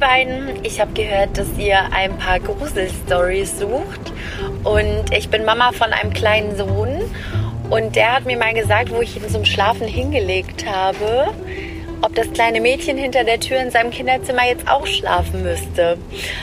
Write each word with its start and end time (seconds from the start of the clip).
beiden, 0.00 0.64
ich 0.64 0.80
habe 0.80 0.92
gehört, 0.94 1.38
dass 1.38 1.46
ihr 1.58 1.92
ein 1.92 2.16
paar 2.16 2.40
Gruselstories 2.40 3.58
sucht 3.58 4.12
und 4.64 5.14
ich 5.16 5.28
bin 5.28 5.44
Mama 5.44 5.72
von 5.72 5.92
einem 5.92 6.12
kleinen 6.12 6.56
Sohn 6.56 7.02
und 7.68 7.94
der 7.94 8.14
hat 8.14 8.24
mir 8.24 8.36
mal 8.36 8.54
gesagt, 8.54 8.90
wo 8.90 9.00
ich 9.00 9.16
ihn 9.16 9.28
zum 9.28 9.44
Schlafen 9.44 9.86
hingelegt 9.86 10.66
habe, 10.66 11.28
ob 12.02 12.14
das 12.14 12.32
kleine 12.32 12.60
Mädchen 12.60 12.96
hinter 12.96 13.24
der 13.24 13.40
Tür 13.40 13.60
in 13.60 13.70
seinem 13.70 13.90
Kinderzimmer 13.90 14.46
jetzt 14.46 14.68
auch 14.68 14.86
schlafen 14.86 15.42
müsste. 15.42 15.98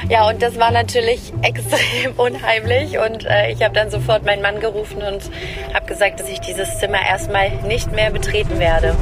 Ja, 0.07 0.29
und 0.29 0.42
das 0.42 0.60
war 0.60 0.71
natürlich 0.71 1.33
extrem 1.42 2.14
unheimlich 2.15 3.00
und 3.00 3.25
äh, 3.25 3.51
ich 3.51 3.64
habe 3.64 3.74
dann 3.74 3.89
sofort 3.89 4.24
meinen 4.24 4.43
Mann 4.43 4.60
gerufen 4.60 5.01
und 5.01 5.32
habe 5.74 5.86
gesagt, 5.87 6.19
dass 6.19 6.29
ich 6.29 6.39
dieses 6.39 6.79
Zimmer 6.79 7.00
erstmal 7.01 7.50
nicht 7.68 7.92
mehr 7.92 8.11
betreten 8.11 8.60
werde. 8.60 8.96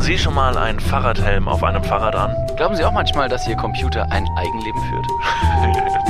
Hatten 0.00 0.12
Sie 0.12 0.18
schon 0.18 0.32
mal 0.32 0.56
einen 0.56 0.80
Fahrradhelm 0.80 1.46
auf 1.46 1.62
einem 1.62 1.84
Fahrrad 1.84 2.16
an? 2.16 2.34
Glauben 2.56 2.74
Sie 2.74 2.82
auch 2.86 2.90
manchmal, 2.90 3.28
dass 3.28 3.46
Ihr 3.46 3.54
Computer 3.54 4.10
ein 4.10 4.26
Eigenleben 4.34 4.80
führt? 4.88 5.06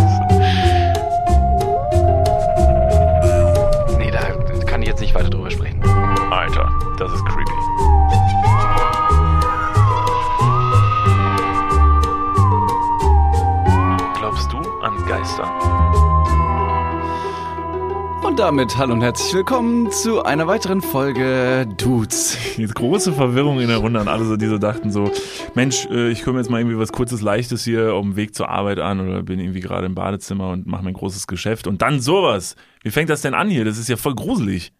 damit 18.41 18.79
hallo 18.79 18.95
und 18.95 19.03
herzlich 19.03 19.35
willkommen 19.35 19.93
zu 19.93 20.23
einer 20.23 20.47
weiteren 20.47 20.81
Folge 20.81 21.69
Dudes. 21.77 22.39
Jetzt 22.57 22.75
große 22.75 23.13
Verwirrung 23.13 23.61
in 23.61 23.69
der 23.69 23.77
Runde 23.77 24.01
an 24.01 24.09
alle, 24.09 24.25
so, 24.25 24.39
die 24.39 24.47
so 24.47 24.57
dachten 24.57 24.91
so, 24.91 25.13
Mensch, 25.55 25.87
äh, 25.91 26.09
ich 26.09 26.25
komme 26.25 26.39
jetzt 26.39 26.49
mal 26.49 26.59
irgendwie 26.59 26.79
was 26.79 26.91
kurzes, 26.91 27.21
leichtes 27.21 27.65
hier 27.65 27.93
auf 27.93 28.03
dem 28.03 28.17
Weg 28.17 28.35
zur 28.35 28.49
Arbeit 28.49 28.79
an 28.79 29.07
oder 29.07 29.23
bin 29.23 29.41
irgendwie 29.41 29.61
gerade 29.61 29.85
im 29.85 29.95
Badezimmer 29.95 30.49
und 30.49 30.67
mache 30.67 30.83
mein 30.83 30.95
großes 30.95 31.27
Geschäft 31.27 31.67
und 31.67 31.83
dann 31.83 32.01
sowas. 32.01 32.57
Wie 32.83 32.91
fängt 32.91 33.11
das 33.11 33.21
denn 33.21 33.35
an 33.35 33.51
hier? 33.51 33.67
Das 33.67 33.77
ist 33.77 33.91
ja 33.91 33.99
voll 33.99 34.15
gruselig. 34.15 34.73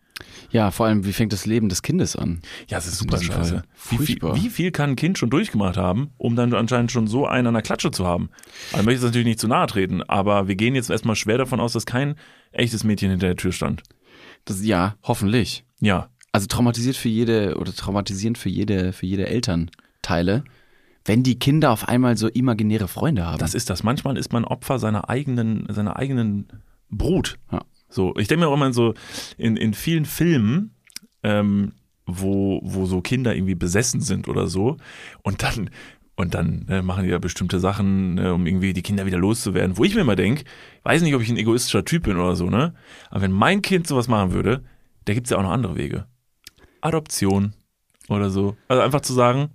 Ja, 0.51 0.71
vor 0.71 0.87
allem, 0.87 1.05
wie 1.05 1.13
fängt 1.13 1.35
das 1.35 1.45
Leben 1.45 1.69
des 1.69 1.83
Kindes 1.83 2.17
an? 2.17 2.41
Ja, 2.69 2.79
es 2.79 2.87
ist 2.87 2.97
super 2.97 3.19
scheiße. 3.19 3.57
Fall. 3.57 3.63
Wie 3.91 3.97
viel, 3.99 4.07
Furchtbar. 4.07 4.37
wie 4.37 4.49
viel 4.49 4.71
kann 4.71 4.91
ein 4.91 4.97
Kind 4.97 5.19
schon 5.19 5.29
durchgemacht 5.29 5.77
haben, 5.77 6.11
um 6.17 6.35
dann 6.35 6.55
anscheinend 6.55 6.93
schon 6.93 7.07
so 7.07 7.27
einen 7.27 7.49
an 7.49 7.55
der 7.55 7.63
Klatsche 7.63 7.91
zu 7.91 8.07
haben? 8.07 8.31
Also, 8.73 8.81
ich 8.81 8.87
möchte 8.87 9.01
jetzt 9.01 9.05
natürlich 9.05 9.27
nicht 9.27 9.41
zu 9.41 9.49
nahe 9.49 9.67
treten, 9.67 10.03
aber 10.03 10.49
wir 10.49 10.57
gehen 10.57 10.75
jetzt 10.75 10.89
erstmal 10.89 11.17
schwer 11.17 11.37
davon 11.37 11.61
aus, 11.61 11.75
dass 11.75 11.85
kein 11.85 12.17
echtes 12.53 12.85
Mädchen 12.85 13.11
hinter 13.11 13.27
der 13.29 13.37
Tür 13.37 13.53
stand. 13.53 13.83
Das, 14.45 14.65
ja, 14.65 14.97
hoffentlich. 15.03 15.65
Ja, 15.81 16.09
Also 16.33 16.47
traumatisiert 16.47 16.97
für 16.97 17.09
jede 17.09 17.57
oder 17.57 17.75
traumatisierend 17.75 18.39
für 18.39 18.49
jede, 18.49 18.93
für 18.93 19.07
jede 19.07 19.27
Elternteile, 19.27 20.45
wenn 21.05 21.23
die 21.23 21.39
Kinder 21.39 21.71
auf 21.71 21.89
einmal 21.89 22.17
so 22.17 22.29
imaginäre 22.29 22.89
Freunde 22.89 23.27
haben. 23.27 23.39
das 23.39 23.55
ist 23.55 23.71
das. 23.71 23.83
Manchmal 23.83 24.17
ist 24.17 24.33
man 24.33 24.45
Opfer 24.45 24.79
seiner 24.79 25.09
eigenen, 25.09 25.67
seiner 25.71 25.97
eigenen 25.97 26.49
Brut. 26.91 27.39
Ja. 27.51 27.63
So, 27.89 28.15
ich 28.17 28.29
denke 28.29 28.45
mir 28.45 28.49
auch 28.51 28.55
immer 28.55 28.73
so, 28.73 28.95
in, 29.37 29.57
in 29.57 29.75
vielen 29.75 30.05
Filmen, 30.05 30.75
ähm, 31.23 31.73
wo, 32.07 32.61
wo 32.63 32.87
so 32.87 33.01
Kinder 33.01 33.35
irgendwie 33.35 33.55
besessen 33.55 34.01
sind 34.01 34.29
oder 34.29 34.47
so, 34.47 34.77
und 35.23 35.43
dann, 35.43 35.71
und 36.21 36.35
dann 36.35 36.67
äh, 36.69 36.83
machen 36.83 37.05
die 37.05 37.11
ja 37.11 37.19
bestimmte 37.19 37.59
Sachen, 37.61 38.19
äh, 38.19 38.29
um 38.29 38.47
irgendwie 38.47 38.73
die 38.73 38.83
Kinder 38.83 39.07
wieder 39.07 39.19
loszuwerden, 39.19 39.79
wo 39.79 39.85
ich 39.85 39.95
mir 39.95 40.03
immer 40.03 40.17
denke, 40.17 40.45
weiß 40.83 41.03
nicht, 41.03 41.15
ob 41.15 41.23
ich 41.23 41.31
ein 41.31 41.37
egoistischer 41.39 41.85
Typ 41.85 42.05
bin 42.05 42.19
oder 42.19 42.37
so, 42.37 42.51
ne? 42.51 42.75
Aber 43.11 43.23
wenn 43.23 43.33
mein 43.33 43.63
Kind 43.63 43.87
sowas 43.87 44.07
machen 44.07 44.33
würde, 44.33 44.63
da 45.07 45.15
gibt's 45.15 45.31
ja 45.31 45.39
auch 45.39 45.43
noch 45.43 45.51
andere 45.51 45.77
Wege. 45.77 46.07
Adoption 46.83 47.55
oder 48.09 48.31
so. 48.31 48.57
Also 48.69 48.83
einfach 48.83 49.01
zu 49.01 49.15
sagen, 49.15 49.49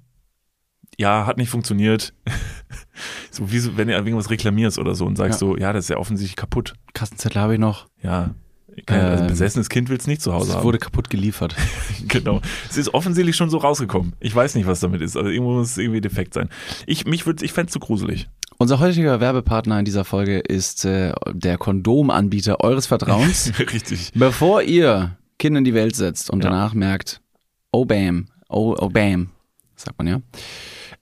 ja, 0.97 1.25
hat 1.25 1.37
nicht 1.37 1.49
funktioniert. 1.49 2.13
so 3.31 3.51
wie 3.51 3.59
so, 3.59 3.77
wenn 3.77 3.87
du 3.87 3.93
irgendwas 3.93 4.29
reklamierst 4.29 4.79
oder 4.79 4.95
so 4.95 5.05
und 5.05 5.17
sagst 5.17 5.41
Ja. 5.41 5.47
so, 5.47 5.57
ja, 5.57 5.71
das 5.73 5.85
ist 5.85 5.89
ja 5.89 5.97
offensichtlich 5.97 6.35
kaputt. 6.35 6.73
Kassenzettel 6.93 7.41
habe 7.41 7.53
ich 7.53 7.59
noch. 7.59 7.87
Ja. 8.01 8.33
Kein, 8.85 8.99
also 9.01 9.23
Ähm, 9.23 9.27
besessenes 9.29 9.69
Kind 9.69 9.89
will's 9.89 10.07
nicht 10.07 10.21
zu 10.21 10.33
Hause 10.33 10.49
Es 10.51 10.55
haben. 10.57 10.63
wurde 10.65 10.77
kaputt 10.79 11.09
geliefert. 11.09 11.55
genau. 12.07 12.41
Es 12.69 12.77
ist 12.77 12.93
offensichtlich 12.93 13.35
schon 13.35 13.49
so 13.49 13.57
rausgekommen. 13.57 14.13
Ich 14.19 14.35
weiß 14.35 14.55
nicht, 14.55 14.67
was 14.67 14.79
damit 14.81 15.01
ist. 15.01 15.15
Also 15.15 15.29
irgendwo 15.29 15.53
muss 15.53 15.71
es 15.71 15.77
irgendwie 15.77 16.01
defekt 16.01 16.33
sein. 16.33 16.49
Ich, 16.85 17.05
mich 17.05 17.25
würd, 17.25 17.41
ich 17.41 17.53
fände 17.53 17.71
zu 17.71 17.79
gruselig. 17.79 18.27
Unser 18.57 18.79
heutiger 18.79 19.19
Werbepartner 19.19 19.79
in 19.79 19.85
dieser 19.85 20.05
Folge 20.05 20.39
ist 20.39 20.85
äh, 20.85 21.13
der 21.31 21.57
Kondomanbieter 21.57 22.61
eures 22.61 22.87
Vertrauens. 22.87 23.51
Richtig. 23.59 24.11
Bevor 24.15 24.61
ihr 24.61 25.17
Kinder 25.39 25.57
in 25.59 25.65
die 25.65 25.73
Welt 25.73 25.95
setzt 25.95 26.29
und 26.29 26.43
Ja. 26.43 26.49
danach 26.49 26.73
merkt, 26.73 27.21
oh 27.71 27.83
bam, 27.85 28.27
oh, 28.47 28.75
oh 28.79 28.89
bam, 28.89 29.29
sagt 29.75 29.97
man 29.97 30.07
ja, 30.07 30.21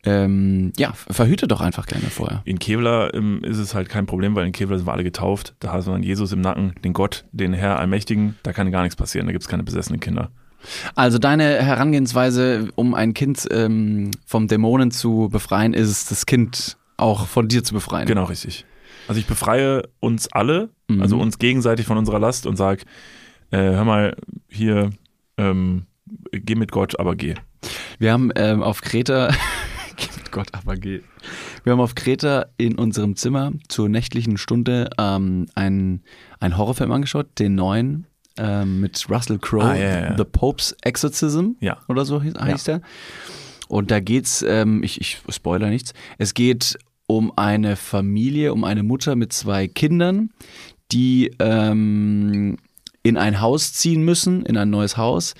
ähm, 0.06 0.74
ja, 0.78 0.94
verhütet 0.94 1.52
doch 1.52 1.62
einfach 1.62 1.86
gerne 1.86 2.06
vorher. 2.06 2.42
In 2.46 2.60
Kevlar 2.60 3.14
ähm, 3.14 3.42
ist 3.44 3.58
es 3.58 3.74
halt 3.74 3.88
kein 3.90 4.06
Problem, 4.06 4.36
weil 4.36 4.46
in 4.46 4.52
Kevlar 4.52 4.78
sind 4.78 4.86
wir 4.88 4.92
alle 4.94 5.04
getauft. 5.04 5.56
Da 5.60 5.74
wir 5.74 5.94
dann 5.94 6.04
Jesus 6.04 6.32
im 6.34 6.42
Nacken, 6.42 6.74
den 6.84 6.94
Gott, 6.94 7.26
den 7.32 7.54
Herr 7.54 7.80
Allmächtigen. 7.80 8.36
Da 8.44 8.52
kann 8.54 8.70
gar 8.72 8.82
nichts 8.84 8.96
passieren. 8.96 9.28
Da 9.28 9.32
gibt's 9.32 9.48
keine 9.48 9.64
besessenen 9.64 10.00
Kinder. 10.00 10.30
Also 10.96 11.20
deine 11.20 11.62
Herangehensweise, 11.62 12.70
um 12.76 12.94
ein 12.94 13.14
Kind 13.14 13.48
ähm, 13.52 14.12
vom 14.26 14.48
Dämonen 14.48 14.92
zu 14.92 15.30
befreien, 15.32 15.74
ist 15.74 15.90
es, 15.90 16.06
das 16.06 16.26
Kind 16.26 16.78
auch 16.98 17.28
von 17.28 17.48
dir 17.48 17.64
zu 17.64 17.74
befreien. 17.74 18.08
Genau, 18.08 18.26
richtig. 18.26 18.66
Also 19.08 19.20
ich 19.20 19.28
befreie 19.28 19.84
uns 20.00 20.32
alle, 20.32 20.70
Mhm. 20.90 21.02
also 21.02 21.18
uns 21.20 21.40
gegenseitig 21.40 21.86
von 21.86 21.98
unserer 21.98 22.20
Last 22.20 22.46
und 22.46 22.56
sag, 22.58 22.84
äh, 23.52 23.58
hör 23.58 23.84
mal, 23.86 24.16
hier, 24.50 24.92
ähm, 25.38 25.86
geh 26.32 26.56
mit 26.56 26.72
Gott, 26.72 27.00
aber 27.00 27.16
geh. 27.16 27.36
Wir 28.00 28.12
haben 28.12 28.32
ähm, 28.36 28.62
auf 28.64 28.82
Kreta, 28.82 29.30
Gott, 30.34 30.50
aber 30.52 30.76
geh. 30.76 31.00
Wir 31.64 31.72
haben 31.74 31.80
auf 31.80 31.96
Kreta 31.96 32.48
in 32.58 32.76
unserem 32.76 33.16
Zimmer 33.16 33.54
zur 33.70 33.88
nächtlichen 33.88 34.38
Stunde 34.38 34.90
ähm, 35.00 35.46
einen, 35.56 36.04
einen 36.40 36.58
Horrorfilm 36.58 36.92
angeschaut, 36.92 37.28
den 37.40 37.56
neuen 37.56 38.08
ähm, 38.38 38.80
mit 38.82 39.06
Russell 39.10 39.38
Crowe, 39.40 39.64
Ah, 39.64 39.76
ja, 39.76 39.84
ja, 39.84 40.02
ja. 40.10 40.18
The 40.18 40.24
Pope's 40.26 40.76
Exorcism 40.82 41.52
Ja. 41.62 41.78
oder 41.88 42.04
so 42.04 42.22
hieß, 42.22 42.34
heißt 42.40 42.68
der. 42.68 42.82
Und 43.68 43.92
da 43.92 44.00
geht's, 44.00 44.44
ähm, 44.48 44.84
ich, 44.84 45.00
ich 45.00 45.22
spoiler 45.30 45.70
nichts, 45.70 45.94
es 46.18 46.34
geht 46.34 46.78
um 47.06 47.32
eine 47.38 47.76
Familie, 47.76 48.54
um 48.54 48.64
eine 48.64 48.82
Mutter 48.84 49.16
mit 49.16 49.34
zwei 49.34 49.68
Kindern, 49.68 50.32
die 50.92 51.32
ähm, 51.40 52.58
in 53.04 53.18
ein 53.18 53.40
Haus 53.42 53.74
ziehen 53.74 54.04
müssen, 54.04 54.46
in 54.46 54.58
ein 54.58 54.70
neues 54.70 54.98
Haus. 54.98 55.36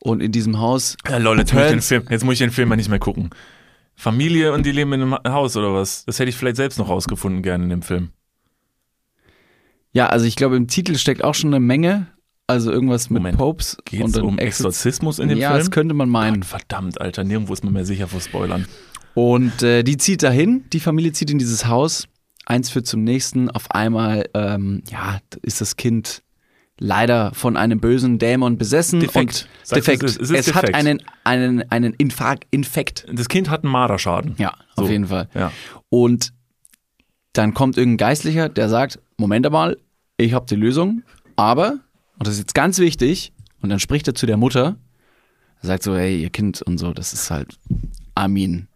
Und 0.00 0.22
in 0.22 0.30
diesem 0.30 0.60
Haus 0.60 0.96
Ja, 1.08 1.18
lol, 1.18 1.38
jetzt 1.38 1.52
muss, 1.52 1.62
ich 1.62 1.66
den 1.68 1.72
Turns- 1.78 1.88
Film, 1.88 2.04
jetzt 2.10 2.24
muss 2.24 2.32
ich 2.34 2.38
den 2.38 2.50
Film 2.52 2.68
mal 2.68 2.76
nicht 2.76 2.88
mehr 2.88 3.00
gucken. 3.00 3.30
Familie 3.98 4.52
und 4.52 4.64
die 4.64 4.70
leben 4.70 4.92
in 4.92 5.02
einem 5.02 5.14
Haus 5.26 5.56
oder 5.56 5.74
was? 5.74 6.04
Das 6.04 6.20
hätte 6.20 6.28
ich 6.28 6.36
vielleicht 6.36 6.56
selbst 6.56 6.78
noch 6.78 6.88
rausgefunden 6.88 7.42
gerne 7.42 7.64
in 7.64 7.70
dem 7.70 7.82
Film. 7.82 8.12
Ja, 9.92 10.06
also 10.06 10.24
ich 10.24 10.36
glaube, 10.36 10.56
im 10.56 10.68
Titel 10.68 10.96
steckt 10.96 11.24
auch 11.24 11.34
schon 11.34 11.52
eine 11.52 11.58
Menge. 11.58 12.06
Also 12.46 12.70
irgendwas 12.70 13.10
mit 13.10 13.22
Moment. 13.22 13.38
Popes. 13.38 13.76
Geht 13.84 14.02
und 14.02 14.10
es 14.10 14.22
um 14.22 14.38
Exorz- 14.38 14.46
Exorzismus 14.46 15.18
in 15.18 15.28
dem 15.28 15.38
ja, 15.38 15.48
Film? 15.48 15.58
das 15.58 15.70
könnte 15.72 15.94
man 15.94 16.08
meinen. 16.08 16.42
Gott, 16.42 16.48
verdammt, 16.48 17.00
Alter, 17.00 17.24
nirgendwo 17.24 17.52
ist 17.52 17.64
man 17.64 17.72
mehr 17.72 17.84
sicher 17.84 18.06
vor 18.06 18.20
Spoilern. 18.20 18.66
Und 19.14 19.64
äh, 19.64 19.82
die 19.82 19.96
zieht 19.96 20.22
dahin, 20.22 20.64
die 20.72 20.80
Familie 20.80 21.12
zieht 21.12 21.32
in 21.32 21.38
dieses 21.38 21.66
Haus. 21.66 22.06
Eins 22.46 22.70
führt 22.70 22.86
zum 22.86 23.02
nächsten. 23.02 23.50
Auf 23.50 23.72
einmal, 23.72 24.30
ähm, 24.32 24.84
ja, 24.88 25.18
ist 25.42 25.60
das 25.60 25.74
Kind 25.74 26.22
leider 26.78 27.32
von 27.34 27.56
einem 27.56 27.80
bösen 27.80 28.18
Dämon 28.18 28.56
besessen. 28.58 29.00
Defekt. 29.00 29.48
Und 29.68 29.76
defekt. 29.76 30.02
es 30.04 30.16
ist- 30.16 30.30
es 30.30 30.46
ist 30.48 30.54
hat 30.54 30.62
defekt. 30.64 30.76
einen, 30.76 31.02
einen, 31.24 31.70
einen 31.70 31.92
Infra 31.94 32.36
Infekt. 32.50 33.06
Das 33.12 33.28
Kind 33.28 33.50
hat 33.50 33.64
einen 33.64 33.72
Marderschaden. 33.72 34.34
Ja, 34.38 34.54
So. 34.76 34.84
auf 34.84 34.90
jeden 34.90 35.06
Fall. 35.08 35.28
Ja. 35.34 35.52
Und 35.90 36.32
dann 37.32 37.54
kommt 37.54 37.76
irgendein 37.76 38.08
Geistlicher, 38.08 38.48
der 38.48 38.68
sagt, 38.68 38.98
Moment 39.16 39.46
einmal, 39.46 39.76
ich 40.16 40.32
habe 40.32 40.46
die 40.46 40.56
Lösung, 40.56 41.02
aber, 41.36 41.72
und 42.18 42.26
das 42.26 42.34
ist 42.34 42.40
jetzt 42.40 42.54
ganz 42.54 42.78
wichtig, 42.78 43.32
und 43.60 43.68
dann 43.70 43.78
spricht 43.80 44.06
er 44.08 44.14
zu 44.14 44.26
der 44.26 44.36
Mutter, 44.36 44.76
er 45.62 45.66
sagt 45.66 45.82
so, 45.82 45.96
hey, 45.96 46.20
ihr 46.20 46.30
Kind 46.30 46.62
und 46.62 46.78
so, 46.78 46.92
das 46.92 47.12
ist 47.12 47.30
halt, 47.30 47.56
mean, 48.28 48.68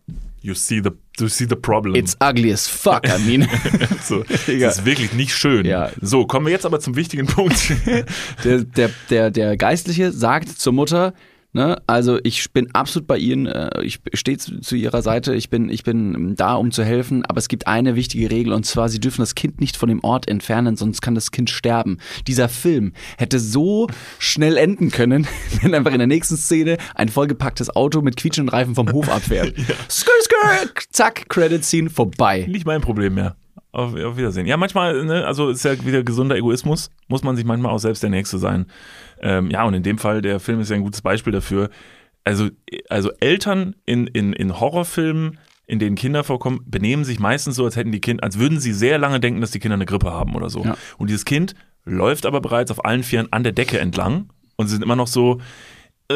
You 0.42 0.54
see 0.54 0.80
the, 0.80 0.90
you 1.20 1.28
see 1.28 1.46
the 1.48 1.54
problem. 1.54 1.94
it's 1.94 2.16
ugly 2.20 2.52
as 2.52 2.66
fuck, 2.66 3.08
I 3.08 3.18
mean. 3.18 3.42
so, 4.02 4.24
Digga. 4.46 4.66
das 4.66 4.78
ist 4.78 4.84
wirklich 4.84 5.12
nicht 5.12 5.36
schön. 5.36 5.64
Ja. 5.64 5.90
So, 6.00 6.26
kommen 6.26 6.46
wir 6.46 6.52
jetzt 6.52 6.66
aber 6.66 6.80
zum 6.80 6.96
wichtigen 6.96 7.26
Punkt. 7.28 7.72
der, 8.44 8.64
der, 8.64 8.90
der, 9.08 9.30
der 9.30 9.56
Geistliche 9.56 10.10
sagt 10.10 10.48
zur 10.48 10.72
Mutter, 10.72 11.14
ne, 11.52 11.80
also 11.86 12.18
ich 12.22 12.52
bin 12.52 12.74
absolut 12.74 13.06
bei 13.06 13.18
Ihnen, 13.18 13.46
äh, 13.46 13.82
ich 13.82 14.00
stehe 14.14 14.38
zu, 14.38 14.60
zu 14.60 14.76
Ihrer 14.76 15.02
Seite, 15.02 15.34
ich 15.34 15.50
bin, 15.50 15.68
ich 15.68 15.84
bin 15.84 16.34
da, 16.36 16.54
um 16.54 16.70
zu 16.70 16.84
helfen, 16.84 17.24
aber 17.24 17.38
es 17.38 17.48
gibt 17.48 17.66
eine 17.66 17.96
wichtige 17.96 18.30
Regel 18.30 18.52
und 18.52 18.64
zwar, 18.64 18.88
Sie 18.88 19.00
dürfen 19.00 19.22
das 19.22 19.34
Kind 19.34 19.60
nicht 19.60 19.76
von 19.76 19.88
dem 19.88 20.02
Ort 20.04 20.28
entfernen, 20.28 20.76
sonst 20.76 21.00
kann 21.00 21.14
das 21.14 21.30
Kind 21.30 21.50
sterben. 21.50 21.98
Dieser 22.26 22.48
Film 22.48 22.92
hätte 23.18 23.38
so 23.38 23.88
schnell 24.18 24.56
enden 24.56 24.90
können, 24.90 25.26
wenn 25.62 25.74
einfach 25.74 25.92
in 25.92 25.98
der 25.98 26.06
nächsten 26.06 26.36
Szene 26.36 26.76
ein 26.94 27.08
vollgepacktes 27.08 27.74
Auto 27.74 28.02
mit 28.02 28.16
quietschenden 28.16 28.50
Reifen 28.50 28.74
vom 28.74 28.90
Hof 28.92 29.08
abfährt. 29.08 29.54
Skr, 29.88 30.10
skr, 30.22 30.68
zack, 30.90 31.28
Credit 31.28 31.64
Scene 31.64 31.90
vorbei. 31.90 32.46
nicht 32.48 32.66
mein 32.66 32.80
Problem 32.80 33.14
mehr. 33.14 33.36
Auf, 33.72 33.94
auf 33.94 34.18
Wiedersehen. 34.18 34.46
Ja, 34.46 34.58
manchmal, 34.58 35.02
ne, 35.04 35.26
also 35.26 35.48
ist 35.48 35.64
ja 35.64 35.82
wieder 35.84 36.02
gesunder 36.02 36.36
Egoismus, 36.36 36.90
muss 37.08 37.22
man 37.22 37.36
sich 37.36 37.46
manchmal 37.46 37.72
auch 37.72 37.78
selbst 37.78 38.02
der 38.02 38.10
Nächste 38.10 38.36
sein. 38.38 38.66
Ähm, 39.22 39.50
ja, 39.50 39.64
und 39.64 39.72
in 39.72 39.82
dem 39.82 39.96
Fall, 39.96 40.20
der 40.20 40.40
Film 40.40 40.60
ist 40.60 40.68
ja 40.68 40.76
ein 40.76 40.82
gutes 40.82 41.00
Beispiel 41.00 41.32
dafür. 41.32 41.70
also, 42.24 42.48
also 42.90 43.10
Eltern 43.20 43.74
in, 43.86 44.06
in, 44.06 44.34
in 44.34 44.60
Horrorfilmen, 44.60 45.38
in 45.66 45.78
denen 45.78 45.96
Kinder 45.96 46.22
vorkommen, 46.22 46.60
benehmen 46.66 47.04
sich 47.04 47.18
meistens 47.18 47.56
so, 47.56 47.64
als 47.64 47.76
hätten 47.76 47.92
die 47.92 48.00
Kinder, 48.00 48.22
als 48.24 48.38
würden 48.38 48.60
sie 48.60 48.74
sehr 48.74 48.98
lange 48.98 49.20
denken, 49.20 49.40
dass 49.40 49.52
die 49.52 49.58
Kinder 49.58 49.76
eine 49.76 49.86
Grippe 49.86 50.12
haben 50.12 50.34
oder 50.36 50.50
so. 50.50 50.64
Ja. 50.64 50.76
Und 50.98 51.08
dieses 51.08 51.24
Kind 51.24 51.54
läuft 51.86 52.26
aber 52.26 52.42
bereits 52.42 52.70
auf 52.70 52.84
allen 52.84 53.02
Vieren 53.02 53.28
an 53.32 53.42
der 53.42 53.52
Decke 53.52 53.78
entlang 53.80 54.28
und 54.56 54.66
sie 54.66 54.74
sind 54.74 54.82
immer 54.82 54.96
noch 54.96 55.06
so, 55.06 55.40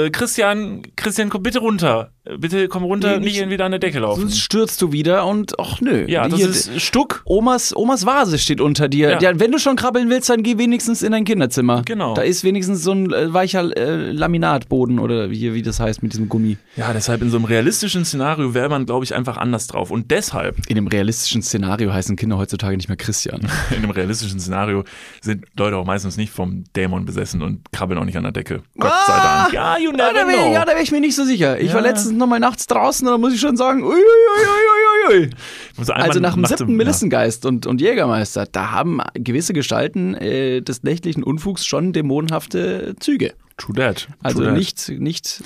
äh, 0.05 0.11
Christian, 0.11 0.83
Christian, 0.97 1.29
komm 1.31 1.43
bitte 1.43 1.61
runter. 1.61 2.11
Äh, 2.25 2.39
Bitte 2.39 2.69
komm 2.69 2.83
runter, 2.85 3.19
Nee, 3.19 3.25
nicht, 3.25 3.41
nicht- 3.41 3.51
wieder 3.51 3.65
an 3.65 3.71
der 3.73 3.79
Decke 3.79 4.01
laufen. 4.01 4.21
Sonst 4.23 4.39
stürzt 4.41 4.83
du 4.83 4.93
wieder 4.93 5.27
und 5.27 5.59
ach 5.61 5.81
nö. 5.81 6.05
Ja, 6.09 6.29
das 6.29 6.39
Hier, 6.41 6.49
ist 6.49 6.81
Stuck. 6.83 7.23
Omas, 7.25 7.75
Omas 7.77 8.05
Vase 8.05 8.39
steht 8.39 8.61
unter 8.61 8.89
dir. 8.89 9.11
Ja. 9.11 9.21
Ja. 9.21 9.39
wenn 9.41 9.53
du 9.53 9.59
schon 9.59 9.77
krabbeln 9.77 10.11
willst, 10.11 10.29
dann 10.29 10.43
geh 10.43 10.59
wenigstens 10.59 11.03
in 11.03 11.13
dein 11.13 11.25
Kinderzimmer. 11.25 11.83
Genau. 11.85 12.15
Da 12.15 12.23
ist 12.23 12.43
wenigstens 12.45 12.83
so 12.83 12.93
ein 12.93 13.13
äh, 13.13 13.33
weicher 13.33 13.77
äh, 13.77 14.11
Laminatboden 14.11 14.99
oder 14.99 15.31
wie, 15.31 15.55
wie 15.55 15.63
das 15.63 15.81
heißt 15.81 16.03
mit 16.03 16.13
diesem 16.13 16.29
Gummi. 16.29 16.57
Ja, 16.77 16.93
deshalb 16.93 17.23
in 17.23 17.31
so 17.31 17.37
einem 17.37 17.47
realistischen 17.47 18.05
Szenario 18.05 18.55
wäre 18.55 18.69
man, 18.69 18.87
glaube 18.87 19.05
ich, 19.05 19.15
einfach 19.15 19.37
anders 19.37 19.67
drauf. 19.69 19.91
Und 19.91 20.11
deshalb, 20.11 20.57
In 20.69 20.75
dem 20.75 20.87
realistischen 20.89 21.43
Szenario 21.43 21.93
heißen 21.93 22.17
Kinder 22.17 22.37
heutzutage 22.39 22.77
nicht 22.77 22.89
mehr 22.89 22.97
Christian. 22.97 23.41
in 23.71 23.77
einem 23.79 23.91
realistischen 23.91 24.41
Szenario, 24.41 24.85
sind 25.21 25.47
Leute 25.57 25.77
auch 25.77 25.87
meistens 25.87 26.17
nicht 26.17 26.33
vom 26.33 26.65
Dämon 26.75 27.05
besessen 27.05 27.43
und 27.43 27.71
krabbeln 27.73 28.01
auch 28.01 28.05
nicht 28.05 28.17
an 28.17 28.25
der 28.25 28.33
Decke. 28.33 28.63
Gott 28.79 28.93
sei 29.07 29.17
Dank. 29.21 29.53
Ja, 29.53 29.77
you 29.87 29.97
Ja, 29.97 30.13
da 30.13 30.13
never 30.13 30.29
wäre 30.29 30.43
know. 30.43 30.53
ja, 30.53 30.65
da 30.65 30.73
wär 30.75 30.83
ich 30.83 30.93
mir 30.93 31.01
nicht 31.01 31.15
so 31.17 31.25
sicher. 31.25 31.59
Ich 31.61 31.69
war 31.73 31.83
Ja. 31.83 31.89
letztens 31.91 32.13
noch 32.17 32.27
mal 32.27 32.39
nachts 32.41 32.67
draußen 32.67 33.07
und 33.07 33.13
da 33.13 33.19
muss 33.19 33.33
ich 33.35 33.41
schon 33.41 33.57
sagen, 33.57 33.83
ui, 33.83 33.91
ui, 33.95 35.15
ui, 35.15 35.21
ui, 35.23 35.31
Also 35.77 36.21
nach 36.21 36.35
dem 36.35 36.43
nach 36.43 36.49
siebten 36.51 36.75
Melissengeist 36.77 37.47
und, 37.47 37.67
und 37.67 37.81
Jägermeister, 37.81 38.47
da 38.51 38.71
haben 38.73 39.01
gewisse 39.15 39.53
Gestalten 39.53 40.15
äh, 40.15 40.61
des 40.63 40.83
nächtlichen 40.83 41.23
Unfugs 41.23 41.65
schon 41.65 41.93
dämonenhafte 41.93 42.95
Züge. 43.01 43.27
Ja, 43.27 43.33
true 43.57 43.75
that. 43.77 44.09
Also 44.23 44.39
true 44.41 44.49
that. 44.49 44.57
nicht, 44.57 44.89
nicht, 44.91 45.43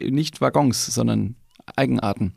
nicht 0.00 0.40
Waggons, 0.40 0.86
sondern 0.86 1.36
Eigenarten. 1.76 2.34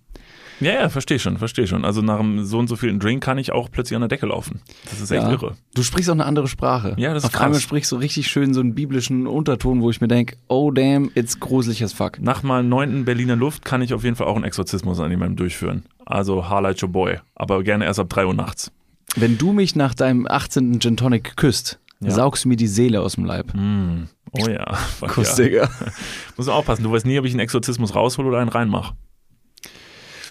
Ja, 0.61 0.73
ja, 0.73 0.89
verstehe 0.89 1.19
schon, 1.19 1.37
verstehe 1.37 1.67
schon. 1.67 1.83
Also 1.83 2.01
nach 2.01 2.19
einem 2.19 2.45
so 2.45 2.59
und 2.59 2.67
so 2.67 2.75
vielen 2.75 2.99
Drink 2.99 3.21
kann 3.23 3.37
ich 3.37 3.51
auch 3.51 3.69
plötzlich 3.71 3.95
an 3.95 4.01
der 4.01 4.07
Decke 4.09 4.27
laufen. 4.27 4.61
Das 4.89 5.01
ist 5.01 5.11
echt 5.11 5.23
Ja. 5.23 5.31
irre. 5.31 5.55
Du 5.73 5.83
sprichst 5.83 6.09
auch 6.09 6.13
eine 6.13 6.25
andere 6.25 6.47
Sprache. 6.47 6.93
Ja, 6.97 7.13
das 7.13 7.23
ist 7.23 7.29
Auf 7.35 7.41
einmal 7.41 7.53
krass. 7.53 7.63
sprichst 7.63 7.91
du 7.91 7.95
richtig 7.97 8.27
schön 8.27 8.53
so 8.53 8.59
einen 8.61 8.75
biblischen 8.75 9.27
Unterton, 9.27 9.81
wo 9.81 9.89
ich 9.89 9.99
mir 10.01 10.07
denke, 10.07 10.37
oh 10.47 10.71
damn, 10.71 11.11
it's 11.15 11.39
gruselig 11.39 11.83
as 11.83 11.91
fuck. 11.93 12.21
Nach 12.21 12.43
mal 12.43 12.63
neunten 12.63 13.03
Berliner 13.05 13.35
Luft 13.35 13.65
kann 13.65 13.81
ich 13.81 13.93
auf 13.93 14.03
jeden 14.03 14.15
Fall 14.15 14.27
auch 14.27 14.35
einen 14.35 14.45
Exorzismus 14.45 14.99
an 14.99 15.09
jemandem 15.11 15.35
durchführen. 15.35 15.83
Also 16.05 16.47
Harlight 16.47 16.81
Your 16.83 16.89
Boy. 16.89 17.17
Aber 17.35 17.63
gerne 17.63 17.85
erst 17.85 17.99
ab 17.99 18.09
3 18.09 18.27
Uhr 18.27 18.33
nachts. 18.33 18.71
Wenn 19.15 19.37
du 19.37 19.51
mich 19.53 19.75
nach 19.75 19.93
deinem 19.95 20.27
18. 20.27 20.79
Gin 20.79 20.95
Tonic 20.95 21.35
küsst, 21.37 21.79
Ja. 22.01 22.11
saugst 22.11 22.45
du 22.45 22.49
mir 22.49 22.55
die 22.55 22.67
Seele 22.67 23.01
aus 23.01 23.15
dem 23.15 23.25
Leib. 23.25 23.53
Mm. 23.53 24.03
Oh 24.33 24.47
ja. 24.47 24.77
Kuss, 25.07 25.37
ja. 25.37 25.43
Digga. 25.43 25.69
Muss 26.37 26.47
aufpassen. 26.47 26.83
Du 26.83 26.91
weißt 26.91 27.05
nie, 27.05 27.19
ob 27.19 27.25
ich 27.25 27.31
einen 27.33 27.41
Exorzismus 27.41 27.93
raushole 27.95 28.29
oder 28.29 28.39
einen 28.39 28.49
reinmache. 28.49 28.93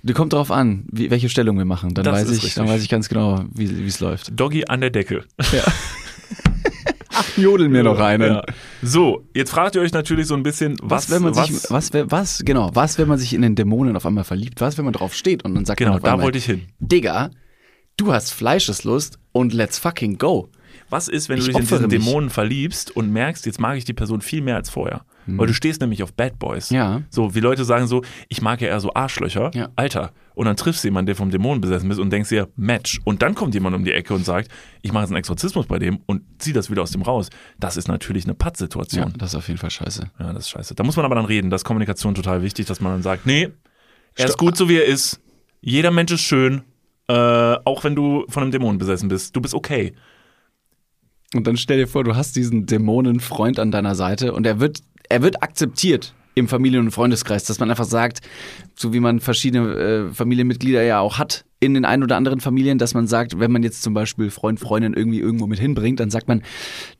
Du 0.03 0.15
kommt 0.15 0.33
drauf 0.33 0.51
an, 0.51 0.85
wie, 0.91 1.11
welche 1.11 1.29
Stellung 1.29 1.59
wir 1.59 1.65
machen. 1.65 1.95
Dann 1.95 2.05
Das 2.05 2.15
weiß 2.15 2.29
ich, 2.31 2.37
richtig. 2.39 2.55
dann 2.55 2.69
weiß 2.69 2.83
ich 2.83 2.89
ganz 2.89 3.09
genau, 3.09 3.45
wie 3.55 3.65
es 3.87 4.01
läuft. 4.01 4.39
Doggy 4.39 4.65
an 4.67 4.81
der 4.81 4.91
Decke. 4.91 5.25
Jodel 7.37 7.69
mir 7.69 7.83
noch 7.83 7.99
einen. 7.99 8.35
Ja. 8.35 8.45
So, 8.83 9.27
jetzt 9.35 9.51
fragt 9.51 9.75
ihr 9.75 9.83
euch 9.83 9.93
natürlich 9.93 10.27
so 10.27 10.35
ein 10.35 10.43
bisschen, 10.43 10.77
was, 10.83 11.09
Was, 11.09 11.11
wenn 11.11 11.23
man 11.23 11.37
was, 11.37 11.47
sich, 11.49 11.71
was, 11.71 11.91
was, 11.93 12.43
genau, 12.45 12.71
was, 12.75 12.99
wenn 12.99 13.09
man 13.09 13.19
sich 13.19 13.35
in 13.35 13.43
den 13.43 13.55
Dämonen 13.55 13.97
auf 13.97 14.07
einmal 14.07 14.25
verliebt? 14.25 14.61
Was, 14.61 14.79
wenn 14.79 14.85
man 14.85 14.95
drauf 14.95 15.15
steht 15.15 15.45
und 15.45 15.55
dann 15.55 15.65
sagt 15.65 15.79
Genau, 15.79 15.91
man 15.93 15.99
auf 15.99 16.05
da 16.05 16.13
einmal, 16.13 16.25
wollte 16.27 16.39
ich 16.39 16.45
hin. 16.47 16.63
Digga, 16.79 17.31
du 17.97 18.13
hast 18.13 18.31
Fleischeslust 18.33 19.19
und 19.33 19.53
let's 19.53 19.79
fucking 19.79 20.19
go. 20.19 20.49
Was 20.89 21.09
ist, 21.09 21.29
wenn 21.29 21.37
du 21.37 21.43
Ich 21.43 21.49
dich 21.49 21.57
in 21.57 21.63
diesen 21.63 21.83
mich. 21.89 21.91
Dämonen 22.05 22.31
verliebst 22.31 22.95
und 22.97 23.11
merkst, 23.13 23.47
jetzt 23.47 23.61
mag 23.61 23.77
ich 23.77 23.85
die 23.85 23.93
Person 23.93 24.21
viel 24.23 24.41
mehr 24.43 24.57
als 24.57 24.71
vorher? 24.71 25.05
Weil 25.27 25.47
du 25.47 25.55
stehst 25.55 25.81
nämlich 25.81 26.03
auf 26.03 26.13
Bad 26.13 26.39
Boys. 26.39 26.71
Ja. 26.71 27.03
So, 27.11 27.35
wie 27.35 27.41
Leute 27.41 27.65
sagen 27.65 27.87
so, 27.87 28.03
ich 28.29 28.43
mag 28.43 28.61
ja 28.61 28.69
eher 28.69 28.81
so 28.81 28.93
Arschlöcher. 28.95 29.51
Ja. 29.55 29.69
Alter. 29.77 30.13
Und 30.35 30.47
dann 30.47 30.57
triffst 30.57 30.83
du 30.83 30.89
jemanden, 30.89 31.07
der 31.07 31.17
vom 31.17 31.31
Dämonen 31.31 31.61
besessen 31.61 31.91
ist 31.91 31.99
und 31.99 32.11
denkst 32.11 32.31
dir, 32.31 32.49
Match. 32.57 33.01
Und 33.05 33.23
dann 33.23 33.35
kommt 33.35 33.55
jemand 33.55 33.77
um 33.77 33.85
die 33.85 33.93
Ecke 33.93 34.15
und 34.15 34.25
sagt, 34.25 34.51
ich 34.83 34.93
mache 34.93 35.03
jetzt 35.03 35.11
einen 35.11 35.19
Exorzismus 35.19 35.67
bei 35.67 35.79
dem 35.79 36.01
und 36.07 36.23
zieh 36.39 36.53
das 36.53 36.71
wieder 36.71 36.83
aus 36.83 36.91
dem 36.91 37.03
raus. 37.03 37.29
Das 37.59 37.77
ist 37.77 37.89
natürlich 37.89 38.25
eine 38.25 38.33
Ja, 38.33 38.37
Pattsituation. 38.39 39.13
das 39.19 39.31
ist 39.31 39.35
auf 39.37 39.49
jeden 39.49 39.59
Fall 39.59 39.71
scheiße. 39.71 40.11
Ja. 40.19 40.33
das 40.33 40.45
ist 40.45 40.51
scheiße. 40.51 40.75
Da 40.75 40.83
muss 40.83 40.97
man 40.97 41.05
aber 41.05 41.15
dann 41.15 41.27
reden. 41.27 41.51
Das 41.51 41.61
ist 41.61 41.65
Kommunikation 41.65 42.15
total 42.15 42.43
wichtig, 42.43 42.67
dass 42.67 42.81
man 42.81 42.93
dann 42.93 43.03
sagt, 43.03 43.27
nee, 43.27 43.49
er 44.17 44.27
ist 44.27 44.39
gut 44.39 44.57
so 44.57 44.69
wie 44.69 44.77
er 44.77 44.87
ist. 44.87 45.21
Jeder 45.61 45.91
Mensch 45.91 46.13
ist 46.13 46.23
schön. 46.23 46.63
Äh, 47.09 47.13
auch 47.13 47.85
wenn 47.85 47.95
du 47.95 48.25
von 48.29 48.43
einem 48.45 48.53
Dämon 48.53 48.79
besessen 48.79 49.09
bist. 49.09 49.35
Du 49.37 49.41
bist 49.41 49.53
okay. 49.55 49.95
Und 51.35 51.47
dann 51.47 51.57
stell 51.57 51.79
dir 51.79 51.87
vor, 51.87 52.03
du 52.03 52.17
hast 52.17 52.35
diesen 52.35 52.67
Dämonenfreund 52.67 53.59
an 53.61 53.71
deiner 53.71 53.95
Seite 53.95 54.33
und 54.33 54.47
er 54.47 54.59
wird, 54.59 54.81
er 55.11 55.23
wird 55.23 55.43
akzeptiert 55.43 56.15
im 56.35 56.49
Familien- 56.49 56.87
und 56.87 56.91
Freundeskreis, 56.93 57.45
dass 57.45 57.59
man 57.59 57.71
einfach 57.71 57.85
sagt, 57.85 58.21
so 58.75 58.93
wie 58.93 59.01
man 59.01 59.21
verschiedene 59.21 59.75
äh, 59.75 60.15
Familienmitglieder 60.15 60.83
ja 60.83 61.01
auch 61.01 61.19
hat 61.19 61.45
in 61.59 61.75
den 61.75 61.85
ein 61.85 62.03
oder 62.03 62.17
anderen 62.17 62.41
Familien, 62.41 62.79
dass 62.79 62.95
man 62.95 63.07
sagt, 63.07 63.39
wenn 63.39 63.53
man 63.53 63.63
jetzt 63.63 63.83
zum 63.83 63.93
Beispiel 63.93 64.31
Freund, 64.31 64.61
Freundin 64.61 64.95
irgendwie 64.95 65.21
irgendwo 65.21 65.47
mit 65.47 65.59
hinbringt, 65.59 66.01
dann 66.01 66.11
sagt 66.11 66.29
man, 66.29 66.43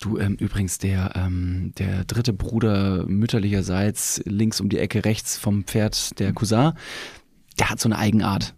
du 0.01 0.19
ähm, 0.19 0.35
übrigens 0.35 0.79
der 0.79 1.13
ähm, 1.15 1.73
der 1.79 2.05
dritte 2.05 2.35
Bruder 2.35 3.07
mütterlicherseits 3.07 4.21
links 4.27 4.61
um 4.61 4.69
die 4.69 4.79
Ecke 4.79 5.05
rechts 5.05 5.39
vom 5.39 5.65
Pferd 5.65 6.19
der 6.19 6.35
Cousin, 6.35 6.73
der 7.59 7.71
hat 7.71 7.81
so 7.81 7.89
eine 7.89 7.99
Eigenart. 7.99 8.55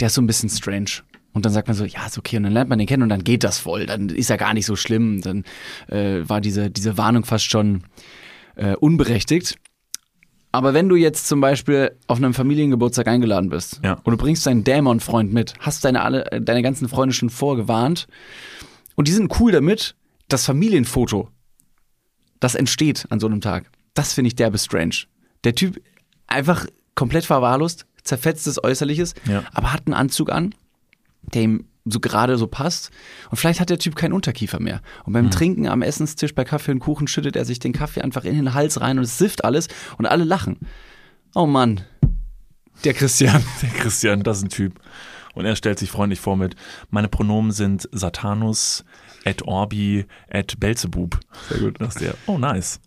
Der 0.00 0.06
ist 0.06 0.14
so 0.14 0.22
ein 0.22 0.26
bisschen 0.26 0.48
strange. 0.48 1.02
Und 1.32 1.44
dann 1.44 1.52
sagt 1.52 1.68
man 1.68 1.76
so, 1.76 1.84
ja, 1.84 2.06
ist 2.06 2.16
okay. 2.16 2.38
Und 2.38 2.44
dann 2.44 2.52
lernt 2.52 2.70
man 2.70 2.78
den 2.78 2.88
kennen 2.88 3.02
und 3.02 3.10
dann 3.10 3.24
geht 3.24 3.44
das 3.44 3.58
voll. 3.58 3.84
Dann 3.84 4.08
ist 4.08 4.30
er 4.30 4.38
gar 4.38 4.54
nicht 4.54 4.64
so 4.64 4.74
schlimm. 4.74 5.20
Dann 5.20 5.44
äh, 5.88 6.26
war 6.26 6.40
diese, 6.40 6.70
diese 6.70 6.96
Warnung 6.96 7.26
fast 7.26 7.50
schon 7.50 7.82
äh, 8.56 8.74
unberechtigt. 8.76 9.56
Aber 10.52 10.72
wenn 10.74 10.88
du 10.88 10.96
jetzt 10.96 11.28
zum 11.28 11.40
Beispiel 11.40 11.96
auf 12.06 12.16
einem 12.18 12.32
Familiengeburtstag 12.32 13.06
eingeladen 13.08 13.50
bist 13.50 13.80
Ja. 13.84 13.94
und 14.04 14.10
du 14.12 14.16
bringst 14.16 14.46
deinen 14.46 14.64
Dämon-Freund 14.64 15.32
mit, 15.32 15.54
hast 15.60 15.84
deine, 15.84 16.02
alle, 16.02 16.30
äh, 16.32 16.40
deine 16.40 16.62
ganzen 16.62 16.88
Freunde 16.88 17.14
schon 17.14 17.28
vorgewarnt 17.30 18.06
und 18.94 19.06
die 19.08 19.12
sind 19.12 19.38
cool 19.40 19.52
damit, 19.52 19.94
das 20.28 20.44
Familienfoto, 20.46 21.28
das 22.40 22.54
entsteht 22.54 23.06
an 23.10 23.20
so 23.20 23.26
einem 23.26 23.40
Tag, 23.40 23.70
das 23.94 24.12
finde 24.14 24.28
ich 24.28 24.36
derbe 24.36 24.58
strange. 24.58 25.04
Der 25.44 25.54
Typ 25.54 25.80
einfach 26.26 26.66
komplett 26.94 27.24
verwahrlost, 27.26 27.86
zerfetztes 28.02 28.62
Äußerliches, 28.62 29.14
Ja. 29.28 29.44
aber 29.52 29.72
hat 29.72 29.82
einen 29.86 29.94
Anzug 29.94 30.30
an, 30.32 30.54
der 31.34 31.42
ihm 31.42 31.64
so 31.86 32.00
gerade 32.00 32.36
so 32.36 32.46
passt. 32.46 32.90
Und 33.30 33.36
vielleicht 33.36 33.60
hat 33.60 33.70
der 33.70 33.78
Typ 33.78 33.96
keinen 33.96 34.12
Unterkiefer 34.12 34.60
mehr. 34.60 34.82
Und 35.04 35.12
beim 35.12 35.30
Trinken 35.30 35.68
am 35.68 35.82
Essenstisch 35.82 36.34
bei 36.34 36.44
Kaffee 36.44 36.72
und 36.72 36.80
Kuchen 36.80 37.08
schüttet 37.08 37.36
er 37.36 37.44
sich 37.44 37.58
den 37.58 37.72
Kaffee 37.72 38.02
einfach 38.02 38.24
in 38.24 38.34
den 38.34 38.54
Hals 38.54 38.80
rein 38.80 38.98
und 38.98 39.04
es 39.04 39.18
sifft 39.18 39.44
alles 39.44 39.68
und 39.96 40.06
alle 40.06 40.24
lachen. 40.24 40.58
Oh 41.34 41.46
Mann. 41.46 41.82
Der 42.84 42.92
Christian. 42.92 43.42
Der 43.62 43.70
Christian, 43.70 44.22
das 44.22 44.38
ist 44.38 44.44
ein 44.44 44.48
Typ. 44.50 44.80
Und 45.34 45.44
er 45.44 45.54
stellt 45.54 45.78
sich 45.78 45.90
freundlich 45.90 46.18
vor 46.18 46.36
mit, 46.36 46.56
meine 46.88 47.08
Pronomen 47.08 47.52
sind 47.52 47.88
Satanus, 47.92 48.84
at 49.26 49.42
Orbi, 49.42 50.06
at 50.30 50.58
Belzebub. 50.58 51.18
Sehr 51.50 51.58
gut. 51.58 51.80
Das 51.80 51.96
ist 51.96 52.00
der. 52.00 52.14
Oh, 52.26 52.38
nice. 52.38 52.80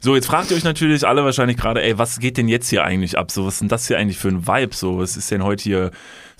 So, 0.00 0.16
jetzt 0.16 0.26
fragt 0.26 0.50
ihr 0.50 0.56
euch 0.56 0.64
natürlich 0.64 1.06
alle 1.06 1.24
wahrscheinlich 1.24 1.58
gerade, 1.58 1.82
ey, 1.82 1.98
was 1.98 2.18
geht 2.18 2.38
denn 2.38 2.48
jetzt 2.48 2.70
hier 2.70 2.82
eigentlich 2.82 3.18
ab? 3.18 3.30
So, 3.30 3.46
was 3.46 3.54
ist 3.54 3.60
denn 3.60 3.68
das 3.68 3.86
hier 3.86 3.98
eigentlich 3.98 4.18
für 4.18 4.28
ein 4.28 4.46
Vibe? 4.46 4.74
So, 4.74 4.98
was 4.98 5.16
ist 5.16 5.30
denn 5.30 5.44
heute 5.44 5.62
hier? 5.62 5.90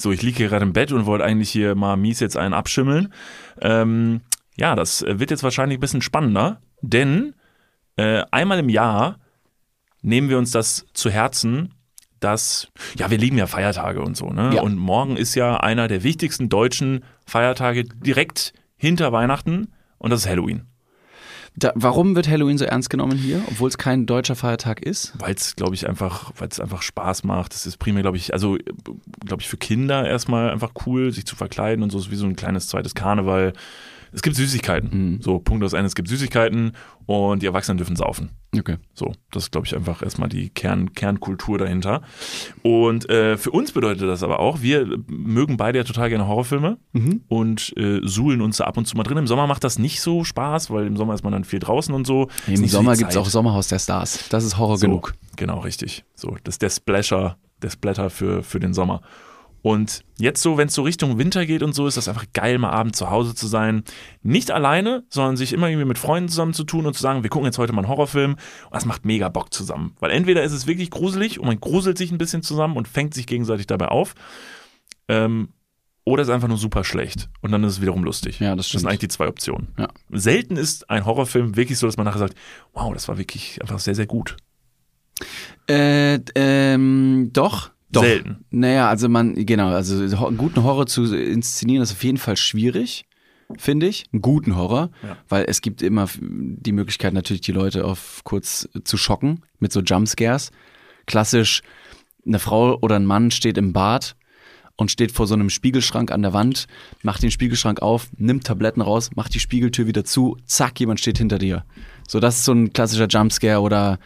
So, 0.03 0.11
ich 0.11 0.23
liege 0.23 0.39
hier 0.39 0.49
gerade 0.49 0.65
im 0.65 0.73
Bett 0.73 0.91
und 0.91 1.07
wollte 1.07 1.25
eigentlich 1.25 1.51
hier 1.51 1.77
mal 1.77 1.97
mies 1.97 2.19
jetzt 2.19 2.37
einen 2.37 2.55
abschimmeln. 2.55 3.13
Ähm, 3.61 4.21
ja, 4.57 4.75
das 4.75 5.03
wird 5.07 5.31
jetzt 5.31 5.45
wahrscheinlich 5.45 5.79
ein 5.79 5.81
bisschen 5.81 6.03
spannender, 6.03 6.61
denn 6.81 7.35
äh, 7.97 8.25
einmal 8.33 8.59
im 8.59 8.69
Jahr 8.69 9.21
nehmen 10.03 10.29
wir 10.29 10.39
uns 10.39 10.51
das 10.51 10.87
zu 10.93 11.09
Herzen, 11.09 11.75
dass, 12.19 12.69
ja, 12.99 13.11
wir 13.11 13.19
lieben 13.19 13.39
ja 13.39 13.47
Feiertage 13.47 14.01
und 14.03 14.17
so, 14.17 14.31
ne? 14.31 14.53
Ja. 14.55 14.63
Und 14.63 14.77
morgen 14.77 15.17
ist 15.17 15.37
ja 15.37 15.59
einer 15.59 15.87
der 15.87 16.03
wichtigsten 16.03 16.49
deutschen 16.49 17.05
Feiertage 17.25 17.85
direkt 17.85 18.53
hinter 18.77 19.13
Weihnachten 19.13 19.69
und 19.99 20.11
das 20.11 20.25
ist 20.25 20.29
Halloween. 20.29 20.67
Da, 21.55 21.73
warum 21.75 22.17
wird 22.17 22.29
Halloween 22.29 22.57
so 22.57 22.65
ernst 22.65 22.89
genommen 22.89 23.19
hier, 23.19 23.43
obwohl 23.47 23.69
es 23.69 23.77
kein 23.77 24.07
deutscher 24.07 24.35
Feiertag 24.35 24.81
ist? 24.81 25.13
Weil 25.19 25.35
es, 25.35 25.55
glaube 25.55 25.75
ich, 25.75 25.87
einfach, 25.87 26.33
weil 26.39 26.49
es 26.49 26.59
einfach 26.59 26.81
Spaß 26.81 27.25
macht. 27.25 27.53
Das 27.53 27.67
ist 27.67 27.77
primär, 27.77 28.03
glaube 28.03 28.17
ich, 28.17 28.33
also, 28.33 28.57
glaube 29.25 29.43
ich, 29.43 29.49
für 29.49 29.59
Kinder 29.59 30.09
erstmal 30.09 30.51
einfach 30.51 30.73
cool, 30.87 31.13
sich 31.13 31.27
zu 31.27 31.37
verkleiden 31.37 31.83
und 31.83 31.91
so 31.91 31.99
ist 31.99 32.11
wie 32.11 32.17
so 32.17 32.27
ein 32.27 32.37
kleines 32.37 32.69
zweites 32.69 32.95
Karneval. 32.95 33.53
Es 34.13 34.23
gibt 34.23 34.37
Süßigkeiten. 34.37 35.21
So, 35.23 35.39
Punkt 35.39 35.65
aus 35.65 35.73
Ende, 35.73 35.87
es 35.87 35.95
gibt 35.95 36.09
Süßigkeiten 36.09 36.73
und 37.07 37.43
die 37.43 37.47
Erwachsenen 37.47 37.79
dürfen 37.79 37.97
saufen. 37.97 38.31
Okay. 38.57 38.77
So, 38.93 39.13
das 39.31 39.45
ist, 39.45 39.53
glaube 39.53 39.67
ich, 39.67 39.75
einfach 39.75 40.03
erstmal 40.03 40.29
die 40.29 40.51
Kern, 40.51 40.93
Kernkultur 40.93 41.57
dahinter. 41.59 42.03
Und 42.63 43.09
äh, 43.09 43.39
für 43.39 43.51
uns 43.51 43.73
bedeutet 43.73 44.09
das 44.09 44.23
aber 44.23 44.41
auch, 44.41 44.61
wir 44.61 44.87
mögen 45.07 45.57
beide 45.57 45.79
ja 45.79 45.85
total 45.85 46.11
gerne 46.11 46.27
Horrorfilme 46.27 46.77
und 47.29 47.73
äh, 47.79 48.01
suhlen 48.03 48.43
uns 48.43 48.59
da 48.59 48.65
ab 48.65 48.77
und 48.77 48.87
zu 48.87 48.97
mal 48.97 49.05
drin. 49.05 49.17
Im 49.17 49.27
Sommer 49.27 49.47
macht 49.47 49.65
das 49.65 49.79
nicht 49.79 50.03
so 50.03 50.25
Spaß, 50.25 50.71
weil 50.71 50.87
im 50.87 50.97
Sommer 50.97 51.15
ist 51.15 51.25
man 51.25 51.33
dann 51.33 51.45
viel 51.45 51.61
draußen 51.61 51.95
und 51.95 52.07
so. 52.07 52.29
Im 52.47 52.57
so 52.57 52.67
Sommer 52.67 52.97
gibt 52.97 53.11
es 53.11 53.17
auch 53.17 53.29
Sommerhaus 53.29 53.69
der 53.69 53.79
Stars. 53.79 54.29
Das 54.29 54.45
ist 54.45 54.59
Horror 54.59 54.77
So, 54.77 54.87
genug. 54.87 55.15
Genau, 55.37 55.61
richtig. 55.61 56.05
So, 56.15 56.37
das 56.45 56.57
ist 56.57 56.63
der 56.63 56.71
Splasher, 56.71 57.39
der 57.63 57.71
Splatter 57.71 58.11
für, 58.11 58.43
für 58.43 58.61
den 58.61 58.75
Sommer. 58.75 59.01
Und 59.63 60.03
jetzt 60.19 60.43
so, 60.43 60.59
wenn 60.59 60.67
es 60.69 60.75
so 60.75 60.83
Richtung 60.83 61.19
Winter 61.19 61.47
geht 61.47 61.63
und 61.63 61.73
so, 61.73 61.87
ist 61.87 61.97
das 61.97 62.09
einfach 62.09 62.27
geil, 62.33 62.59
mal 62.59 62.71
abends 62.71 62.99
zu 62.99 63.11
Hause 63.11 63.35
zu 63.37 63.47
sein. 63.47 63.85
Nicht 64.23 64.51
alleine, 64.51 65.05
sondern 65.09 65.37
sich 65.37 65.53
immer 65.53 65.69
irgendwie 65.69 65.87
mit 65.87 65.99
Freunden 65.99 66.29
zusammen 66.29 66.53
zu 66.53 66.65
tun 66.65 66.85
und 66.85 66.95
zu 66.95 67.01
sagen, 67.03 67.23
wir 67.23 67.31
gucken 67.31 67.47
jetzt 67.47 67.59
heute 67.59 67.73
mal 67.73 67.83
einen 67.83 67.89
Horrorfilm. 67.89 68.33
Und 68.33 68.75
das 68.75 68.87
macht 68.87 69.05
mega 69.05 69.29
Bock 69.29 69.55
zusammen. 69.55 69.95
Weil 70.01 70.11
entweder 70.11 70.43
ist 70.43 70.51
es 70.53 70.67
wirklich 70.67 70.91
gruselig 70.91 71.39
und 71.39 71.47
man 71.47 71.61
gruselt 71.61 71.97
sich 71.97 72.11
ein 72.11 72.19
bisschen 72.19 72.43
zusammen 72.43 72.77
und 72.77 72.89
fängt 72.89 73.15
sich 73.15 73.27
gegenseitig 73.29 73.69
dabei 73.69 73.89
auf. 73.89 74.15
Ähm, 75.07 75.51
oder 76.05 76.23
es 76.23 76.29
ist 76.29 76.35
einfach 76.35 76.49
nur 76.49 76.59
super 76.59 76.83
schlecht. 76.83 77.29
Und 77.41 77.53
dann 77.53 77.63
ist 77.63 77.75
es 77.75 77.81
wiederum 77.81 78.03
lustig. 78.03 78.41
Ja, 78.41 78.51
das 78.57 78.57
Das 78.57 78.67
stimmt. 78.71 78.81
sind 78.81 78.89
eigentlich 78.89 78.99
die 79.01 79.09
zwei 79.09 79.29
Optionen. 79.29 79.69
Ja. 79.79 79.87
Selten 80.11 80.57
ist 80.57 80.91
ein 80.91 81.07
Horrorfilm 81.07 81.55
wirklich 81.57 81.79
so, 81.79 81.87
dass 81.87 81.97
man 81.97 82.05
nachher 82.07 82.19
sagt, 82.19 82.35
wow, 82.73 82.93
das 82.93 83.07
war 83.07 83.17
wirklich 83.17 83.61
einfach 83.63 83.79
sehr, 83.79 83.95
sehr 83.95 84.07
gut. 84.07 84.37
Äh, 85.69 86.19
ähm, 86.35 87.31
doch. 87.33 87.71
Doch. 87.93 88.03
Selten. 88.03 88.45
Naja, 88.51 88.89
also 88.89 89.09
man, 89.09 89.35
genau, 89.47 89.69
also 89.69 89.97
einen 90.27 90.37
guten 90.39 90.63
Horror 90.63 90.87
zu 90.87 91.15
inszenieren 91.15 91.83
ist 91.83 91.93
auf 91.93 92.03
jeden 92.05 92.19
Fall 92.19 92.37
schwierig, 92.37 93.05
finde 93.59 93.87
ich. 93.87 94.07
Einen 94.13 94.23
guten 94.23 94.57
Horror, 94.57 94.91
Ja. 95.03 95.19
weil 95.29 95.45
es 95.47 95.61
gibt 95.61 95.83
immer 95.83 96.09
die 96.21 96.73
Möglichkeit 96.73 97.13
natürlich, 97.13 97.43
die 97.43 97.53
Leute 97.53 97.85
auf 97.85 98.23
kurz 98.25 98.69
zu 98.85 98.97
schocken 98.97 99.43
mit 99.59 99.73
so 99.73 99.81
Jumpscares. 99.81 100.51
Klassisch, 101.07 101.63
eine 102.27 102.39
Frau 102.39 102.79
oder 102.81 102.97
ein 102.97 103.05
Mann 103.05 103.31
steht 103.31 103.59
im 103.59 103.73
Bad 103.73 104.17
und 104.77 104.91
steht 104.91 105.13
vor 105.13 105.27
so 105.27 105.35
einem 105.35 105.51
Spiegelschrank 105.51 106.11
an 106.11 106.23
der 106.23 106.33
Wand, 106.33 106.67
macht 107.03 107.23
den 107.23 107.31
Spiegelschrank 107.31 107.83
auf, 107.83 108.09
nimmt 108.17 108.45
Tabletten 108.45 108.81
raus, 108.81 109.11
macht 109.15 109.35
die 109.35 109.41
Spiegeltür 109.41 109.87
wieder 109.87 110.05
zu, 110.05 110.39
zack, 110.47 110.81
jemand 110.81 110.99
steht 111.01 111.19
hinter 111.19 111.39
dir. 111.39 111.65
So, 112.09 112.21
das 112.21 112.37
ist 112.39 112.45
so 112.47 112.53
ein 112.53 112.73
klassischer 112.73 113.07
Jumpscare 113.07 113.61
oder 113.61 113.99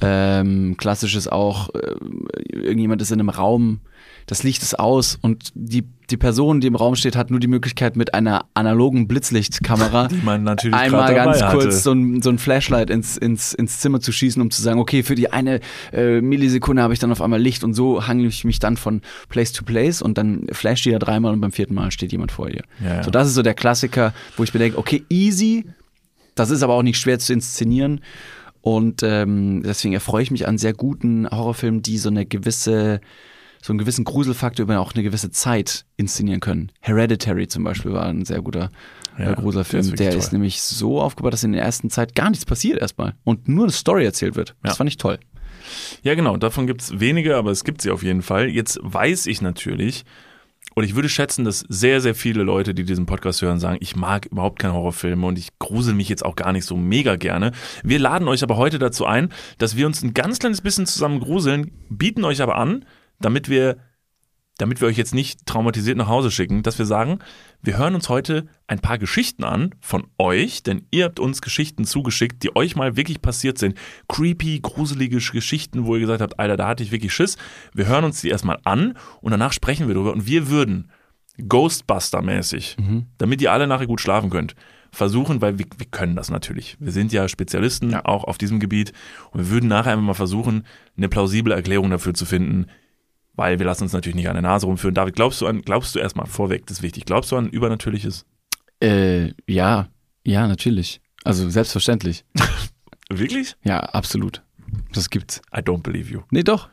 ähm, 0.00 0.76
klassisches 0.76 1.28
auch, 1.28 1.70
äh, 1.74 1.94
irgendjemand 2.52 3.02
ist 3.02 3.10
in 3.10 3.20
einem 3.20 3.28
Raum, 3.30 3.80
das 4.26 4.42
Licht 4.42 4.62
ist 4.62 4.78
aus 4.78 5.18
und 5.22 5.52
die, 5.54 5.84
die 6.10 6.16
Person, 6.16 6.60
die 6.60 6.66
im 6.66 6.74
Raum 6.74 6.96
steht, 6.96 7.14
hat 7.14 7.30
nur 7.30 7.38
die 7.38 7.46
Möglichkeit 7.46 7.96
mit 7.96 8.12
einer 8.12 8.46
analogen 8.54 9.06
Blitzlichtkamera 9.06 10.08
einmal 10.72 11.14
ganz 11.14 11.40
kurz 11.52 11.82
so 11.84 11.92
ein, 11.92 12.22
so 12.22 12.30
ein 12.30 12.38
Flashlight 12.38 12.90
ins, 12.90 13.16
ins, 13.16 13.54
ins 13.54 13.78
Zimmer 13.78 14.00
zu 14.00 14.10
schießen, 14.10 14.42
um 14.42 14.50
zu 14.50 14.60
sagen, 14.62 14.80
okay, 14.80 15.04
für 15.04 15.14
die 15.14 15.32
eine 15.32 15.60
äh, 15.92 16.20
Millisekunde 16.20 16.82
habe 16.82 16.92
ich 16.92 16.98
dann 16.98 17.12
auf 17.12 17.22
einmal 17.22 17.40
Licht 17.40 17.62
und 17.62 17.74
so 17.74 18.08
hangle 18.08 18.28
ich 18.28 18.44
mich 18.44 18.58
dann 18.58 18.76
von 18.76 19.00
Place 19.28 19.52
to 19.52 19.64
Place 19.64 20.02
und 20.02 20.18
dann 20.18 20.46
flasht 20.50 20.84
die 20.84 20.90
ja 20.90 20.98
dreimal 20.98 21.32
und 21.32 21.40
beim 21.40 21.52
vierten 21.52 21.74
Mal 21.74 21.92
steht 21.92 22.10
jemand 22.10 22.32
vor 22.32 22.48
dir. 22.50 22.64
Ja, 22.82 22.96
ja. 22.96 23.02
So, 23.04 23.10
das 23.10 23.28
ist 23.28 23.34
so 23.34 23.42
der 23.42 23.54
Klassiker, 23.54 24.12
wo 24.36 24.42
ich 24.42 24.52
mir 24.52 24.60
denke, 24.60 24.78
okay, 24.78 25.04
easy, 25.08 25.66
das 26.34 26.50
ist 26.50 26.62
aber 26.62 26.74
auch 26.74 26.82
nicht 26.82 26.98
schwer 26.98 27.18
zu 27.18 27.32
inszenieren. 27.32 28.00
Und 28.66 29.04
ähm, 29.04 29.62
deswegen 29.64 29.94
erfreue 29.94 30.24
ich 30.24 30.32
mich 30.32 30.48
an 30.48 30.58
sehr 30.58 30.72
guten 30.72 31.30
Horrorfilmen, 31.30 31.82
die 31.82 31.98
so 31.98 32.08
eine 32.08 32.26
gewisse, 32.26 33.00
so 33.62 33.72
einen 33.72 33.78
gewissen 33.78 34.04
Gruselfaktor 34.04 34.64
über 34.64 34.80
auch 34.80 34.92
eine 34.92 35.04
gewisse 35.04 35.30
Zeit 35.30 35.84
inszenieren 35.96 36.40
können. 36.40 36.72
Hereditary 36.80 37.46
zum 37.46 37.62
Beispiel 37.62 37.92
war 37.92 38.06
ein 38.06 38.24
sehr 38.24 38.42
guter 38.42 38.72
Ja, 39.16 39.30
äh, 39.30 39.34
Gruselfilm. 39.36 39.94
der 39.94 40.10
toll. 40.10 40.18
ist 40.18 40.32
nämlich 40.32 40.60
so 40.62 41.00
aufgebaut, 41.00 41.32
dass 41.32 41.44
in 41.44 41.52
der 41.52 41.62
ersten 41.62 41.90
Zeit 41.90 42.16
gar 42.16 42.28
nichts 42.28 42.44
passiert 42.44 42.80
erstmal 42.80 43.14
und 43.22 43.46
nur 43.46 43.66
eine 43.66 43.72
Story 43.72 44.04
erzählt 44.04 44.34
wird. 44.34 44.56
Das 44.64 44.72
Ja. 44.72 44.76
fand 44.78 44.90
ich 44.90 44.96
toll. 44.96 45.20
Ja, 46.02 46.16
genau, 46.16 46.36
davon 46.36 46.66
gibt 46.66 46.82
es 46.82 46.98
wenige, 46.98 47.36
aber 47.36 47.52
es 47.52 47.62
gibt 47.62 47.82
sie 47.82 47.90
auf 47.92 48.02
jeden 48.02 48.22
Fall. 48.22 48.48
Jetzt 48.48 48.80
weiß 48.82 49.26
ich 49.26 49.42
natürlich, 49.42 50.04
und 50.76 50.84
ich 50.84 50.94
würde 50.94 51.08
schätzen, 51.08 51.46
dass 51.46 51.60
sehr, 51.60 52.02
sehr 52.02 52.14
viele 52.14 52.42
Leute, 52.42 52.74
die 52.74 52.84
diesen 52.84 53.06
Podcast 53.06 53.40
hören, 53.40 53.58
sagen, 53.58 53.78
ich 53.80 53.96
mag 53.96 54.26
überhaupt 54.26 54.58
keine 54.58 54.74
Horrorfilme 54.74 55.26
und 55.26 55.38
ich 55.38 55.58
grusel 55.58 55.94
mich 55.94 56.10
jetzt 56.10 56.22
auch 56.22 56.36
gar 56.36 56.52
nicht 56.52 56.66
so 56.66 56.76
mega 56.76 57.16
gerne. 57.16 57.52
Wir 57.82 57.98
laden 57.98 58.28
euch 58.28 58.42
aber 58.42 58.58
heute 58.58 58.78
dazu 58.78 59.06
ein, 59.06 59.32
dass 59.56 59.76
wir 59.78 59.86
uns 59.86 60.02
ein 60.02 60.12
ganz 60.12 60.38
kleines 60.38 60.60
bisschen 60.60 60.84
zusammen 60.84 61.20
gruseln, 61.20 61.72
bieten 61.88 62.24
euch 62.24 62.42
aber 62.42 62.56
an, 62.56 62.84
damit 63.20 63.48
wir 63.48 63.78
damit 64.58 64.80
wir 64.80 64.88
euch 64.88 64.96
jetzt 64.96 65.14
nicht 65.14 65.46
traumatisiert 65.46 65.96
nach 65.98 66.08
Hause 66.08 66.30
schicken, 66.30 66.62
dass 66.62 66.78
wir 66.78 66.86
sagen, 66.86 67.18
wir 67.62 67.78
hören 67.78 67.94
uns 67.94 68.08
heute 68.08 68.46
ein 68.66 68.80
paar 68.80 68.98
Geschichten 68.98 69.44
an 69.44 69.74
von 69.80 70.06
euch, 70.18 70.62
denn 70.62 70.86
ihr 70.90 71.04
habt 71.04 71.20
uns 71.20 71.42
Geschichten 71.42 71.84
zugeschickt, 71.84 72.42
die 72.42 72.56
euch 72.56 72.76
mal 72.76 72.96
wirklich 72.96 73.20
passiert 73.20 73.58
sind. 73.58 73.76
Creepy, 74.08 74.60
gruselige 74.60 75.18
Geschichten, 75.18 75.84
wo 75.84 75.94
ihr 75.94 76.00
gesagt 76.00 76.22
habt, 76.22 76.38
Alter, 76.38 76.56
da 76.56 76.68
hatte 76.68 76.82
ich 76.82 76.92
wirklich 76.92 77.12
Schiss. 77.12 77.36
Wir 77.74 77.86
hören 77.86 78.04
uns 78.04 78.20
die 78.20 78.28
erstmal 78.28 78.58
an 78.64 78.94
und 79.20 79.30
danach 79.30 79.52
sprechen 79.52 79.88
wir 79.88 79.94
drüber 79.94 80.12
und 80.12 80.26
wir 80.26 80.48
würden 80.48 80.90
Ghostbuster-mäßig, 81.38 82.76
damit 83.18 83.42
ihr 83.42 83.52
alle 83.52 83.66
nachher 83.66 83.86
gut 83.86 84.00
schlafen 84.00 84.30
könnt, 84.30 84.54
versuchen, 84.90 85.42
weil 85.42 85.58
wir, 85.58 85.66
wir 85.76 85.86
können 85.86 86.16
das 86.16 86.30
natürlich. 86.30 86.76
Wir 86.80 86.92
sind 86.92 87.12
ja 87.12 87.28
Spezialisten 87.28 87.94
auch 87.94 88.24
auf 88.24 88.38
diesem 88.38 88.58
Gebiet 88.60 88.92
und 89.32 89.40
wir 89.40 89.50
würden 89.50 89.68
nachher 89.68 89.92
einfach 89.92 90.04
mal 90.04 90.14
versuchen, 90.14 90.64
eine 90.96 91.10
plausible 91.10 91.52
Erklärung 91.52 91.90
dafür 91.90 92.14
zu 92.14 92.24
finden, 92.24 92.66
weil 93.36 93.58
wir 93.58 93.66
lassen 93.66 93.84
uns 93.84 93.92
natürlich 93.92 94.16
nicht 94.16 94.28
an 94.28 94.34
der 94.34 94.42
Nase 94.42 94.66
rumführen. 94.66 94.94
David, 94.94 95.14
glaubst 95.14 95.40
du 95.40 95.46
an, 95.46 95.62
glaubst 95.62 95.94
du 95.94 95.98
erstmal 95.98 96.26
vorweg, 96.26 96.66
das 96.66 96.78
ist 96.78 96.82
wichtig, 96.82 97.04
glaubst 97.04 97.30
du 97.32 97.36
an 97.36 97.48
Übernatürliches? 97.48 98.26
Äh, 98.82 99.32
ja, 99.46 99.88
ja, 100.24 100.46
natürlich. 100.48 101.00
Also 101.24 101.48
selbstverständlich. 101.48 102.24
Wirklich? 103.08 103.54
Ja, 103.64 103.80
absolut. 103.80 104.42
Das 104.92 105.10
gibt's. 105.10 105.40
I 105.56 105.60
don't 105.60 105.82
believe 105.82 106.12
you. 106.12 106.20
Nee, 106.30 106.42
doch. 106.42 106.68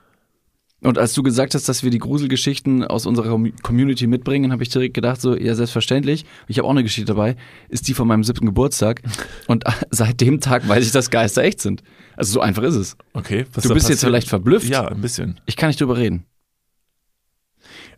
Und 0.82 0.98
als 0.98 1.14
du 1.14 1.24
gesagt 1.24 1.56
hast, 1.56 1.70
dass 1.70 1.84
wir 1.84 1.92
die 1.92 2.00
Gruselgeschichten 2.00 2.84
aus 2.84 3.06
unserer 3.06 3.30
Com- 3.30 3.56
Community 3.62 4.06
mitbringen, 4.06 4.52
habe 4.52 4.64
ich 4.64 4.70
direkt 4.70 4.96
gedacht, 4.96 5.22
so, 5.22 5.38
ja, 5.38 5.56
selbstverständlich. 5.56 6.26
Ich 6.48 6.58
habe 6.58 6.68
auch 6.68 6.72
eine 6.72 6.84
Geschichte 6.84 7.06
dabei, 7.14 7.38
ist 7.70 7.88
die 7.88 7.94
von 7.94 8.06
meinem 8.08 8.24
siebten 8.26 8.46
Geburtstag. 8.48 9.02
Und 9.48 9.64
seit 9.92 10.20
dem 10.20 10.42
Tag 10.42 10.68
weiß 10.68 10.86
ich, 10.86 10.92
dass 10.92 11.10
Geister 11.10 11.44
echt 11.44 11.62
sind. 11.62 11.84
Also 12.18 12.34
so 12.34 12.42
einfach 12.42 12.64
ist 12.64 12.76
es. 12.76 12.98
Okay. 13.14 13.46
Was 13.54 13.64
Du 13.64 13.74
bist 13.74 13.88
jetzt 13.88 14.00
passiert? 14.00 14.10
vielleicht 14.10 14.28
verblüfft. 14.30 14.68
Ja, 14.68 14.88
ein 14.90 15.00
bisschen. 15.00 15.40
Ich 15.46 15.56
kann 15.56 15.70
nicht 15.70 15.80
drüber 15.80 15.96
reden. 15.98 16.26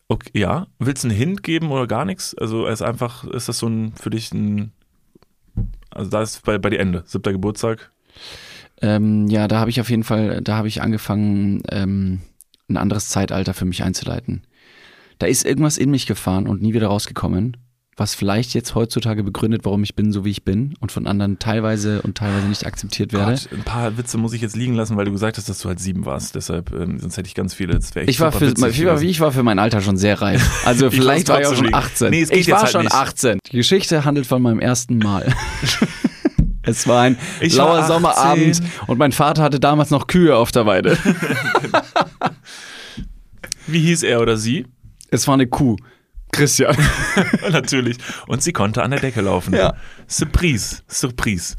Okay, 0.07 0.29
ja. 0.33 0.67
Willst 0.79 1.03
du 1.03 1.09
einen 1.09 1.17
Hint 1.17 1.43
geben 1.43 1.71
oder 1.71 1.88
gar 1.88 2.05
nichts? 2.05 2.35
Also 2.38 2.67
ist 2.67 2.81
einfach, 2.81 3.24
ist 3.25 3.50
das 3.50 3.57
so 3.57 3.67
ein 3.67 3.93
für 3.93 4.09
dich 4.09 4.31
ein. 4.33 4.71
Also 5.89 6.09
da 6.09 6.21
ist 6.21 6.43
bei, 6.43 6.57
bei 6.57 6.69
dir 6.69 6.79
Ende. 6.79 7.03
Siebter 7.05 7.31
Geburtstag. 7.31 7.91
Ähm, 8.81 9.27
ja, 9.27 9.47
da 9.47 9.59
habe 9.59 9.69
ich 9.69 9.79
auf 9.81 9.89
jeden 9.89 10.03
Fall, 10.03 10.41
da 10.41 10.57
habe 10.57 10.67
ich 10.67 10.81
angefangen, 10.81 11.63
ähm, 11.71 12.21
ein 12.69 12.77
anderes 12.77 13.09
Zeitalter 13.09 13.53
für 13.53 13.65
mich 13.65 13.83
einzuleiten. 13.83 14.45
Da 15.17 15.27
ist 15.27 15.45
irgendwas 15.45 15.77
in 15.77 15.91
mich 15.91 16.05
gefahren 16.05 16.47
und 16.47 16.62
nie 16.62 16.74
wieder 16.74 16.88
rausgekommen, 16.88 17.57
was 17.98 18.14
vielleicht 18.14 18.54
jetzt 18.54 18.75
heutzutage 18.75 19.24
begründet, 19.24 19.62
warum 19.64 19.82
ich 19.84 19.96
bin, 19.96 20.12
so 20.12 20.25
wie 20.25 20.30
ich 20.30 20.44
bin 20.44 20.74
und 20.82 20.92
von 20.92 21.08
anderen 21.08 21.40
teilweise 21.40 22.02
und 22.02 22.18
teilweise 22.18 22.48
nicht 22.48 22.66
akzeptiert 22.66 23.14
werde. 23.14 23.32
Gott, 23.32 23.48
ein 23.54 23.64
paar 23.64 23.98
Witze 23.98 24.18
muss 24.18 24.34
ich 24.34 24.42
jetzt 24.42 24.58
liegen 24.58 24.74
lassen, 24.74 24.98
weil 24.98 25.06
du 25.06 25.12
gesagt 25.12 25.38
hast, 25.38 25.48
dass 25.48 25.60
du 25.60 25.70
halt 25.70 25.80
sieben 25.80 26.06
warst. 26.06 26.36
Deshalb, 26.36 26.74
ähm, 26.74 27.00
sonst 27.00 27.16
hätte 27.16 27.28
ich 27.28 27.36
ganz 27.36 27.54
viele. 27.54 27.74
Wäre 27.74 28.02
echt 28.02 28.10
Ich 28.10 28.20
war, 28.20 28.34
für, 28.34 28.48
ich, 28.48 28.86
war, 28.86 29.02
ich 29.02 29.20
war 29.22 29.32
für 29.32 29.44
mein 29.44 29.60
Alter 29.60 29.82
schon 29.82 29.98
sehr 29.98 30.22
reif. 30.22 30.46
Also 30.66 30.88
Ich 30.88 30.96
vielleicht 30.96 31.30
war 31.30 31.42
ich 31.42 31.48
auch 31.48 31.56
schon 31.56 31.66
nicht. 31.66 31.75
18. 31.75 32.10
Nee, 32.10 32.24
ich 32.24 32.30
jetzt 32.32 32.50
war 32.50 32.62
halt 32.64 32.72
schon 32.72 32.84
nicht. 32.84 32.94
18. 32.94 33.40
Die 33.52 33.58
Geschichte 33.58 34.04
handelt 34.04 34.25
von 34.25 34.42
meinem 34.42 34.60
ersten 34.60 34.98
Mal. 34.98 35.32
es 36.64 36.88
war 36.88 37.04
ein 37.04 37.18
Ich 37.40 37.56
war 37.58 37.68
lauer 37.68 37.80
18. 37.80 37.94
Sommerabend 37.94 38.62
und 38.88 38.98
mein 38.98 39.12
Vater 39.12 39.44
hatte 39.44 39.60
damals 39.60 39.92
noch 39.92 40.08
Kühe 40.08 40.36
auf 40.36 40.52
der 40.52 40.66
Weide. 40.66 40.98
Wie 43.68 43.80
hieß 43.80 44.04
er 44.04 44.22
oder 44.22 44.38
sie? 44.38 44.66
Es 45.12 45.28
war 45.28 45.36
eine 45.36 45.48
Kuh. 45.48 45.78
Christian. 46.36 46.75
Natürlich. 47.51 47.98
Und 48.27 48.44
sie 48.44 48.51
konnte 48.51 48.84
an 48.84 48.92
der 48.92 49.00
Decke 49.00 49.22
laufen. 49.22 49.54
Ja. 49.54 49.75
Surprise. 50.08 50.84
Surprise. 50.88 51.56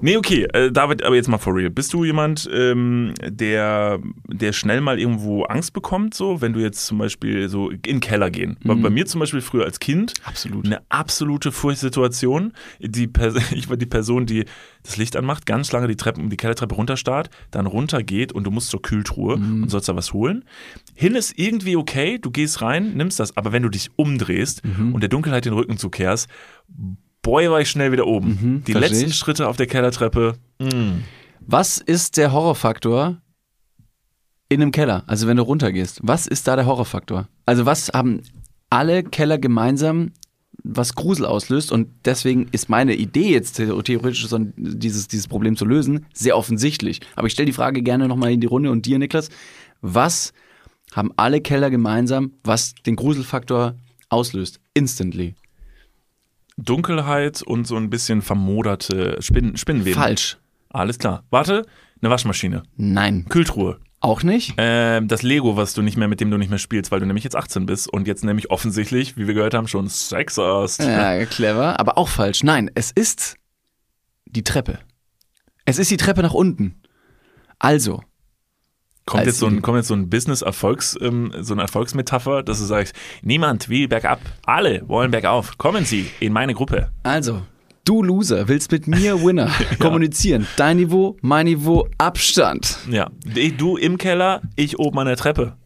Nee, 0.00 0.16
okay. 0.16 0.44
Äh, 0.52 0.70
David, 0.70 1.02
aber 1.02 1.16
jetzt 1.16 1.28
mal 1.28 1.38
for 1.38 1.54
real. 1.54 1.70
Bist 1.70 1.92
du 1.92 2.04
jemand, 2.04 2.48
ähm, 2.52 3.14
der, 3.22 3.98
der 4.28 4.52
schnell 4.52 4.80
mal 4.80 4.98
irgendwo 4.98 5.42
Angst 5.44 5.72
bekommt, 5.72 6.14
so, 6.14 6.40
wenn 6.40 6.52
du 6.52 6.60
jetzt 6.60 6.86
zum 6.86 6.98
Beispiel 6.98 7.48
so 7.48 7.70
in 7.70 7.82
den 7.82 8.00
Keller 8.00 8.30
gehen? 8.30 8.56
Bei, 8.64 8.74
bei 8.74 8.90
mir 8.90 9.06
zum 9.06 9.20
Beispiel 9.20 9.40
früher 9.40 9.64
als 9.64 9.80
Kind. 9.80 10.14
Absolut. 10.24 10.66
Eine 10.66 10.80
absolute 10.88 11.52
Furchtsituation. 11.52 12.52
Die 12.80 13.06
Pers 13.06 13.34
ich 13.52 13.68
war 13.68 13.76
die 13.76 13.86
Person, 13.86 14.26
die 14.26 14.44
das 14.82 14.96
Licht 14.96 15.16
anmacht, 15.16 15.46
ganz 15.46 15.70
lange 15.72 15.86
die 15.88 15.96
Treppe, 15.96 16.20
die 16.26 16.36
Kellertreppe 16.36 16.74
runterstarrt, 16.74 17.30
dann 17.50 17.66
runtergeht 17.66 18.32
und 18.32 18.44
du 18.44 18.50
musst 18.50 18.70
zur 18.70 18.82
Kühltruhe 18.82 19.34
und 19.34 19.68
sollst 19.70 19.88
da 19.88 19.94
was 19.96 20.12
holen. 20.12 20.44
Hin 20.94 21.14
ist 21.14 21.38
irgendwie 21.38 21.76
okay, 21.76 22.18
du 22.18 22.30
gehst 22.30 22.62
rein, 22.62 22.94
nimmst 22.96 23.20
das, 23.20 23.36
aber 23.36 23.52
wenn 23.52 23.62
du 23.62 23.68
dich 23.68 23.90
umdrehst 23.96 24.62
und 24.64 25.00
der 25.00 25.08
Dunkelheit 25.08 25.44
den 25.44 25.52
Rücken 25.52 25.76
zukehrst, 25.78 26.28
boy, 27.22 27.50
war 27.50 27.60
ich 27.60 27.70
schnell 27.70 27.92
wieder 27.92 28.06
oben. 28.06 28.64
die 28.66 28.72
versteh 28.72 28.88
letzten 28.90 29.10
ich. 29.10 29.16
Schritte 29.16 29.46
auf 29.48 29.56
der 29.56 29.66
Kellertreppe, 29.66 30.34
mm, 30.60 31.02
Was 31.46 31.78
ist 31.78 32.16
der 32.16 32.32
Horrorfaktor 32.32 33.18
in 34.48 34.60
einem 34.62 34.72
Keller? 34.72 35.04
Also 35.06 35.26
wenn 35.28 35.36
du 35.36 35.44
runtergehst, 35.44 36.00
was 36.02 36.26
ist 36.26 36.46
da 36.48 36.56
der 36.56 36.66
Horrorfaktor? 36.66 37.28
Also 37.46 37.66
was 37.66 37.90
haben 37.94 38.22
alle 38.70 39.02
Keller 39.02 39.38
gemeinsam, 39.38 40.12
was 40.64 40.94
Grusel 40.94 41.26
auslöst? 41.26 41.72
Und 41.72 41.88
deswegen 42.04 42.46
ist 42.52 42.68
meine 42.68 42.94
Idee 42.94 43.30
jetzt 43.32 43.56
the- 43.56 43.66
theoretisch, 43.82 44.26
dieses, 44.56 45.08
dieses 45.08 45.28
Problem 45.28 45.56
zu 45.56 45.64
lösen, 45.64 46.06
sehr 46.14 46.36
offensichtlich. 46.36 47.00
Aber 47.16 47.26
ich 47.26 47.32
stelle 47.32 47.46
die 47.46 47.52
Frage 47.52 47.82
gerne 47.82 48.08
nochmal 48.08 48.32
in 48.32 48.40
die 48.40 48.46
Runde 48.46 48.70
und 48.70 48.86
dir, 48.86 48.98
Niklas. 48.98 49.28
Was 49.80 50.32
haben 50.92 51.10
alle 51.16 51.40
Keller 51.40 51.70
gemeinsam, 51.70 52.32
was 52.44 52.74
den 52.86 52.96
Gruselfaktor 52.96 53.74
auslöst? 54.08 54.60
Instantly. 54.74 55.34
Dunkelheit 56.58 57.42
und 57.42 57.66
so 57.66 57.76
ein 57.76 57.90
bisschen 57.90 58.22
vermoderte 58.22 59.16
Spinn 59.20 59.56
Spinnenweben. 59.56 59.98
Falsch. 60.00 60.36
Alles 60.68 60.98
klar. 60.98 61.24
Warte, 61.30 61.66
eine 62.00 62.10
Waschmaschine, 62.10 62.62
Nein. 62.76 63.26
Kühltruhe, 63.28 63.78
Auch 64.02 64.24
nicht? 64.24 64.54
Ähm, 64.56 65.06
das 65.06 65.22
Lego, 65.22 65.56
was 65.56 65.74
du 65.74 65.82
nicht 65.82 65.96
mehr, 65.96 66.08
mit 66.08 66.20
dem 66.20 66.28
du 66.28 66.36
nicht 66.36 66.50
mehr 66.50 66.58
spielst, 66.58 66.90
weil 66.90 66.98
du 66.98 67.06
nämlich 67.06 67.22
jetzt 67.22 67.36
18 67.36 67.66
bist 67.66 67.88
und 67.88 68.08
jetzt 68.08 68.24
nämlich 68.24 68.50
offensichtlich, 68.50 69.16
wie 69.16 69.28
wir 69.28 69.34
gehört 69.34 69.54
haben, 69.54 69.68
schon 69.68 69.88
Sex 69.88 70.38
hast. 70.38 70.82
Ja, 70.82 71.24
clever, 71.24 71.78
aber 71.78 71.96
auch 71.96 72.08
falsch. 72.08 72.42
Nein, 72.42 72.68
es 72.74 72.90
ist 72.90 73.36
die 74.26 74.42
Treppe. 74.42 74.80
Es 75.66 75.78
ist 75.78 75.90
die 75.92 75.96
Treppe 75.96 76.22
nach 76.22 76.34
unten. 76.34 76.82
Also, 77.60 78.02
Kommt 79.04 79.26
jetzt 79.26 79.38
so 79.38 79.46
ein, 79.46 79.62
kommt 79.62 79.76
jetzt 79.76 79.88
so 79.88 79.94
ein 79.94 80.10
Business-Erfolgs, 80.10 80.96
ähm, 81.00 81.32
so 81.40 81.54
eine 81.54 81.62
Erfolgsmetapher, 81.62 82.42
dass 82.42 82.58
du 82.58 82.64
sagst, 82.64 82.94
niemand 83.22 83.68
will 83.68 83.86
bergab, 83.86 84.20
alle 84.46 84.88
wollen 84.88 85.12
bergauf. 85.12 85.58
Kommen 85.58 85.84
Sie 85.84 86.10
in 86.18 86.32
meine 86.32 86.54
Gruppe. 86.54 86.90
also, 87.04 87.42
du 87.84 88.02
Loser 88.02 88.48
willst 88.48 88.70
mit 88.72 88.86
mir 88.86 89.22
Winner 89.24 89.50
kommunizieren. 89.78 90.46
Dein 90.56 90.76
Niveau, 90.76 91.16
mein 91.20 91.46
Niveau, 91.46 91.88
Abstand. 91.98 92.78
Ja, 92.90 93.10
du 93.58 93.76
im 93.76 93.98
Keller, 93.98 94.42
ich 94.56 94.78
oben 94.78 94.98
an 94.98 95.06
der 95.06 95.16
Treppe. 95.16 95.56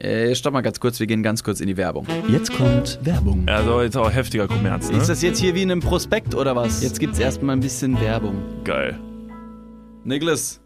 Äh, 0.00 0.34
stopp 0.36 0.52
mal 0.52 0.60
ganz 0.60 0.78
kurz, 0.78 1.00
wir 1.00 1.08
gehen 1.08 1.24
ganz 1.24 1.42
kurz 1.42 1.60
in 1.60 1.66
die 1.66 1.76
Werbung. 1.76 2.06
Jetzt 2.28 2.52
kommt 2.56 3.00
Werbung. 3.02 3.42
Also 3.48 3.82
jetzt 3.82 3.96
auch 3.96 4.10
heftiger 4.12 4.46
Kommerz, 4.46 4.90
ne? 4.90 4.96
Ist 4.96 5.08
das 5.08 5.22
jetzt 5.22 5.40
hier 5.40 5.56
wie 5.56 5.62
in 5.62 5.72
einem 5.72 5.80
Prospekt 5.80 6.36
oder 6.36 6.54
was? 6.54 6.82
Jetzt 6.82 7.00
gibt's 7.00 7.18
erstmal 7.18 7.56
ein 7.56 7.60
bisschen 7.60 8.00
Werbung. 8.00 8.36
Geil. 8.62 8.96
Niklas, 10.04 10.60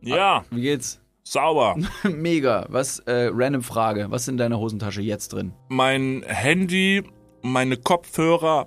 Ja, 0.00 0.44
wie 0.50 0.62
geht's? 0.62 1.00
sauber. 1.24 1.76
Mega. 2.04 2.66
Was, 2.70 3.00
äh, 3.00 3.30
random 3.34 3.62
Frage. 3.62 4.06
Was 4.10 4.22
ist 4.22 4.28
in 4.28 4.36
deiner 4.38 4.58
Hosentasche 4.58 5.02
jetzt 5.02 5.32
drin? 5.34 5.52
Mein 5.68 6.22
Handy, 6.26 7.02
meine 7.42 7.76
Kopfhörer 7.76 8.66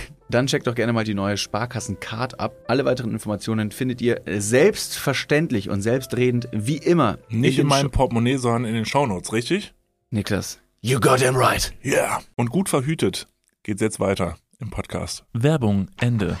dann 0.33 0.47
checkt 0.47 0.67
doch 0.67 0.75
gerne 0.75 0.93
mal 0.93 1.03
die 1.03 1.13
neue 1.13 1.37
Sparkassen-Card 1.37 2.39
ab. 2.39 2.53
Alle 2.67 2.85
weiteren 2.85 3.11
Informationen 3.11 3.71
findet 3.71 4.01
ihr 4.01 4.21
selbstverständlich 4.25 5.69
und 5.69 5.81
selbstredend 5.81 6.47
wie 6.51 6.77
immer 6.77 7.17
Nicht 7.29 7.57
den 7.57 7.63
in 7.63 7.67
meinem 7.67 7.87
Sh- 7.87 7.91
Portemonnaie, 7.91 8.37
sondern 8.37 8.65
in 8.65 8.73
den 8.75 8.85
Shownotes, 8.85 9.33
richtig? 9.33 9.73
Niklas. 10.09 10.59
You 10.81 10.99
got 10.99 11.19
him 11.19 11.35
right. 11.35 11.73
Ja. 11.83 11.91
Yeah. 11.93 12.21
Und 12.35 12.49
gut 12.49 12.67
verhütet 12.69 13.27
geht's 13.63 13.81
jetzt 13.81 13.99
weiter 13.99 14.37
im 14.59 14.69
Podcast. 14.69 15.23
Werbung, 15.33 15.87
Ende. 15.99 16.37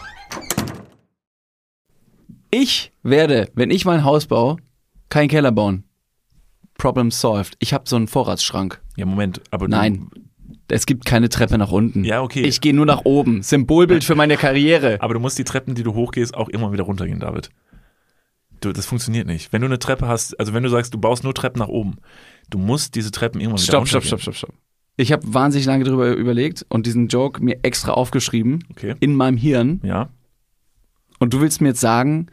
Ich 2.49 2.91
werde, 3.03 3.49
wenn 3.55 3.71
ich 3.71 3.85
mein 3.85 4.03
Haus 4.03 4.25
baue, 4.25 4.57
keinen 5.09 5.29
Keller 5.29 5.51
bauen. 5.51 5.83
Problem 6.77 7.11
solved. 7.11 7.55
Ich 7.59 7.73
habe 7.73 7.87
so 7.87 7.95
einen 7.95 8.07
Vorratsschrank. 8.07 8.81
Ja, 8.97 9.05
Moment, 9.05 9.41
aber 9.51 9.67
du, 9.67 9.71
Nein, 9.71 10.09
es 10.71 10.85
gibt 10.85 11.05
keine 11.05 11.29
Treppe 11.29 11.57
nach 11.57 11.71
unten. 11.71 12.03
Ja, 12.03 12.21
okay. 12.21 12.41
Ich 12.41 12.61
gehe 12.61 12.73
nur 12.73 12.85
nach 12.85 13.01
oben. 13.05 13.43
Symbolbild 13.43 14.03
für 14.03 14.15
meine 14.15 14.37
Karriere. 14.37 14.97
Aber 15.01 15.13
du 15.13 15.19
musst 15.19 15.37
die 15.37 15.43
Treppen, 15.43 15.75
die 15.75 15.83
du 15.83 15.93
hochgehst, 15.93 16.33
auch 16.35 16.49
immer 16.49 16.71
wieder 16.71 16.83
runtergehen, 16.83 17.19
David. 17.19 17.49
Du, 18.61 18.71
das 18.71 18.85
funktioniert 18.85 19.27
nicht. 19.27 19.51
Wenn 19.53 19.61
du 19.61 19.67
eine 19.67 19.79
Treppe 19.79 20.07
hast, 20.07 20.39
also 20.39 20.53
wenn 20.53 20.63
du 20.63 20.69
sagst, 20.69 20.93
du 20.93 20.99
baust 20.99 21.23
nur 21.23 21.33
Treppen 21.33 21.59
nach 21.59 21.67
oben, 21.67 21.97
du 22.49 22.57
musst 22.57 22.95
diese 22.95 23.11
Treppen 23.11 23.41
irgendwann 23.41 23.61
wieder 23.61 23.71
Stopp, 23.71 23.87
stopp, 23.87 24.03
stopp, 24.03 24.21
stopp, 24.21 24.35
stopp. 24.35 24.53
Ich 24.97 25.11
habe 25.11 25.33
wahnsinnig 25.33 25.65
lange 25.65 25.83
darüber 25.83 26.11
überlegt 26.13 26.65
und 26.69 26.85
diesen 26.85 27.07
Joke 27.07 27.43
mir 27.43 27.59
extra 27.63 27.93
aufgeschrieben 27.93 28.63
Okay. 28.71 28.95
in 28.99 29.15
meinem 29.15 29.37
Hirn. 29.37 29.81
Ja. 29.83 30.09
Und 31.17 31.33
du 31.33 31.41
willst 31.41 31.61
mir 31.61 31.69
jetzt 31.69 31.81
sagen, 31.81 32.27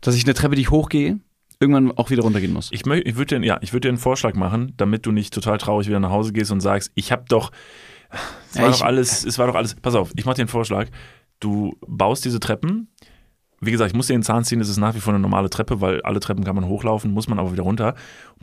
dass 0.00 0.14
ich 0.14 0.24
eine 0.24 0.34
Treppe, 0.34 0.54
die 0.54 0.62
ich 0.62 0.70
hochgehe, 0.70 1.18
irgendwann 1.60 1.92
auch 1.92 2.10
wieder 2.10 2.22
runtergehen 2.22 2.52
muss. 2.52 2.70
Ich, 2.72 2.86
ich 2.86 3.16
würde 3.16 3.38
dir, 3.38 3.46
ja, 3.46 3.58
ich 3.60 3.72
würd 3.72 3.84
dir 3.84 3.88
einen 3.90 3.98
Vorschlag 3.98 4.34
machen, 4.34 4.72
damit 4.78 5.04
du 5.06 5.12
nicht 5.12 5.32
total 5.34 5.58
traurig 5.58 5.86
wieder 5.86 6.00
nach 6.00 6.10
Hause 6.10 6.32
gehst 6.32 6.50
und 6.50 6.60
sagst, 6.60 6.90
ich 6.94 7.12
habe 7.12 7.24
doch, 7.28 7.52
es 8.50 8.56
war 8.56 8.62
Ja, 8.64 8.68
doch 8.70 8.76
ich- 8.78 8.84
alles, 8.84 9.24
es 9.24 9.38
war 9.38 9.46
doch 9.46 9.54
alles, 9.54 9.74
pass 9.76 9.94
auf, 9.94 10.10
ich 10.16 10.24
mache 10.24 10.36
dir 10.36 10.42
einen 10.42 10.48
Vorschlag. 10.48 10.88
Du 11.38 11.76
baust 11.86 12.24
diese 12.24 12.40
Treppen, 12.40 12.88
wie 13.60 13.70
gesagt, 13.70 13.90
ich 13.90 13.96
muss 13.96 14.06
dir 14.06 14.14
den 14.14 14.22
Zahn 14.22 14.42
ziehen, 14.44 14.60
es 14.60 14.70
ist 14.70 14.78
nach 14.78 14.94
wie 14.94 15.00
vor 15.00 15.12
eine 15.12 15.20
normale 15.20 15.50
Treppe, 15.50 15.82
weil 15.82 16.00
alle 16.02 16.18
Treppen 16.20 16.44
kann 16.44 16.54
man 16.56 16.64
hochlaufen, 16.66 17.10
muss 17.12 17.28
man 17.28 17.38
aber 17.38 17.52
wieder 17.52 17.62
runter. 17.62 17.94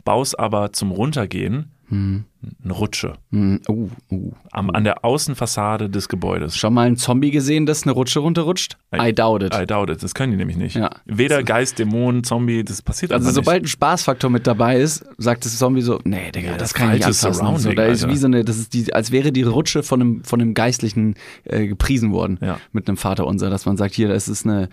Baust 0.04 0.38
aber 0.38 0.72
zum 0.72 0.92
Runtergehen 0.92 1.72
Hm. 1.90 2.24
eine 2.64 2.72
Rutsche 2.72 3.14
Hm. 3.32 3.60
Uh, 3.68 3.88
uh. 4.12 4.32
am, 4.52 4.70
an 4.70 4.84
der 4.84 5.04
Außenfassade 5.04 5.88
des 5.90 6.08
Gebäudes. 6.08 6.56
Schon 6.56 6.74
mal 6.74 6.86
einen 6.86 6.96
Zombie 6.96 7.30
gesehen, 7.30 7.66
das 7.66 7.82
eine 7.84 7.92
Rutsche 7.92 8.20
runterrutscht? 8.20 8.76
I 8.94 9.12
doubt 9.12 9.42
it. 9.42 9.54
I 9.54 9.66
doubt 9.66 9.90
it. 9.90 10.02
Das 10.02 10.14
können 10.14 10.32
die 10.32 10.36
nämlich 10.38 10.56
nicht. 10.56 10.76
Ja. 10.76 10.90
Weder 11.06 11.42
Geist, 11.42 11.78
Dämon, 11.78 12.24
Zombie, 12.24 12.62
das 12.64 12.82
passiert 12.82 13.12
Also 13.12 13.30
sobald 13.30 13.64
ein 13.64 13.66
Spaßfaktor 13.66 14.30
mit 14.30 14.46
dabei 14.46 14.78
ist, 14.80 15.04
sagt 15.18 15.44
das 15.44 15.56
Zombie 15.58 15.80
so, 15.82 15.98
nee, 16.04 16.30
Digga, 16.30 16.48
Ja, 16.48 16.52
das 16.52 16.68
das 16.70 16.74
kann 16.74 16.88
ich 16.90 16.96
nicht 17.06 17.06
anfassen. 17.06 17.56
So, 17.58 17.72
da 17.72 17.84
ist 17.86 18.02
Alter. 18.04 18.14
wie 18.14 18.18
so 18.18 18.26
eine, 18.26 18.44
das 18.44 18.58
ist 18.58 18.74
die, 18.74 18.92
als 18.94 19.10
wäre 19.10 19.32
die 19.32 19.42
Rutsche 19.42 19.82
von 19.82 20.00
einem, 20.00 20.24
von 20.24 20.40
einem 20.40 20.54
Geistlichen 20.54 21.14
äh, 21.44 21.66
gepriesen 21.66 22.12
worden 22.12 22.38
Ja. 22.42 22.58
mit 22.72 22.86
einem 22.88 22.96
Vater 22.98 23.26
unser, 23.26 23.50
dass 23.50 23.66
man 23.66 23.76
sagt, 23.76 23.94
hier, 23.94 24.08
das 24.08 24.28
ist 24.28 24.46
eine, 24.46 24.68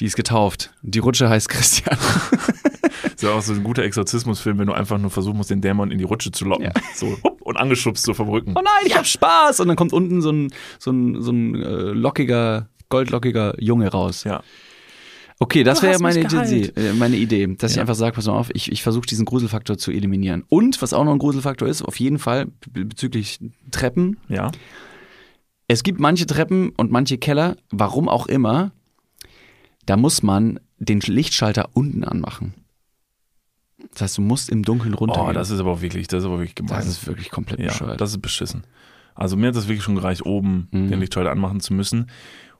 die 0.00 0.06
ist 0.06 0.16
getauft. 0.16 0.72
Die 0.82 0.98
Rutsche 0.98 1.28
heißt 1.28 1.48
Christian. 1.50 1.96
Das 1.98 3.02
ist 3.14 3.22
ja 3.22 3.30
auch 3.30 3.42
so 3.42 3.52
ein 3.52 3.64
guter 3.64 3.82
Exorzismusfilm, 3.82 4.58
wenn 4.58 4.66
du 4.66 4.72
einfach 4.72 4.98
nur 4.98 5.10
versuchen 5.10 5.36
musst, 5.36 5.50
den 5.50 5.60
Dämon 5.60 5.90
in 5.90 5.98
die 5.98 6.04
Rutsche 6.04 6.30
zu 6.32 6.44
locken. 6.48 6.66
Ja. 6.66 6.72
So, 6.94 7.16
hupp, 7.22 7.42
und 7.42 7.56
angeschubst 7.56 8.04
so 8.04 8.14
vom 8.14 8.28
Rücken. 8.28 8.54
oh 8.56 8.60
nein, 8.62 8.86
ich 8.86 8.96
hab 8.96 9.06
Spaß! 9.06 9.60
Und 9.60 9.68
dann 9.68 9.76
kommt 9.76 9.92
unten 9.92 10.20
so 10.22 10.30
ein, 10.30 10.52
so 10.78 10.90
ein, 10.90 11.22
so 11.22 11.30
ein 11.32 11.54
äh, 11.54 11.66
lockiger, 11.92 12.68
goldlockiger 12.88 13.54
Junge 13.62 13.88
raus. 13.88 14.24
Ja. 14.24 14.42
Okay, 15.40 15.62
das 15.62 15.82
wäre 15.82 15.92
hast 15.94 16.00
meine, 16.00 16.18
Idee, 16.20 16.72
äh, 16.74 16.92
meine 16.94 17.16
Idee, 17.16 17.46
dass 17.58 17.70
ich 17.70 17.76
Ja. 17.76 17.82
einfach 17.82 17.94
sage, 17.94 18.12
pass 18.16 18.26
mal 18.26 18.32
auf, 18.32 18.50
ich, 18.54 18.72
ich 18.72 18.82
versuche 18.82 19.06
diesen 19.06 19.24
Gruselfaktor 19.24 19.78
zu 19.78 19.92
eliminieren. 19.92 20.44
Und 20.48 20.82
was 20.82 20.92
auch 20.92 21.04
noch 21.04 21.12
ein 21.12 21.18
Gruselfaktor 21.20 21.68
ist, 21.68 21.82
auf 21.82 22.00
jeden 22.00 22.18
Fall 22.18 22.46
be- 22.72 22.84
bezüglich 22.86 23.38
Treppen, 23.70 24.16
Ja. 24.28 24.50
Es 25.70 25.82
gibt 25.82 26.00
manche 26.00 26.26
Treppen 26.26 26.70
und 26.78 26.90
manche 26.90 27.18
Keller, 27.18 27.56
warum 27.70 28.08
auch 28.08 28.26
immer, 28.26 28.72
da 29.84 29.96
muss 29.98 30.22
man 30.22 30.58
den 30.78 31.00
Lichtschalter 31.00 31.68
unten 31.74 32.04
anmachen. 32.04 32.54
Das 33.92 34.02
heißt, 34.02 34.18
du 34.18 34.22
musst 34.22 34.48
im 34.50 34.62
Dunkeln 34.62 34.94
runtergehen. 34.94 35.26
Oh, 35.28 35.32
das 35.32 35.50
ist 35.50 35.60
aber 35.60 35.72
auch 35.72 35.80
wirklich, 35.80 36.06
das 36.08 36.20
ist 36.20 36.26
aber 36.26 36.38
wirklich 36.38 36.54
gemein. 36.54 36.76
das 36.76 36.86
ist 36.86 37.06
wirklich 37.06 37.30
komplett 37.30 37.58
ja, 37.60 37.68
bescheuert. 37.68 38.00
das 38.00 38.10
ist 38.10 38.22
beschissen. 38.22 38.64
Also 39.14 39.36
mir 39.36 39.48
hat 39.48 39.56
das 39.56 39.66
wirklich 39.66 39.82
schon 39.82 39.96
gereicht, 39.96 40.24
oben 40.24 40.68
Mhm. 40.70 40.90
den 40.90 41.00
Lichtschalter 41.00 41.30
anmachen 41.32 41.60
zu 41.60 41.74
müssen. 41.74 42.06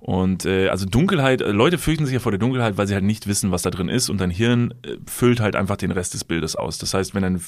Und 0.01 0.45
äh, 0.47 0.69
also 0.69 0.87
Dunkelheit, 0.87 1.41
äh, 1.41 1.51
Leute 1.51 1.77
fürchten 1.79 2.05
sich 2.07 2.15
ja 2.15 2.21
vor 2.21 2.31
der 2.33 2.39
Dunkelheit, 2.39 2.77
weil 2.77 2.87
sie 2.87 2.95
halt 2.95 3.05
nicht 3.05 3.27
wissen, 3.27 3.51
was 3.51 3.63
da 3.63 3.71
drin 3.71 3.89
ist 3.89 4.11
und 4.11 4.21
dein 4.21 4.31
Hirn 4.31 4.73
äh, 4.85 4.97
füllt 5.07 5.41
halt 5.41 5.55
einfach 5.57 5.77
den 5.77 5.91
Rest 5.91 6.15
des 6.15 6.25
Bildes 6.25 6.55
aus. 6.57 6.79
Das 6.79 6.95
heißt, 6.95 7.15
wenn 7.15 7.23
dein, 7.23 7.41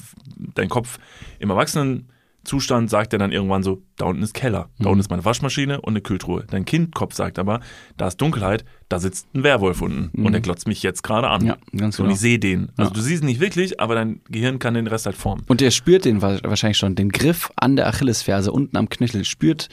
dein 0.55 0.69
Kopf 0.69 0.99
im 1.39 1.51
Erwachsenen 1.51 2.09
Zustand 2.45 2.89
sagt 2.89 3.13
er 3.13 3.19
dann 3.19 3.33
irgendwann 3.33 3.63
so, 3.63 3.83
da 3.97 4.07
unten 4.07 4.23
ist 4.23 4.33
Keller, 4.33 4.71
da 4.79 4.85
Mhm. 4.85 4.93
unten 4.93 5.01
ist 5.01 5.11
meine 5.11 5.25
Waschmaschine 5.25 5.81
und 5.83 5.93
eine 5.93 6.01
Kühltruhe. 6.01 6.45
Dein 6.51 6.65
Kindkopf 6.65 7.15
sagt 7.15 7.39
aber, 7.39 7.61
da 7.99 8.09
ist 8.09 8.17
Dunkelheit, 8.17 8.65
da 8.89 8.99
sitzt 8.99 9.27
ein 9.35 9.43
Werwolf 9.43 9.83
unten 9.83 10.11
und 10.25 10.33
der 10.33 10.41
glotzt 10.41 10.67
mich 10.67 10.83
jetzt 10.83 11.03
gerade 11.03 11.29
an. 11.29 11.43
Mhm. 11.43 11.47
Ja, 11.49 11.57
ganz 11.77 11.99
Und 11.99 12.05
genau. 12.07 12.15
ich 12.15 12.21
sehe 12.21 12.39
den. 12.39 12.71
Also 12.77 12.91
Ja. 12.91 12.95
du 12.95 13.01
siehst 13.03 13.23
ihn 13.23 13.27
nicht 13.27 13.41
wirklich, 13.41 13.79
aber 13.79 13.95
dein 13.95 14.21
Gehirn 14.31 14.59
kann 14.59 14.73
den 14.75 14.87
Rest 14.87 15.05
halt 15.07 15.17
formen. 15.17 15.45
Und 15.49 15.61
er 15.61 15.71
spürt 15.71 16.07
den 16.07 16.23
wa- 16.23 16.39
wahrscheinlich 16.43 16.79
schon, 16.79 16.95
den 16.95 17.11
Griff 17.11 17.51
an 17.57 17.77
der 17.77 17.87
Achillesferse 17.89 18.53
unten 18.53 18.77
am 18.79 18.89
Knöchel, 18.89 19.25
spürt 19.25 19.69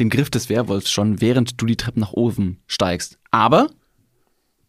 den 0.00 0.10
Griff 0.10 0.28
des 0.28 0.48
Werwolfs 0.48 0.90
schon, 0.90 1.20
während 1.20 1.60
du 1.60 1.66
die 1.66 1.76
Treppen 1.76 2.00
nach 2.00 2.12
oben 2.12 2.58
steigst. 2.66 3.18
Aber, 3.30 3.68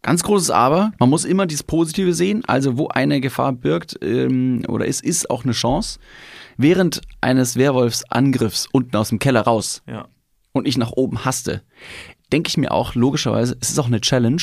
ganz 0.02 0.22
großes 0.22 0.50
Aber, 0.50 0.92
man 0.98 1.10
muss 1.10 1.24
immer 1.24 1.46
dieses 1.46 1.62
Positive 1.62 2.14
sehen, 2.14 2.42
also 2.46 2.78
wo 2.78 2.88
eine 2.88 3.20
Gefahr 3.20 3.52
birgt 3.52 3.98
ähm, 4.02 4.62
oder 4.68 4.86
ist, 4.86 5.02
ist 5.04 5.28
auch 5.30 5.44
eine 5.44 5.52
Chance. 5.52 5.98
Während 6.62 7.00
eines 7.22 7.56
Werwolfsangriffs 7.56 8.66
unten 8.70 8.94
aus 8.96 9.08
dem 9.08 9.18
Keller 9.18 9.40
raus 9.40 9.82
Ja. 9.86 10.08
und 10.52 10.68
ich 10.68 10.76
nach 10.76 10.90
oben 10.92 11.24
haste, 11.24 11.62
denke 12.32 12.48
ich 12.48 12.56
mir 12.58 12.70
auch 12.72 12.94
logischerweise, 12.94 13.56
es 13.60 13.70
ist 13.70 13.78
auch 13.78 13.86
eine 13.86 14.00
Challenge 14.00 14.42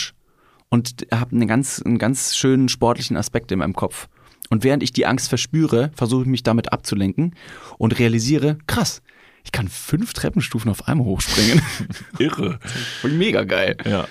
und 0.69 1.05
habe 1.13 1.35
einen 1.35 1.47
ganz, 1.47 1.81
einen 1.85 1.99
ganz 1.99 2.35
schönen 2.35 2.69
sportlichen 2.69 3.17
Aspekt 3.17 3.51
in 3.51 3.59
meinem 3.59 3.73
Kopf. 3.73 4.07
Und 4.49 4.63
während 4.63 4.81
ich 4.81 4.93
die 4.93 5.05
Angst 5.05 5.29
verspüre, 5.29 5.91
versuche 5.95 6.23
ich 6.23 6.27
mich 6.27 6.41
damit 6.43 6.71
abzulenken 6.73 7.35
und 7.77 7.99
realisiere, 7.99 8.57
krass, 8.65 9.01
ich 9.43 9.51
kann 9.51 9.67
fünf 9.67 10.13
Treppenstufen 10.13 10.71
auf 10.71 10.87
einmal 10.87 11.05
hochspringen. 11.05 11.61
Irre. 12.19 12.59
Mega 13.03 13.43
geil. 13.43 13.77
Ja. 13.85 14.07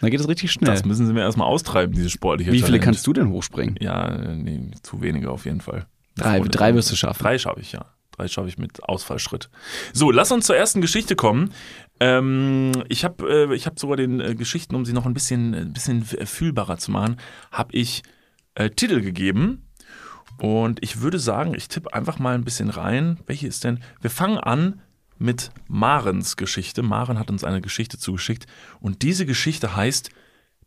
Dann 0.00 0.10
geht 0.10 0.18
es 0.20 0.26
richtig 0.28 0.50
schnell. 0.50 0.70
Das 0.72 0.84
müssen 0.84 1.06
sie 1.06 1.12
mir 1.12 1.20
erstmal 1.20 1.46
austreiben, 1.46 1.94
diese 1.94 2.10
sportliche 2.10 2.50
Wie 2.50 2.56
viele 2.56 2.66
Challenge. 2.68 2.84
kannst 2.84 3.06
du 3.06 3.12
denn 3.12 3.28
hochspringen? 3.28 3.76
Ja, 3.80 4.08
äh, 4.08 4.34
nee, 4.36 4.70
zu 4.82 5.00
wenige 5.02 5.30
auf 5.30 5.44
jeden 5.44 5.60
Fall. 5.60 5.86
Drei, 6.16 6.40
drei 6.40 6.74
wirst 6.74 6.90
du 6.90 6.96
schaffen. 6.96 7.22
Drei 7.22 7.38
schaffe 7.38 7.60
ich, 7.60 7.72
ja. 7.72 7.86
Drei 8.12 8.28
schaffe 8.28 8.48
ich 8.48 8.58
mit 8.58 8.82
Ausfallschritt. 8.82 9.48
So, 9.94 10.10
lass 10.10 10.30
uns 10.32 10.46
zur 10.46 10.56
ersten 10.56 10.80
Geschichte 10.82 11.16
kommen. 11.16 11.52
Ähm, 12.00 12.72
ich 12.88 13.04
habe 13.04 13.48
äh, 13.50 13.54
ich 13.54 13.66
hab 13.66 13.78
sogar 13.78 13.96
den 13.96 14.20
äh, 14.20 14.34
Geschichten, 14.34 14.74
um 14.74 14.84
sie 14.84 14.92
noch 14.92 15.06
ein 15.06 15.14
bisschen, 15.14 15.54
ein 15.54 15.72
bisschen 15.72 16.02
f- 16.02 16.28
fühlbarer 16.28 16.76
zu 16.76 16.90
machen, 16.90 17.16
habe 17.50 17.74
ich 17.74 18.02
äh, 18.54 18.68
Titel 18.70 19.00
gegeben. 19.00 19.66
Und 20.38 20.82
ich 20.82 21.00
würde 21.00 21.18
sagen, 21.18 21.54
ich 21.54 21.68
tippe 21.68 21.94
einfach 21.94 22.18
mal 22.18 22.34
ein 22.34 22.44
bisschen 22.44 22.68
rein. 22.70 23.18
Welche 23.26 23.46
ist 23.46 23.64
denn? 23.64 23.80
Wir 24.00 24.10
fangen 24.10 24.38
an 24.38 24.80
mit 25.18 25.50
Marens 25.68 26.36
Geschichte. 26.36 26.82
Maren 26.82 27.18
hat 27.18 27.30
uns 27.30 27.44
eine 27.44 27.60
Geschichte 27.60 27.96
zugeschickt. 27.98 28.46
Und 28.80 29.02
diese 29.02 29.24
Geschichte 29.24 29.76
heißt 29.76 30.10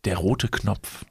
Der 0.05 0.17
rote 0.17 0.47
Knopf. 0.47 1.03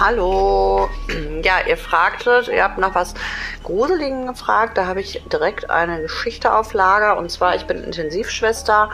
Hallo. 0.00 0.88
Ja, 1.42 1.60
ihr 1.66 1.76
fragtet, 1.78 2.48
ihr 2.48 2.62
habt 2.62 2.76
nach 2.76 2.94
was 2.94 3.14
Gruseligen 3.64 4.26
gefragt. 4.26 4.76
Da 4.76 4.86
habe 4.86 5.00
ich 5.00 5.22
direkt 5.32 5.70
eine 5.70 6.02
Geschichte 6.02 6.54
auf 6.54 6.74
Lager. 6.74 7.16
Und 7.16 7.30
zwar, 7.30 7.54
ich 7.54 7.66
bin 7.66 7.82
Intensivschwester. 7.82 8.90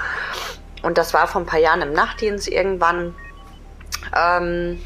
Und 0.83 0.97
das 0.97 1.13
war 1.13 1.27
vor 1.27 1.41
ein 1.41 1.47
paar 1.47 1.59
Jahren 1.59 1.83
im 1.83 1.93
Nachtdienst 1.93 2.49
irgendwann. 2.49 3.15
Ähm, 4.17 4.81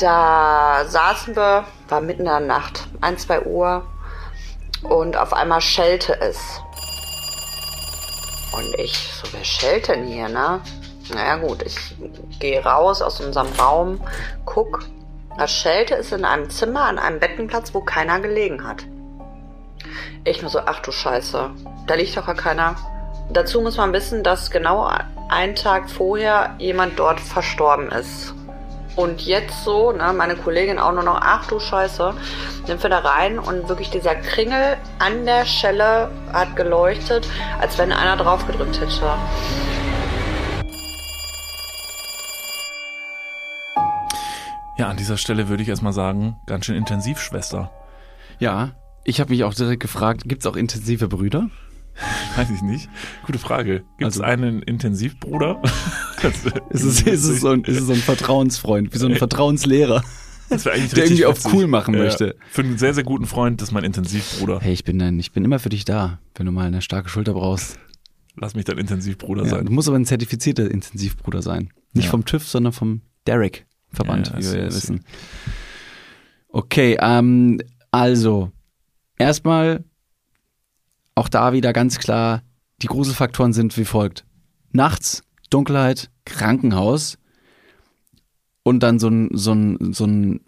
da 0.00 0.84
saßen 0.84 1.36
wir, 1.36 1.64
war 1.88 2.00
mitten 2.00 2.22
in 2.22 2.26
der 2.26 2.40
Nacht, 2.40 2.88
1, 3.00 3.26
2 3.26 3.42
Uhr. 3.42 3.84
Und 4.82 5.16
auf 5.16 5.32
einmal 5.32 5.60
schellte 5.60 6.20
es. 6.20 6.38
Und 8.52 8.74
ich, 8.78 8.96
so, 9.12 9.32
wer 9.32 9.44
schellt 9.44 9.88
denn 9.88 10.06
hier, 10.06 10.28
ne? 10.28 10.60
Naja 11.14 11.36
gut, 11.36 11.62
ich 11.62 11.96
gehe 12.38 12.64
raus 12.64 13.02
aus 13.02 13.20
unserem 13.20 13.48
Raum, 13.58 14.00
guck. 14.44 14.80
Das 15.38 15.50
Schelte 15.50 15.94
ist 15.94 16.12
in 16.12 16.24
einem 16.24 16.50
Zimmer 16.50 16.84
an 16.84 16.98
einem 16.98 17.18
Bettenplatz, 17.18 17.72
wo 17.74 17.80
keiner 17.80 18.20
gelegen 18.20 18.66
hat. 18.66 18.84
Ich 20.24 20.42
nur 20.42 20.50
so, 20.50 20.60
ach 20.60 20.80
du 20.80 20.92
Scheiße, 20.92 21.50
da 21.86 21.94
liegt 21.94 22.16
doch 22.16 22.26
gar 22.26 22.34
keiner. 22.34 22.76
Dazu 23.30 23.60
muss 23.60 23.76
man 23.76 23.92
wissen, 23.92 24.22
dass 24.22 24.50
genau 24.50 24.90
einen 25.28 25.54
Tag 25.54 25.90
vorher 25.90 26.54
jemand 26.58 26.98
dort 26.98 27.18
verstorben 27.18 27.90
ist. 27.90 28.34
Und 28.94 29.22
jetzt 29.22 29.64
so, 29.64 29.92
ne, 29.92 30.12
meine 30.12 30.36
Kollegin 30.36 30.78
auch 30.78 30.92
nur 30.92 31.02
noch, 31.02 31.18
ach 31.22 31.46
du 31.46 31.58
Scheiße, 31.58 32.12
sind 32.66 32.82
wir 32.82 32.90
da 32.90 32.98
rein 32.98 33.38
und 33.38 33.68
wirklich 33.68 33.90
dieser 33.90 34.14
Kringel 34.14 34.76
an 34.98 35.24
der 35.24 35.46
Schelle 35.46 36.10
hat 36.32 36.56
geleuchtet, 36.56 37.26
als 37.58 37.78
wenn 37.78 37.90
einer 37.90 38.16
drauf 38.22 38.46
gedrückt 38.46 38.80
hätte. 38.80 39.14
An 44.92 44.98
dieser 44.98 45.16
Stelle 45.16 45.48
würde 45.48 45.62
ich 45.62 45.70
erstmal 45.70 45.94
sagen, 45.94 46.36
ganz 46.46 46.66
schön 46.66 46.76
intensiv, 46.76 47.18
Schwester. 47.18 47.70
Ja, 48.38 48.72
ich 49.04 49.20
habe 49.20 49.30
mich 49.30 49.42
auch 49.42 49.54
direkt 49.54 49.80
gefragt, 49.80 50.24
gibt 50.26 50.42
es 50.42 50.46
auch 50.46 50.54
intensive 50.54 51.08
Brüder? 51.08 51.48
Weiß 52.36 52.50
ich 52.50 52.60
nicht. 52.60 52.90
Gute 53.24 53.38
Frage. 53.38 53.84
Gibt 53.98 54.10
es 54.12 54.20
Also- 54.20 54.22
einen 54.24 54.60
Intensivbruder? 54.62 55.62
Ist 56.22 56.44
es, 56.70 57.02
ist, 57.02 57.06
es 57.24 57.40
so 57.40 57.48
ein, 57.48 57.64
ist 57.64 57.80
es 57.80 57.86
so 57.86 57.94
ein 57.94 57.98
Vertrauensfreund, 57.98 58.92
wie 58.94 58.98
so 58.98 59.06
ein 59.06 59.16
Vertrauenslehrer, 59.16 60.04
das 60.50 60.64
der 60.64 60.76
irgendwie 60.76 61.24
auf 61.24 61.52
cool 61.54 61.66
machen 61.66 61.94
Ja. 61.94 62.00
möchte? 62.00 62.36
Für 62.50 62.62
einen 62.62 62.76
sehr, 62.78 62.92
sehr 62.94 63.02
guten 63.02 63.24
Freund, 63.26 63.60
das 63.62 63.70
ist 63.70 63.72
mein 63.72 63.82
Intensivbruder. 63.84 64.60
Hey, 64.60 64.72
ich 64.74 64.84
bin, 64.84 64.98
dein, 64.98 65.18
ich 65.18 65.32
bin 65.32 65.42
immer 65.44 65.58
für 65.58 65.70
dich 65.70 65.84
da, 65.86 66.20
wenn 66.36 66.44
du 66.46 66.52
mal 66.52 66.66
eine 66.66 66.82
starke 66.82 67.08
Schulter 67.08 67.32
brauchst. 67.32 67.78
Lass 68.36 68.54
mich 68.54 68.66
dein 68.66 68.76
Intensivbruder 68.78 69.44
Ja, 69.44 69.48
sein. 69.48 69.64
du 69.66 69.72
musst 69.72 69.88
aber 69.88 69.98
ein 69.98 70.04
zertifizierter 70.04 70.70
Intensivbruder 70.70 71.40
sein. 71.42 71.70
Nicht 71.94 72.04
Ja. 72.04 72.10
vom 72.10 72.24
TÜV, 72.26 72.46
sondern 72.46 72.72
vom 72.74 73.00
Derek-Verband, 73.26 73.66
Ja, 73.96 74.40
ja, 74.40 74.48
wie 74.48 74.52
wir 74.52 74.60
ja 74.62 74.66
wissen. 74.66 75.04
Okay, 76.48 76.96
ähm, 77.00 77.60
also, 77.90 78.50
erstmal 79.18 79.84
auch 81.14 81.28
da 81.28 81.52
wieder 81.52 81.72
ganz 81.72 81.98
klar, 81.98 82.42
die 82.82 82.86
Gruselfaktoren 82.86 83.52
sind 83.52 83.76
wie 83.76 83.84
folgt. 83.84 84.24
Nachts, 84.72 85.22
Dunkelheit, 85.50 86.10
Krankenhaus 86.24 87.18
und 88.62 88.82
dann 88.82 88.98
so 88.98 89.08
ein, 89.08 89.28
so 89.32 89.52
ein, 89.52 89.92
so 89.92 90.04
ein 90.04 90.40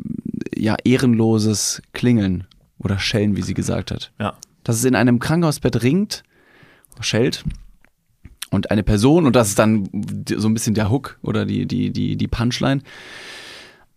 ja, 0.57 0.77
ehrenloses 0.85 1.83
Klingeln 1.93 2.47
oder 2.79 2.99
Schellen, 2.99 3.37
wie 3.37 3.43
sie 3.43 3.55
gesagt 3.55 3.91
hat 3.91 4.13
Ja. 4.19 4.35
dass 4.63 4.77
es 4.77 4.85
in 4.85 4.95
einem 4.95 5.19
Krankenhausbett 5.19 5.83
ringt, 5.83 6.23
schellt 7.01 7.45
und 8.55 8.71
eine 8.71 8.83
Person, 8.83 9.27
und 9.27 9.37
das 9.37 9.49
ist 9.49 9.59
dann 9.59 9.89
so 10.29 10.49
ein 10.49 10.55
bisschen 10.55 10.75
der 10.75 10.91
Hook 10.91 11.19
oder 11.23 11.45
die, 11.45 11.67
die, 11.67 11.91
die, 11.91 12.17
die 12.17 12.29
Punchline. 12.29 12.83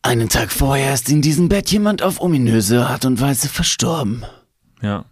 Einen 0.02 0.30
Tag 0.30 0.52
vorher 0.52 0.94
ist 0.94 1.10
in 1.10 1.22
diesem 1.22 1.50
Bett 1.50 1.70
jemand 1.72 2.02
auf 2.02 2.22
ominöse 2.22 2.86
Art 2.86 3.06
und 3.06 3.20
Weise 3.20 3.50
verstorben. 3.50 4.26
Ja. 4.82 5.06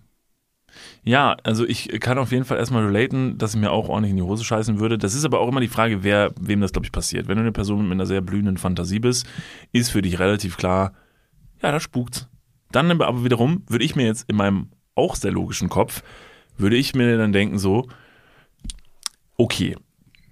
Ja, 1.04 1.38
also 1.44 1.66
ich 1.66 1.90
kann 2.00 2.18
auf 2.18 2.32
jeden 2.32 2.46
Fall 2.46 2.58
erstmal 2.58 2.86
relaten, 2.86 3.38
dass 3.38 3.54
ich 3.54 3.60
mir 3.62 3.72
auch 3.72 3.90
ordentlich 3.90 4.10
in 4.12 4.18
die 4.18 4.24
Hose 4.24 4.44
scheißen 4.44 4.80
würde. 4.80 4.98
Das 4.98 5.14
ist 5.14 5.24
aber 5.24 5.40
auch 5.40 5.48
immer 5.48 5.60
die 5.60 5.68
Frage, 5.68 6.04
wer, 6.04 6.34
wem 6.40 6.62
das, 6.62 6.74
glaube 6.74 6.86
ich, 6.88 6.92
passiert. 6.92 7.28
Wenn 7.28 7.36
du 7.36 7.42
eine 7.42 7.52
Person 7.52 7.84
mit 7.84 7.92
einer 7.92 8.08
sehr 8.08 8.22
blühenden 8.22 8.58
Fantasie 8.58 9.00
bist, 9.00 9.28
ist 9.72 9.92
für 9.92 10.02
dich 10.02 10.18
relativ 10.18 10.58
klar, 10.58 10.94
ja, 11.62 11.72
da 11.72 11.80
spukt's. 11.80 12.28
Dann 12.72 12.90
aber 12.90 13.24
wiederum 13.24 13.64
würde 13.68 13.86
ich 13.86 13.96
mir 13.96 14.06
jetzt 14.06 14.28
in 14.30 14.36
meinem 14.36 14.70
auch 14.96 15.16
sehr 15.16 15.32
logischen 15.32 15.70
Kopf, 15.70 16.02
würde 16.58 16.76
ich 16.76 16.96
mir 16.96 17.18
dann 17.18 17.34
denken 17.34 17.60
so, 17.60 17.88
okay, 19.38 19.76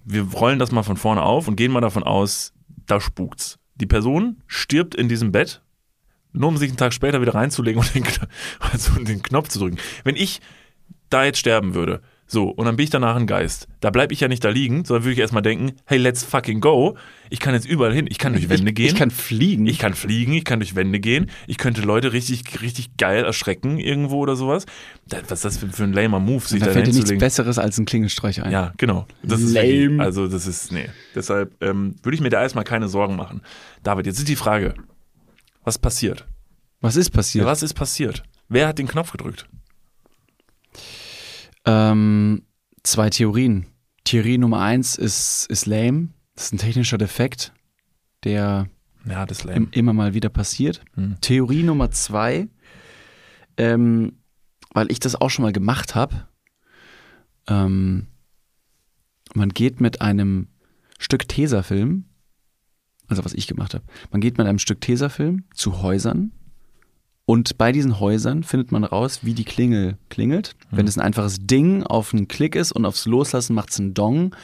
wir 0.06 0.24
rollen 0.32 0.60
das 0.60 0.72
mal 0.72 0.84
von 0.84 0.98
vorne 0.98 1.22
auf 1.22 1.48
und 1.48 1.56
gehen 1.56 1.72
mal 1.72 1.82
davon 1.82 2.04
aus, 2.04 2.54
da 2.86 3.00
spukt's. 3.00 3.60
Die 3.76 3.86
Person 3.86 4.42
stirbt 4.48 4.96
in 4.96 5.10
diesem 5.10 5.32
Bett, 5.32 5.62
nur 6.32 6.50
um 6.50 6.58
sich 6.58 6.70
einen 6.70 6.78
Tag 6.78 6.94
später 6.94 7.22
wieder 7.22 7.36
reinzulegen 7.36 7.82
und 7.82 7.94
den, 7.96 8.04
also 8.60 9.00
den 9.04 9.22
Knopf 9.22 9.50
zu 9.50 9.60
drücken. 9.60 9.78
Wenn 10.04 10.16
ich 10.16 10.42
da 11.10 11.24
jetzt 11.24 11.40
sterben 11.40 11.74
würde, 11.74 12.02
so, 12.34 12.50
und 12.50 12.66
dann 12.66 12.76
bin 12.76 12.84
ich 12.84 12.90
danach 12.90 13.16
ein 13.16 13.28
Geist, 13.28 13.68
da 13.80 13.90
bleibe 13.92 14.14
ich 14.14 14.20
ja 14.20 14.28
nicht 14.28 14.44
da 14.44 14.50
liegen, 14.50 14.84
sondern 14.84 15.04
würde 15.06 15.14
ich 15.14 15.20
erstmal 15.20 15.44
denken, 15.44 15.74
hey, 15.86 15.98
let's 15.98 16.24
fucking 16.24 16.60
go. 16.60 16.98
Ich 17.30 17.40
kann 17.40 17.54
jetzt 17.54 17.66
überall 17.68 17.94
hin, 17.94 18.08
ich 18.10 18.18
kann 18.18 18.34
durch 18.34 18.50
Wände 18.50 18.70
ich, 18.72 18.76
gehen. 18.76 18.88
Ich 18.88 18.96
kann 18.96 19.12
fliegen. 19.12 19.66
Ich 19.68 19.80
kann 19.80 19.94
fliegen, 19.94 20.34
ich 20.34 20.44
kann 20.44 20.60
durch 20.60 20.76
Wände 20.76 21.00
gehen, 21.00 21.30
ich 21.48 21.58
könnte 21.58 21.82
Leute 21.82 22.12
richtig, 22.12 22.62
richtig 22.62 22.98
geil 22.98 23.24
erschrecken 23.24 23.78
irgendwo 23.80 24.18
oder 24.18 24.36
sowas. 24.36 24.66
Da- 25.08 25.20
Was 25.30 25.46
ist 25.46 25.64
das 25.64 25.76
für, 25.76 25.84
ein 25.84 25.94
lamer 25.94 26.20
Move, 26.20 26.46
sich 26.46 26.60
da 26.60 26.66
da 26.68 26.72
fällt 26.74 26.88
dir 26.88 26.94
nichts? 26.94 27.18
Besseres 27.18 27.58
als 27.60 27.78
ein 27.78 27.86
Klingelstreich 27.86 28.42
ein. 28.44 28.52
Ja, 28.52 28.74
genau. 28.78 29.06
Das 29.22 29.40
ist 29.40 29.54
Lame. 29.54 29.68
wirklich, 29.70 30.02
also 30.02 30.28
das 30.28 30.48
ist, 30.48 30.72
nee. 30.72 30.90
Deshalb 31.16 31.54
ähm, 31.64 31.96
würde 32.04 32.16
ich 32.16 32.22
mir 32.22 32.30
da 32.30 32.42
erstmal 32.42 32.64
keine 32.66 32.88
Sorgen 32.90 33.16
machen. 33.16 33.42
David, 33.84 34.08
jetzt 34.08 34.18
ist 34.20 34.28
die 34.28 34.36
Frage, 34.36 34.74
was 35.64 35.78
passiert? 35.78 36.26
Was 36.82 36.96
ist 36.96 37.12
passiert? 37.12 37.46
Was 37.46 37.62
ist 37.64 37.76
passiert? 37.76 38.24
Wer 38.50 38.68
hat 38.68 38.80
den 38.80 38.88
Knopf 38.88 39.12
gedrückt? 39.12 39.48
Ähm, 41.66 42.44
zwei 42.84 43.10
Theorien. 43.10 43.68
Theorie 44.04 44.38
Nummer 44.38 44.62
eins 44.62 44.98
ist, 44.98 45.46
ist 45.50 45.66
lame. 45.66 46.10
Das 46.36 46.46
ist 46.46 46.54
ein 46.54 46.58
technischer 46.58 46.98
Defekt, 46.98 47.54
der 48.24 48.68
Ja, 49.06 49.26
das 49.26 49.40
ist 49.40 49.46
im, 49.46 49.50
lame. 49.52 49.68
immer 49.72 49.94
mal 49.94 50.14
wieder 50.14 50.30
passiert. 50.30 50.84
Hm. 50.96 51.18
Theorie 51.22 51.64
Nummer 51.64 51.92
zwei, 51.92 52.48
ähm, 53.58 54.18
weil 54.74 54.92
ich 54.92 55.00
das 55.00 55.20
auch 55.20 55.30
schon 55.30 55.44
mal 55.44 55.54
gemacht 55.54 55.96
habe. 55.96 56.28
Ähm, 57.48 58.08
man 59.34 59.50
geht 59.50 59.80
mit 59.80 60.02
einem 60.02 60.48
Stück 61.00 61.28
Tesafilm 61.28 62.06
also 63.08 63.26
was 63.26 63.34
ich 63.34 63.48
gemacht 63.48 63.74
habe. 63.74 63.84
Man 64.12 64.22
geht 64.22 64.38
mit 64.38 64.48
einem 64.48 64.60
Stück 64.60 64.82
Tesafilm 64.82 65.44
zu 65.54 65.82
Häusern 65.82 66.32
und 67.26 67.58
bei 67.58 67.72
diesen 67.72 68.00
Häusern 68.00 68.44
findet 68.44 68.72
man 68.72 68.84
raus, 68.84 69.20
wie 69.24 69.34
die 69.34 69.46
Klingel 69.46 69.98
klingelt. 70.10 70.56
Wenn 70.72 70.88
es 70.88 70.98
ein 70.98 71.02
einfaches 71.06 71.38
Ding 71.40 71.84
auf 71.84 72.14
einen 72.14 72.28
Klick 72.28 72.56
ist 72.56 72.72
und 72.74 72.86
aufs 72.86 73.06
Loslassen 73.06 73.54
macht 73.54 73.70
es 73.70 73.80
einen 73.80 73.94
Dong, 73.94 74.36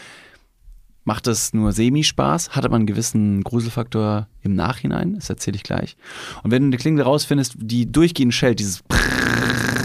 macht 1.04 1.28
es 1.28 1.54
nur 1.54 1.72
semi-Spaß, 1.74 2.52
hat 2.52 2.66
aber 2.66 2.78
einen 2.78 2.86
gewissen 2.86 3.44
Gruselfaktor 3.44 4.28
im 4.42 4.56
Nachhinein, 4.56 5.16
das 5.16 5.30
erzähle 5.30 5.58
ich 5.58 5.64
gleich. 5.64 5.98
Und 6.44 6.52
wenn 6.52 6.62
du 6.62 6.68
eine 6.68 6.78
Klingel 6.78 7.04
rausfindest, 7.04 7.56
die 7.58 7.92
durchgehend 7.92 8.34
schellt, 8.34 8.60
dieses 8.60 8.84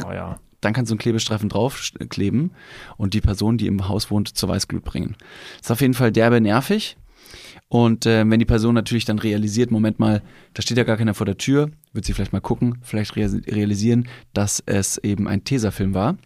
Oh 0.07 0.13
ja. 0.13 0.39
dann 0.61 0.73
kannst 0.73 0.91
du 0.91 0.95
einen 0.95 1.01
Klebestreifen 1.01 1.49
draufkleben 1.49 2.53
und 2.97 3.15
die 3.15 3.21
Person, 3.21 3.59
die 3.59 3.67
im 3.67 3.89
Haus 3.89 4.11
wohnt, 4.11 4.29
zur 4.29 4.51
Weißglut 4.51 4.85
bringen. 4.85 5.17
ist 5.61 5.73
auf 5.73 5.81
jeden 5.81 5.95
Fall 5.95 6.13
derbe 6.13 6.41
nervig. 6.41 6.97
Und 7.69 8.07
äh, 8.07 8.29
wenn 8.29 8.39
die 8.39 8.45
Person 8.45 8.75
natürlich 8.75 9.05
dann 9.05 9.19
realisiert, 9.19 9.71
Moment 9.71 9.99
mal, 9.99 10.23
da 10.53 10.63
steht 10.63 10.77
ja 10.77 10.85
gar 10.85 10.97
keiner 10.97 11.15
vor 11.15 11.27
der 11.27 11.39
Tür, 11.39 11.71
wird 11.93 12.05
sie 12.05 12.13
vielleicht 12.13 12.33
mal 12.33 12.41
gucken, 12.41 12.79
vielleicht 12.83 13.17
rea 13.17 13.29
realisieren, 13.47 14.09
dass 14.33 14.63
es 14.67 14.99
eben 14.99 15.27
ein 15.27 15.45
Tesafilm 15.45 15.95
war 15.95 16.17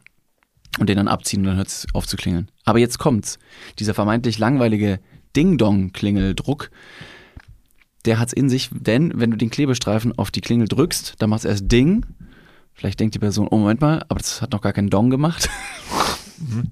und 0.78 0.88
den 0.88 0.96
dann 0.96 1.08
abziehen 1.08 1.40
und 1.40 1.46
dann 1.46 1.56
hört 1.56 1.68
es 1.68 1.86
auf 1.94 2.06
zu 2.06 2.16
klingeln. 2.16 2.50
Aber 2.64 2.78
jetzt 2.78 2.98
kommt's. 2.98 3.38
Dieser 3.78 3.94
vermeintlich 3.94 4.38
langweilige 4.38 5.00
Ding-Dong-Klingeldruck, 5.36 6.70
der 8.04 8.18
hat's 8.18 8.32
in 8.32 8.48
sich, 8.48 8.70
denn 8.72 9.12
wenn 9.16 9.30
du 9.30 9.36
den 9.36 9.50
Klebestreifen 9.50 10.16
auf 10.18 10.30
die 10.30 10.40
Klingel 10.40 10.68
drückst, 10.68 11.14
dann 11.18 11.30
macht's 11.30 11.44
erst 11.44 11.70
Ding. 11.70 12.04
Vielleicht 12.74 13.00
denkt 13.00 13.14
die 13.14 13.18
Person, 13.18 13.48
oh 13.50 13.58
Moment 13.58 13.80
mal, 13.80 14.04
aber 14.08 14.18
das 14.18 14.40
hat 14.42 14.52
noch 14.52 14.60
gar 14.60 14.72
keinen 14.72 14.90
Dong 14.90 15.10
gemacht. 15.10 15.48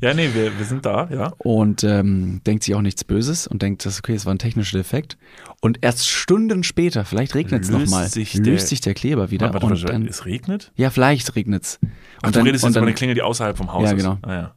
Ja, 0.01 0.15
nee, 0.15 0.31
wir, 0.33 0.57
wir 0.59 0.65
sind 0.65 0.87
da, 0.87 1.09
ja. 1.11 1.33
und 1.39 1.83
ähm, 1.85 2.41
denkt 2.47 2.65
sich 2.65 2.75
auch 2.75 2.83
nichts 2.83 3.05
Böses 3.05 3.47
und 3.47 3.63
denkt, 3.63 3.85
das 3.85 3.95
ist 3.95 3.99
okay, 4.01 4.15
es 4.15 4.25
war 4.27 4.35
ein 4.35 4.39
technischer 4.39 4.79
Defekt. 4.79 5.17
Und 5.61 5.79
erst 5.83 6.09
Stunden 6.09 6.63
später, 6.65 7.05
vielleicht 7.05 7.35
regnet 7.35 7.65
es 7.65 7.71
nochmal, 7.71 8.05
löst 8.15 8.37
der- 8.47 8.59
sich 8.59 8.81
der 8.81 8.95
Kleber 8.95 9.31
wieder. 9.31 9.53
Warte, 9.53 9.67
und 9.67 9.73
warte, 9.73 9.87
dann, 9.87 10.07
es 10.07 10.25
regnet? 10.27 10.73
ja, 10.77 10.91
vielleicht 10.91 11.35
regnet 11.37 11.65
es. 11.65 11.79
Ach, 12.23 12.31
du 12.31 12.41
redest 12.41 12.65
jetzt 12.65 12.77
über 12.77 12.83
eine 12.87 12.95
Klingel, 12.95 13.15
die 13.15 13.23
außerhalb 13.23 13.57
vom 13.57 13.73
Haus 13.73 13.85
Ja, 13.85 13.91
ist. 13.91 13.97
genau. 13.97 14.19
Ah, 14.23 14.33
ja. 14.35 14.55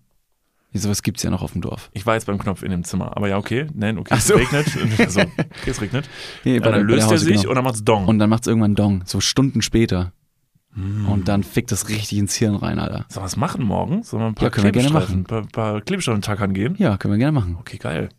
Sowas 0.71 1.01
gibt 1.01 1.17
es 1.17 1.23
ja 1.23 1.31
noch 1.31 1.41
auf 1.41 1.53
dem 1.53 1.61
Dorf. 1.61 1.89
Ich 1.93 2.05
war 2.05 2.13
jetzt 2.13 2.25
beim 2.27 2.37
Knopf 2.37 2.61
in 2.61 2.69
dem 2.69 2.83
Zimmer. 2.83 3.17
Aber 3.17 3.27
ja, 3.27 3.37
okay. 3.39 3.65
Nein, 3.73 3.97
okay, 3.97 4.13
Ach 4.13 4.21
so. 4.21 4.35
es 4.35 4.39
regnet. 4.41 4.67
Also, 4.99 5.21
okay, 5.21 5.31
es 5.65 5.81
regnet. 5.81 6.07
Nee, 6.43 6.53
Ja, 6.55 6.59
bei 6.59 6.65
der- 6.69 6.77
dann 6.79 6.87
löst 6.87 7.09
er 7.11 7.17
sich 7.17 7.37
genau. 7.37 7.49
und 7.49 7.55
dann 7.55 7.63
macht's 7.63 7.83
Dong. 7.83 8.05
Und 8.07 8.19
dann 8.19 8.29
macht 8.29 8.43
es 8.43 8.47
irgendwann 8.47 8.75
Dong, 8.75 9.01
so 9.05 9.19
Stunden 9.19 9.63
später. 9.63 10.13
Hm. 10.73 11.09
Und 11.09 11.27
dann 11.27 11.43
fickt 11.43 11.71
das 11.71 11.89
richtig 11.89 12.17
ins 12.17 12.35
Hirn 12.35 12.55
rein, 12.55 12.79
Alter. 12.79 13.05
Sollen 13.09 13.21
wir 13.21 13.25
was 13.25 13.37
machen 13.37 13.63
morgen? 13.63 14.03
Sollen 14.03 14.21
wir 14.23 14.27
ein 14.27 14.35
paar 14.35 14.43
Ja, 14.45 14.49
können 14.51 14.65
wir 14.65 14.71
gerne 14.71 14.89
Klebestreifen, 14.89 15.21
ein 15.21 15.23
paar, 15.25 15.41
paar 15.47 15.81
Klebestreifen 15.81 16.21
tackern 16.21 16.53
gehen? 16.53 16.75
Ja, 16.77 16.97
können 16.97 17.13
wir 17.13 17.17
gerne 17.17 17.31
machen. 17.31 17.57
Okay, 17.59 17.77
geil. 17.77 18.09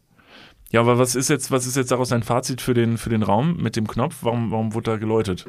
Ja, 0.71 0.81
aber 0.81 0.99
was 0.99 1.15
ist 1.15 1.29
jetzt, 1.31 1.51
was 1.51 1.67
ist 1.67 1.77
jetzt 1.77 1.91
daraus 1.91 2.11
dein 2.11 2.23
Fazit 2.23 2.61
für 2.61 2.75
den, 2.75 2.97
für 2.99 3.11
den 3.11 3.23
Raum 3.23 3.57
mit 3.57 3.77
dem 3.77 3.87
Knopf? 3.89 4.19
Warum, 4.23 4.51
warum 4.51 4.75
wurde 4.75 4.93
da 4.93 4.97
geläutet? 4.99 5.47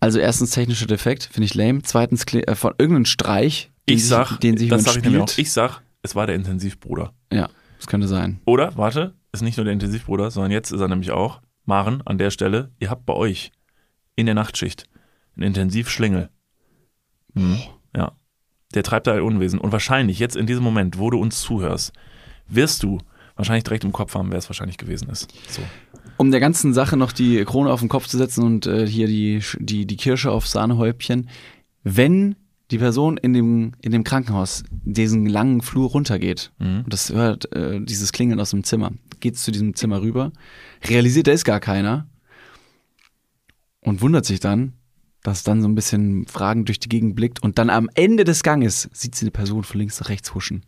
Also 0.00 0.18
erstens 0.18 0.50
technischer 0.50 0.86
Defekt, 0.86 1.24
finde 1.32 1.46
ich 1.46 1.54
lame. 1.54 1.82
Zweitens 1.82 2.24
äh, 2.32 2.54
von 2.54 2.74
irgendeinem 2.78 3.06
Streich, 3.06 3.70
den 3.88 3.94
Ich 3.96 4.02
sich, 4.02 4.10
sag, 4.10 4.38
den 4.40 4.56
sich 4.56 4.68
das 4.68 4.84
sag 4.84 4.96
ich 4.96 5.02
nämlich 5.04 5.22
auch. 5.22 5.28
spielt. 5.28 5.46
Ich 5.46 5.52
sag, 5.52 5.80
es 6.02 6.14
war 6.14 6.26
der 6.26 6.36
Intensivbruder. 6.36 7.12
Ja, 7.32 7.48
das 7.78 7.86
könnte 7.86 8.08
sein. 8.08 8.40
Oder, 8.44 8.76
warte, 8.76 9.14
ist 9.32 9.42
nicht 9.42 9.56
nur 9.56 9.64
der 9.64 9.72
Intensivbruder, 9.72 10.30
sondern 10.30 10.50
jetzt 10.52 10.70
ist 10.70 10.80
er 10.80 10.88
nämlich 10.88 11.10
auch, 11.12 11.40
Maren, 11.64 12.02
an 12.04 12.18
der 12.18 12.30
Stelle, 12.30 12.70
ihr 12.78 12.90
habt 12.90 13.06
bei 13.06 13.14
euch 13.14 13.52
in 14.16 14.26
der 14.26 14.34
Nachtschicht 14.34 14.84
einen 15.36 15.48
Intensivschlingel. 15.48 16.30
Mhm. 17.34 17.58
Ja. 17.94 18.12
Der 18.74 18.82
treibt 18.82 19.06
da 19.06 19.14
ein 19.14 19.22
Unwesen. 19.22 19.58
Und 19.58 19.72
wahrscheinlich 19.72 20.18
jetzt 20.18 20.36
in 20.36 20.46
diesem 20.46 20.64
Moment, 20.64 20.98
wo 20.98 21.10
du 21.10 21.18
uns 21.18 21.40
zuhörst, 21.40 21.92
wirst 22.48 22.82
du 22.82 22.98
wahrscheinlich 23.36 23.64
direkt 23.64 23.84
im 23.84 23.92
Kopf 23.92 24.14
haben, 24.14 24.30
wer 24.30 24.38
es 24.38 24.48
wahrscheinlich 24.48 24.78
gewesen 24.78 25.08
ist. 25.10 25.32
So. 25.48 25.62
Um 26.16 26.30
der 26.30 26.40
ganzen 26.40 26.72
Sache 26.72 26.96
noch 26.96 27.12
die 27.12 27.44
Krone 27.44 27.70
auf 27.70 27.80
den 27.80 27.88
Kopf 27.88 28.06
zu 28.06 28.16
setzen 28.16 28.42
und 28.44 28.66
äh, 28.66 28.86
hier 28.86 29.06
die, 29.06 29.42
die, 29.58 29.86
die 29.86 29.96
Kirsche 29.96 30.30
aufs 30.30 30.52
Sahnehäubchen. 30.52 31.28
Wenn 31.82 32.36
die 32.70 32.78
Person 32.78 33.16
in 33.16 33.32
dem, 33.32 33.72
in 33.82 33.92
dem 33.92 34.02
Krankenhaus 34.02 34.64
diesen 34.70 35.26
langen 35.26 35.60
Flur 35.60 35.90
runtergeht 35.90 36.52
Mhm. 36.58 36.82
und 36.84 36.92
das 36.92 37.10
hört 37.10 37.52
äh, 37.54 37.80
dieses 37.80 38.12
Klingeln 38.12 38.40
aus 38.40 38.50
dem 38.50 38.64
Zimmer, 38.64 38.92
geht 39.20 39.38
zu 39.38 39.52
diesem 39.52 39.74
Zimmer 39.76 40.00
rüber, 40.00 40.32
realisiert, 40.84 41.26
da 41.28 41.32
ist 41.32 41.44
gar 41.44 41.60
keiner 41.60 42.08
und 43.80 44.00
wundert 44.00 44.24
sich 44.24 44.40
dann, 44.40 44.72
dass 45.26 45.42
dann 45.42 45.60
so 45.60 45.68
ein 45.68 45.74
bisschen 45.74 46.26
fragend 46.26 46.68
durch 46.68 46.78
die 46.78 46.88
Gegend 46.88 47.16
blickt 47.16 47.42
und 47.42 47.58
dann 47.58 47.68
am 47.68 47.90
Ende 47.94 48.24
des 48.24 48.42
Ganges 48.42 48.88
sieht 48.92 49.14
sie 49.14 49.24
eine 49.24 49.32
Person 49.32 49.64
von 49.64 49.78
links 49.78 50.00
nach 50.00 50.08
rechts 50.08 50.34
huschen. 50.34 50.62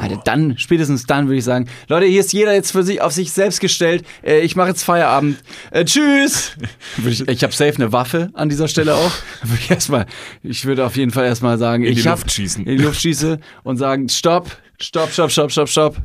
Alter, 0.00 0.20
dann, 0.24 0.58
spätestens 0.58 1.06
dann 1.06 1.26
würde 1.26 1.38
ich 1.38 1.44
sagen, 1.44 1.68
Leute, 1.88 2.06
hier 2.06 2.20
ist 2.20 2.32
jeder 2.32 2.52
jetzt 2.52 2.72
für 2.72 2.82
sich 2.82 3.00
auf 3.00 3.12
sich 3.12 3.32
selbst 3.32 3.60
gestellt. 3.60 4.04
Äh, 4.22 4.40
ich 4.40 4.56
mache 4.56 4.68
jetzt 4.68 4.82
Feierabend. 4.82 5.38
Äh, 5.70 5.84
tschüss. 5.84 6.52
Ich 7.06 7.26
ich 7.28 7.42
habe 7.42 7.52
safe 7.52 7.76
eine 7.76 7.92
Waffe 7.92 8.30
an 8.32 8.48
dieser 8.48 8.68
Stelle 8.68 8.94
auch. 8.94 9.12
Würde 9.42 9.60
ich 9.60 9.70
erstmal, 9.70 10.06
ich 10.42 10.64
würde 10.64 10.84
auf 10.84 10.96
jeden 10.96 11.12
Fall 11.12 11.24
erstmal 11.24 11.58
sagen, 11.58 11.84
In 11.84 11.94
die 11.94 12.00
ich 12.00 12.04
Luft 12.04 12.32
schießen. 12.32 12.66
In 12.66 12.78
die 12.78 12.82
Luft 12.82 13.00
schieße 13.00 13.38
und 13.62 13.76
sagen, 13.76 14.08
stopp, 14.08 14.50
stopp, 14.80 15.10
stopp, 15.12 15.30
stopp, 15.30 15.50
stopp, 15.50 15.68
stopp. 15.68 15.96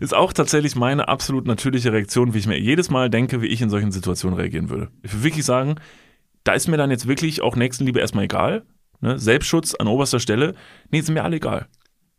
Ist 0.00 0.14
auch 0.14 0.32
tatsächlich 0.32 0.74
meine 0.74 1.08
absolut 1.08 1.46
natürliche 1.46 1.92
Reaktion, 1.92 2.34
wie 2.34 2.38
ich 2.38 2.46
mir 2.46 2.58
jedes 2.58 2.90
Mal 2.90 3.10
denke, 3.10 3.42
wie 3.42 3.46
ich 3.46 3.62
in 3.62 3.70
solchen 3.70 3.92
Situationen 3.92 4.38
reagieren 4.38 4.70
würde. 4.70 4.88
Ich 5.02 5.12
würde 5.12 5.24
wirklich 5.24 5.44
sagen, 5.44 5.76
da 6.48 6.54
ist 6.54 6.66
mir 6.66 6.78
dann 6.78 6.90
jetzt 6.90 7.06
wirklich 7.06 7.42
auch 7.42 7.56
Nächstenliebe 7.56 8.00
erstmal 8.00 8.24
egal. 8.24 8.62
Ne? 9.02 9.18
Selbstschutz 9.18 9.74
an 9.74 9.86
oberster 9.86 10.18
Stelle. 10.18 10.54
Nee, 10.90 11.00
ist 11.00 11.10
mir 11.10 11.22
alle 11.22 11.36
egal. 11.36 11.66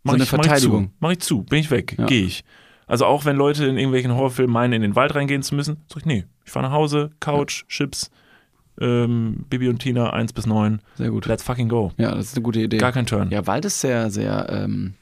Mach 0.04 0.12
So 0.12 0.15
eine 0.18 0.24
ich, 0.24 0.32
Mach 0.32 0.44
Verteidigung. 0.44 0.84
ich 0.84 0.89
zu. 0.89 0.96
Mach 1.00 1.12
ich 1.12 1.20
zu. 1.20 1.44
Bin 1.46 1.60
ich 1.60 1.72
weg. 1.72 1.96
Ja. 1.98 2.06
Gehe 2.06 2.26
ich. 2.26 2.44
Also 2.86 3.08
auch 3.08 3.26
wenn 3.26 3.38
Leute 3.38 3.65
in 3.65 3.78
irgendwelchen 3.78 4.13
Horrorfilmen 4.13 4.54
meinen, 4.54 4.74
in 4.74 4.84
den 4.84 4.96
Wald 4.96 5.15
reingehen 5.15 5.42
zu 5.42 5.56
müssen, 5.56 5.78
sag 5.88 6.02
ich, 6.02 6.06
nee, 6.06 6.26
ich 6.46 6.52
fahre 6.52 6.68
nach 6.68 6.72
Hause, 6.74 7.10
Couch, 7.20 7.65
Chips, 7.70 8.12
ähm, 8.80 9.46
Bibi 9.50 9.68
und 9.68 9.80
Tina, 9.80 10.12
1 10.12 10.34
bis 10.34 10.46
9. 10.46 10.80
Sehr 10.94 11.10
gut. 11.10 11.26
Let's 11.26 11.42
fucking 11.42 11.68
go. 11.68 11.92
Ja, 11.98 12.13
das 12.13 12.28
ist 12.28 12.36
eine 12.36 12.44
gute 12.44 12.62
Idee. 12.62 12.78
Gar 12.78 12.92
kein 12.92 13.08
Turn. 13.08 13.32
Ja, 13.32 13.48
Wald 13.48 13.65
ist 13.65 13.82
sehr, 13.82 14.12
sehr, 14.12 14.48
ähm, 14.52 14.94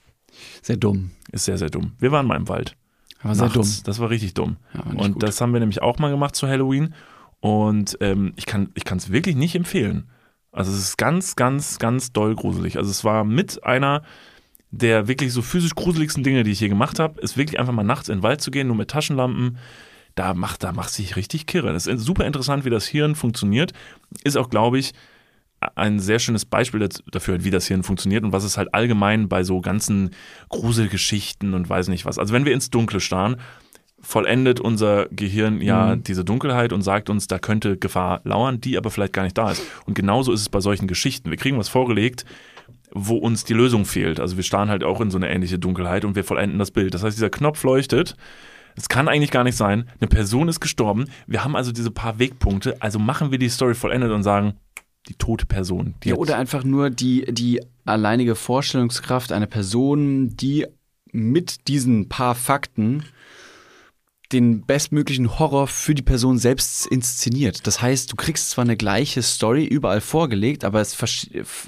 sehr 0.61 0.77
dumm. 0.77 1.11
Ist 1.33 1.43
sehr, 1.43 1.57
sehr 1.57 1.69
dumm. 1.69 1.91
Wir 1.99 2.13
waren 2.13 2.25
mal 2.25 2.37
im 2.37 2.47
Wald. 2.47 2.77
Aber 3.23 3.35
sehr 3.35 3.49
dumm. 3.49 3.67
Das 3.83 3.99
war 3.99 4.09
richtig 4.09 4.35
dumm. 4.35 4.55
Ja, 4.73 4.83
und 4.83 5.13
gut. 5.15 5.23
das 5.23 5.41
haben 5.41 5.51
wir 5.51 5.59
nämlich 5.59 5.81
auch 5.81 5.99
mal 5.99 6.11
gemacht 6.11 6.35
zu 6.35 6.47
Halloween. 6.47 6.93
Und 7.39 7.97
ähm, 8.01 8.33
ich 8.35 8.45
kann 8.45 8.71
es 8.75 9.11
wirklich 9.11 9.35
nicht 9.35 9.55
empfehlen. 9.55 10.09
Also 10.51 10.71
es 10.71 10.79
ist 10.79 10.97
ganz, 10.97 11.35
ganz, 11.35 11.77
ganz 11.77 12.11
doll 12.11 12.35
gruselig. 12.35 12.77
Also 12.77 12.89
es 12.89 13.03
war 13.03 13.23
mit 13.23 13.63
einer 13.63 14.01
der 14.71 15.07
wirklich 15.07 15.31
so 15.31 15.41
physisch 15.41 15.75
gruseligsten 15.75 16.23
Dinge, 16.23 16.43
die 16.43 16.51
ich 16.51 16.59
je 16.59 16.67
gemacht 16.67 16.99
habe, 16.99 17.21
ist 17.21 17.37
wirklich 17.37 17.59
einfach 17.59 17.73
mal 17.73 17.83
nachts 17.83 18.09
in 18.09 18.17
den 18.17 18.23
Wald 18.23 18.41
zu 18.41 18.51
gehen, 18.51 18.67
nur 18.67 18.75
mit 18.75 18.89
Taschenlampen. 18.89 19.57
Da 20.15 20.33
macht, 20.33 20.63
da 20.63 20.71
macht 20.73 20.89
sich 20.89 21.15
richtig 21.15 21.45
kirre. 21.45 21.71
Das 21.71 21.87
ist 21.87 22.01
super 22.03 22.25
interessant, 22.25 22.65
wie 22.65 22.69
das 22.69 22.87
Hirn 22.87 23.15
funktioniert. 23.15 23.71
Ist 24.23 24.35
auch, 24.35 24.49
glaube 24.49 24.79
ich, 24.79 24.93
ein 25.75 25.99
sehr 25.99 26.19
schönes 26.19 26.45
Beispiel 26.45 26.87
dafür, 27.11 27.43
wie 27.43 27.49
das 27.49 27.67
Hirn 27.67 27.83
funktioniert 27.83 28.23
und 28.23 28.31
was 28.31 28.43
es 28.43 28.57
halt 28.57 28.73
allgemein 28.73 29.29
bei 29.29 29.43
so 29.43 29.61
ganzen 29.61 30.11
Gruselgeschichten 30.49 31.53
und 31.53 31.69
weiß 31.69 31.87
nicht 31.87 32.05
was. 32.05 32.19
Also 32.19 32.33
wenn 32.33 32.45
wir 32.45 32.53
ins 32.53 32.69
Dunkle 32.69 32.99
starren, 32.99 33.37
vollendet 33.99 34.59
unser 34.59 35.07
Gehirn 35.09 35.59
ja 35.61 35.95
Mhm. 35.95 36.03
diese 36.03 36.23
Dunkelheit 36.23 36.71
und 36.71 36.81
sagt 36.81 37.09
uns, 37.09 37.27
da 37.27 37.39
könnte 37.39 37.77
Gefahr 37.77 38.21
lauern, 38.23 38.61
die 38.61 38.77
aber 38.77 38.91
vielleicht 38.91 39.13
gar 39.13 39.23
nicht 39.23 39.37
da 39.37 39.51
ist. 39.51 39.61
Und 39.85 39.95
genauso 39.95 40.31
ist 40.31 40.41
es 40.41 40.49
bei 40.49 40.59
solchen 40.61 40.87
Geschichten. 40.87 41.29
Wir 41.29 41.37
kriegen 41.37 41.57
was 41.57 41.67
vorgelegt, 41.69 42.25
wo 42.91 43.17
uns 43.17 43.43
die 43.43 43.53
Lösung 43.53 43.85
fehlt. 43.85 44.19
Also 44.19 44.37
wir 44.37 44.43
starren 44.43 44.69
halt 44.69 44.83
auch 44.83 45.01
in 45.01 45.11
so 45.11 45.17
eine 45.17 45.29
ähnliche 45.29 45.59
Dunkelheit 45.59 46.05
und 46.05 46.15
wir 46.15 46.23
vollenden 46.23 46.59
das 46.59 46.71
Bild. 46.71 46.93
Das 46.93 47.03
heißt, 47.03 47.17
dieser 47.17 47.29
Knopf 47.29 47.63
leuchtet. 47.63 48.15
Es 48.75 48.87
kann 48.87 49.07
eigentlich 49.07 49.31
gar 49.31 49.43
nicht 49.43 49.57
sein. 49.57 49.89
Eine 49.99 50.07
Person 50.07 50.47
ist 50.47 50.59
gestorben. 50.59 51.05
Wir 51.25 51.43
haben 51.43 51.55
also 51.55 51.71
diese 51.71 51.89
paar 51.89 52.19
Wegpunkte. 52.19 52.79
Also 52.79 52.99
machen 52.99 53.31
wir 53.31 53.39
die 53.39 53.49
Story 53.49 53.73
vollendet 53.73 54.11
und 54.11 54.21
sagen, 54.21 54.53
die 55.09 55.15
tote 55.15 55.47
Person. 55.47 55.95
Die 56.03 56.09
Ja, 56.09 56.15
oder 56.15 56.37
einfach 56.37 56.63
nur 56.63 56.91
die, 56.91 57.25
die 57.33 57.61
alleinige 57.85 58.35
Vorstellungskraft 58.35 59.31
einer 59.31 59.47
Person, 59.47 60.35
die 60.37 60.67
mit 61.11 61.67
diesen 61.67 62.09
paar 62.09 62.35
Fakten 62.35 63.03
den 64.33 64.65
bestmöglichen 64.65 65.39
Horror 65.39 65.67
für 65.67 65.95
die 65.95 66.01
Person 66.01 66.37
selbst 66.37 66.85
inszeniert. 66.87 67.65
Das 67.65 67.81
heißt, 67.81 68.11
du 68.11 68.15
kriegst 68.17 68.49
zwar 68.49 68.65
eine 68.65 68.75
gleiche 68.75 69.21
Story 69.21 69.65
überall 69.65 70.01
vorgelegt, 70.01 70.65
aber 70.65 70.81
es, 70.81 70.97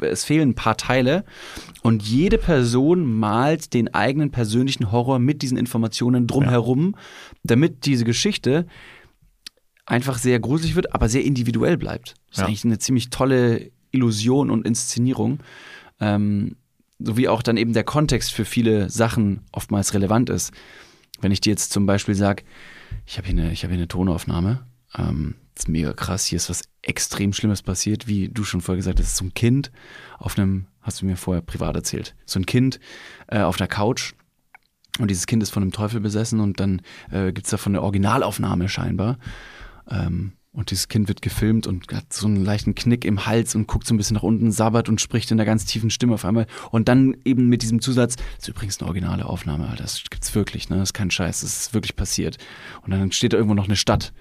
es 0.02 0.24
fehlen 0.26 0.50
ein 0.50 0.56
paar 0.56 0.76
Teile 0.76 1.24
und 1.84 2.04
jede 2.04 2.38
Person 2.38 3.06
malt 3.06 3.74
den 3.74 3.94
eigenen 3.94 4.32
persönlichen 4.32 4.92
Horror 4.92 5.20
mit 5.20 5.42
diesen 5.42 5.58
Informationen 5.58 6.28
drumherum, 6.28 6.96
damit 7.44 7.86
diese 7.86 8.04
Geschichte 8.04 8.66
einfach 9.86 10.18
sehr 10.18 10.40
gruselig 10.40 10.76
wird, 10.76 10.94
aber 10.94 11.08
sehr 11.08 11.24
individuell 11.24 11.78
bleibt. 11.78 12.16
Das 12.28 12.32
ist 12.32 12.38
Ja. 12.40 12.46
eigentlich 12.48 12.66
eine 12.66 12.78
ziemlich 12.80 13.10
tolle 13.10 13.72
Illusion 13.92 14.50
und 14.52 14.68
Inszenierung. 14.68 15.40
Ähm, 16.00 16.58
sowie 17.00 17.30
auch 17.30 17.42
dann 17.42 17.56
eben 17.56 17.72
der 17.72 17.86
Kontext 17.86 18.34
für 18.34 18.44
viele 18.44 18.90
Sachen 18.90 19.42
oftmals 19.54 19.94
relevant 19.94 20.30
ist. 20.30 20.52
Wenn 21.22 21.32
ich 21.32 21.42
dir 21.42 21.52
jetzt 21.52 21.72
zum 21.72 21.86
Beispiel 21.86 22.16
sage, 22.16 22.44
ich 23.06 23.18
habe 23.18 23.28
hier, 23.28 23.38
eine- 23.38 23.52
hab 23.52 23.58
hier 23.58 23.70
eine 23.72 23.88
Tonaufnahme, 23.88 24.66
ähm, 24.98 25.36
das 25.56 25.66
ist 25.66 25.70
mega 25.70 25.94
krass, 25.94 26.26
hier 26.26 26.38
ist 26.38 26.50
was 26.50 26.64
extrem 26.82 27.34
Schlimmes 27.34 27.62
passiert, 27.62 28.08
wie 28.08 28.30
du 28.30 28.44
schon 28.44 28.62
vorher 28.62 28.78
gesagt 28.78 29.00
hast, 29.00 29.18
so 29.18 29.26
ein 29.26 29.34
Kind 29.34 29.72
auf 30.18 30.38
einem, 30.38 30.68
hast 30.82 31.02
du 31.02 31.06
mir 31.06 31.18
vorher 31.18 31.42
privat 31.42 31.76
erzählt, 31.76 32.16
so 32.26 32.40
ein 32.40 32.46
Kind 32.46 32.80
äh, 33.28 33.42
auf 33.42 33.60
einer 33.60 33.68
Couch 33.68 34.14
Und 35.00 35.10
dieses 35.12 35.28
Kind 35.28 35.42
ist 35.44 35.52
von 35.52 35.64
einem 35.64 35.72
Teufel 35.72 36.02
besessen 36.02 36.40
und 36.42 36.60
dann 36.60 36.82
äh, 37.12 37.32
gibt 37.32 37.46
es 37.46 37.52
davon 37.52 37.74
eine 37.74 37.82
Originalaufnahme 37.84 38.68
scheinbar. 38.68 39.18
Ähm, 39.90 40.34
und 40.52 40.72
dieses 40.72 40.88
Kind 40.88 41.08
wird 41.08 41.22
gefilmt 41.22 41.68
und 41.68 41.86
hat 41.94 42.12
so 42.12 42.26
einen 42.28 42.44
leichten 42.44 42.74
Knick 42.76 43.06
im 43.06 43.26
Hals 43.28 43.54
und 43.56 43.68
guckt 43.68 43.86
so 43.86 43.94
ein 43.94 43.98
bisschen 43.98 44.16
nach 44.16 44.24
unten, 44.24 44.52
sabbert 44.52 44.90
und 44.90 45.00
spricht 45.00 45.30
in 45.32 45.36
einer 45.40 45.46
ganz 45.46 45.66
tiefen 45.66 45.90
Stimme 45.92 46.16
auf 46.16 46.26
einmal. 46.26 46.48
Und 46.72 46.88
dann 46.90 47.16
eben 47.24 47.48
mit 47.48 47.62
diesem 47.62 47.82
Zusatz, 47.82 48.16
das 48.16 48.26
ist 48.40 48.48
übrigens 48.48 48.80
eine 48.80 48.88
originale 48.88 49.26
Aufnahme, 49.26 49.72
das 49.78 50.04
gibt's 50.10 50.34
wirklich, 50.34 50.70
ne? 50.70 50.78
Das 50.78 50.90
ist 50.90 50.94
kein 50.94 51.12
Scheiß, 51.12 51.42
das 51.42 51.62
ist 51.62 51.74
wirklich 51.74 51.96
passiert. 51.96 52.38
Und 52.82 52.92
dann 52.92 53.12
steht 53.12 53.34
da 53.34 53.38
irgendwo 53.38 53.54
noch 53.56 53.66
eine 53.68 53.76
Stadt, 53.76 54.12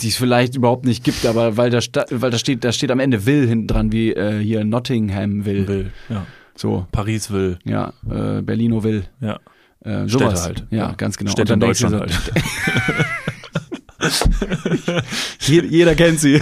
die 0.00 0.08
es 0.08 0.16
vielleicht 0.16 0.54
überhaupt 0.54 0.84
nicht 0.84 1.02
gibt, 1.04 1.26
aber 1.26 1.56
weil 1.56 1.70
da, 1.70 1.80
sta 1.80 2.04
weil 2.10 2.30
da 2.30 2.38
steht, 2.38 2.62
da 2.64 2.70
steht 2.72 2.90
am 2.90 3.00
Ende 3.00 3.26
Will 3.26 3.48
hinten 3.48 3.66
dran, 3.66 3.92
wie 3.92 4.12
äh, 4.12 4.38
hier 4.42 4.64
Nottingham 4.64 5.44
Will. 5.46 5.66
Will, 5.66 5.92
ja. 6.08 6.26
So, 6.54 6.86
Paris 6.92 7.30
will, 7.30 7.58
ja, 7.64 7.92
äh, 8.08 8.40
Berlino 8.40 8.82
Will. 8.84 9.04
ja. 9.20 9.38
Äh, 9.80 10.08
Städte 10.08 10.24
sowas. 10.24 10.44
halt. 10.44 10.66
Ja, 10.70 10.78
Ja. 10.78 10.92
ganz 10.94 11.16
genau. 11.16 11.30
Städte 11.30 11.52
Und 11.52 11.62
in 11.62 11.68
Deutschland 11.68 11.94
halt. 11.94 12.12
Jeder, 15.40 15.94
kennt 15.94 16.20
sie. 16.20 16.40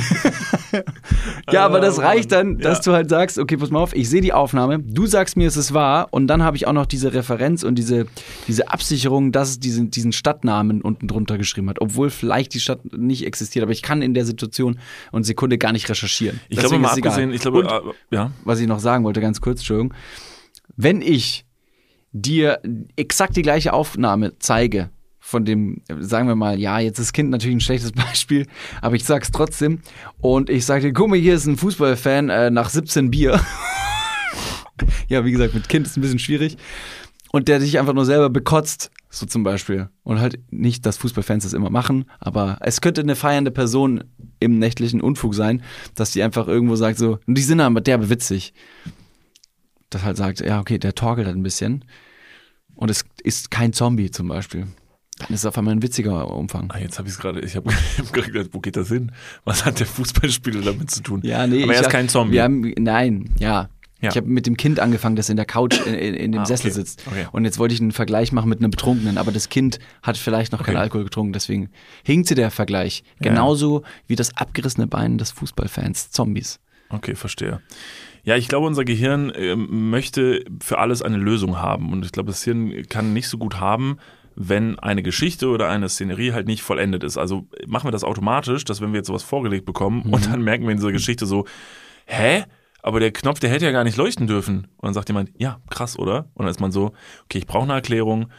ja, 1.50 1.64
aber 1.64 1.80
das 1.80 1.98
Oh, 1.98 2.02
reicht 2.02 2.32
dann, 2.32 2.58
dass 2.58 2.78
Ja. 2.78 2.84
du 2.84 2.92
halt 2.92 3.08
sagst, 3.10 3.38
okay, 3.38 3.56
pass 3.56 3.70
mal 3.70 3.80
auf, 3.80 3.94
ich 3.94 4.08
sehe 4.08 4.20
die 4.20 4.32
Aufnahme, 4.32 4.78
du 4.80 5.06
sagst 5.06 5.36
mir, 5.36 5.46
es 5.46 5.56
ist 5.56 5.72
wahr 5.74 6.08
und 6.10 6.26
dann 6.26 6.42
habe 6.42 6.56
ich 6.56 6.66
auch 6.66 6.72
noch 6.72 6.86
diese 6.86 7.12
Referenz 7.14 7.62
und 7.62 7.76
diese, 7.76 8.06
diese 8.48 8.70
Absicherung, 8.70 9.32
dass 9.32 9.50
es 9.50 9.60
diesen, 9.60 9.90
diesen 9.90 10.12
Stadtnamen 10.12 10.80
unten 10.82 11.06
drunter 11.08 11.38
geschrieben 11.38 11.68
hat, 11.70 11.80
obwohl 11.80 12.10
vielleicht 12.10 12.54
die 12.54 12.60
Stadt 12.60 12.80
nicht 12.96 13.26
existiert, 13.26 13.62
aber 13.62 13.72
ich 13.72 13.82
kann 13.82 14.02
in 14.02 14.14
der 14.14 14.24
Situation 14.24 14.78
und 15.12 15.24
Sekunde 15.24 15.58
gar 15.58 15.72
nicht 15.72 15.88
recherchieren. 15.88 16.40
Ich 16.48 16.56
glaube 16.58 16.62
Deswegen 16.76 16.82
mal 16.82 16.90
es 16.92 16.96
egal. 16.98 17.12
abgesehen, 17.12 17.32
ich 17.34 17.40
glaube, 17.40 17.58
Und, 17.60 17.66
äh, 17.66 18.14
ja. 18.16 18.30
was 18.44 18.60
ich 18.60 18.66
noch 18.66 18.80
sagen 18.80 19.04
wollte, 19.04 19.20
ganz 19.20 19.40
kurz, 19.40 19.60
Entschuldigung, 19.60 19.94
wenn 20.76 21.00
ich 21.02 21.44
dir 22.12 22.60
exakt 22.96 23.36
die 23.36 23.42
gleiche 23.42 23.72
Aufnahme 23.72 24.32
zeige, 24.38 24.90
von 25.26 25.46
dem, 25.46 25.80
sagen 26.00 26.28
wir 26.28 26.36
mal, 26.36 26.60
ja, 26.60 26.78
jetzt 26.80 26.98
ist 26.98 27.14
Kind 27.14 27.30
natürlich 27.30 27.56
ein 27.56 27.60
schlechtes 27.60 27.92
Beispiel, 27.92 28.46
aber 28.82 28.94
ich 28.94 29.04
sag's 29.04 29.32
trotzdem. 29.32 29.80
Und 30.20 30.50
ich 30.50 30.66
dir, 30.66 30.92
guck 30.92 31.08
mal, 31.08 31.18
hier 31.18 31.34
ist 31.34 31.46
ein 31.46 31.56
Fußballfan 31.56 32.28
äh, 32.28 32.50
nach 32.50 32.68
17 32.68 33.10
Bier. 33.10 33.40
ja, 35.08 35.24
wie 35.24 35.32
gesagt, 35.32 35.54
mit 35.54 35.70
Kind 35.70 35.86
ist 35.86 35.96
ein 35.96 36.02
bisschen 36.02 36.18
schwierig. 36.18 36.58
Und 37.32 37.48
der 37.48 37.58
dich 37.58 37.78
einfach 37.78 37.94
nur 37.94 38.04
selber 38.04 38.28
bekotzt, 38.28 38.90
so 39.08 39.24
zum 39.24 39.44
Beispiel. 39.44 39.88
Und 40.02 40.20
halt 40.20 40.38
nicht, 40.50 40.84
dass 40.84 40.98
Fußballfans 40.98 41.44
das 41.44 41.54
immer 41.54 41.70
machen, 41.70 42.04
aber 42.20 42.58
es 42.60 42.82
könnte 42.82 43.00
eine 43.00 43.16
feiernde 43.16 43.50
Person 43.50 44.04
im 44.40 44.58
nächtlichen 44.58 45.00
Unfug 45.00 45.34
sein, 45.34 45.62
dass 45.94 46.10
die 46.10 46.22
einfach 46.22 46.48
irgendwo 46.48 46.76
sagt 46.76 46.98
so, 46.98 47.18
die 47.26 47.42
sind 47.42 47.60
aber 47.60 47.80
derbe 47.80 48.10
witzig. 48.10 48.52
Das 49.88 50.02
halt 50.02 50.18
sagt, 50.18 50.40
ja, 50.40 50.60
okay, 50.60 50.78
der 50.78 50.94
torkelt 50.94 51.26
halt 51.26 51.36
ein 51.36 51.42
bisschen. 51.42 51.86
Und 52.74 52.90
es 52.90 53.06
ist 53.22 53.50
kein 53.50 53.72
Zombie 53.72 54.10
zum 54.10 54.28
Beispiel. 54.28 54.66
Dann 55.18 55.28
ist 55.30 55.40
es 55.40 55.46
auf 55.46 55.56
einmal 55.56 55.74
ein 55.74 55.82
witziger 55.82 56.28
Umfang. 56.30 56.70
Ah, 56.72 56.78
jetzt 56.78 56.98
habe 56.98 57.08
ich 57.08 57.14
es 57.14 57.20
gerade, 57.20 57.40
ich 57.40 57.54
habe 57.56 57.70
hab 57.72 58.12
gerade 58.12 58.30
gedacht, 58.32 58.50
wo 58.52 58.58
geht 58.60 58.76
das 58.76 58.88
hin? 58.88 59.12
Was 59.44 59.64
hat 59.64 59.78
der 59.78 59.86
Fußballspieler 59.86 60.62
damit 60.62 60.90
zu 60.90 61.02
tun? 61.02 61.20
Ja, 61.22 61.46
nee. 61.46 61.62
Aber 61.62 61.72
er 61.74 61.80
ist 61.80 61.86
hab- 61.86 61.92
kein 61.92 62.08
Zombie. 62.08 62.34
Wir 62.34 62.42
haben, 62.42 62.72
nein, 62.78 63.30
ja. 63.38 63.68
Ja. 64.00 64.10
Ich 64.10 64.16
habe 64.18 64.26
mit 64.26 64.44
dem 64.46 64.58
Kind 64.58 64.80
angefangen, 64.80 65.16
das 65.16 65.30
in 65.30 65.36
der 65.36 65.46
Couch 65.46 65.80
in, 65.86 65.94
in, 65.94 66.32
dem 66.32 66.42
Ah, 66.42 66.44
Sessel 66.44 66.66
okay. 66.66 66.74
sitzt. 66.74 67.04
Okay. 67.06 67.26
Und 67.32 67.44
jetzt 67.46 67.58
wollte 67.58 67.74
ich 67.74 67.80
einen 67.80 67.92
Vergleich 67.92 68.32
machen 68.32 68.50
mit 68.50 68.58
einem 68.58 68.70
Betrunkenen, 68.70 69.16
aber 69.16 69.32
das 69.32 69.48
Kind 69.48 69.78
hat 70.02 70.18
vielleicht 70.18 70.52
noch 70.52 70.62
keinen 70.62 70.74
Okay. 70.74 70.82
Alkohol 70.82 71.04
getrunken, 71.04 71.32
deswegen 71.32 71.70
hinkte 72.02 72.34
der 72.34 72.50
Vergleich. 72.50 73.02
Ja. 73.22 73.30
Genauso 73.30 73.82
wie 74.06 74.14
das 74.16 74.36
abgerissene 74.36 74.88
Bein 74.88 75.16
des 75.16 75.30
Fußballfans 75.30 76.10
Zombies. 76.10 76.60
Okay, 76.90 77.14
verstehe. 77.14 77.60
Ja, 78.24 78.36
ich 78.36 78.48
glaube, 78.48 78.66
unser 78.66 78.84
Gehirn 78.84 79.32
ähm, 79.34 79.88
möchte 79.90 80.44
für 80.60 80.78
alles 80.78 81.00
eine 81.00 81.16
Lösung 81.16 81.56
haben. 81.56 81.90
Und 81.92 82.04
ich 82.04 82.12
glaube, 82.12 82.26
das 82.30 82.42
Hirn 82.44 82.72
kann 82.90 83.14
nicht 83.14 83.28
so 83.28 83.38
gut 83.38 83.58
haben, 83.58 83.96
wenn 84.36 84.78
eine 84.78 85.02
Geschichte 85.02 85.48
oder 85.48 85.68
eine 85.68 85.88
Szenerie 85.88 86.32
halt 86.32 86.46
nicht 86.46 86.62
vollendet 86.62 87.04
ist. 87.04 87.16
Also 87.16 87.48
machen 87.66 87.86
wir 87.86 87.92
das 87.92 88.04
automatisch, 88.04 88.64
dass 88.64 88.80
wenn 88.80 88.92
wir 88.92 88.98
jetzt 88.98 89.06
sowas 89.06 89.22
vorgelegt 89.22 89.64
bekommen 89.64 90.02
und 90.10 90.26
dann 90.26 90.42
merken 90.42 90.64
wir 90.64 90.70
in 90.70 90.78
dieser 90.78 90.92
Geschichte 90.92 91.26
so, 91.26 91.46
hä? 92.06 92.44
Aber 92.82 93.00
der 93.00 93.12
Knopf, 93.12 93.40
der 93.40 93.48
hätte 93.48 93.64
ja 93.64 93.70
gar 93.70 93.84
nicht 93.84 93.96
leuchten 93.96 94.26
dürfen. 94.26 94.66
Und 94.76 94.82
dann 94.82 94.92
sagt 94.94 95.08
jemand, 95.08 95.30
ja, 95.38 95.60
krass, 95.70 95.98
oder? 95.98 96.30
Und 96.34 96.44
dann 96.44 96.50
ist 96.50 96.60
man 96.60 96.70
so, 96.70 96.92
okay, 97.24 97.38
ich 97.38 97.46
brauche 97.46 97.62
eine 97.64 97.72
Erklärung. 97.72 98.30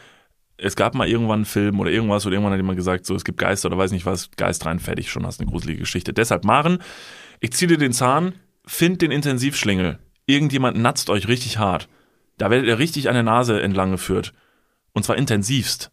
Es 0.56 0.76
gab 0.76 0.94
mal 0.94 1.08
irgendwann 1.08 1.40
einen 1.40 1.44
Film 1.46 1.80
oder 1.80 1.90
irgendwas 1.90 2.24
oder 2.26 2.34
irgendwann 2.34 2.52
hat 2.52 2.60
jemand 2.60 2.76
gesagt, 2.76 3.06
so, 3.06 3.16
es 3.16 3.24
gibt 3.24 3.38
Geister 3.38 3.66
oder 3.66 3.78
weiß 3.78 3.90
nicht 3.90 4.06
was, 4.06 4.30
Geist 4.36 4.64
rein, 4.64 4.78
fertig, 4.78 5.10
schon 5.10 5.26
hast 5.26 5.40
eine 5.40 5.50
gruselige 5.50 5.80
Geschichte. 5.80 6.12
Deshalb, 6.12 6.44
Maren, 6.44 6.78
ich 7.40 7.52
ziehe 7.52 7.68
dir 7.68 7.76
den 7.76 7.92
Zahn, 7.92 8.34
find 8.64 9.02
den 9.02 9.10
Intensivschlingel. 9.10 9.98
Irgendjemand 10.26 10.78
natzt 10.78 11.10
euch 11.10 11.26
richtig 11.26 11.58
hart. 11.58 11.88
Da 12.38 12.50
werdet 12.50 12.68
ihr 12.68 12.78
richtig 12.78 13.08
an 13.08 13.14
der 13.14 13.22
Nase 13.22 13.60
entlang 13.60 13.90
geführt. 13.90 14.32
Und 14.96 15.02
zwar 15.02 15.18
intensivst. 15.18 15.92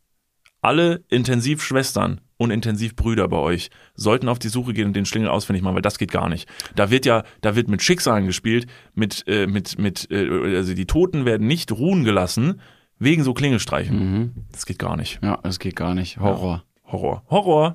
Alle 0.61 1.03
Intensivschwestern 1.09 2.21
und 2.37 2.51
Intensivbrüder 2.51 3.27
bei 3.27 3.35
euch 3.35 3.69
sollten 3.95 4.29
auf 4.29 4.39
die 4.39 4.47
Suche 4.47 4.71
gehen 4.71 4.87
und 4.87 4.95
den 4.95 5.05
Schlingel 5.05 5.27
ausfindig 5.27 5.61
machen, 5.61 5.75
weil 5.75 5.81
das 5.81 5.97
geht 5.97 6.09
gar 6.09 6.29
nicht. 6.29 6.47
Da 6.77 6.89
wird 6.89 7.05
ja, 7.05 7.25
da 7.41 7.57
wird 7.57 7.67
mit 7.67 7.81
Schicksalen 7.81 8.27
gespielt, 8.27 8.65
mit, 8.95 9.25
äh, 9.27 9.45
mit, 9.45 9.77
mit, 9.77 10.09
äh, 10.09 10.55
also 10.55 10.73
die 10.73 10.85
Toten 10.85 11.25
werden 11.25 11.47
nicht 11.47 11.73
ruhen 11.73 12.05
gelassen 12.05 12.61
wegen 12.97 13.25
so 13.25 13.33
Klingelstreichen. 13.33 14.47
Das 14.53 14.65
geht 14.65 14.79
gar 14.79 14.95
nicht. 14.95 15.19
Ja, 15.21 15.37
das 15.43 15.59
geht 15.59 15.75
gar 15.75 15.95
nicht. 15.95 16.21
Horror. 16.21 16.63
Horror. 16.85 17.25
Horror. 17.29 17.73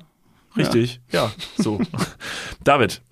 Richtig. 0.57 0.99
Ja, 1.11 1.31
so. 1.59 1.79
David, 2.63 3.03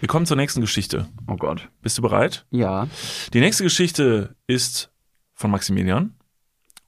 wir 0.00 0.08
kommen 0.08 0.24
zur 0.24 0.38
nächsten 0.38 0.62
Geschichte. 0.62 1.08
Oh 1.26 1.36
Gott. 1.36 1.68
Bist 1.82 1.98
du 1.98 2.02
bereit? 2.02 2.46
Ja. 2.50 2.88
Die 3.34 3.40
nächste 3.40 3.64
Geschichte 3.64 4.34
ist 4.46 4.90
von 5.34 5.50
Maximilian 5.50 6.14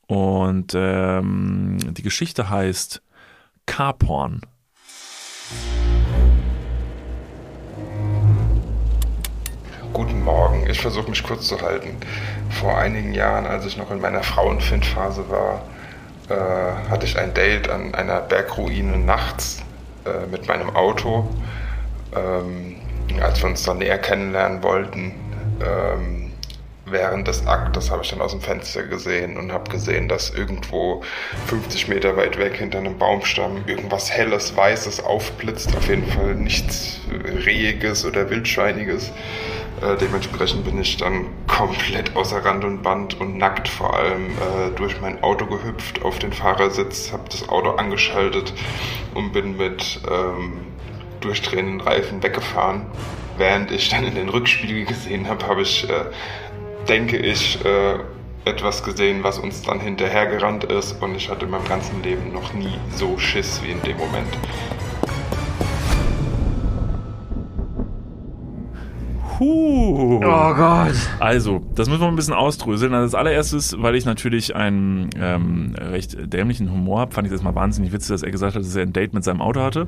und 0.09 0.73
ähm, 0.75 1.77
die 1.95 2.03
Geschichte 2.03 2.51
heißt 2.51 3.03
Carporn. 3.67 4.41
Guten 9.93 10.23
Morgen, 10.23 10.67
ich 10.69 10.81
versuche 10.81 11.11
mich 11.11 11.23
kurz 11.23 11.47
zu 11.47 11.61
halten. 11.61 11.97
Vor 12.51 12.77
einigen 12.79 13.13
Jahren, 13.13 13.47
als 13.47 13.67
ich 13.67 13.77
noch 13.77 13.91
in 13.91 14.01
meiner 14.01 14.23
Frauenfindphase 14.23 15.29
war, 15.29 15.63
äh, 16.29 16.91
hatte 16.91 17.05
ich 17.05 17.19
ein 17.19 17.35
Date 17.35 17.69
an 17.69 17.95
einer 17.95 18.21
Bergruine 18.21 18.99
nachts 18.99 19.63
äh, 20.05 20.27
mit 20.27 20.49
meinem 20.49 20.71
Auto. 20.71 21.29
Ähm, 22.15 22.77
als 23.21 23.43
wir 23.43 23.51
uns 23.51 23.63
dann 23.63 23.79
näher 23.79 23.99
kennenlernen 23.99 24.63
wollten, 24.63 25.15
ähm, 25.61 26.28
während 26.91 27.29
des 27.29 27.47
Aktes 27.47 27.91
habe 27.91 28.03
ich 28.03 28.11
dann 28.11 28.21
aus 28.21 28.33
dem 28.33 28.41
Fenster 28.41 28.83
gesehen 28.83 29.37
und 29.37 29.53
habe 29.53 29.71
gesehen, 29.71 30.09
dass 30.09 30.31
irgendwo 30.31 31.03
50 31.47 31.89
Meter 31.89 32.17
weit 32.17 32.39
weg 32.39 32.57
hinter 32.57 32.79
einem 32.79 32.99
Baumstamm 32.99 33.65
irgendwas 33.67 34.11
helles, 34.11 34.57
weißes 34.57 35.05
aufblitzt. 35.05 35.77
Auf 35.77 35.89
jeden 35.89 36.07
Fall 36.07 36.35
nichts 36.35 37.01
Rehiges 37.45 38.05
oder 38.05 38.31
Wildschweiniges. 38.31 39.13
Äh, 39.81 39.97
dementsprechend 39.97 40.65
bin 40.65 40.81
ich 40.81 40.97
dann 40.97 41.27
komplett 41.47 42.17
außer 42.17 42.45
Rand 42.45 42.65
und 42.65 42.83
Band 42.83 43.21
und 43.21 43.39
nackt 43.39 43.69
vor 43.69 43.97
allem 43.97 44.31
äh, 44.31 44.71
durch 44.77 45.01
mein 45.01 45.23
Auto 45.23 45.47
gehüpft 45.47 46.03
auf 46.03 46.19
den 46.19 46.33
Fahrersitz, 46.33 47.13
habe 47.13 47.25
das 47.31 47.49
Auto 47.49 47.71
angeschaltet 47.71 48.53
und 49.15 49.33
bin 49.33 49.57
mit 49.57 50.01
ähm, 50.11 50.67
durchdrehenden 51.21 51.81
Reifen 51.81 52.23
weggefahren. 52.23 52.87
Während 53.37 53.71
ich 53.71 53.89
dann 53.89 54.05
in 54.05 54.17
den 54.17 54.29
Rückspiegel 54.29 54.85
gesehen 54.85 55.29
habe, 55.29 55.47
habe 55.47 55.63
ich, 55.63 55.89
äh, 55.89 56.07
denke 56.89 57.19
ich, 57.19 57.65
äh, 57.65 57.99
etwas 58.45 58.83
gesehen, 58.83 59.23
was 59.23 59.39
uns 59.39 59.63
dann 59.63 59.81
hinterhergerannt 59.81 60.65
ist 60.65 61.03
und 61.03 61.15
ich 61.15 61.29
hatte 61.29 61.45
in 61.45 61.51
meinem 61.51 61.67
ganzen 61.67 62.03
Leben 62.03 62.33
noch 62.33 62.55
nie 62.55 62.79
so 62.97 63.19
Schiss 63.19 63.61
wie 63.63 63.71
in 63.71 63.83
dem 63.83 63.97
Moment. 63.99 64.29
Huh. 69.39 70.21
Oh 70.25 70.55
Gott. 70.55 70.97
Also, 71.21 71.61
das 71.75 71.89
müssen 71.89 72.01
wir 72.01 72.09
ein 72.09 72.17
bisschen 72.17 72.35
ausdröseln. 72.35 72.93
Also 72.93 73.17
als 73.17 73.27
allererstes, 73.27 73.77
weil 73.79 73.95
ich 73.95 74.05
natürlich 74.05 74.57
einen 74.57 75.11
ähm, 75.17 75.75
recht 75.79 76.17
dämlichen 76.33 76.73
Humor 76.73 77.01
habe, 77.01 77.15
fand 77.15 77.29
ich 77.29 77.33
das 77.33 77.43
mal 77.43 77.55
wahnsinnig 77.55 77.93
witzig, 77.93 78.09
dass 78.09 78.23
er 78.25 78.33
gesagt 78.33 78.57
hat, 78.57 78.63
dass 78.63 78.75
er 78.75 78.83
ein 78.83 78.93
Date 78.93 79.15
mit 79.15 79.23
seinem 79.23 79.41
Auto 79.41 79.61
hatte. 79.61 79.87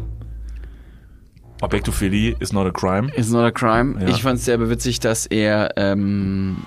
Objektophilie 1.62 2.36
is 2.38 2.52
not 2.52 2.66
a 2.66 2.70
crime. 2.70 3.10
Is 3.16 3.32
not 3.32 3.44
a 3.44 3.50
crime. 3.50 4.00
Ja. 4.00 4.08
Ich 4.08 4.22
fand 4.22 4.38
es 4.38 4.44
sehr 4.44 4.56
bewitzig, 4.56 5.00
dass 5.00 5.26
er, 5.26 5.70
ähm, 5.76 6.58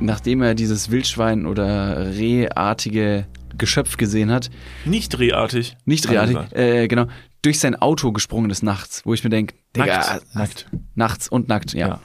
nachdem 0.00 0.42
er 0.42 0.54
dieses 0.54 0.90
Wildschwein 0.90 1.46
oder 1.46 2.14
Rehartige 2.14 3.26
Geschöpf 3.58 3.96
gesehen 3.96 4.30
hat, 4.30 4.50
Nicht 4.84 5.10
drehartig. 5.16 5.76
nicht 5.84 6.08
rehartig, 6.08 6.36
äh, 6.52 6.88
genau, 6.88 7.06
durch 7.42 7.60
sein 7.60 7.74
Auto 7.76 8.12
gesprungen 8.12 8.50
ist 8.50 8.62
nachts, 8.62 9.02
wo 9.04 9.12
ich 9.14 9.22
mir 9.24 9.30
denke, 9.30 9.54
Digga, 9.76 9.86
Nackt. 9.86 10.34
Nackt. 10.34 10.66
nachts 10.94 11.28
und 11.28 11.48
nackt, 11.48 11.74
ja. 11.74 11.88
Ja. 11.88 12.00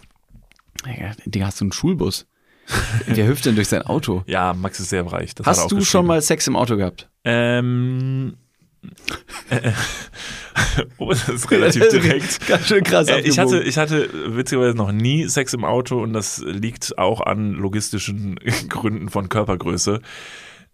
Digga, 0.85 1.11
Digga, 1.25 1.45
hast 1.47 1.61
du 1.61 1.65
einen 1.65 1.71
Schulbus? 1.71 2.27
Wer 3.05 3.27
hüpft 3.27 3.45
denn 3.45 3.55
durch 3.55 3.69
sein 3.69 3.83
Auto? 3.83 4.23
Ja, 4.27 4.53
Max 4.53 4.79
ist 4.81 4.89
sehr 4.89 5.05
reich. 5.05 5.33
Das 5.35 5.47
hat 5.47 5.53
er 5.55 5.57
Hast 5.57 5.65
auch 5.65 5.69
du 5.69 5.81
schon 5.85 6.05
mal 6.05 6.21
Sex 6.21 6.47
im 6.47 6.55
Auto 6.57 6.75
gehabt? 6.75 7.09
Ähm. 7.23 8.35
Äh, 9.49 9.71
oh, 10.97 11.09
das 11.09 11.29
ist 11.29 11.51
relativ 11.51 11.87
direkt. 11.91 12.47
Ganz 12.47 12.67
schön 12.67 12.83
krass 12.83 13.07
Äh, 13.07 13.21
ich, 13.21 13.39
hatte, 13.39 13.61
ich 13.61 13.77
hatte 13.77 14.09
witzigerweise 14.35 14.75
noch 14.75 14.91
nie 14.91 15.27
Sex 15.27 15.53
im 15.53 15.63
Auto 15.63 16.01
und 16.01 16.13
das 16.13 16.39
liegt 16.39 16.97
auch 16.97 17.21
an 17.21 17.53
logistischen 17.53 18.39
Gründen 18.69 19.09
von 19.09 19.29
Körpergröße. 19.29 20.01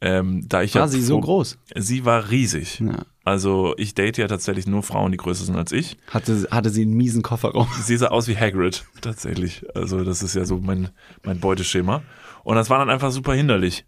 Ähm, 0.01 0.43
da 0.49 0.61
ich 0.61 0.75
War 0.75 0.81
ja 0.81 0.87
sie 0.89 1.01
so 1.01 1.19
groß? 1.19 1.57
Sie 1.75 2.03
war 2.03 2.29
riesig. 2.29 2.81
Ja. 2.81 3.05
Also 3.23 3.73
ich 3.77 3.95
date 3.95 4.17
ja 4.17 4.27
tatsächlich 4.27 4.67
nur 4.67 4.83
Frauen, 4.83 5.13
die 5.13 5.17
größer 5.17 5.45
sind 5.45 5.55
als 5.55 5.71
ich. 5.71 5.95
Hatte, 6.09 6.45
hatte 6.51 6.69
sie 6.69 6.81
einen 6.81 6.95
miesen 6.95 7.21
Kofferraum. 7.21 7.69
Sie 7.81 7.95
sah 7.95 8.07
aus 8.07 8.27
wie 8.27 8.35
Hagrid, 8.35 8.83
tatsächlich. 8.99 9.63
Also 9.75 10.03
das 10.03 10.21
ist 10.21 10.35
ja 10.35 10.43
so 10.43 10.57
mein, 10.57 10.89
mein 11.23 11.39
Beuteschema. 11.39 12.03
Und 12.43 12.55
das 12.57 12.69
war 12.69 12.79
dann 12.79 12.89
einfach 12.89 13.11
super 13.11 13.33
hinderlich. 13.33 13.85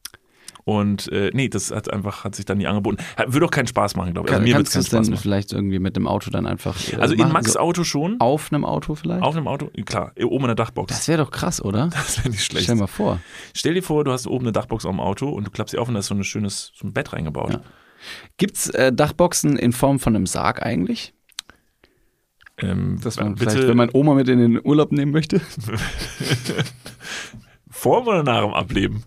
Und 0.68 1.12
äh, 1.12 1.30
nee, 1.32 1.48
das 1.48 1.70
hat 1.70 1.94
einfach, 1.94 2.24
hat 2.24 2.34
sich 2.34 2.44
dann 2.46 2.58
nie 2.58 2.66
angeboten. 2.66 2.98
Hat- 3.16 3.32
Würde 3.32 3.46
auch 3.46 3.52
keinen 3.52 3.68
Spaß 3.68 3.96
machen, 3.96 4.14
glaube 4.14 4.30
ich. 4.30 4.34
Also 4.34 4.44
mir 4.44 4.50
es 4.60 4.72
Kannst 4.72 4.92
du 4.92 4.98
es 4.98 5.10
machen. 5.12 5.22
vielleicht 5.22 5.54
irgendwie 5.54 5.78
mit 5.78 5.96
dem 5.96 6.08
Auto 6.08 6.32
dann 6.32 6.48
einfach. 6.48 6.76
äh, 6.92 6.96
Also 6.96 7.14
in? 7.14 7.32
Max 7.32 7.54
So 7.54 7.60
Auto 7.60 7.84
schon. 7.84 8.16
auf 8.20 8.52
einem 8.52 8.66
Auto 8.66 8.96
vielleicht? 8.96 9.22
Auf 9.22 9.36
einem 9.36 9.48
Auto? 9.48 9.70
Klar, 9.86 10.14
oben 10.20 10.46
in 10.46 10.48
der 10.48 10.56
Dachbox. 10.56 10.92
Das 10.92 11.08
wäre 11.08 11.20
doch 11.24 11.30
krass, 11.30 11.62
oder? 11.64 11.90
Das 11.94 12.18
wäre 12.18 12.30
nicht 12.30 12.44
schlecht. 12.44 12.64
Stell 12.64 12.78
mal 12.78 12.88
vor. 12.88 13.20
Stell 13.54 13.76
dir 13.76 13.84
vor, 13.84 14.04
du 14.04 14.12
hast 14.12 14.26
oben 14.26 14.46
eine 14.46 14.54
Dachbox 14.54 14.88
am 14.88 15.00
Auto 15.00 15.30
und 15.30 15.46
du 15.46 15.52
klappst 15.52 15.74
sie 15.74 15.78
auf 15.78 15.88
und 15.88 15.94
da 15.94 16.00
ist 16.00 16.08
so 16.08 16.16
ein 16.16 16.24
schönes 16.24 16.72
so 16.76 16.88
ein 16.88 16.94
Bett 16.94 17.14
reingebaut. 17.14 17.54
Ja. 17.54 17.62
Gibt's 18.38 18.68
äh, 18.72 18.92
Dachboxen 18.92 19.58
in 19.58 19.72
Form 19.72 20.00
von 20.00 20.16
einem 20.16 20.26
Sarg 20.26 20.64
eigentlich? 20.64 21.14
Ähm, 22.58 23.00
Dass 23.04 23.20
man 23.20 23.36
bitte 23.36 23.52
vielleicht, 23.52 23.68
wenn 23.68 23.78
man 23.78 23.92
Oma 23.94 24.16
mit 24.16 24.28
in 24.30 24.40
den 24.40 24.60
Urlaub 24.66 24.92
nehmen 24.92 25.12
möchte? 25.12 25.42
vor 27.70 28.08
oder 28.08 28.24
nach 28.24 28.42
dem 28.42 28.54
Ableben? 28.54 29.04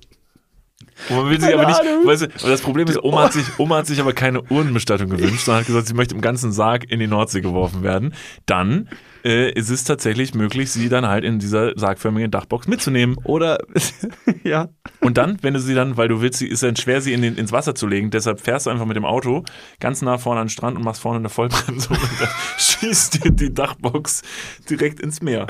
Und 1.09 1.17
man 1.17 1.31
will 1.31 1.41
sich 1.41 1.55
aber 1.55 1.67
nicht, 1.67 1.81
weißt 1.81 2.23
du, 2.23 2.49
das 2.49 2.61
Problem 2.61 2.89
ist, 2.89 3.03
Oma 3.03 3.25
hat, 3.25 3.33
sich, 3.33 3.47
Oma 3.59 3.79
hat 3.79 3.87
sich 3.87 4.01
aber 4.01 4.13
keine 4.13 4.43
Urnenbestattung 4.43 5.09
gewünscht, 5.11 5.45
sondern 5.45 5.61
hat 5.61 5.67
gesagt, 5.67 5.87
sie 5.87 5.95
möchte 5.95 6.15
im 6.15 6.21
ganzen 6.21 6.53
Sarg 6.53 6.91
in 6.91 7.01
die 7.01 7.07
Nordsee 7.07 7.41
geworfen 7.41 7.83
werden. 7.83 8.15
Dann 8.47 8.89
äh, 9.25 9.51
ist 9.53 9.71
es 9.71 9.85
tatsächlich 9.85 10.35
möglich, 10.35 10.71
sie 10.71 10.89
dann 10.89 11.07
halt 11.07 11.25
in 11.25 11.39
dieser 11.39 11.79
sargförmigen 11.79 12.31
Dachbox 12.31 12.67
mitzunehmen. 12.67 13.17
Oder, 13.25 13.59
ja. 14.45 14.69
Und 15.01 15.19
dann, 15.19 15.39
wenn 15.43 15.55
du 15.55 15.61
sie 15.61 15.75
dann, 15.75 15.97
weil 15.97 16.09
du 16.09 16.21
willst, 16.21 16.39
sie 16.39 16.49
ist 16.49 16.63
dann 16.63 16.77
schwer, 16.77 17.01
sie 17.01 17.13
in 17.13 17.23
den, 17.23 17.37
ins 17.37 17.53
Wasser 17.53 17.75
zu 17.75 17.87
legen, 17.87 18.11
deshalb 18.11 18.41
fährst 18.41 18.67
du 18.67 18.71
einfach 18.71 18.87
mit 18.87 18.97
dem 18.97 19.05
Auto 19.05 19.45
ganz 19.81 20.03
nah 20.03 20.19
vorne 20.19 20.41
an 20.41 20.47
den 20.47 20.51
Strand 20.51 20.77
und 20.77 20.85
machst 20.85 21.01
vorne 21.01 21.19
eine 21.19 21.29
Vollbremsung 21.29 21.97
und 22.01 22.21
dann 22.21 22.29
schießt 22.59 23.25
dir 23.25 23.31
die 23.31 23.53
Dachbox 23.53 24.23
direkt 24.69 25.01
ins 25.01 25.23
Meer. 25.23 25.47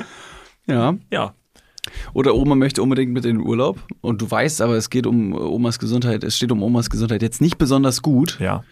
Ja. 0.67 0.95
Ja, 1.11 1.35
Oder 2.15 2.35
Oma 2.35 2.55
möchte 2.55 2.83
unbedingt 2.83 3.13
mit 3.13 3.25
in 3.25 3.39
den 3.39 3.47
Urlaub 3.47 3.81
und 4.01 4.23
du 4.23 4.31
weißt 4.31 4.61
aber, 4.61 4.75
es 4.75 4.91
geht 4.91 5.07
um 5.07 5.35
Omas 5.35 5.79
Gesundheit, 5.79 6.25
es 6.25 6.37
steht 6.37 6.53
um 6.53 6.63
Omas 6.63 6.91
Gesundheit 6.91 7.23
jetzt 7.23 7.41
nicht 7.41 7.59
besonders 7.59 8.03
gut 8.03 8.39
ja. 8.41 8.63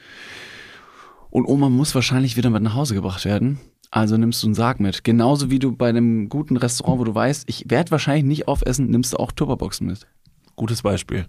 und 1.31 1.47
Oma 1.47 1.69
muss 1.69 1.95
wahrscheinlich 1.95 2.37
wieder 2.37 2.51
mit 2.51 2.63
nach 2.63 2.75
Hause 2.75 2.95
gebracht 2.95 3.25
werden. 3.25 3.59
Also 3.91 4.17
nimmst 4.17 4.43
du 4.43 4.49
einen 4.49 4.55
Sarg 4.55 4.81
mit. 4.81 5.05
Genauso 5.05 5.51
wie 5.51 5.59
du 5.59 5.73
bei 5.73 5.89
einem 5.89 6.29
guten 6.29 6.57
Restaurant, 6.57 6.99
wo 6.99 7.05
du 7.05 7.15
weißt, 7.15 7.45
ich 7.47 7.71
werde 7.71 7.93
wahrscheinlich 7.93 8.25
nicht 8.25 8.49
aufessen, 8.49 8.91
nimmst 8.91 9.13
du 9.13 9.19
auch 9.19 9.33
Tupperboxen 9.33 9.87
mit. 9.87 10.07
Gutes 10.57 10.83
Beispiel. 10.83 11.27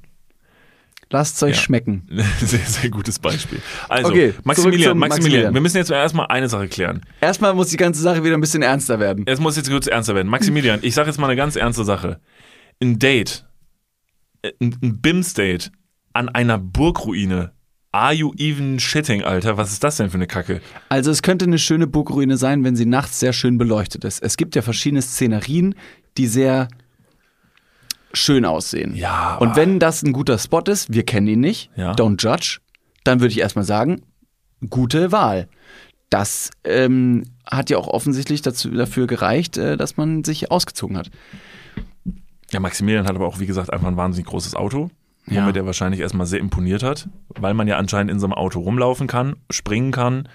Lasst 1.09 1.37
es 1.37 1.43
euch 1.43 1.55
Ja. 1.55 1.61
schmecken. 1.61 2.07
Sehr, 2.39 2.59
sehr 2.59 2.89
gutes 2.89 3.17
Beispiel. 3.19 3.59
Also, 3.87 4.09
Okay, 4.11 4.33
Maximilian, 4.43 4.97
Maximilian, 4.97 4.97
Maximilian. 4.97 5.53
wir 5.53 5.61
müssen 5.61 5.77
jetzt 5.77 5.89
erstmal 5.91 6.27
eine 6.27 6.49
Sache 6.49 6.67
klären. 6.67 7.01
Erstmal 7.21 7.53
muss 7.53 7.69
die 7.69 7.77
ganze 7.77 8.01
Sache 8.01 8.23
wieder 8.23 8.33
ein 8.35 8.41
bisschen 8.41 8.61
ernster 8.61 8.99
werden. 8.99 9.23
Es 9.25 9.39
muss 9.39 9.55
jetzt 9.55 9.69
kurz 9.69 9.87
ernster 9.87 10.15
werden. 10.15 10.27
Maximilian, 10.27 10.79
ich 10.81 10.93
sage 10.95 11.09
jetzt 11.09 11.17
mal 11.17 11.27
eine 11.27 11.35
ganz 11.37 11.55
ernste 11.55 11.85
Sache. 11.85 12.19
Ein 12.81 12.99
Date, 12.99 13.45
äh, 14.41 14.51
ein, 14.61 14.75
ein 14.83 15.01
BIMS-Date 15.01 15.71
an 16.13 16.29
einer 16.29 16.57
Burgruine. 16.57 17.51
Are 17.93 18.13
you 18.13 18.33
even 18.37 18.79
shitting, 18.79 19.23
Alter? 19.23 19.55
Was 19.57 19.71
ist 19.71 19.83
das 19.83 19.95
denn 19.97 20.09
für 20.09 20.15
eine 20.15 20.27
Kacke? 20.27 20.61
Also 20.89 21.09
es 21.09 21.21
könnte 21.21 21.45
eine 21.45 21.57
schöne 21.57 21.87
Burgruine 21.87 22.35
sein, 22.37 22.63
wenn 22.65 22.75
sie 22.75 22.85
nachts 22.85 23.19
sehr 23.19 23.31
schön 23.33 23.57
beleuchtet 23.57 24.03
ist. 24.03 24.21
Es 24.21 24.35
gibt 24.37 24.55
ja 24.55 24.61
verschiedene 24.61 25.01
Szenerien, 25.01 25.73
die 26.17 26.27
sehr 26.27 26.67
schön 28.13 28.45
aussehen. 28.45 28.95
Ja, 28.95 29.35
Und 29.37 29.55
wenn 29.55 29.79
das 29.79 30.03
ein 30.03 30.13
guter 30.13 30.37
Spot 30.37 30.61
ist, 30.61 30.93
wir 30.93 31.03
kennen 31.03 31.27
ihn 31.27 31.39
nicht, 31.39 31.69
Ja. 31.75 31.93
don't 31.93 32.21
judge, 32.23 32.59
dann 33.03 33.19
würde 33.19 33.31
ich 33.31 33.39
erstmal 33.39 33.65
sagen, 33.65 34.01
gute 34.69 35.11
Wahl. 35.11 35.47
Das 36.09 36.51
ähm, 36.63 37.23
hat 37.45 37.69
ja 37.69 37.77
auch 37.77 37.87
offensichtlich 37.87 38.41
dazu, 38.41 38.69
dafür 38.71 39.07
gereicht, 39.07 39.57
äh, 39.57 39.75
dass 39.77 39.97
man 39.97 40.23
sich 40.23 40.51
ausgezogen 40.51 40.97
hat. 40.97 41.09
Ja, 42.51 42.59
Maximilian 42.61 43.05
hat 43.07 43.15
aber 43.15 43.27
auch, 43.27 43.39
wie 43.39 43.45
gesagt, 43.45 43.73
einfach 43.73 43.87
ein 43.87 43.97
wahnsinnig 43.97 44.27
großes 44.29 44.55
Auto, 44.55 44.89
Ja. 45.29 45.41
womit 45.41 45.57
er 45.57 45.65
wahrscheinlich 45.65 45.99
erstmal 45.99 46.25
sehr 46.25 46.39
imponiert 46.39 46.81
hat, 46.81 47.09
weil 47.27 47.53
man 47.53 47.67
ja 47.67 47.77
anscheinend 47.77 48.09
in 48.11 48.19
so 48.21 48.25
einem 48.25 48.33
Auto 48.33 48.59
rumlaufen 48.61 49.07
kann, 49.07 49.35
springen 49.51 49.91
kann 49.91 50.29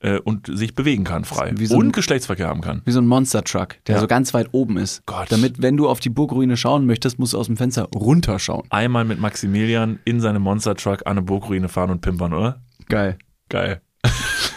äh, 0.00 0.18
und 0.18 0.46
sich 0.46 0.74
bewegen 0.74 1.04
kann 1.04 1.24
frei. 1.24 1.52
Wie 1.56 1.66
so 1.66 1.74
ein- 1.76 1.80
und 1.86 1.92
Geschlechtsverkehr 1.92 2.46
haben 2.48 2.60
kann. 2.60 2.82
Wie 2.84 2.92
so 2.92 3.00
ein 3.00 3.06
Monster-Truck, 3.06 3.76
der 3.86 3.96
Ja. 3.96 4.00
so 4.00 4.06
ganz 4.06 4.32
weit 4.34 4.48
oben 4.52 4.76
ist. 4.76 5.04
Gott. 5.06 5.26
Damit, 5.30 5.60
wenn 5.62 5.76
du 5.76 5.88
auf 5.88 6.00
die 6.00 6.10
Burgruine 6.10 6.56
schauen 6.56 6.86
möchtest, 6.86 7.18
musst 7.18 7.32
du 7.34 7.38
aus 7.38 7.46
dem 7.46 7.56
Fenster 7.56 7.84
runterschauen. 7.94 8.66
Einmal 8.70 9.04
mit 9.04 9.20
Maximilian 9.20 9.98
in 10.04 10.20
seinem 10.20 10.42
Monster-Truck 10.42 11.02
an 11.06 11.12
eine 11.12 11.22
Burgruine 11.22 11.68
fahren 11.68 11.90
und 11.90 12.00
pimpern, 12.00 12.32
oder? 12.32 12.60
Geil. 12.88 13.18
Geil. 13.48 13.80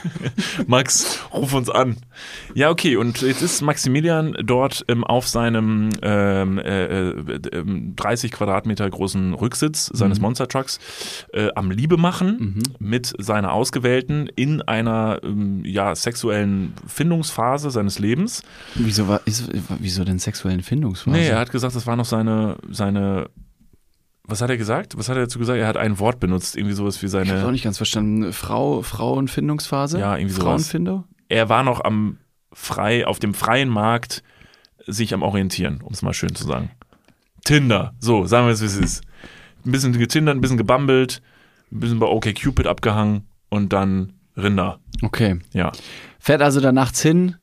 Max, 0.68 1.20
ruf 1.34 1.54
uns 1.54 1.70
an. 1.70 1.98
Ja, 2.54 2.70
okay, 2.70 2.96
und 2.96 3.22
jetzt 3.22 3.42
ist 3.42 3.62
Maximilian 3.62 4.36
dort 4.44 4.86
ähm, 4.88 5.04
auf 5.04 5.28
seinem 5.28 5.90
ähm, 6.02 6.58
äh, 6.60 7.10
äh, 7.10 7.40
ähm, 7.54 7.94
30 7.96 8.32
Quadratmeter 8.32 8.90
großen 8.90 9.34
Rücksitz 9.34 9.88
seines 9.94 10.20
Monster-Trucks 10.20 10.80
äh, 11.34 11.50
am 11.56 11.72
Liebe 11.72 11.98
machen 11.98 12.62
mit 12.80 13.14
seiner 13.18 13.54
Ausgewählten 13.54 14.28
in 14.36 14.62
einer 14.62 15.20
ähm, 15.24 15.64
ja, 15.66 15.96
sexuellen 15.96 16.74
Findungsphase 16.88 17.72
seines 17.72 18.00
Lebens. 18.00 18.44
Wieso, 18.76 19.08
war, 19.08 19.22
ist, 19.26 19.50
wieso 19.80 20.04
denn 20.04 20.20
sexuellen 20.20 20.62
Findungsphase? 20.62 21.18
Nee, 21.18 21.28
er 21.28 21.40
hat 21.40 21.52
gesagt, 21.52 21.76
das 21.76 21.88
war 21.88 21.96
noch 21.96 22.06
seine, 22.06 22.58
seine, 22.70 23.30
was 24.24 24.42
hat 24.42 24.50
er 24.50 24.58
gesagt? 24.58 24.98
Was 24.98 25.10
hat 25.10 25.18
er 25.18 25.24
dazu 25.24 25.40
gesagt? 25.40 25.60
Er 25.60 25.68
hat 25.68 25.78
ein 25.78 26.00
Wort 26.00 26.20
benutzt, 26.20 26.56
irgendwie 26.56 26.76
sowas 26.76 27.02
wie 27.02 27.08
Ich 27.08 27.14
hab's 27.14 27.30
auch 27.30 27.34
seine, 27.36 27.52
nicht 27.52 27.64
ganz 27.64 27.78
verstanden. 27.78 28.32
Frau, 28.34 28.82
Frauenfindungsphase? 28.82 30.00
Ja, 30.00 30.16
irgendwie 30.18 30.34
sowas. 30.36 30.46
Frauenfindung? 30.46 31.06
er 31.30 31.48
war 31.50 31.64
noch 31.64 31.84
am 31.84 32.18
frei, 32.54 33.08
auf 33.08 33.20
dem 33.20 33.34
freien 33.34 33.70
Markt 33.70 34.22
sich 34.86 35.14
am 35.14 35.22
orientieren, 35.22 35.82
um 35.82 35.94
es 35.94 36.02
mal 36.02 36.14
schön 36.14 36.36
zu 36.36 36.46
sagen. 36.46 36.72
Tinder, 37.46 37.94
so, 38.00 38.26
sagen 38.26 38.48
wir 38.48 38.54
es, 38.54 38.62
wie 38.62 38.66
es 38.66 38.76
ist. 38.78 39.04
Ein 39.66 39.72
bisschen 39.72 39.94
getindert, 39.98 40.36
ein 40.36 40.42
bisschen 40.42 40.58
gebambelt, 40.58 41.22
ein 41.72 41.80
bisschen 41.80 42.00
bei 42.00 42.08
OkCupid 42.08 42.68
abgehangen 42.68 43.28
und 43.50 43.72
dann 43.74 44.14
Rinder. 44.36 44.80
Okay. 45.02 45.40
Ja. 45.54 45.72
Fährt 46.20 46.42
also 46.42 46.60
da 46.60 46.72
nachts 46.72 47.02
hin, 47.02 47.36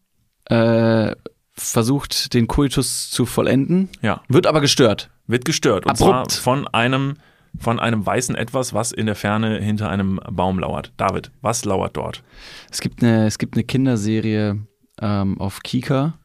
äh, 0.46 1.14
versucht 1.54 2.34
den 2.34 2.46
Koitus 2.46 3.10
zu 3.10 3.24
vollenden, 3.26 3.88
Ja. 4.02 4.22
wird 4.28 4.46
aber 4.46 4.60
gestört. 4.60 5.10
Wird 5.28 5.44
gestört. 5.44 5.84
Und 5.84 5.92
Abrupt. 5.92 6.32
zwar 6.32 6.42
von 6.42 6.66
einem, 6.68 7.14
von 7.58 7.78
einem 7.78 8.04
weißen 8.04 8.34
Etwas, 8.34 8.74
was 8.74 8.90
in 8.90 9.06
der 9.06 9.14
Ferne 9.14 9.60
hinter 9.60 9.88
einem 9.90 10.18
Baum 10.30 10.58
lauert. 10.58 10.92
David, 10.96 11.30
was 11.42 11.64
lauert 11.64 11.96
dort? 11.96 12.24
Es 12.70 12.80
gibt 12.80 13.02
eine, 13.02 13.26
es 13.26 13.38
gibt 13.38 13.54
eine 13.54 13.62
Kinderserie 13.62 14.66
ähm, 15.00 15.40
auf 15.40 15.62
Kika. 15.62 16.18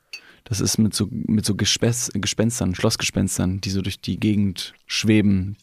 Das 0.45 0.61
ist 0.61 0.77
mit 0.77 0.93
so, 0.93 1.07
mit 1.11 1.45
so 1.45 1.55
Gespenst, 1.55 2.11
Gespenstern, 2.15 2.75
Schlossgespenstern, 2.75 3.61
die 3.61 3.69
so 3.69 3.81
durch 3.81 3.99
die 3.99 4.19
Gegend 4.19 4.73
schweben. 4.87 5.57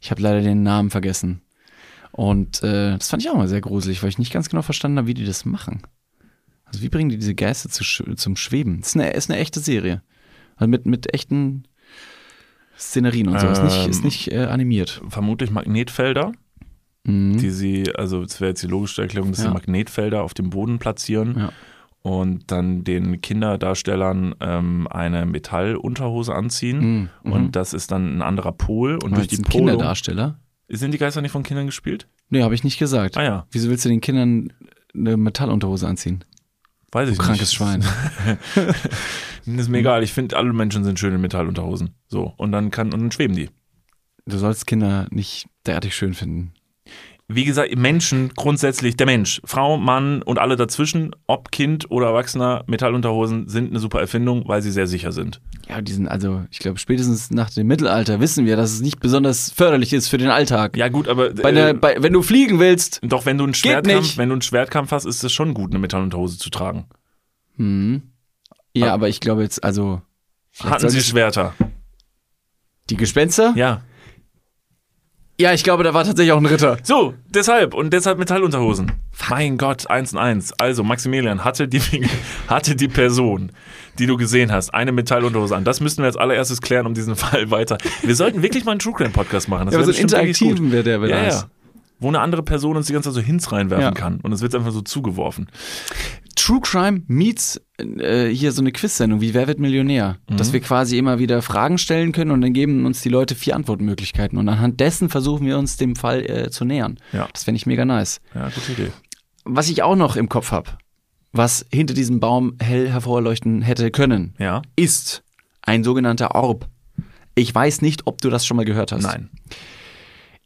Ich 0.00 0.10
habe 0.10 0.22
leider 0.22 0.40
den 0.40 0.62
Namen 0.62 0.90
vergessen. 0.90 1.42
Und 2.12 2.62
äh, 2.62 2.96
das 2.96 3.08
fand 3.08 3.22
ich 3.22 3.30
auch 3.30 3.36
mal 3.36 3.48
sehr 3.48 3.60
gruselig, 3.60 4.02
weil 4.02 4.10
ich 4.10 4.18
nicht 4.18 4.32
ganz 4.32 4.48
genau 4.48 4.62
verstanden 4.62 4.98
habe, 4.98 5.08
wie 5.08 5.14
die 5.14 5.24
das 5.24 5.44
machen. 5.44 5.82
Also 6.64 6.82
wie 6.82 6.88
bringen 6.88 7.08
die 7.08 7.18
diese 7.18 7.34
Geister 7.34 7.68
zu, 7.68 7.84
zum 8.14 8.36
Schweben? 8.36 8.80
Das 8.80 8.90
ist 8.90 8.96
eine, 8.96 9.10
ist 9.10 9.30
eine 9.30 9.40
echte 9.40 9.60
Serie. 9.60 10.02
Also 10.56 10.68
mit, 10.68 10.86
mit 10.86 11.12
echten 11.14 11.64
Szenerien 12.80 13.28
und 13.28 13.38
so. 13.40 13.46
Ist 13.48 13.62
nicht, 13.62 13.84
Ähm, 13.84 13.90
ist 13.90 14.04
nicht 14.04 14.32
äh, 14.32 14.44
animiert. 14.46 15.00
Vermutlich 15.08 15.50
Magnetfelder, 15.50 16.32
Mhm. 17.04 17.38
die 17.38 17.50
sie, 17.50 17.94
also 17.94 18.22
das 18.22 18.40
wäre 18.40 18.50
jetzt 18.50 18.62
die 18.62 18.66
logische 18.66 19.02
Erklärung, 19.02 19.30
dass 19.30 19.38
Ja. 19.42 19.48
sie 19.48 19.54
Magnetfelder 19.54 20.22
auf 20.22 20.34
dem 20.34 20.50
Boden 20.50 20.78
platzieren 20.78 21.34
Ja. 21.38 21.52
und 22.02 22.50
dann 22.50 22.84
den 22.84 23.20
Kinderdarstellern 23.20 24.34
ähm, 24.40 24.86
eine 24.90 25.24
Metallunterhose 25.26 26.34
anziehen. 26.34 27.08
Mhm. 27.24 27.32
Und 27.32 27.56
das 27.56 27.72
ist 27.74 27.90
dann 27.90 28.18
ein 28.18 28.22
anderer 28.22 28.52
Pol. 28.52 28.98
Und 29.02 29.16
durch 29.16 29.28
die 29.28 29.36
Polung. 29.36 29.68
Kinderdarsteller? 29.68 30.38
Sind 30.68 30.92
die 30.92 30.98
Geister 30.98 31.20
nicht 31.22 31.32
von 31.32 31.42
Kindern 31.42 31.66
gespielt? 31.66 32.06
Nee, 32.28 32.42
habe 32.42 32.54
ich 32.54 32.64
nicht 32.64 32.78
gesagt. 32.78 33.16
Ah 33.16 33.24
ja, 33.24 33.46
Wieso 33.50 33.68
willst 33.70 33.84
du 33.84 33.88
den 33.88 34.00
Kindern 34.00 34.52
eine 34.94 35.16
Metallunterhose 35.16 35.86
anziehen? 35.88 36.24
Weiß 36.92 37.08
ich 37.10 37.16
Du 37.16 37.22
nicht. 37.22 37.28
krankes 37.28 37.52
Schwein. 37.52 37.84
ist 39.46 39.68
mir 39.68 39.78
egal, 39.78 40.02
ich 40.02 40.12
finde, 40.12 40.36
alle 40.36 40.52
Menschen 40.52 40.84
sind 40.84 40.98
schön 40.98 41.14
in 41.14 41.20
Metallunterhosen. 41.20 41.94
So, 42.08 42.34
und 42.36 42.52
dann 42.52 42.70
kann, 42.70 42.92
und 42.92 43.00
dann 43.00 43.12
schweben 43.12 43.36
die. 43.36 43.50
Du 44.26 44.38
sollst 44.38 44.66
Kinder 44.66 45.06
nicht 45.10 45.48
derartig 45.66 45.94
schön 45.94 46.14
finden. 46.14 46.52
Wie 47.32 47.44
gesagt, 47.44 47.76
Menschen 47.76 48.30
grundsätzlich, 48.34 48.96
der 48.96 49.06
Mensch, 49.06 49.40
Frau, 49.44 49.76
Mann 49.76 50.22
und 50.22 50.38
alle 50.38 50.56
dazwischen, 50.56 51.14
ob 51.26 51.50
Kind 51.52 51.90
oder 51.90 52.08
Erwachsener, 52.08 52.64
Metallunterhosen 52.66 53.48
sind 53.48 53.70
eine 53.70 53.78
super 53.78 54.00
Erfindung, 54.00 54.48
weil 54.48 54.62
sie 54.62 54.70
sehr 54.72 54.86
sicher 54.86 55.12
sind. 55.12 55.40
Ja, 55.68 55.80
die 55.80 55.92
sind 55.92 56.08
also, 56.08 56.44
ich 56.50 56.58
glaube, 56.58 56.78
spätestens 56.78 57.30
nach 57.30 57.50
dem 57.50 57.66
Mittelalter 57.68 58.18
wissen 58.20 58.46
wir, 58.46 58.56
dass 58.56 58.72
es 58.72 58.80
nicht 58.80 59.00
besonders 59.00 59.50
förderlich 59.52 59.92
ist 59.92 60.08
für 60.08 60.18
den 60.18 60.28
Alltag. 60.30 60.76
Ja 60.76 60.88
gut, 60.88 61.06
aber 61.08 61.30
Bei 61.30 61.50
äh, 61.50 61.54
der, 61.54 61.74
bei, 61.74 61.96
wenn 62.02 62.12
du 62.12 62.22
fliegen 62.22 62.58
willst. 62.58 63.00
doch 63.02 63.26
wenn 63.26 63.38
du 63.38 63.44
einen 63.44 63.54
Schwertkampf, 63.54 64.16
wenn 64.18 64.28
du 64.28 64.34
einen 64.34 64.42
Schwertkampf 64.42 64.90
hast, 64.90 65.04
ist 65.04 65.22
es 65.22 65.32
schon 65.32 65.54
gut, 65.54 65.70
eine 65.70 65.78
Metallunterhose 65.78 66.38
zu 66.38 66.50
tragen. 66.50 66.86
Hm. 67.56 68.02
Ja, 68.74 68.88
Ah. 68.88 68.94
aber 68.94 69.08
ich 69.08 69.20
glaube 69.20 69.42
jetzt, 69.42 69.62
also. 69.62 70.02
Hatten 70.64 70.88
sie 70.90 71.00
Schwerter? 71.00 71.54
Die 72.88 72.96
Gespenster? 72.96 73.52
Ja. 73.56 73.82
Ja, 75.40 75.54
ich 75.54 75.64
glaube, 75.64 75.84
da 75.84 75.94
war 75.94 76.04
tatsächlich 76.04 76.32
auch 76.32 76.36
ein 76.38 76.44
Ritter. 76.44 76.76
So, 76.82 77.14
deshalb 77.30 77.72
und 77.72 77.94
deshalb 77.94 78.18
Metallunterhosen. 78.18 78.92
Mein 79.30 79.56
Gott, 79.56 79.88
eins 79.88 80.12
und 80.12 80.18
eins. 80.18 80.52
Also 80.58 80.84
Maximilian 80.84 81.44
hatte 81.44 81.66
die, 81.66 81.80
hatte 82.46 82.76
die 82.76 82.88
Person, 82.88 83.50
die 83.98 84.04
du 84.06 84.18
gesehen 84.18 84.52
hast, 84.52 84.74
eine 84.74 84.92
Metallunterhose 84.92 85.56
an. 85.56 85.64
Das 85.64 85.80
müssten 85.80 86.02
wir 86.02 86.08
als 86.08 86.18
allererstes 86.18 86.60
klären, 86.60 86.84
um 86.86 86.92
diesen 86.92 87.16
Fall 87.16 87.50
weiter. 87.50 87.78
Wir 88.02 88.14
sollten 88.16 88.42
wirklich 88.42 88.66
mal 88.66 88.72
einen 88.72 88.80
True 88.80 88.92
Crime 88.92 89.10
Podcast 89.10 89.48
machen. 89.48 89.64
Das 89.64 89.74
Ja, 89.74 89.82
so 89.82 89.90
einen 89.90 89.98
interaktiven 90.00 90.72
wäre 90.72 90.84
der 90.84 91.00
wäre 91.00 91.10
Ja, 91.10 91.28
ja. 91.28 91.44
Wo 92.00 92.08
eine 92.08 92.20
andere 92.20 92.42
Person 92.42 92.76
uns 92.76 92.88
die 92.88 92.92
ganze 92.92 93.08
Zeit 93.08 93.14
so 93.14 93.20
Hints 93.22 93.50
reinwerfen 93.50 93.84
Ja. 93.84 93.90
kann. 93.92 94.20
Und 94.22 94.32
es 94.32 94.42
wird 94.42 94.54
einfach 94.54 94.72
so 94.72 94.82
zugeworfen. 94.82 95.48
True 96.36 96.60
Crime 96.62 97.02
meets 97.06 97.60
äh, 97.78 98.28
hier 98.28 98.52
so 98.52 98.60
eine 98.62 98.72
Quiz-Sendung 98.72 99.20
wie 99.20 99.34
Wer 99.34 99.46
wird 99.48 99.58
Millionär? 99.58 100.18
Dass 100.28 100.52
wir 100.52 100.60
quasi 100.60 100.96
immer 100.98 101.18
wieder 101.18 101.42
Fragen 101.42 101.78
stellen 101.78 102.12
können 102.12 102.30
und 102.30 102.40
dann 102.40 102.52
geben 102.52 102.86
uns 102.86 103.00
die 103.02 103.08
Leute 103.08 103.34
vier 103.34 103.56
Antwortmöglichkeiten 103.56 104.38
und 104.38 104.48
anhand 104.48 104.80
dessen 104.80 105.08
versuchen 105.08 105.46
wir 105.46 105.58
uns 105.58 105.76
dem 105.76 105.96
Fall 105.96 106.22
äh, 106.28 106.50
zu 106.50 106.64
nähern. 106.64 106.98
Ja. 107.12 107.28
Das 107.32 107.44
fände 107.44 107.56
ich 107.56 107.66
mega 107.66 107.84
nice. 107.84 108.20
Ja, 108.34 108.48
gute 108.48 108.72
Idee. 108.72 108.92
Was 109.44 109.68
ich 109.68 109.82
auch 109.82 109.96
noch 109.96 110.16
im 110.16 110.28
Kopf 110.28 110.52
habe, 110.52 110.70
was 111.32 111.66
hinter 111.72 111.94
diesem 111.94 112.20
Baum 112.20 112.56
hell 112.60 112.88
hervorleuchten 112.90 113.62
hätte 113.62 113.90
können, 113.90 114.34
Ja? 114.38 114.62
ist 114.76 115.22
ein 115.62 115.84
sogenannter 115.84 116.34
Orb. 116.34 116.68
Ich 117.34 117.54
weiß 117.54 117.82
nicht, 117.82 118.06
ob 118.06 118.20
du 118.20 118.30
das 118.30 118.44
schon 118.46 118.56
mal 118.56 118.64
gehört 118.66 118.92
hast. 118.92 119.02
Nein. 119.04 119.30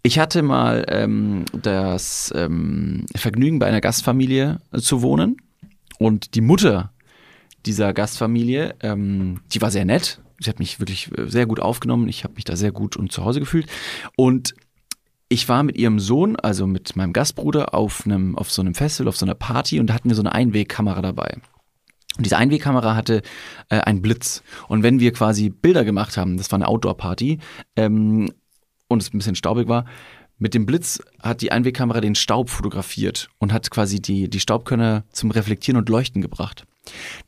Ich 0.02 0.18
hatte 0.18 0.42
mal 0.42 0.84
ähm, 0.88 1.44
das 1.52 2.32
ähm, 2.36 3.06
Vergnügen, 3.16 3.58
bei 3.58 3.66
einer 3.66 3.80
Gastfamilie 3.80 4.60
zu 4.78 5.00
wohnen. 5.00 5.38
Und 5.98 6.34
die 6.34 6.40
Mutter 6.40 6.92
dieser 7.66 7.92
Gastfamilie, 7.92 8.74
ähm, 8.80 9.40
die 9.52 9.62
war 9.62 9.70
sehr 9.70 9.84
nett. 9.84 10.20
Sie 10.40 10.50
hat 10.50 10.58
mich 10.58 10.80
wirklich 10.80 11.10
äh, 11.16 11.28
sehr 11.28 11.46
gut 11.46 11.60
aufgenommen. 11.60 12.08
Ich 12.08 12.24
habe 12.24 12.34
mich 12.34 12.44
da 12.44 12.56
sehr 12.56 12.72
gut 12.72 12.96
und 12.96 13.12
zu 13.12 13.24
Hause 13.24 13.40
gefühlt. 13.40 13.66
Und 14.16 14.54
ich 15.28 15.48
war 15.48 15.62
mit 15.62 15.76
ihrem 15.76 15.98
Sohn, 15.98 16.36
also 16.36 16.66
mit 16.66 16.96
meinem 16.96 17.12
Gastbruder, 17.12 17.74
auf 17.74 18.04
einem, 18.04 18.36
auf 18.36 18.50
so 18.50 18.62
einem 18.62 18.74
Festival, 18.74 19.08
auf 19.08 19.16
so 19.16 19.24
einer 19.24 19.34
Party 19.34 19.80
und 19.80 19.88
da 19.88 19.94
hatten 19.94 20.08
wir 20.08 20.16
so 20.16 20.22
eine 20.22 20.32
Einwegkamera 20.32 21.00
dabei. 21.00 21.38
Und 22.16 22.26
diese 22.26 22.36
Einwegkamera 22.36 22.94
hatte 22.94 23.22
äh, 23.70 23.80
einen 23.80 24.02
Blitz. 24.02 24.42
Und 24.68 24.82
wenn 24.82 25.00
wir 25.00 25.12
quasi 25.12 25.48
Bilder 25.50 25.84
gemacht 25.84 26.16
haben, 26.16 26.36
das 26.36 26.52
war 26.52 26.58
eine 26.58 26.68
Outdoor-Party, 26.68 27.38
ähm, 27.76 28.30
und 28.86 29.02
es 29.02 29.12
ein 29.12 29.18
bisschen 29.18 29.34
staubig 29.34 29.66
war, 29.66 29.86
mit 30.38 30.54
dem 30.54 30.66
Blitz 30.66 31.00
hat 31.20 31.42
die 31.42 31.52
Einwegkamera 31.52 32.00
den 32.00 32.14
Staub 32.14 32.50
fotografiert 32.50 33.28
und 33.38 33.52
hat 33.52 33.70
quasi 33.70 34.00
die, 34.00 34.28
die 34.28 34.40
Staubkörner 34.40 35.04
zum 35.12 35.30
Reflektieren 35.30 35.78
und 35.78 35.88
Leuchten 35.88 36.22
gebracht. 36.22 36.66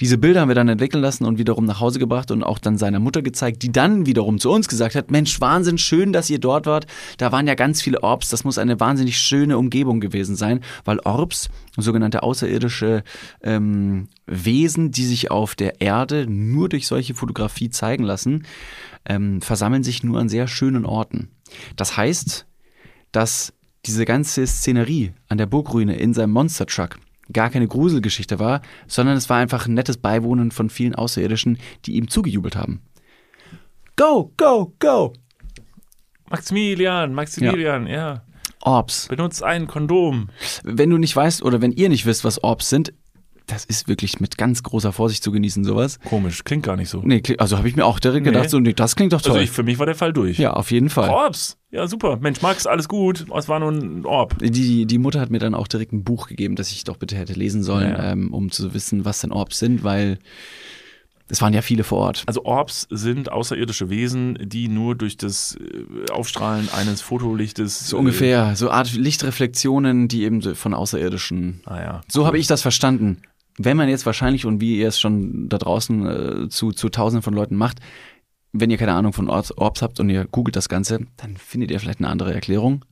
Diese 0.00 0.18
Bilder 0.18 0.40
haben 0.40 0.48
wir 0.48 0.54
dann 0.54 0.68
entwickeln 0.68 1.00
lassen 1.00 1.24
und 1.24 1.38
wiederum 1.38 1.64
nach 1.64 1.80
Hause 1.80 1.98
gebracht 1.98 2.30
und 2.30 2.42
auch 2.42 2.58
dann 2.58 2.76
seiner 2.76 2.98
Mutter 2.98 3.22
gezeigt, 3.22 3.62
die 3.62 3.72
dann 3.72 4.04
wiederum 4.04 4.38
zu 4.38 4.50
uns 4.50 4.68
gesagt 4.68 4.94
hat, 4.94 5.10
Mensch, 5.10 5.40
Wahnsinn, 5.40 5.78
schön, 5.78 6.12
dass 6.12 6.28
ihr 6.28 6.38
dort 6.38 6.66
wart. 6.66 6.86
Da 7.16 7.32
waren 7.32 7.46
ja 7.46 7.54
ganz 7.54 7.80
viele 7.80 8.02
Orbs, 8.02 8.28
das 8.28 8.44
muss 8.44 8.58
eine 8.58 8.78
wahnsinnig 8.80 9.18
schöne 9.18 9.56
Umgebung 9.56 10.00
gewesen 10.00 10.36
sein, 10.36 10.60
weil 10.84 10.98
Orbs, 11.00 11.48
sogenannte 11.76 12.22
außerirdische 12.22 13.02
ähm, 13.42 14.08
Wesen, 14.26 14.90
die 14.90 15.04
sich 15.04 15.30
auf 15.30 15.54
der 15.54 15.80
Erde 15.80 16.26
nur 16.28 16.68
durch 16.68 16.86
solche 16.86 17.14
Fotografie 17.14 17.70
zeigen 17.70 18.04
lassen, 18.04 18.44
ähm, 19.06 19.40
versammeln 19.40 19.84
sich 19.84 20.02
nur 20.02 20.20
an 20.20 20.28
sehr 20.28 20.48
schönen 20.48 20.84
Orten. 20.84 21.30
Das 21.76 21.96
heißt, 21.96 22.46
dass 23.16 23.54
diese 23.86 24.04
ganze 24.04 24.46
Szenerie 24.46 25.14
an 25.28 25.38
der 25.38 25.46
Burgruine 25.46 25.96
in 25.96 26.12
seinem 26.12 26.32
Monster 26.32 26.66
Truck 26.66 26.98
gar 27.32 27.48
keine 27.48 27.66
Gruselgeschichte 27.66 28.38
war, 28.38 28.60
sondern 28.86 29.16
es 29.16 29.30
war 29.30 29.38
einfach 29.38 29.66
ein 29.66 29.72
nettes 29.72 29.96
Beiwohnen 29.96 30.50
von 30.50 30.68
vielen 30.68 30.94
Außerirdischen, 30.94 31.58
die 31.86 31.96
ihm 31.96 32.08
zugejubelt 32.08 32.56
haben. 32.56 32.82
Go, 33.96 34.32
go, 34.36 34.74
go! 34.78 35.14
Maximilian, 36.28 37.14
Maximilian, 37.14 37.86
ja. 37.86 38.22
Orbs. 38.60 39.08
Benutzt 39.08 39.42
ein 39.42 39.66
Kondom. 39.66 40.28
Wenn 40.62 40.90
du 40.90 40.98
nicht 40.98 41.16
weißt 41.16 41.42
oder 41.42 41.62
wenn 41.62 41.72
ihr 41.72 41.88
nicht 41.88 42.04
wisst, 42.04 42.22
was 42.22 42.44
Orbs 42.44 42.68
sind, 42.68 42.92
das 43.46 43.64
ist 43.64 43.86
wirklich 43.88 44.18
mit 44.20 44.36
ganz 44.38 44.62
großer 44.62 44.92
Vorsicht 44.92 45.22
zu 45.22 45.30
genießen, 45.30 45.62
sowas. 45.64 45.98
Komisch, 46.00 46.42
klingt 46.44 46.64
gar 46.64 46.76
nicht 46.76 46.88
so. 46.88 47.00
Nee, 47.04 47.22
also 47.38 47.56
habe 47.58 47.68
ich 47.68 47.76
mir 47.76 47.84
auch 47.86 48.00
direkt 48.00 48.26
Nee. 48.26 48.32
gedacht, 48.32 48.50
so, 48.50 48.58
nee, 48.58 48.72
das 48.72 48.96
klingt 48.96 49.12
doch 49.12 49.22
toll. 49.22 49.32
Also 49.32 49.44
ich, 49.44 49.50
für 49.50 49.62
mich 49.62 49.78
war 49.78 49.86
der 49.86 49.94
Fall 49.94 50.12
durch. 50.12 50.38
ja, 50.38 50.52
auf 50.52 50.70
jeden 50.72 50.90
Fall. 50.90 51.10
Orbs. 51.10 51.56
Ja, 51.70 51.86
super. 51.86 52.16
Mensch, 52.20 52.42
Max, 52.42 52.66
alles 52.66 52.88
gut. 52.88 53.26
Es 53.36 53.48
war 53.48 53.60
nur 53.60 53.70
ein 53.72 54.04
Orb. 54.06 54.36
Die, 54.40 54.86
die 54.86 54.98
Mutter 54.98 55.20
hat 55.20 55.30
mir 55.30 55.38
dann 55.38 55.54
auch 55.54 55.68
direkt 55.68 55.92
ein 55.92 56.02
Buch 56.04 56.26
gegeben, 56.28 56.56
das 56.56 56.70
ich 56.72 56.84
doch 56.84 56.96
bitte 56.96 57.16
hätte 57.16 57.34
lesen 57.34 57.62
sollen, 57.62 57.90
Ja. 57.90 58.12
ähm, 58.12 58.32
um 58.34 58.50
zu 58.50 58.72
wissen, 58.74 59.04
was 59.04 59.20
denn 59.20 59.30
Orbs 59.32 59.58
sind, 59.58 59.84
weil 59.84 60.18
es 61.28 61.42
waren 61.42 61.52
ja 61.52 61.60
viele 61.62 61.82
vor 61.82 61.98
Ort. 61.98 62.22
Also 62.26 62.44
Orbs 62.44 62.86
sind 62.88 63.32
außerirdische 63.32 63.90
Wesen, 63.90 64.38
die 64.40 64.68
nur 64.68 64.94
durch 64.94 65.16
das 65.16 65.56
äh, 65.60 66.10
Aufstrahlen 66.12 66.68
eines 66.72 67.00
Fotolichtes. 67.02 67.88
So 67.88 67.98
ungefähr, 67.98 68.54
so 68.54 68.70
Art 68.70 68.92
Lichtreflexionen, 68.94 70.08
die 70.08 70.22
eben 70.22 70.40
von 70.54 70.72
Außerirdischen. 70.72 71.62
Ah 71.66 71.80
ja. 71.80 72.00
So 72.08 72.26
habe 72.26 72.38
ich 72.38 72.46
das 72.46 72.62
verstanden. 72.62 73.22
Wenn 73.58 73.76
man 73.76 73.88
jetzt 73.88 74.06
wahrscheinlich 74.06 74.44
und 74.44 74.60
wie 74.60 74.78
ihr 74.78 74.88
es 74.88 75.00
schon 75.00 75.48
da 75.48 75.58
draußen 75.58 76.06
äh, 76.44 76.48
zu, 76.48 76.72
zu 76.72 76.88
Tausenden 76.88 77.22
von 77.22 77.34
Leuten 77.34 77.56
macht, 77.56 77.80
wenn 78.52 78.70
ihr 78.70 78.78
keine 78.78 78.94
Ahnung 78.94 79.12
von 79.12 79.28
Orbs, 79.28 79.56
Orbs 79.56 79.82
habt 79.82 80.00
und 80.00 80.10
ihr 80.10 80.26
googelt 80.26 80.56
das 80.56 80.68
Ganze, 80.68 81.06
dann 81.16 81.36
findet 81.36 81.70
ihr 81.70 81.80
vielleicht 81.80 82.00
eine 82.00 82.08
andere 82.08 82.34
Erklärung. 82.34 82.84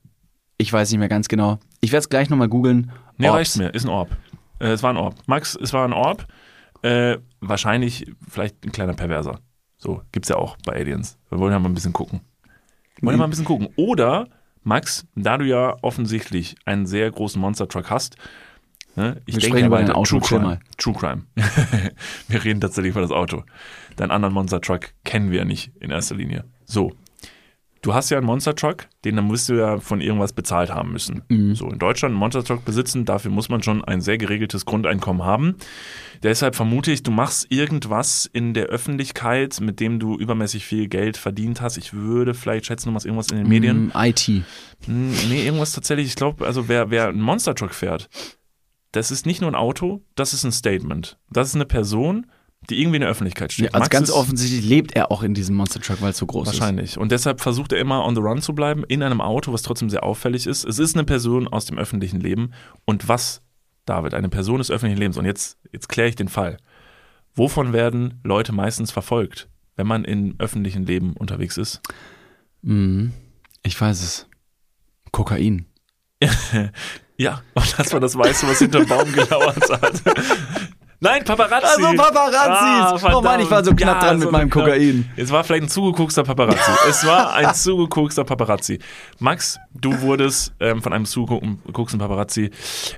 Ich 0.58 0.72
weiß 0.72 0.90
nicht 0.90 0.98
mehr 0.98 1.08
ganz 1.08 1.28
genau. 1.28 1.58
Ich 1.80 1.92
werde 1.92 2.00
es 2.00 2.08
gleich 2.08 2.30
nochmal 2.30 2.48
googeln. 2.48 2.92
Nee, 3.18 3.28
Orbs. 3.28 3.38
reicht 3.38 3.56
mir. 3.56 3.68
Ist 3.74 3.84
ein 3.84 3.90
Orb. 3.90 4.16
Äh, 4.58 4.68
es 4.68 4.82
war 4.82 4.90
ein 4.90 4.96
Orb. 4.96 5.16
Max, 5.26 5.56
es 5.60 5.72
war 5.72 5.84
ein 5.84 5.92
Orb. 5.92 6.26
Äh, 6.82 7.18
wahrscheinlich 7.40 8.12
vielleicht 8.28 8.64
ein 8.64 8.72
kleiner 8.72 8.94
Perverser. 8.94 9.40
So, 9.78 10.02
gibt's 10.12 10.28
ja 10.28 10.36
auch 10.36 10.56
bei 10.64 10.74
Aliens. 10.74 11.18
Wir 11.28 11.38
wollen 11.38 11.52
ja 11.52 11.58
mal 11.58 11.68
ein 11.68 11.74
bisschen 11.74 11.92
gucken. 11.92 12.20
Wir 12.96 13.06
wollen 13.06 13.14
ja 13.14 13.18
mal 13.18 13.24
ein 13.24 13.30
bisschen 13.30 13.44
gucken. 13.44 13.68
Oder, 13.76 14.28
Max, 14.62 15.06
da 15.14 15.38
du 15.38 15.44
ja 15.44 15.76
offensichtlich 15.82 16.56
einen 16.64 16.86
sehr 16.86 17.10
großen 17.10 17.40
Monster-Truck 17.40 17.90
hast, 17.90 18.16
ne, 18.96 19.20
ich 19.26 19.34
Wir 19.34 19.40
denke 19.40 19.46
sprechen 19.46 19.66
über 19.66 19.78
dein 19.78 19.88
weiter, 19.88 19.98
Auto, 19.98 20.18
True 20.18 20.40
Crime. 20.40 20.60
True 20.78 20.94
Crime. 20.94 21.22
wir 22.28 22.44
reden 22.44 22.60
tatsächlich 22.60 22.92
über 22.92 23.00
das 23.00 23.10
Auto. 23.10 23.44
Deinen 23.96 24.10
anderen 24.10 24.34
Monster-Truck 24.34 24.90
kennen 25.04 25.30
wir 25.30 25.38
ja 25.38 25.44
nicht 25.44 25.72
in 25.80 25.90
erster 25.90 26.14
Linie. 26.14 26.44
So. 26.64 26.92
Du 27.82 27.92
hast 27.92 28.08
ja 28.08 28.16
einen 28.16 28.26
Monster-Truck, 28.26 28.86
den 29.04 29.16
dann 29.16 29.26
musst 29.26 29.50
du 29.50 29.58
ja 29.58 29.78
von 29.78 30.00
irgendwas 30.00 30.32
bezahlt 30.32 30.72
haben 30.72 30.90
müssen. 30.92 31.22
Mhm. 31.28 31.54
So, 31.54 31.68
in 31.68 31.78
Deutschland 31.78 32.12
einen 32.12 32.18
Monster-Truck 32.18 32.64
besitzen, 32.64 33.04
dafür 33.04 33.30
muss 33.30 33.50
man 33.50 33.62
schon 33.62 33.84
ein 33.84 34.00
sehr 34.00 34.16
geregeltes 34.16 34.64
Grundeinkommen 34.64 35.22
haben. 35.22 35.56
Deshalb 36.22 36.56
vermute 36.56 36.90
ich, 36.92 37.02
du 37.02 37.10
machst 37.10 37.46
irgendwas 37.50 38.24
in 38.24 38.54
der 38.54 38.68
Öffentlichkeit, 38.68 39.60
mit 39.60 39.80
dem 39.80 39.98
du 39.98 40.16
übermäßig 40.16 40.64
viel 40.64 40.88
Geld 40.88 41.18
verdient 41.18 41.60
hast. 41.60 41.76
Ich 41.76 41.92
würde 41.92 42.32
vielleicht 42.32 42.64
schätzen, 42.64 42.88
du 42.88 42.92
machst 42.92 43.04
irgendwas 43.04 43.28
in 43.30 43.36
den 43.36 43.48
Medien. 43.48 43.88
Mm, 43.88 43.92
IT. 43.96 44.28
Hm, 44.28 44.44
Nee, 45.28 45.44
irgendwas 45.44 45.72
tatsächlich. 45.72 46.06
Ich 46.06 46.16
glaube, 46.16 46.46
also 46.46 46.68
wer, 46.68 46.88
wer 46.88 47.08
einen 47.08 47.20
Monster 47.20 47.54
Truck 47.54 47.74
fährt, 47.74 48.08
das 48.96 49.10
ist 49.10 49.26
nicht 49.26 49.40
nur 49.40 49.50
ein 49.50 49.56
Auto, 49.56 50.02
das 50.14 50.32
ist 50.32 50.44
ein 50.44 50.52
Statement. 50.52 51.18
Das 51.30 51.48
ist 51.48 51.56
eine 51.56 51.66
Person, 51.66 52.26
die 52.70 52.80
irgendwie 52.80 52.96
in 52.96 53.00
der 53.00 53.10
Öffentlichkeit 53.10 53.52
steht. 53.52 53.66
Ja, 53.66 53.70
also 53.72 53.80
Max 53.80 53.90
ganz 53.90 54.10
offensichtlich 54.10 54.64
lebt 54.64 54.92
er 54.92 55.10
auch 55.10 55.22
in 55.22 55.34
diesem 55.34 55.56
Monster 55.56 55.80
Truck, 55.80 56.00
weil 56.00 56.10
es 56.10 56.18
so 56.18 56.26
groß 56.26 56.48
ist. 56.48 56.60
Wahrscheinlich. 56.60 56.96
Und 56.96 57.10
deshalb 57.10 57.40
versucht 57.40 57.72
er 57.72 57.78
immer 57.78 58.04
on 58.04 58.14
the 58.14 58.20
run 58.20 58.40
zu 58.40 58.54
bleiben, 58.54 58.84
in 58.84 59.02
einem 59.02 59.20
Auto, 59.20 59.52
was 59.52 59.62
trotzdem 59.62 59.90
sehr 59.90 60.04
auffällig 60.04 60.46
ist. 60.46 60.64
Es 60.64 60.78
ist 60.78 60.94
eine 60.94 61.04
Person 61.04 61.48
aus 61.48 61.66
dem 61.66 61.76
öffentlichen 61.76 62.20
Leben. 62.20 62.52
Und 62.84 63.08
was, 63.08 63.42
David, 63.84 64.14
eine 64.14 64.28
Person 64.28 64.58
des 64.58 64.70
öffentlichen 64.70 65.00
Lebens? 65.00 65.18
Und 65.18 65.24
jetzt, 65.24 65.58
jetzt 65.72 65.88
kläre 65.88 66.08
ich 66.08 66.16
den 66.16 66.28
Fall. 66.28 66.58
Wovon 67.34 67.72
werden 67.72 68.20
Leute 68.22 68.52
meistens 68.52 68.92
verfolgt, 68.92 69.48
wenn 69.74 69.88
man 69.88 70.04
im 70.04 70.36
öffentlichen 70.38 70.86
Leben 70.86 71.14
unterwegs 71.14 71.56
ist? 71.56 71.80
Mhm. 72.62 73.12
Ich 73.64 73.78
weiß 73.78 74.02
es. 74.02 74.28
Kokain. 75.10 75.66
Ja, 77.16 77.42
und 77.54 77.78
das 77.78 77.92
war 77.92 78.00
das 78.00 78.16
Weiße, 78.16 78.48
was 78.48 78.58
hinterm 78.58 78.86
Baum 78.86 79.12
gelauert 79.12 79.70
hat. 79.70 80.02
Nein, 81.00 81.22
Paparazzi. 81.22 81.82
Also 81.84 81.96
Paparazzis. 82.02 83.04
Ah, 83.04 83.14
oh 83.14 83.20
Mann, 83.20 83.38
ich 83.40 83.50
war 83.50 83.62
so 83.62 83.74
knapp 83.74 84.00
Ja, 84.00 84.08
dran 84.08 84.18
mit 84.18 84.24
so 84.24 84.30
meinem 84.32 84.48
knapp. 84.48 84.64
Kokain. 84.64 85.10
Es 85.16 85.30
war 85.30 85.44
vielleicht 85.44 85.64
ein 85.64 85.68
zugeguckster 85.68 86.22
Paparazzi. 86.22 86.70
es 86.88 87.06
war 87.06 87.34
ein 87.34 87.54
zugeguckster 87.54 88.24
Paparazzi. 88.24 88.78
Max, 89.18 89.58
du 89.74 90.00
wurdest 90.00 90.54
ähm, 90.60 90.80
von 90.80 90.94
einem 90.94 91.04
zugegucksten 91.04 92.00
Paparazzi 92.00 92.50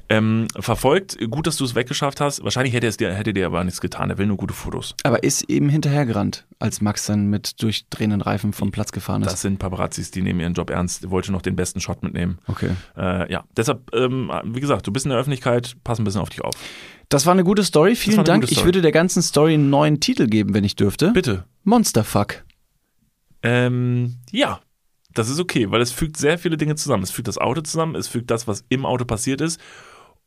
ähm, 0.09 0.47
verfolgt. 0.61 1.19
Gut, 1.31 1.49
dass 1.49 1.57
du 1.57 1.65
es 1.65 1.75
weggeschafft 1.75 2.21
hast. 2.21 2.45
Wahrscheinlich 2.45 2.75
hätte, 2.75 2.87
es 2.87 2.97
dir, 2.97 3.13
hätte 3.13 3.33
dir 3.33 3.47
aber 3.47 3.65
nichts 3.65 3.81
getan. 3.81 4.09
Er 4.09 4.19
will 4.19 4.27
nur 4.27 4.37
gute 4.37 4.55
Fotos. 4.55 4.95
Aber 5.03 5.25
ist 5.25 5.51
eben 5.51 5.69
hinterhergerannt, 5.69 6.47
als 6.59 6.81
Max 6.81 7.07
dann 7.07 7.27
mit 7.27 7.63
durchdrehenden 7.63 8.21
Reifen 8.21 8.53
vom 8.53 8.71
Platz 8.71 8.93
gefahren 8.93 9.23
ist. 9.23 9.31
Das 9.33 9.43
sind 9.43 9.59
Paparazzis, 9.59 10.11
die 10.11 10.23
nehmen 10.23 10.41
ihren 10.41 10.55
Job 10.55 10.71
ernst. 10.71 11.05
Er 11.05 11.11
wollte 11.11 11.33
noch 11.33 11.43
den 11.43 11.57
besten 11.57 11.81
Shot 11.81 12.03
mitnehmen. 12.03 12.39
okay. 12.47 12.71
Äh, 12.97 13.31
ja, 13.31 13.45
deshalb, 13.57 13.95
ähm, 13.95 14.31
wie 14.45 14.61
gesagt, 14.61 14.87
du 14.87 14.93
bist 14.93 15.05
in 15.07 15.11
der 15.11 15.19
Öffentlichkeit, 15.19 15.77
pass 15.85 15.99
ein 15.99 16.05
bisschen 16.05 16.21
auf 16.21 16.31
dich 16.31 16.43
auf. 16.43 16.55
Das 17.09 17.27
war 17.27 17.33
eine 17.33 17.45
gute 17.45 17.63
Story. 17.63 17.95
Vielen 17.95 18.25
Dank. 18.25 18.43
gute 18.43 18.53
Ich 18.53 18.59
Story. 18.59 18.69
würde 18.69 18.83
der 18.83 18.93
ganzen 18.93 19.23
Story 19.23 19.55
einen 19.55 19.71
neuen 19.71 20.01
Titel 20.01 20.27
geben, 20.27 20.55
wenn 20.55 20.65
ich 20.65 20.77
dürfte. 20.77 21.13
Bitte. 21.13 21.45
Monsterfuck. 21.65 22.45
Ähm, 23.43 24.17
ja, 24.33 24.61
das 25.15 25.29
ist 25.29 25.39
okay, 25.39 25.71
weil 25.71 25.81
es 25.81 25.93
fügt 25.93 26.17
sehr 26.17 26.39
viele 26.39 26.57
Dinge 26.57 26.75
zusammen. 26.75 27.03
Es 27.03 27.11
fügt 27.11 27.29
das 27.29 27.39
Auto 27.39 27.61
zusammen, 27.61 27.95
es 27.95 28.09
fügt 28.09 28.31
das, 28.31 28.49
was 28.49 28.65
im 28.69 28.85
Auto 28.85 29.05
passiert 29.05 29.41
ist 29.41 29.61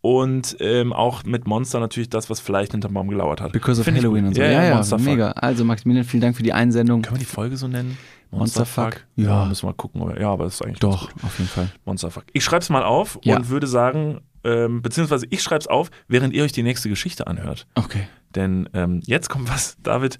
Und 0.01 0.55
ähm, 0.61 0.93
auch 0.93 1.23
mit 1.25 1.45
Monster 1.45 1.79
natürlich 1.81 2.09
das, 2.09 2.29
was 2.29 2.39
vielleicht 2.39 2.71
hinterm 2.71 2.93
Baum 2.93 3.09
gelauert 3.09 3.41
hat. 3.41 3.51
Because 3.51 3.81
of 3.81 3.85
Find 3.85 3.97
Halloween 3.97 4.27
und 4.27 4.35
so. 4.35 4.41
Ja, 4.41 4.49
ja, 4.49 4.63
ja, 4.63 4.75
Monsterfuck. 4.75 5.05
mega. 5.05 5.31
Also 5.31 5.65
Maximilian, 5.65 6.05
vielen 6.05 6.21
Dank 6.21 6.37
für 6.37 6.43
die 6.43 6.53
Einsendung. 6.53 7.01
Können 7.01 7.15
wir 7.17 7.19
die 7.19 7.25
Folge 7.25 7.57
so 7.57 7.67
nennen? 7.67 7.97
Monsterfuck? 8.31 9.05
Ja, 9.17 9.25
Ja. 9.41 9.45
müssen 9.45 9.63
wir 9.63 9.67
mal 9.71 9.73
gucken. 9.73 10.01
Ja, 10.19 10.29
aber 10.31 10.45
das 10.45 10.55
ist 10.55 10.61
eigentlich 10.63 10.79
Doch, 10.79 11.11
auf 11.23 11.37
jeden 11.37 11.49
Fall. 11.49 11.69
Monsterfuck. 11.83 12.23
Ich 12.31 12.43
schreib's 12.45 12.69
mal 12.69 12.83
auf 12.83 13.19
Ja. 13.23 13.35
und 13.37 13.49
würde 13.49 13.67
sagen, 13.67 14.21
ähm, 14.45 14.81
beziehungsweise 14.81 15.25
ich 15.31 15.43
schreib's 15.43 15.67
auf, 15.67 15.91
während 16.07 16.33
ihr 16.33 16.43
euch 16.45 16.53
die 16.53 16.63
nächste 16.63 16.87
Geschichte 16.87 17.27
anhört. 17.27 17.67
Okay. 17.75 18.07
Denn 18.35 18.69
ähm, 18.73 19.01
jetzt 19.05 19.29
kommt 19.29 19.49
was, 19.49 19.75
David, 19.83 20.17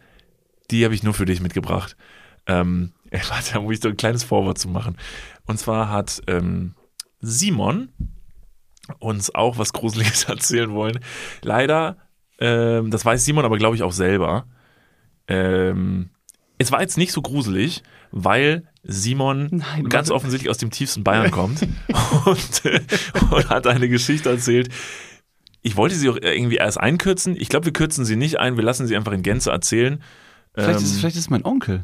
die 0.72 0.84
habe 0.84 0.94
ich 0.94 1.04
nur 1.04 1.14
für 1.14 1.26
dich 1.26 1.40
mitgebracht. 1.40 1.96
Ähm, 2.48 2.92
warte, 3.30 3.54
da 3.54 3.62
muss 3.62 3.76
ich 3.76 3.80
so 3.82 3.88
ein 3.88 3.96
kleines 3.96 4.26
Vorwort 4.26 4.58
zu 4.58 4.68
machen. 4.68 4.98
Und 5.46 5.58
zwar 5.58 5.90
hat 5.90 6.22
ähm, 6.28 6.74
Simon 7.22 7.90
uns 9.00 9.34
auch 9.36 9.58
was 9.58 9.74
Gruseliges 9.74 10.24
erzählen 10.28 10.72
wollen. 10.72 11.00
Leider, 11.42 11.98
ähm, 12.40 12.90
das 12.92 13.06
weiß 13.06 13.24
Simon 13.24 13.46
aber, 13.46 13.58
glaube 13.58 13.76
ich, 13.76 13.84
auch 13.84 13.92
selber. 13.92 14.46
Ähm, 15.28 16.10
es 16.58 16.72
war 16.72 16.82
jetzt 16.82 16.98
nicht 16.98 17.12
so 17.12 17.22
gruselig, 17.22 17.84
weil 18.12 18.68
Simon 18.84 19.48
Nein, 19.52 19.88
ganz 19.90 20.10
offensichtlich 20.10 20.50
aus 20.50 20.58
dem 20.58 20.72
tiefsten 20.72 21.04
Bayern 21.04 21.32
kommt 21.32 21.62
und, 22.26 22.66
äh, 22.66 22.82
und 23.32 23.50
hat 23.50 23.68
eine 23.68 23.88
Geschichte 23.90 24.30
erzählt. 24.30 24.70
Ich 25.62 25.76
wollte 25.76 25.96
sie 25.96 26.10
auch 26.10 26.18
irgendwie 26.20 26.56
erst 26.56 26.80
einkürzen. 26.80 27.36
Ich 27.38 27.50
glaube, 27.50 27.66
wir 27.66 27.74
kürzen 27.74 28.06
sie 28.06 28.16
nicht 28.16 28.40
ein. 28.40 28.56
Wir 28.56 28.64
lassen 28.64 28.88
sie 28.88 28.96
einfach 28.96 29.12
in 29.12 29.22
Gänze 29.24 29.52
erzählen. 29.52 30.02
Vielleicht, 30.56 30.80
Ähm, 30.80 30.86
ist, 30.86 31.00
vielleicht 31.00 31.16
ist 31.18 31.24
es 31.24 31.30
mein 31.30 31.46
Onkel. 31.46 31.84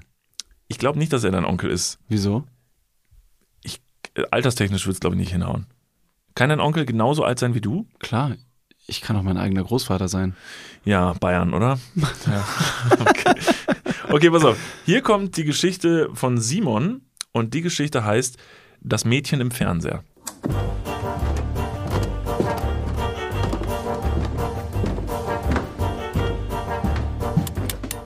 ich 0.68 0.78
glaube 0.80 0.97
nicht, 0.97 1.14
dass 1.14 1.24
er 1.24 1.32
dein 1.32 1.45
Onkel 1.45 1.70
ist. 1.70 1.99
Wieso? 2.08 2.45
Äh, 4.16 4.24
Alterstechnisch 4.32 4.86
wird 4.88 4.95
es, 4.95 4.99
glaube 4.99 5.16
ich, 5.16 5.20
nicht 5.20 5.32
hinhauen. 5.34 5.66
Kann 6.36 6.50
dein 6.50 6.60
Onkel 6.60 6.86
genauso 6.86 7.24
alt 7.24 7.40
sein 7.40 7.56
wie 7.56 7.62
du? 7.62 7.88
Klar, 8.00 8.36
ich 8.88 9.00
kann 9.00 9.16
auch 9.16 9.24
mein 9.24 9.38
eigener 9.38 9.64
Großvater 9.64 10.10
sein. 10.10 10.36
Ja, 10.84 11.14
Bayern, 11.14 11.54
oder? 11.54 11.80
ja. 12.26 12.46
Okay. 13.00 13.36
okay, 14.10 14.30
pass 14.30 14.44
auf. 14.44 14.58
Hier 14.86 15.02
kommt 15.02 15.38
die 15.38 15.46
Geschichte 15.46 16.10
von 16.14 16.38
Simon 16.38 17.04
und 17.32 17.54
die 17.54 17.62
Geschichte 17.62 18.04
heißt 18.04 18.38
Das 18.82 19.06
Mädchen 19.06 19.40
im 19.40 19.50
Fernseher. 19.50 20.04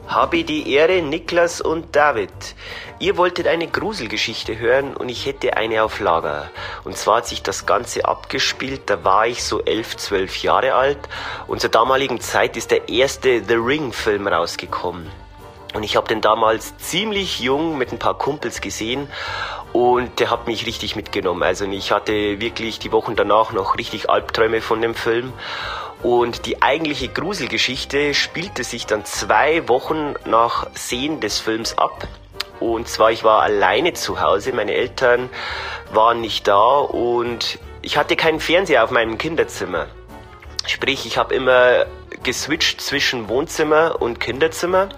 Habe 0.05 0.43
die 0.43 0.71
Ehre, 0.71 1.01
Niklas 1.01 1.61
und 1.61 1.95
David. 1.95 2.29
Ihr 3.01 3.15
wolltet 3.15 3.47
eine 3.47 3.67
Gruselgeschichte 3.67 4.59
hören 4.59 4.93
und 4.93 5.07
ich 5.07 5.25
hätte 5.25 5.55
eine 5.55 5.83
auf 5.83 6.01
Lager. 6.01 6.51
Und 6.83 6.97
zwar 6.97 7.17
hat 7.17 7.27
sich 7.27 7.41
das 7.41 7.65
Ganze 7.65 8.03
abgespielt, 8.03 8.89
da 8.89 9.05
war 9.05 9.25
ich 9.25 9.41
so 9.41 9.63
elf, 9.63 9.95
zwölf 9.95 10.43
Jahre 10.43 10.73
alt 10.73 10.99
und 11.47 11.61
zur 11.61 11.69
damaligen 11.69 12.19
Zeit 12.19 12.57
ist 12.57 12.71
der 12.71 12.89
erste 12.89 13.41
The 13.41 13.53
Ring-Film 13.53 14.27
rausgekommen. 14.27 15.09
Und 15.73 15.83
ich 15.83 15.95
habe 15.95 16.09
den 16.09 16.19
damals 16.19 16.75
ziemlich 16.77 17.39
jung 17.39 17.77
mit 17.77 17.93
ein 17.93 17.99
paar 17.99 18.17
Kumpels 18.17 18.59
gesehen 18.59 19.07
und 19.71 20.19
der 20.19 20.29
hat 20.29 20.47
mich 20.47 20.65
richtig 20.65 20.97
mitgenommen. 20.97 21.43
Also 21.43 21.63
ich 21.65 21.93
hatte 21.93 22.41
wirklich 22.41 22.79
die 22.79 22.91
Wochen 22.91 23.15
danach 23.15 23.53
noch 23.53 23.77
richtig 23.77 24.09
Albträume 24.09 24.59
von 24.59 24.81
dem 24.81 24.93
Film. 24.93 25.31
Und 26.01 26.45
die 26.45 26.61
eigentliche 26.61 27.07
Gruselgeschichte 27.09 28.13
spielte 28.13 28.63
sich 28.63 28.85
dann 28.85 29.05
zwei 29.05 29.67
Wochen 29.69 30.15
nach 30.25 30.67
Sehen 30.73 31.19
des 31.19 31.39
Films 31.39 31.77
ab. 31.77 32.07
Und 32.59 32.87
zwar, 32.87 33.11
ich 33.11 33.23
war 33.23 33.41
alleine 33.41 33.93
zu 33.93 34.21
Hause, 34.21 34.53
meine 34.53 34.73
Eltern 34.73 35.29
waren 35.91 36.21
nicht 36.21 36.47
da 36.47 36.77
und 36.79 37.59
ich 37.81 37.97
hatte 37.97 38.15
keinen 38.15 38.39
Fernseher 38.39 38.83
auf 38.83 38.91
meinem 38.91 39.17
Kinderzimmer. 39.17 39.87
Sprich, 40.65 41.05
ich 41.05 41.17
habe 41.17 41.33
immer 41.33 41.85
geswitcht 42.23 42.81
zwischen 42.81 43.29
Wohnzimmer 43.29 44.01
und 44.01 44.19
Kinderzimmer 44.19 44.89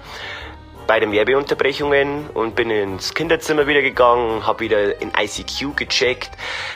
bei 0.88 1.00
den 1.00 1.12
Werbeunterbrechungen 1.12 2.28
und 2.34 2.56
bin 2.56 2.70
ins 2.70 3.14
Kinderzimmer 3.14 3.68
wieder 3.68 3.82
gegangen, 3.82 4.46
habe 4.46 4.62
wieder 4.62 5.00
in 5.02 5.12
ICQ 5.18 5.78
gecheckt, 5.78 6.32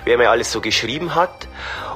wer 0.06 0.18
mir 0.18 0.30
alles 0.30 0.52
so 0.52 0.62
geschrieben 0.62 1.16
hat 1.16 1.48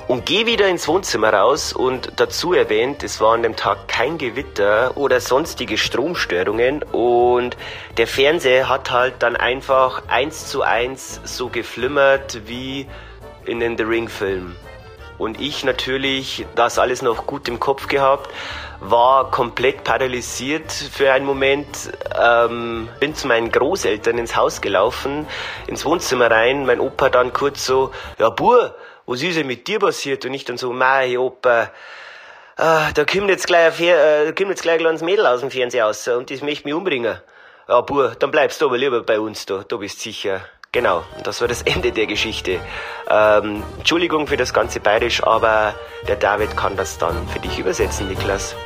und 0.10 0.26
gehe 0.26 0.47
wieder 0.47 0.68
ins 0.68 0.88
Wohnzimmer 0.88 1.32
raus 1.32 1.72
und 1.72 2.14
dazu 2.16 2.53
erwähnt, 2.53 3.03
es 3.03 3.22
war 3.22 3.36
an 3.36 3.43
dem 3.43 3.55
Tag 3.55 3.88
kein 3.88 4.18
Gewitter 4.18 4.97
oder 4.97 5.22
sonstige 5.22 5.78
Stromstörungen 5.78 6.82
und 6.82 7.55
der 7.97 8.07
Fernseher 8.07 8.68
hat 8.70 8.89
halt 8.89 9.14
dann 9.20 9.36
einfach 9.36 10.01
eins 10.07 10.47
zu 10.47 10.64
eins 10.64 11.22
so 11.26 11.49
geflimmert 11.49 12.41
wie 12.47 12.88
in 13.45 13.60
den 13.60 13.78
The 13.78 13.84
Ring 13.84 14.10
Film. 14.10 14.55
Und 15.20 15.39
ich 15.39 15.64
natürlich 15.64 16.47
das 16.55 16.80
alles 16.80 17.03
noch 17.03 17.28
gut 17.28 17.47
im 17.47 17.60
Kopf 17.60 17.88
gehabt, 17.88 18.32
war 18.80 19.30
komplett 19.30 19.84
paralysiert 19.84 20.72
für 20.72 21.12
einen 21.12 21.26
Moment, 21.26 21.91
ähm, 22.20 22.89
bin 22.99 23.14
zu 23.14 23.28
meinen 23.28 23.51
Großeltern 23.51 24.18
ins 24.18 24.36
Haus 24.36 24.60
gelaufen, 24.60 25.28
ins 25.68 25.86
Wohnzimmer 25.86 26.32
rein, 26.32 26.66
mein 26.66 26.80
Opa 26.80 27.10
dann 27.10 27.32
kurz 27.32 27.64
so, 27.64 27.91
ja 28.18 28.30
Bur, 28.30 28.74
was 29.10 29.24
ist 29.24 29.38
denn 29.38 29.47
mit 29.47 29.68
dir 29.68 29.80
passiert? 29.80 30.24
Und 30.26 30.34
ich 30.36 30.45
dann 30.45 30.57
so, 30.57 30.72
mei 30.72 31.18
Opa, 31.18 31.72
ah, 32.57 32.91
da 32.93 33.05
kommt 33.05 33.30
jetzt 33.30 33.47
gleich 33.47 33.80
ein, 33.80 33.88
äh, 34.28 34.34
kommt 34.38 34.49
jetzt 34.49 34.62
gleich 34.62 34.76
ein 34.76 34.82
kleines 34.82 35.01
Mädel 35.01 35.26
aus 35.26 35.39
dem 35.39 35.49
Fernseher 35.49 35.86
raus 35.86 36.07
und 36.07 36.30
das 36.30 36.41
möchte 36.41 36.68
mich 36.68 36.76
umbringen. 36.76 37.18
Ja 37.68 37.82
Bur, 37.82 38.16
dann 38.20 38.30
bleibst 38.30 38.62
du 38.62 38.68
aber 38.68 38.78
lieber 38.78 39.01
bei 39.01 39.20
uns 39.20 39.47
da, 39.47 39.64
du 39.68 39.80
bist 39.80 39.99
sicher. 39.99 40.41
Genau, 40.72 41.03
und 41.18 41.26
das 41.26 41.41
war 41.41 41.47
das 41.47 41.62
Ende 41.64 41.91
der 41.91 42.05
Geschichte. 42.05 42.60
Ähm, 43.10 43.64
Entschuldigung 43.80 44.28
für 44.28 44.38
das 44.38 44.53
ganze 44.53 44.80
Bayerisch, 44.80 45.24
aber 45.24 45.74
der 46.07 46.16
David 46.16 46.55
kann 46.55 46.78
das 46.78 46.99
dann 46.99 47.28
für 47.30 47.39
dich 47.39 47.57
übersetzen, 47.57 48.07
Niklas. 48.07 48.55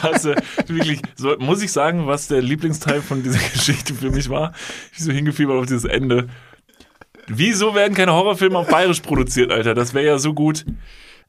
Also 0.00 0.32
wirklich, 0.68 1.02
so, 1.16 1.36
muss 1.38 1.60
ich 1.60 1.72
sagen, 1.72 2.06
was 2.06 2.28
der 2.28 2.40
Lieblingsteil 2.40 3.02
von 3.02 3.24
dieser 3.24 3.40
Geschichte 3.52 3.94
für 3.94 4.10
mich 4.10 4.30
war? 4.30 4.52
Ich 4.92 5.02
so 5.02 5.10
hingefiebert 5.10 5.56
auf 5.58 5.66
dieses 5.66 5.84
Ende. 5.84 6.28
Wieso 7.28 7.74
werden 7.74 7.94
keine 7.94 8.12
Horrorfilme 8.12 8.58
auf 8.58 8.68
Bayerisch 8.68 9.00
produziert, 9.00 9.52
Alter? 9.52 9.74
Das 9.74 9.94
wäre 9.94 10.06
ja 10.06 10.18
so 10.18 10.34
gut. 10.34 10.64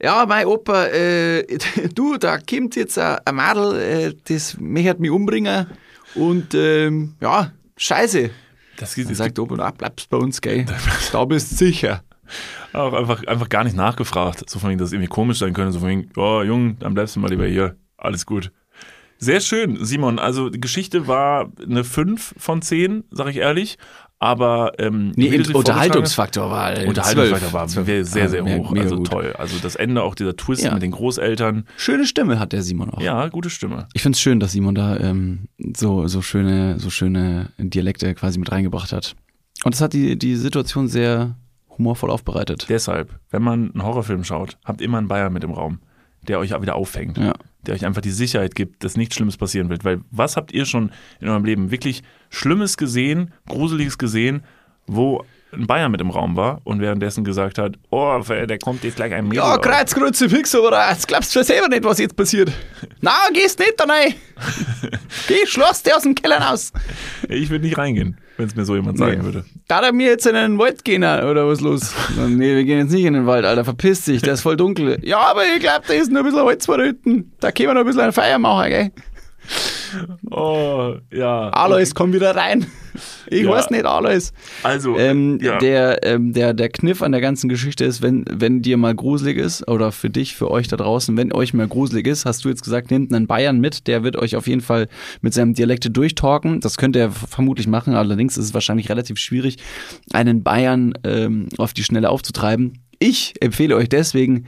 Ja, 0.01 0.25
mein 0.25 0.45
Opa, 0.45 0.85
äh, 0.85 1.45
du, 1.95 2.17
da 2.17 2.37
kommt 2.37 2.75
jetzt 2.75 2.97
ein, 2.97 3.19
Madel, 3.33 3.79
äh, 3.79 4.13
das 4.27 4.57
möchte 4.59 5.01
mich 5.01 5.11
umbringen. 5.11 5.67
Und 6.15 6.53
ähm, 6.55 7.15
ja, 7.21 7.51
scheiße. 7.77 8.29
Das 8.77 8.95
gibt, 8.95 9.13
sagt 9.13 9.37
Opa, 9.37 9.55
na, 9.57 9.71
bleibst 9.71 10.09
bei 10.09 10.17
uns, 10.17 10.39
gell? 10.39 10.65
Da 11.11 11.25
bist 11.25 11.57
sicher. 11.57 12.01
auch 12.71 12.93
einfach, 12.93 13.25
einfach 13.25 13.49
gar 13.49 13.65
nicht 13.65 13.75
nachgefragt. 13.75 14.49
So 14.49 14.59
von 14.59 14.69
wegen, 14.69 14.79
dass 14.79 14.89
es 14.89 14.93
irgendwie 14.93 15.09
komisch 15.09 15.39
sein 15.39 15.53
könnte. 15.53 15.73
So 15.73 15.79
von 15.79 15.89
wegen, 15.89 16.09
oh, 16.15 16.41
Jung, 16.43 16.79
dann 16.79 16.93
bleibst 16.93 17.17
du 17.17 17.19
mal 17.19 17.29
lieber 17.29 17.45
hier. 17.45 17.75
Alles 17.97 18.25
gut. 18.25 18.51
Sehr 19.17 19.41
schön, 19.41 19.83
Simon. 19.83 20.17
Also 20.17 20.49
die 20.49 20.61
Geschichte 20.61 21.07
war 21.07 21.51
eine 21.61 21.83
5 21.83 22.35
von 22.37 22.61
10, 22.61 23.03
sag 23.11 23.27
ich 23.27 23.37
ehrlich. 23.37 23.77
Aber 24.21 24.73
ähm, 24.79 25.13
Nee, 25.15 25.41
Unterhaltungsfaktor 25.53 26.51
war. 26.51 26.71
hast- 26.71 26.85
Unterhaltungsfaktor 26.85 27.53
war 27.53 27.67
zwölf. 27.67 27.87
sehr, 28.07 28.27
sehr, 28.29 28.43
hoch. 28.43 28.75
also 28.75 28.97
gut. 28.97 29.09
toll. 29.09 29.33
Also 29.37 29.57
das 29.61 29.75
Ende, 29.77 30.03
auch 30.03 30.13
dieser 30.13 30.35
Twist 30.35 30.63
Ja. 30.63 30.73
mit 30.73 30.83
den 30.83 30.91
Großeltern. 30.91 31.65
Schöne 31.77 32.05
Stimme 32.05 32.37
hat 32.37 32.51
der 32.51 32.61
Simon 32.61 32.89
auch. 32.89 33.01
Ja, 33.01 33.29
gute 33.29 33.49
Stimme. 33.49 33.87
Ich 33.93 34.01
finde 34.01 34.17
es 34.17 34.21
schön, 34.21 34.41
dass 34.41 34.51
Simon 34.51 34.75
da 34.75 34.97
ähm, 34.97 35.47
so, 35.75 36.07
so, 36.07 36.21
schöne, 36.21 36.79
so 36.79 36.89
schöne 36.89 37.49
Dialekte 37.57 38.13
quasi 38.13 38.39
mit 38.39 38.51
reingebracht 38.51 38.91
hat. 38.91 39.15
Und 39.63 39.73
das 39.73 39.79
hat 39.81 39.93
die, 39.93 40.17
die 40.19 40.35
Situation 40.35 40.89
sehr 40.89 41.35
humorvoll 41.77 42.09
aufbereitet. 42.11 42.65
Deshalb, 42.67 43.17
wenn 43.29 43.41
man 43.41 43.71
einen 43.71 43.83
Horrorfilm 43.83 44.25
schaut, 44.25 44.57
habt 44.65 44.81
immer 44.81 44.97
einen 44.97 45.07
Bayer 45.07 45.29
mit 45.29 45.45
im 45.45 45.51
Raum, 45.51 45.79
der 46.27 46.39
euch 46.39 46.53
auch 46.53 46.61
wieder 46.61 46.75
auffängt. 46.75 47.17
Ja. 47.17 47.33
Der 47.65 47.75
euch 47.75 47.85
einfach 47.85 48.01
die 48.01 48.11
Sicherheit 48.11 48.55
gibt, 48.55 48.83
dass 48.83 48.95
nichts 48.95 49.15
Schlimmes 49.15 49.37
passieren 49.37 49.69
wird. 49.69 49.83
Weil 49.83 50.01
was 50.11 50.37
habt 50.37 50.53
ihr 50.53 50.65
schon 50.65 50.91
in 51.19 51.27
eurem 51.27 51.45
Leben 51.45 51.71
wirklich 51.71 52.03
Schlimmes 52.29 52.77
gesehen, 52.77 53.33
Gruseliges 53.47 53.97
gesehen, 53.97 54.43
wo 54.87 55.25
ein 55.51 55.67
Bayer 55.67 55.89
mit 55.89 56.01
im 56.01 56.09
Raum 56.09 56.35
war 56.35 56.61
und 56.63 56.79
währenddessen 56.79 57.23
gesagt 57.23 57.57
hat, 57.57 57.75
oh, 57.89 58.21
der 58.27 58.59
kommt 58.59 58.83
jetzt 58.83 58.95
gleich 58.95 59.13
ein 59.13 59.25
Mädel. 59.25 59.37
Ja, 59.37 59.55
auf. 59.55 59.61
Kreuzkreuze 59.61 60.29
fix, 60.29 60.53
aber 60.55 60.89
jetzt 60.89 61.07
glaubst 61.07 61.33
du 61.33 61.39
schon 61.39 61.45
selber 61.45 61.67
nicht, 61.67 61.83
was 61.83 61.99
jetzt 61.99 62.15
passiert. 62.15 62.51
Na, 63.01 63.13
gehst 63.33 63.59
nicht 63.59 63.73
da 63.77 63.85
rein. 63.85 64.13
Geh, 65.27 65.45
schloss 65.47 65.83
dir 65.83 65.95
aus 65.95 66.03
dem 66.03 66.15
Keller 66.15 66.37
raus. 66.37 66.71
Ich 67.27 67.49
würde 67.49 67.65
nicht 67.65 67.77
reingehen, 67.77 68.17
wenn 68.39 68.47
es 68.47 68.55
mir 68.55 68.65
so 68.65 68.75
jemand 68.75 68.97
sagen 68.97 69.17
Nee. 69.19 69.23
würde. 69.25 69.43
Da 69.67 69.81
er 69.81 69.91
mir 69.93 70.07
jetzt 70.07 70.25
in 70.25 70.33
den 70.33 70.57
Wald 70.57 70.83
gehen, 70.85 71.03
oder 71.03 71.45
was 71.47 71.59
los? 71.61 71.93
nee, 72.27 72.55
wir 72.55 72.63
gehen 72.63 72.79
jetzt 72.79 72.91
nicht 72.91 73.03
in 73.05 73.13
den 73.13 73.25
Wald, 73.27 73.45
Alter, 73.45 73.65
verpiss 73.65 74.05
dich, 74.05 74.21
der 74.21 74.33
ist 74.33 74.41
voll 74.41 74.55
dunkel. 74.57 74.97
Ja, 75.03 75.19
aber 75.19 75.41
ich 75.53 75.59
glaub, 75.59 75.85
da 75.85 75.93
ist 75.93 76.11
noch 76.11 76.19
ein 76.21 76.25
bisschen 76.25 76.41
Holz 76.41 76.65
vor. 76.65 76.77
Da 76.77 77.51
können 77.51 77.67
wir 77.69 77.73
noch 77.73 77.81
ein 77.81 77.85
bisschen 77.85 78.01
ein 78.01 78.13
Feuer 78.13 78.39
machen, 78.39 78.69
gell? 78.69 78.91
Oh, 80.31 80.95
ja. 81.13 81.49
Alois, 81.49 81.91
komm 81.93 82.13
wieder 82.13 82.35
rein. 82.35 82.65
Ich 83.27 83.43
Ja. 83.43 83.51
weiß 83.51 83.69
nicht, 83.69 83.85
Alois. 83.85 84.31
Also, 84.63 84.97
Ähm, 84.97 85.39
ja. 85.41 85.57
der, 85.59 86.03
ähm, 86.05 86.33
der, 86.33 86.53
der 86.53 86.69
Kniff 86.69 87.01
an 87.01 87.11
der 87.11 87.21
ganzen 87.21 87.47
Geschichte 87.49 87.85
ist, 87.85 88.01
wenn, 88.01 88.25
wenn 88.31 88.61
dir 88.61 88.77
mal 88.77 88.95
gruselig 88.95 89.37
ist, 89.37 89.67
oder 89.67 89.91
für 89.91 90.09
dich, 90.09 90.35
für 90.35 90.49
euch 90.51 90.67
da 90.67 90.77
draußen, 90.77 91.15
wenn 91.17 91.31
euch 91.33 91.53
mal 91.53 91.67
gruselig 91.67 92.07
ist, 92.07 92.25
hast 92.25 92.43
du 92.45 92.49
jetzt 92.49 92.63
gesagt, 92.63 92.91
nehmt 92.91 93.13
einen 93.13 93.27
Bayern 93.27 93.59
mit, 93.59 93.87
der 93.87 94.03
wird 94.03 94.15
euch 94.15 94.35
auf 94.35 94.47
jeden 94.47 94.61
Fall 94.61 94.87
mit 95.21 95.33
seinem 95.33 95.53
Dialekte 95.53 95.89
durchtalken. 95.89 96.59
Das 96.59 96.77
könnt 96.77 96.95
ihr 96.95 97.11
vermutlich 97.11 97.67
machen, 97.67 97.93
allerdings 97.95 98.37
ist 98.37 98.45
es 98.45 98.53
wahrscheinlich 98.53 98.89
relativ 98.89 99.17
schwierig, 99.17 99.57
einen 100.11 100.43
Bayern 100.43 100.93
ähm, 101.03 101.47
auf 101.57 101.73
die 101.73 101.83
Schnelle 101.83 102.09
aufzutreiben. 102.09 102.79
Ich 102.99 103.35
empfehle 103.39 103.75
euch 103.75 103.87
deswegen, 103.89 104.45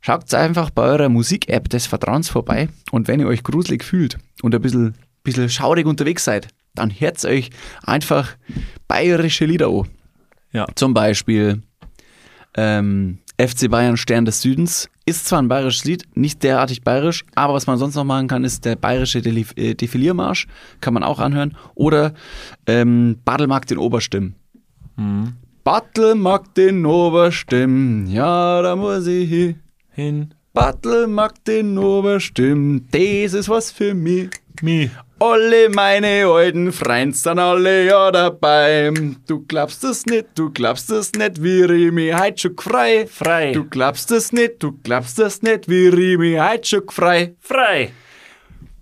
schaut 0.00 0.32
einfach 0.34 0.70
bei 0.70 0.82
eurer 0.82 1.08
Musik-App 1.08 1.68
des 1.68 1.86
Vertrauens 1.86 2.28
vorbei 2.28 2.68
und 2.90 3.08
wenn 3.08 3.20
ihr 3.20 3.26
euch 3.26 3.42
gruselig 3.42 3.84
fühlt 3.84 4.18
und 4.42 4.54
ein 4.54 4.62
bisschen, 4.62 4.94
bisschen 5.22 5.48
schaurig 5.48 5.86
unterwegs 5.86 6.24
seid, 6.24 6.48
dann 6.74 6.90
hört 6.90 7.24
euch 7.24 7.50
einfach 7.82 8.36
bayerische 8.86 9.44
Lieder 9.44 9.68
an. 9.68 9.86
Ja. 10.52 10.66
Zum 10.74 10.94
Beispiel 10.94 11.62
ähm, 12.56 13.18
FC 13.40 13.70
Bayern 13.70 13.96
Stern 13.96 14.24
des 14.24 14.42
Südens. 14.42 14.88
Ist 15.04 15.26
zwar 15.26 15.40
ein 15.40 15.48
bayerisches 15.48 15.84
Lied, 15.84 16.04
nicht 16.14 16.42
derartig 16.42 16.82
bayerisch, 16.82 17.24
aber 17.34 17.54
was 17.54 17.66
man 17.66 17.78
sonst 17.78 17.94
noch 17.94 18.04
machen 18.04 18.28
kann, 18.28 18.44
ist 18.44 18.66
der 18.66 18.76
bayerische 18.76 19.20
äh, 19.20 19.74
Defiliermarsch. 19.74 20.46
Kann 20.80 20.92
man 20.92 21.02
auch 21.02 21.18
anhören. 21.18 21.56
Oder 21.74 22.12
ähm, 22.66 23.18
Badelmarkt 23.24 23.70
in 23.70 23.78
Oberstimmen. 23.78 24.34
Battlemarkt 25.62 26.58
in 26.58 26.84
Oberstimmen, 26.84 28.08
ja, 28.08 28.62
da 28.62 28.74
muss 28.74 29.06
ich 29.06 29.28
hin. 29.28 29.60
Hin, 29.98 30.34
Battlemarkt 30.54 31.48
in 31.48 31.76
Oberstimmen, 31.76 32.88
das 32.90 33.34
ist 33.34 33.48
was 33.48 33.72
für 33.72 33.94
mich. 33.94 34.30
mi. 34.62 34.90
Alle 35.20 35.68
meine 35.70 36.26
alten 36.26 36.72
Freunde 36.72 37.16
sind 37.16 37.40
alle 37.40 37.86
ja 37.86 38.10
dabei. 38.12 38.92
Du 39.26 39.44
glaubst 39.46 39.82
es 39.82 40.06
nicht, 40.06 40.26
du 40.36 40.50
glaubst 40.50 40.90
es 40.90 41.12
nicht, 41.12 41.42
wie 41.42 41.90
mich 41.90 42.14
heut 42.16 42.38
schon 42.38 42.56
frei. 42.56 43.08
Frei. 43.08 43.52
Du 43.52 43.64
glaubst 43.64 44.12
es 44.12 44.32
nicht, 44.32 44.62
du 44.62 44.78
glaubst 44.84 45.18
es 45.18 45.42
nicht, 45.42 45.68
wie 45.68 46.16
mich 46.16 46.40
heut 46.40 46.66
schon 46.66 46.88
frei. 46.88 47.34
Frei. 47.40 47.90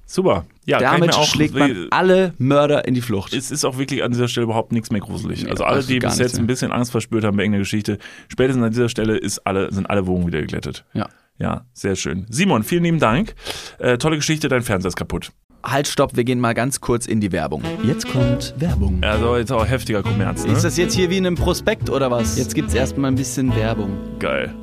Super. 0.05 0.45
Ja, 0.67 0.81
Damit 0.81 1.15
auch, 1.15 1.25
schlägt 1.25 1.55
man 1.55 1.87
alle 1.91 2.35
Mörder 2.39 2.87
in 2.89 2.95
die 2.95 3.01
Flucht. 3.01 3.33
es 3.33 3.53
ist 3.53 3.65
auch 3.65 3.79
wirklich 3.79 4.03
an 4.03 4.11
dieser 4.11 4.27
Stelle 4.27 4.45
überhaupt 4.45 4.73
nichts 4.73 4.91
mehr 4.91 5.01
gruselig. 5.01 5.45
Nee, 5.45 5.51
also 5.51 5.63
alle, 5.65 5.83
die 5.83 6.01
bis 6.01 6.19
jetzt 6.19 6.35
mehr. 6.35 6.43
ein 6.43 6.47
bisschen 6.49 6.73
Angst 6.73 6.91
verspürt 6.91 7.25
haben 7.25 7.37
bei 7.37 7.45
irgendeiner 7.45 7.63
Geschichte, 7.63 7.99
spätestens 8.29 8.65
an 8.65 8.71
dieser 8.73 8.89
Stelle 8.89 9.17
ist 9.17 9.47
alle, 9.47 9.73
sind 9.73 9.89
alle 9.89 10.07
Wogen 10.09 10.27
wieder 10.27 10.41
geglättet. 10.41 10.85
Ja. 10.93 11.09
Ja, 11.39 11.67
sehr 11.73 11.95
schön. 11.97 12.27
Simon, 12.31 12.63
vielen 12.65 12.83
lieben 12.83 12.99
Dank. 12.99 13.35
Äh, 13.79 13.99
tolle 13.99 14.17
Geschichte, 14.17 14.49
dein 14.49 14.63
Fernseher 14.63 14.89
ist 14.89 14.97
kaputt. 14.97 15.31
Halt, 15.63 15.87
stopp, 15.87 16.17
wir 16.17 16.25
gehen 16.25 16.41
mal 16.41 16.55
ganz 16.55 16.81
kurz 16.81 17.07
in 17.07 17.21
die 17.21 17.31
Werbung. 17.31 17.63
Jetzt 17.85 18.09
kommt 18.09 18.55
Werbung. 18.59 18.99
Also 19.03 19.37
jetzt 19.37 19.53
auch 19.53 19.67
heftiger 19.67 20.03
Kommerz, 20.03 20.45
ne? 20.47 20.53
Ist 20.53 20.65
das 20.65 20.77
jetzt 20.77 20.95
hier 20.95 21.11
wie 21.11 21.19
in 21.19 21.27
einem 21.27 21.37
Prospekt 21.37 21.91
oder 21.91 22.11
was? 22.11 22.39
Jetzt 22.39 22.55
gibt's 22.55 22.73
erstmal 22.75 23.11
ein 23.11 23.17
bisschen 23.17 23.55
Werbung. 23.55 23.91
geil. 24.19 24.55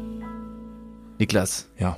Niklas, 1.20 1.70
Ja. 1.80 1.98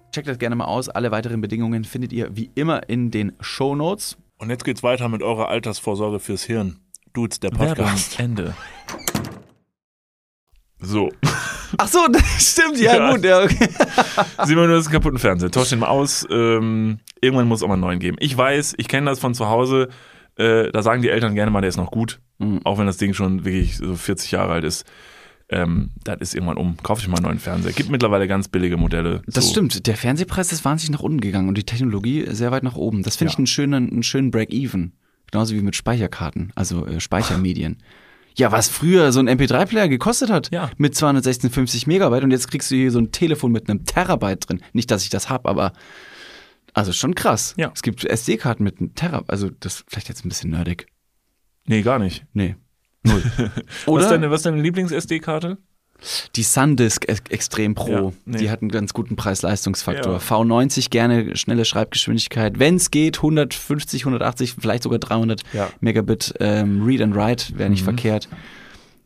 Checkt 0.11 0.27
das 0.27 0.39
gerne 0.39 0.55
mal 0.55 0.65
aus. 0.65 0.89
Alle 0.89 1.11
weiteren 1.11 1.39
Bedingungen 1.41 1.83
findet 1.85 2.11
ihr 2.11 2.35
wie 2.35 2.51
immer 2.55 2.89
in 2.89 3.11
den 3.11 3.31
Show 3.39 3.75
Notes. 3.75 4.17
Und 4.37 4.49
jetzt 4.49 4.65
geht's 4.65 4.83
weiter 4.83 5.07
mit 5.07 5.23
eurer 5.23 5.47
Altersvorsorge 5.49 6.19
fürs 6.19 6.43
Hirn. 6.43 6.79
Dudes, 7.13 7.39
der 7.39 7.49
Podcast. 7.51 8.19
Ende. 8.19 8.53
So. 10.79 11.09
Ach 11.77 11.87
so, 11.87 12.07
das 12.11 12.23
stimmt, 12.51 12.77
ja, 12.79 12.95
Ja. 12.97 13.11
gut. 13.13 13.23
Ja, 13.23 13.43
okay. 13.43 13.69
Simon, 14.45 14.67
du 14.69 14.75
hast 14.75 14.87
einen 14.87 14.93
kaputten 14.93 15.19
Fernseher. 15.19 15.51
Tausch 15.51 15.69
den 15.69 15.79
mal 15.79 15.87
aus. 15.87 16.25
Ähm, 16.29 16.99
irgendwann 17.21 17.47
muss 17.47 17.59
es 17.59 17.63
auch 17.63 17.67
mal 17.67 17.75
einen 17.75 17.81
neuen 17.81 17.99
geben. 17.99 18.17
Ich 18.19 18.35
weiß, 18.35 18.73
ich 18.77 18.87
kenne 18.87 19.09
das 19.09 19.19
von 19.19 19.33
zu 19.33 19.47
Hause. 19.47 19.89
Äh, 20.37 20.71
da 20.71 20.81
sagen 20.81 21.01
die 21.01 21.09
Eltern 21.09 21.35
gerne 21.35 21.51
mal, 21.51 21.61
der 21.61 21.69
ist 21.69 21.77
noch 21.77 21.91
gut. 21.91 22.19
Mhm. 22.39 22.61
Auch 22.63 22.77
wenn 22.79 22.87
das 22.87 22.97
Ding 22.97 23.13
schon 23.13 23.45
wirklich 23.45 23.77
so 23.77 23.95
40 23.95 24.31
Jahre 24.31 24.53
alt 24.53 24.63
ist. 24.63 24.85
Ähm, 25.51 25.91
das 26.03 26.17
ist 26.21 26.33
irgendwann 26.35 26.57
um. 26.57 26.77
Kaufe 26.77 27.01
ich 27.01 27.07
mal 27.09 27.17
einen 27.17 27.25
neuen 27.25 27.39
Fernseher. 27.39 27.73
Gibt 27.73 27.89
mittlerweile 27.91 28.27
ganz 28.27 28.47
billige 28.47 28.77
Modelle. 28.77 29.21
Das 29.27 29.45
so. 29.45 29.51
stimmt. 29.51 29.85
Der 29.85 29.97
Fernsehpreis 29.97 30.51
ist 30.53 30.63
wahnsinnig 30.65 30.91
nach 30.97 31.03
unten 31.03 31.19
gegangen 31.21 31.49
und 31.49 31.57
die 31.57 31.65
Technologie 31.65 32.25
sehr 32.29 32.51
weit 32.51 32.63
nach 32.63 32.75
oben. 32.75 33.03
Das 33.03 33.17
finde 33.17 33.31
Ja. 33.31 33.33
ich 33.35 33.37
einen 33.39 33.47
schönen, 33.47 33.91
einen 33.91 34.03
schönen 34.03 34.31
Break-Even. 34.31 34.93
Genauso 35.29 35.53
wie 35.53 35.61
mit 35.61 35.75
Speicherkarten, 35.75 36.51
also 36.55 36.85
äh, 36.85 36.99
Speichermedien. 36.99 37.77
Ja, 38.37 38.51
was 38.53 38.69
früher 38.69 39.11
so 39.11 39.19
ein 39.19 39.27
MP3-Player 39.29 39.89
gekostet 39.89 40.29
hat, 40.29 40.49
Ja. 40.53 40.69
mit 40.77 40.95
256 40.95 41.85
Megabyte 41.85 42.23
und 42.23 42.31
jetzt 42.31 42.49
kriegst 42.49 42.71
du 42.71 42.75
hier 42.75 42.91
so 42.91 42.99
ein 42.99 43.11
Telefon 43.11 43.51
mit 43.51 43.69
einem 43.69 43.83
Terabyte 43.85 44.47
drin. 44.49 44.61
Nicht, 44.73 44.89
dass 44.89 45.03
ich 45.03 45.09
das 45.09 45.29
hab, 45.29 45.45
aber 45.47 45.73
also 46.73 46.93
schon 46.93 47.13
krass. 47.15 47.53
Ja. 47.57 47.71
Es 47.75 47.81
gibt 47.81 48.05
SD-Karten 48.05 48.63
mit 48.63 48.79
einem 48.79 48.95
Terabyte, 48.95 49.29
also 49.29 49.49
das 49.59 49.75
ist 49.75 49.83
vielleicht 49.89 50.07
jetzt 50.09 50.25
ein 50.25 50.29
bisschen 50.29 50.51
nerdig. 50.51 50.87
Nee, 51.65 51.81
gar 51.81 51.99
nicht. 51.99 52.25
Nee. 52.33 52.55
Null. 53.03 53.23
Was 53.37 53.87
Oder 53.87 54.03
ist 54.03 54.09
deine, 54.11 54.29
was 54.31 54.39
ist 54.41 54.45
deine 54.45 54.61
Lieblings-SD-Karte? 54.61 55.57
die 56.35 56.41
SanDisk 56.41 57.07
Ex- 57.09 57.21
Extrem 57.29 57.75
Pro, 57.75 57.91
Ja, 57.91 58.11
nee. 58.25 58.37
die 58.39 58.49
hat 58.49 58.61
einen 58.61 58.71
ganz 58.71 58.91
guten 58.91 59.15
Preis-Leistungsfaktor. 59.15 60.13
Ja. 60.13 60.17
V90 60.19 60.89
gerne 60.89 61.35
schnelle 61.35 61.63
Schreibgeschwindigkeit, 61.63 62.57
wenn 62.57 62.77
es 62.77 62.89
geht, 62.89 63.17
150, 63.17 64.01
180, 64.03 64.55
vielleicht 64.59 64.81
sogar 64.81 64.97
300 64.97 65.43
Ja. 65.53 65.69
Megabit 65.79 66.33
ähm, 66.39 66.83
Read 66.83 67.01
and 67.03 67.15
Write, 67.15 67.55
wäre 67.59 67.69
nicht 67.69 67.81
Mhm. 67.81 67.85
verkehrt. 67.85 68.29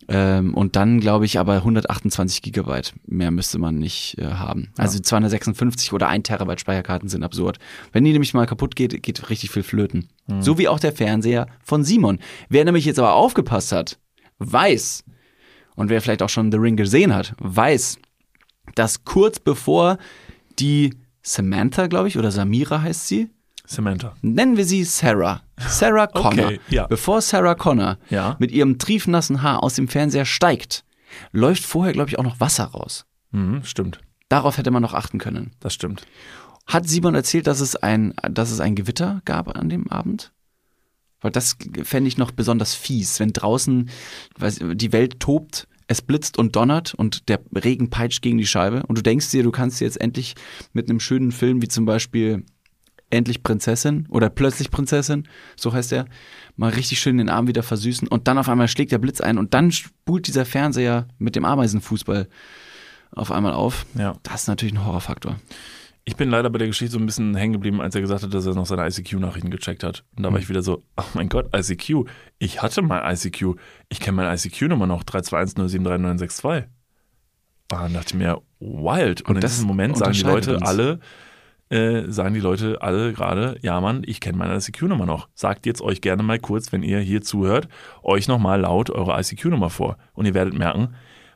Ähm, 0.07 0.53
und 0.53 0.75
dann 0.75 0.99
glaube 0.99 1.25
ich 1.25 1.39
aber 1.39 1.55
128 1.55 2.41
Gigabyte. 2.41 2.93
Mehr 3.05 3.31
müsste 3.31 3.57
man 3.57 3.79
nicht 3.79 4.17
äh, 4.19 4.25
haben. 4.25 4.71
Also 4.77 4.99
256 4.99 5.93
oder 5.93 6.07
1 6.07 6.27
Terabyte 6.27 6.59
Speicherkarten 6.59 7.09
sind 7.09 7.23
absurd. 7.23 7.57
Wenn 7.91 8.03
die 8.03 8.11
nämlich 8.11 8.33
mal 8.33 8.45
kaputt 8.45 8.75
geht, 8.75 9.01
geht 9.01 9.29
richtig 9.29 9.51
viel 9.51 9.63
flöten. 9.63 10.07
Mhm. 10.27 10.41
So 10.41 10.57
wie 10.57 10.67
auch 10.67 10.79
der 10.79 10.93
Fernseher 10.93 11.47
von 11.63 11.83
Simon. 11.83 12.19
Wer 12.49 12.65
nämlich 12.65 12.85
jetzt 12.85 12.99
aber 12.99 13.13
aufgepasst 13.13 13.71
hat, 13.71 13.97
weiß, 14.39 15.03
und 15.75 15.89
wer 15.89 16.01
vielleicht 16.01 16.21
auch 16.21 16.29
schon 16.29 16.51
The 16.51 16.57
Ring 16.57 16.75
gesehen 16.75 17.13
hat, 17.13 17.33
weiß, 17.39 17.97
dass 18.75 19.05
kurz 19.05 19.39
bevor 19.39 19.97
die 20.59 20.93
Samantha, 21.21 21.87
glaube 21.87 22.07
ich, 22.07 22.17
oder 22.17 22.31
Samira 22.31 22.81
heißt 22.81 23.07
sie, 23.07 23.29
Samantha. 23.65 24.15
nennen 24.21 24.57
wir 24.57 24.65
sie 24.65 24.83
Sarah. 24.83 25.41
Sarah 25.57 26.07
Connor. 26.07 26.45
Okay, 26.47 26.59
ja. 26.69 26.87
Bevor 26.87 27.21
Sarah 27.21 27.55
Connor 27.55 27.97
Ja. 28.09 28.35
mit 28.39 28.51
ihrem 28.51 28.77
triefnassen 28.77 29.41
Haar 29.41 29.63
aus 29.63 29.75
dem 29.75 29.87
Fernseher 29.87 30.25
steigt, 30.25 30.83
läuft 31.31 31.63
vorher, 31.63 31.93
glaube 31.93 32.09
ich, 32.09 32.19
auch 32.19 32.23
noch 32.23 32.39
Wasser 32.39 32.65
raus. 32.65 33.05
Mhm, 33.31 33.63
stimmt. 33.63 33.99
Darauf 34.29 34.57
hätte 34.57 34.71
man 34.71 34.81
noch 34.81 34.93
achten 34.93 35.17
können. 35.19 35.51
Das 35.59 35.73
stimmt. 35.73 36.05
Hat 36.67 36.87
Simon 36.89 37.15
erzählt, 37.15 37.47
dass 37.47 37.59
es 37.59 37.75
ein, 37.75 38.13
dass 38.29 38.51
es 38.51 38.59
ein 38.59 38.75
Gewitter 38.75 39.21
gab 39.25 39.55
an 39.55 39.69
dem 39.69 39.87
Abend? 39.91 40.31
Weil 41.21 41.31
das 41.31 41.55
fände 41.83 42.07
ich 42.07 42.17
noch 42.17 42.31
besonders 42.31 42.73
fies, 42.75 43.19
wenn 43.19 43.33
draußen 43.33 43.89
weiß, 44.37 44.59
die 44.73 44.91
Welt 44.91 45.19
tobt, 45.19 45.67
es 45.87 46.01
blitzt 46.01 46.37
und 46.37 46.55
donnert 46.55 46.93
und 46.95 47.29
der 47.29 47.39
Regen 47.55 47.89
peitscht 47.91 48.21
gegen 48.23 48.37
die 48.39 48.47
Scheibe 48.47 48.83
und 48.87 48.97
du 48.97 49.03
denkst 49.03 49.29
dir, 49.29 49.43
du 49.43 49.51
kannst 49.51 49.79
jetzt 49.81 50.01
endlich 50.01 50.35
mit 50.73 50.89
einem 50.89 50.99
schönen 50.99 51.31
Film 51.31 51.61
wie 51.61 51.67
zum 51.67 51.85
Beispiel 51.85 52.43
Endlich 53.15 53.41
Prinzessin 53.43 54.05
oder 54.09 54.29
Plötzlich 54.29 54.69
Prinzessin, 54.69 55.27
so 55.55 55.73
heißt 55.73 55.91
er, 55.93 56.05
mal 56.55 56.71
richtig 56.71 56.99
schön 56.99 57.17
den 57.17 57.29
Arm 57.29 57.47
wieder 57.47 57.63
versüßen 57.63 58.07
und 58.07 58.27
dann 58.27 58.37
auf 58.37 58.49
einmal 58.49 58.67
schlägt 58.67 58.91
der 58.91 58.99
Blitz 58.99 59.21
ein 59.21 59.37
und 59.37 59.53
dann 59.53 59.71
spult 59.71 60.27
dieser 60.27 60.45
Fernseher 60.45 61.07
mit 61.17 61.35
dem 61.35 61.45
Ameisenfußball 61.45 62.27
auf 63.11 63.31
einmal 63.31 63.53
auf. 63.53 63.85
Ja. 63.95 64.15
Das 64.23 64.43
ist 64.43 64.47
natürlich 64.47 64.75
ein 64.75 64.85
Horrorfaktor. 64.85 65.37
Ich 66.07 66.15
bin 66.15 66.29
leider 66.29 66.51
bei 66.51 66.59
der 66.59 66.67
Geschichte 66.67 66.91
so 66.93 66.99
ein 66.99 67.05
bisschen 67.07 67.35
hängen 67.35 67.53
geblieben, 67.53 67.81
als 67.81 67.95
er 67.95 68.01
gesagt 68.01 68.21
hat, 68.21 68.31
dass 68.31 68.45
er 68.45 68.53
noch 68.53 68.67
seine 68.67 68.87
ICQ-Nachrichten 68.87 69.49
gecheckt 69.49 69.83
hat. 69.83 70.03
Und 70.15 70.21
da 70.21 70.31
war 70.31 70.37
ich 70.37 70.49
wieder 70.49 70.61
so, 70.61 70.83
oh 70.97 71.03
mein 71.15 71.29
Gott, 71.29 71.49
ICQ. 71.55 72.07
Ich 72.37 72.61
hatte 72.61 72.83
mal 72.83 73.11
ICQ. 73.11 73.55
Ich 73.89 73.99
kenne 73.99 74.17
meine 74.17 74.35
ICQ-Nummer 74.35 74.85
noch, 74.85 75.03
321073962. 75.03 76.65
Ah, 77.71 77.89
dachte 77.89 78.15
mir, 78.17 78.39
wild. 78.59 79.21
Und, 79.21 79.29
Und 79.29 79.35
in 79.37 79.41
diesem 79.41 79.65
Moment 79.65 79.97
sagen 79.97 80.13
die 80.13 80.21
Leute 80.21 80.57
uns. 80.57 80.67
alle, 80.67 80.99
äh, 81.69 82.03
sagen 82.11 82.33
die 82.33 82.39
Leute 82.39 82.81
alle 82.81 83.13
gerade, 83.13 83.57
ja 83.61 83.79
Mann, 83.81 84.03
ich 84.05 84.19
kenne 84.19 84.37
meine 84.37 84.55
ICQ-Nummer 84.55 85.05
noch. 85.05 85.27
Sagt 85.33 85.65
jetzt 85.65 85.81
euch 85.81 86.01
gerne 86.01 86.23
mal 86.23 86.39
kurz, 86.39 86.71
wenn 86.71 86.83
ihr 86.83 86.99
hier 86.99 87.21
zuhört, 87.21 87.67
euch 88.03 88.27
nochmal 88.27 88.61
laut 88.61 88.89
eure 88.89 89.19
ICQ-Nummer 89.19 89.69
vor. 89.69 89.97
Und 90.13 90.25
ihr 90.25 90.33
werdet 90.33 90.53
merken, 90.53 90.95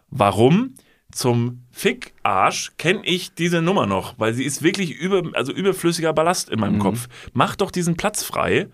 warum 0.09 0.75
zum 1.11 1.63
Fickarsch 1.71 2.73
kenne 2.77 3.01
ich 3.03 3.33
diese 3.33 3.63
Nummer 3.63 3.87
noch, 3.87 4.13
weil 4.19 4.33
sie 4.33 4.43
ist 4.43 4.61
wirklich 4.61 4.91
über, 4.91 5.23
also 5.33 5.51
überflüssiger 5.51 6.13
Ballast 6.13 6.49
in 6.49 6.59
meinem 6.59 6.75
Mhm. 6.75 6.79
Kopf. 6.79 7.07
Macht 7.33 7.61
doch 7.61 7.71
diesen 7.71 7.95
Platz 7.97 8.23
frei. 8.23 8.67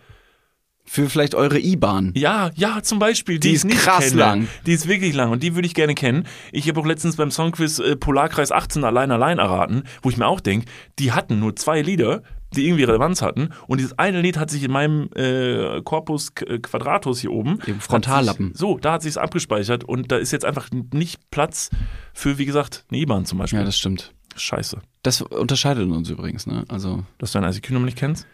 Für 0.87 1.09
vielleicht 1.09 1.33
eure 1.33 1.59
IBAN. 1.59 2.11
Ja, 2.15 2.51
ja, 2.55 2.81
zum 2.83 2.99
Beispiel. 2.99 3.39
Die, 3.39 3.49
Die 3.49 3.55
ist 3.55 3.65
nicht 3.65 3.79
krass 3.79 4.09
kenne. 4.09 4.19
lang. 4.19 4.47
Die 4.65 4.71
ist 4.73 4.87
wirklich 4.87 5.13
lang 5.15 5.31
und 5.31 5.41
die 5.41 5.55
würde 5.55 5.65
ich 5.65 5.73
gerne 5.73 5.95
kennen. 5.95 6.25
Ich 6.51 6.69
habe 6.69 6.79
auch 6.79 6.85
letztens 6.85 7.15
beim 7.15 7.31
Songquiz 7.31 7.79
äh, 7.79 7.95
Polarkreis 7.95 8.51
18 8.51 8.83
allein 8.83 9.11
allein 9.11 9.39
erraten, 9.39 9.83
wo 10.03 10.09
ich 10.09 10.17
mir 10.17 10.27
auch 10.27 10.39
denke, 10.39 10.67
die 10.99 11.11
hatten 11.11 11.39
nur 11.39 11.55
zwei 11.55 11.81
Lieder, 11.81 12.21
die 12.55 12.67
irgendwie 12.67 12.83
Relevanz 12.83 13.21
hatten 13.23 13.49
und 13.67 13.79
dieses 13.79 13.97
eine 13.97 14.21
Lied 14.21 14.37
hat 14.37 14.49
sich 14.51 14.63
in 14.63 14.71
meinem 14.71 15.09
äh, 15.15 15.81
Corpus 15.81 16.31
äh, 16.45 16.59
Quadratus 16.59 17.19
hier 17.19 17.31
oben 17.31 17.59
Im 17.65 17.79
Frontallappen. 17.81 18.49
Sich, 18.49 18.59
so, 18.59 18.77
da 18.77 18.93
hat 18.93 19.01
sich 19.01 19.17
abgespeichert 19.17 19.83
und 19.83 20.11
da 20.11 20.17
ist 20.17 20.31
jetzt 20.31 20.45
einfach 20.45 20.69
nicht 20.93 21.19
Platz 21.31 21.71
für, 22.13 22.37
wie 22.37 22.45
gesagt, 22.45 22.85
eine 22.91 23.01
IBAN 23.01 23.25
zum 23.25 23.39
Beispiel. 23.39 23.59
Ja, 23.59 23.65
das 23.65 23.77
stimmt. 23.77 24.13
Scheiße. 24.37 24.79
Das 25.01 25.21
unterscheidet 25.21 25.89
uns 25.89 26.09
übrigens, 26.09 26.45
ne? 26.45 26.65
Also, 26.67 27.03
Dass 27.17 27.31
du 27.31 27.39
deine 27.39 27.53
ICQ-Nummer 27.55 27.85
nicht 27.85 27.97
kennst? 27.97 28.27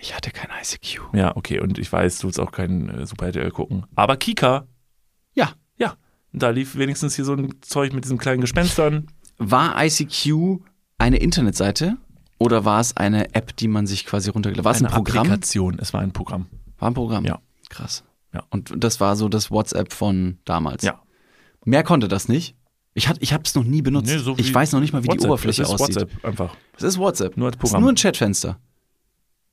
Ich 0.00 0.14
hatte 0.16 0.30
kein 0.30 0.48
ICQ. 0.62 1.00
Ja, 1.14 1.36
okay. 1.36 1.60
Und 1.60 1.78
ich 1.78 1.92
weiß, 1.92 2.18
du 2.20 2.26
willst 2.26 2.40
auch 2.40 2.52
kein 2.52 2.88
äh, 2.88 3.06
Super 3.06 3.26
RTL 3.26 3.50
gucken. 3.50 3.84
Aber 3.94 4.16
Kika, 4.16 4.66
Ja. 5.34 5.52
ja. 5.76 5.94
Da 6.32 6.50
lief 6.50 6.76
wenigstens 6.76 7.16
hier 7.16 7.24
so 7.24 7.34
ein 7.34 7.54
Zeug 7.60 7.92
mit 7.92 8.04
diesen 8.04 8.18
kleinen 8.18 8.40
Gespenstern. 8.40 9.06
War 9.38 9.74
ICQ 9.84 10.60
eine 10.98 11.16
Internetseite 11.18 11.96
oder 12.38 12.64
war 12.64 12.80
es 12.80 12.96
eine 12.96 13.34
App, 13.34 13.56
die 13.56 13.68
man 13.68 13.86
sich 13.86 14.06
quasi 14.06 14.30
runtergeladen 14.30 14.64
War 14.64 14.72
es 14.72 14.80
ein 14.80 14.86
Eine 14.86 14.94
Programm? 14.94 15.18
Applikation. 15.26 15.78
Es 15.80 15.92
war 15.92 16.00
ein 16.00 16.12
Programm. 16.12 16.46
War 16.78 16.90
ein 16.90 16.94
Programm? 16.94 17.24
Ja. 17.24 17.40
Krass. 17.68 18.04
Ja. 18.32 18.44
Und 18.50 18.72
das 18.76 19.00
war 19.00 19.16
so 19.16 19.28
das 19.28 19.50
WhatsApp 19.50 19.92
von 19.92 20.38
damals. 20.44 20.82
Ja. 20.84 21.00
Mehr 21.64 21.82
konnte 21.82 22.06
das 22.08 22.28
nicht. 22.28 22.54
Ich, 22.94 23.08
hat, 23.08 23.18
ich 23.20 23.32
habe 23.32 23.42
es 23.44 23.54
noch 23.54 23.64
nie 23.64 23.82
benutzt. 23.82 24.08
Nee, 24.10 24.18
so 24.18 24.34
ich 24.36 24.52
weiß 24.54 24.72
noch 24.72 24.80
nicht 24.80 24.92
mal, 24.92 25.02
wie 25.02 25.08
die 25.08 25.14
WhatsApp. 25.14 25.30
Oberfläche 25.30 25.62
es 25.62 25.68
ist 25.68 25.74
aussieht. 25.80 25.96
WhatsApp 25.96 26.24
einfach. 26.24 26.56
Es 26.76 26.82
ist 26.84 26.98
WhatsApp. 26.98 27.36
Nur 27.36 27.46
als 27.48 27.54
Es 27.54 27.58
ist 27.58 27.60
Programm. 27.62 27.82
nur 27.82 27.92
ein 27.92 27.96
Chatfenster. 27.96 28.58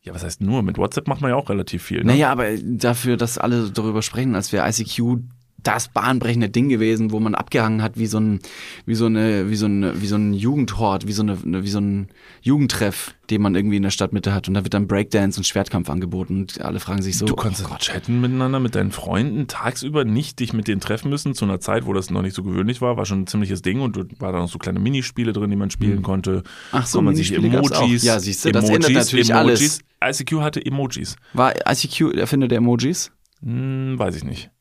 Ja, 0.08 0.16
was 0.16 0.24
heißt 0.24 0.39
nur? 0.39 0.64
Mit 0.64 0.78
WhatsApp 0.78 1.10
macht 1.10 1.20
man 1.20 1.32
ja 1.32 1.36
auch 1.36 1.49
relativ 1.49 1.84
viel. 1.84 1.99
Ne? 1.99 2.14
Naja, 2.14 2.32
aber 2.32 2.55
dafür, 2.58 3.18
dass 3.18 3.38
alle 3.38 3.70
darüber 3.72 4.01
sprechen, 4.01 4.36
als 4.36 4.53
wäre 4.53 4.66
ICQ 4.66 5.20
das 5.64 5.89
bahnbrechende 5.89 6.49
Ding 6.49 6.70
gewesen, 6.70 7.12
wo 7.12 7.20
man 7.20 7.36
abgehangen 7.36 7.82
hat 7.82 7.97
wie 7.97 8.05
so 8.05 8.20
ein, 8.20 8.39
wie 8.86 8.95
so 8.95 9.08
eine, 9.08 9.49
wie 9.49 9.55
so 9.55 9.66
ein, 9.66 10.01
wie 10.01 10.08
so 10.08 10.16
ein 10.16 10.34
Jugendhort, 10.34 11.08
wie 11.08 11.12
so 11.12 11.24
eine, 11.24 11.38
wie 11.43 11.70
so 11.70 11.80
ein 11.80 12.08
Jugendtreff, 12.41 13.16
den 13.30 13.41
man 13.41 13.55
irgendwie 13.55 13.78
in 13.78 13.84
der 13.84 13.89
Stadtmitte 13.89 14.34
hat. 14.34 14.47
Und 14.47 14.53
da 14.53 14.64
wird 14.64 14.74
dann 14.74 14.88
Breakdance 14.88 15.39
und 15.39 15.43
Schwertkampf 15.43 15.89
angeboten 15.89 16.41
und 16.41 16.62
alle 16.62 16.80
fragen 16.80 17.01
sich 17.01 17.18
so. 17.18 17.26
du 17.26 17.36
kannst 17.36 17.64
oh 17.66 17.70
Gott. 17.70 17.80
chatten 17.80 18.22
miteinander 18.22 18.60
mit 18.60 18.76
deinen 18.76 18.91
Freunden, 18.91 19.47
tagsüber 19.47 20.05
nicht 20.05 20.39
dich 20.39 20.53
mit 20.53 20.68
denen 20.68 20.80
treffen 20.80 21.10
müssen, 21.10 21.34
zu 21.34 21.45
einer 21.45 21.60
Zeit, 21.60 21.86
wo 21.86 21.93
das 21.93 22.10
noch 22.12 22.22
nicht 22.22 22.36
so 22.36 22.43
gewöhnlich 22.43 22.82
war, 22.82 22.95
war 22.95 23.05
schon 23.05 23.22
ein 23.22 23.28
ziemliches 23.28 23.62
Ding 23.62 23.82
und 23.82 23.95
du 23.95 24.05
war 24.20 24.32
da 24.32 24.39
noch 24.39 24.49
so 24.49 24.60
kleine 24.60 24.80
Minispiele 24.80 25.34
drin, 25.34 25.49
die 25.49 25.55
man 25.55 25.72
spielen 25.72 26.03
konnte. 26.03 26.43
Ach 26.72 26.86
so, 26.86 27.01
man 27.01 27.16
sich 27.16 27.34
Emojis. 27.34 28.03
Ja, 28.03 28.20
siehst 28.20 28.45
du, 28.45 28.51
das 28.51 28.70
ändert 28.70 28.93
natürlich 28.93 29.30
Emojis. 29.30 29.80
ICQ 30.03 30.41
hatte 30.41 30.64
Emojis. 30.64 31.16
War 31.34 31.53
ICQ 31.68 32.14
der 32.14 32.22
Erfinder 32.22 32.47
der 32.47 32.60
Emojis? 32.60 33.12
Hm, 33.41 33.97
weiß 33.97 34.16
ich 34.16 34.24
nicht. 34.24 34.51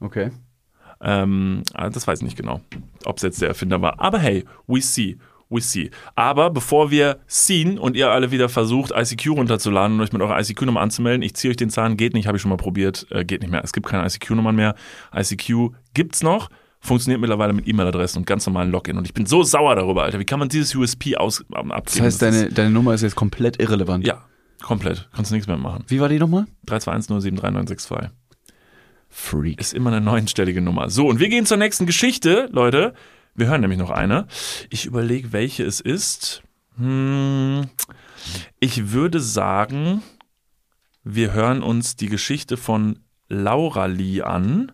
Okay. 0.00 0.30
Ähm, 1.00 1.62
ah, 1.74 1.90
das 1.90 2.06
weiß 2.06 2.20
ich 2.20 2.24
nicht 2.24 2.36
genau, 2.38 2.60
ob 3.04 3.16
es 3.18 3.22
jetzt 3.22 3.40
der 3.42 3.48
Erfinder 3.48 3.82
war. 3.82 4.00
Aber 4.00 4.18
hey, 4.18 4.44
we 4.66 4.80
see. 4.80 5.18
We 5.48 5.60
see. 5.60 5.90
Aber 6.16 6.50
bevor 6.50 6.90
wir 6.90 7.18
sehen 7.28 7.78
und 7.78 7.94
ihr 7.96 8.10
alle 8.10 8.32
wieder 8.32 8.48
versucht, 8.48 8.90
ICQ 8.96 9.28
runterzuladen 9.36 9.96
und 9.96 10.02
euch 10.02 10.12
mit 10.12 10.20
eurer 10.20 10.40
ICQ-Nummer 10.40 10.80
anzumelden, 10.80 11.22
ich 11.22 11.34
ziehe 11.34 11.50
euch 11.52 11.56
den 11.56 11.70
Zahn, 11.70 11.96
geht 11.96 12.14
nicht, 12.14 12.26
habe 12.26 12.36
ich 12.36 12.42
schon 12.42 12.48
mal 12.48 12.56
probiert, 12.56 13.06
äh, 13.10 13.24
geht 13.24 13.42
nicht 13.42 13.50
mehr. 13.52 13.62
Es 13.62 13.72
gibt 13.72 13.86
keine 13.86 14.04
ICQ-Nummern 14.06 14.56
mehr. 14.56 14.74
ICQ 15.14 15.70
gibt's 15.94 16.22
noch, 16.24 16.48
funktioniert 16.80 17.20
mittlerweile 17.20 17.52
mit 17.52 17.68
E-Mail-Adressen 17.68 18.18
und 18.18 18.26
ganz 18.26 18.44
normalen 18.46 18.72
Login. 18.72 18.96
Und 18.98 19.06
ich 19.06 19.14
bin 19.14 19.24
so 19.26 19.44
sauer 19.44 19.76
darüber, 19.76 20.02
Alter. 20.02 20.18
Wie 20.18 20.24
kann 20.24 20.40
man 20.40 20.48
dieses 20.48 20.74
USP 20.74 21.16
aus, 21.16 21.44
ähm, 21.56 21.68
Das 21.68 21.76
abziehen? 21.78 22.04
heißt, 22.06 22.22
deine, 22.22 22.48
deine 22.48 22.70
Nummer 22.70 22.94
ist 22.94 23.02
jetzt 23.02 23.14
komplett 23.14 23.60
irrelevant. 23.62 24.04
ja, 24.04 24.24
komplett. 24.62 25.08
Kannst 25.14 25.30
du 25.30 25.34
nichts 25.36 25.46
mehr 25.46 25.58
machen. 25.58 25.84
Wie 25.86 26.00
war 26.00 26.08
die 26.08 26.18
nochmal? 26.18 26.46
321073962. 26.66 28.08
Freak. 29.16 29.60
Ist 29.60 29.72
immer 29.72 29.90
eine 29.90 30.02
neunstellige 30.02 30.60
Nummer. 30.60 30.90
So, 30.90 31.08
und 31.08 31.18
wir 31.18 31.28
gehen 31.28 31.46
zur 31.46 31.56
nächsten 31.56 31.86
Geschichte, 31.86 32.48
Leute. 32.52 32.92
Wir 33.34 33.48
hören 33.48 33.62
nämlich 33.62 33.78
noch 33.78 33.90
eine. 33.90 34.26
Ich 34.68 34.84
überlege, 34.84 35.32
welche 35.32 35.64
es 35.64 35.80
ist. 35.80 36.42
Hm, 36.76 37.68
ich 38.60 38.92
würde 38.92 39.20
sagen, 39.20 40.02
wir 41.02 41.32
hören 41.32 41.62
uns 41.62 41.96
die 41.96 42.08
Geschichte 42.08 42.58
von 42.58 43.00
Laura 43.28 43.86
Lee 43.86 44.20
an. 44.20 44.70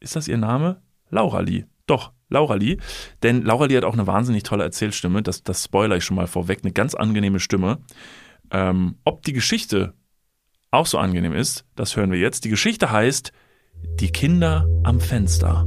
Ist 0.00 0.16
das 0.16 0.28
ihr 0.28 0.38
Name? 0.38 0.82
Laura 1.08 1.40
Lee. 1.40 1.64
Doch, 1.86 2.12
Laura 2.28 2.54
Lee. 2.54 2.76
Denn 3.22 3.42
Laura 3.42 3.64
Lee 3.64 3.76
hat 3.76 3.84
auch 3.84 3.94
eine 3.94 4.06
wahnsinnig 4.06 4.42
tolle 4.42 4.64
Erzählstimme. 4.64 5.22
Das, 5.22 5.42
das 5.42 5.64
spoiler 5.64 5.96
ich 5.96 6.04
schon 6.04 6.16
mal 6.16 6.28
vorweg. 6.28 6.60
Eine 6.62 6.72
ganz 6.72 6.94
angenehme 6.94 7.40
Stimme. 7.40 7.78
Ähm, 8.50 8.96
ob 9.04 9.22
die 9.22 9.32
Geschichte 9.32 9.94
auch 10.70 10.86
so 10.86 10.98
angenehm 10.98 11.34
ist, 11.34 11.64
das 11.76 11.96
hören 11.96 12.12
wir 12.12 12.18
jetzt. 12.18 12.44
Die 12.44 12.50
Geschichte 12.50 12.90
heißt 12.90 13.32
Die 13.98 14.12
Kinder 14.12 14.66
am 14.84 15.00
Fenster. 15.00 15.66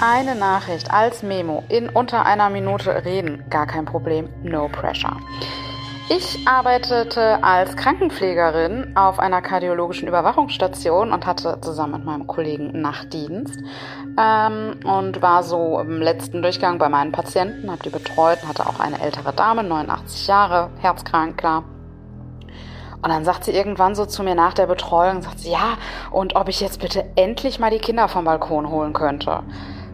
Eine 0.00 0.34
Nachricht 0.34 0.90
als 0.90 1.22
Memo 1.22 1.64
in 1.68 1.88
unter 1.88 2.24
einer 2.26 2.50
Minute 2.50 3.04
reden, 3.04 3.42
gar 3.50 3.66
kein 3.66 3.84
Problem, 3.84 4.28
no 4.42 4.68
pressure. 4.68 5.16
Ich 6.10 6.46
arbeitete 6.46 7.42
als 7.42 7.76
Krankenpflegerin 7.76 8.94
auf 8.94 9.18
einer 9.18 9.40
kardiologischen 9.40 10.06
Überwachungsstation 10.06 11.12
und 11.12 11.24
hatte 11.24 11.58
zusammen 11.62 11.94
mit 11.94 12.04
meinem 12.04 12.26
Kollegen 12.26 12.78
Nachtdienst 12.78 13.58
ähm, 14.18 14.80
und 14.84 15.22
war 15.22 15.42
so 15.42 15.80
im 15.80 16.02
letzten 16.02 16.42
Durchgang 16.42 16.76
bei 16.76 16.90
meinen 16.90 17.10
Patienten, 17.10 17.70
habe 17.70 17.82
die 17.82 17.88
betreut 17.88 18.42
und 18.42 18.50
hatte 18.50 18.66
auch 18.66 18.80
eine 18.80 19.00
ältere 19.00 19.32
Dame, 19.32 19.64
89 19.64 20.26
Jahre, 20.26 20.68
herzkrank, 20.78 21.38
klar. 21.38 21.64
Und 23.00 23.08
dann 23.08 23.24
sagt 23.24 23.44
sie 23.44 23.52
irgendwann 23.52 23.94
so 23.94 24.04
zu 24.04 24.22
mir 24.22 24.34
nach 24.34 24.52
der 24.52 24.66
Betreuung, 24.66 25.22
sagt 25.22 25.40
sie, 25.40 25.52
ja, 25.52 25.78
und 26.10 26.36
ob 26.36 26.50
ich 26.50 26.60
jetzt 26.60 26.80
bitte 26.80 27.12
endlich 27.16 27.58
mal 27.58 27.70
die 27.70 27.78
Kinder 27.78 28.08
vom 28.08 28.26
Balkon 28.26 28.68
holen 28.68 28.92
könnte. 28.92 29.42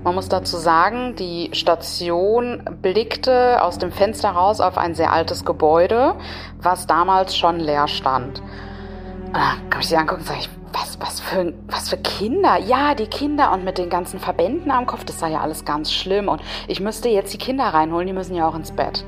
Man 0.03 0.14
muss 0.14 0.30
dazu 0.30 0.57
sagen, 0.57 1.14
die 1.16 1.51
Station 1.53 2.62
blickte 2.80 3.62
aus 3.62 3.76
dem 3.76 3.92
Fenster 3.92 4.30
raus 4.30 4.61
auf 4.61 4.78
ein 4.78 4.94
sehr 4.94 5.12
altes 5.12 5.44
Gebäude, 5.44 6.14
was 6.59 6.86
damals 6.86 7.36
schon 7.36 7.61
leer 7.61 7.86
stand. 7.86 8.40
Und 8.40 9.36
dann 9.36 9.68
kann 9.68 9.82
ich 9.82 9.88
sie 9.88 9.96
angucken 9.96 10.22
und 10.22 10.26
sage 10.26 10.40
ich, 10.40 10.51
was, 10.72 10.98
was, 11.01 11.20
für, 11.20 11.53
was 11.68 11.90
für 11.90 11.98
Kinder? 11.98 12.57
Ja, 12.59 12.94
die 12.94 13.09
Kinder 13.09 13.53
und 13.53 13.64
mit 13.64 13.76
den 13.76 13.90
ganzen 13.90 14.20
Verbänden 14.20 14.70
am 14.70 14.86
Kopf, 14.86 15.05
das 15.05 15.18
sei 15.18 15.30
ja 15.30 15.40
alles 15.40 15.66
ganz 15.66 15.92
schlimm. 15.92 16.28
Und 16.28 16.40
ich 16.66 16.80
müsste 16.80 17.11
jetzt 17.11 17.34
die 17.34 17.38
Kinder 17.38 17.64
reinholen, 17.64 18.07
die 18.07 18.12
müssen 18.12 18.34
ja 18.34 18.48
auch 18.48 18.55
ins 18.55 18.72
Bett. 18.72 19.05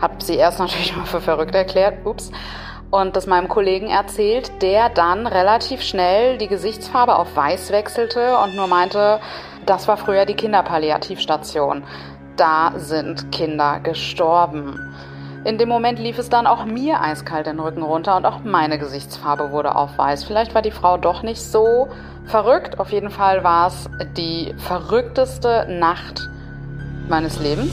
Hab 0.00 0.22
sie 0.22 0.34
erst 0.34 0.58
natürlich 0.58 0.96
mal 0.96 1.06
für 1.06 1.20
verrückt 1.20 1.54
erklärt, 1.54 2.04
ups. 2.04 2.32
Und 2.90 3.16
das 3.16 3.26
meinem 3.26 3.48
Kollegen 3.48 3.86
erzählt, 3.86 4.60
der 4.60 4.90
dann 4.90 5.26
relativ 5.26 5.82
schnell 5.82 6.36
die 6.36 6.48
Gesichtsfarbe 6.48 7.16
auf 7.16 7.34
weiß 7.34 7.70
wechselte 7.72 8.36
und 8.38 8.54
nur 8.54 8.66
meinte, 8.66 9.20
das 9.66 9.88
war 9.88 9.96
früher 9.96 10.26
die 10.26 10.34
Kinderpalliativstation. 10.34 11.84
Da 12.36 12.72
sind 12.76 13.30
Kinder 13.32 13.80
gestorben. 13.80 14.78
In 15.44 15.58
dem 15.58 15.68
Moment 15.68 15.98
lief 15.98 16.18
es 16.18 16.28
dann 16.28 16.46
auch 16.46 16.64
mir 16.64 17.00
eiskalt 17.00 17.46
den 17.46 17.58
Rücken 17.58 17.82
runter 17.82 18.16
und 18.16 18.26
auch 18.26 18.44
meine 18.44 18.78
Gesichtsfarbe 18.78 19.50
wurde 19.50 19.74
auf 19.74 19.98
weiß. 19.98 20.24
Vielleicht 20.24 20.54
war 20.54 20.62
die 20.62 20.70
Frau 20.70 20.96
doch 20.96 21.22
nicht 21.22 21.42
so 21.42 21.88
verrückt. 22.26 22.78
Auf 22.78 22.92
jeden 22.92 23.10
Fall 23.10 23.42
war 23.42 23.66
es 23.66 23.90
die 24.16 24.54
verrückteste 24.56 25.66
Nacht 25.68 26.28
meines 27.08 27.40
Lebens. 27.40 27.72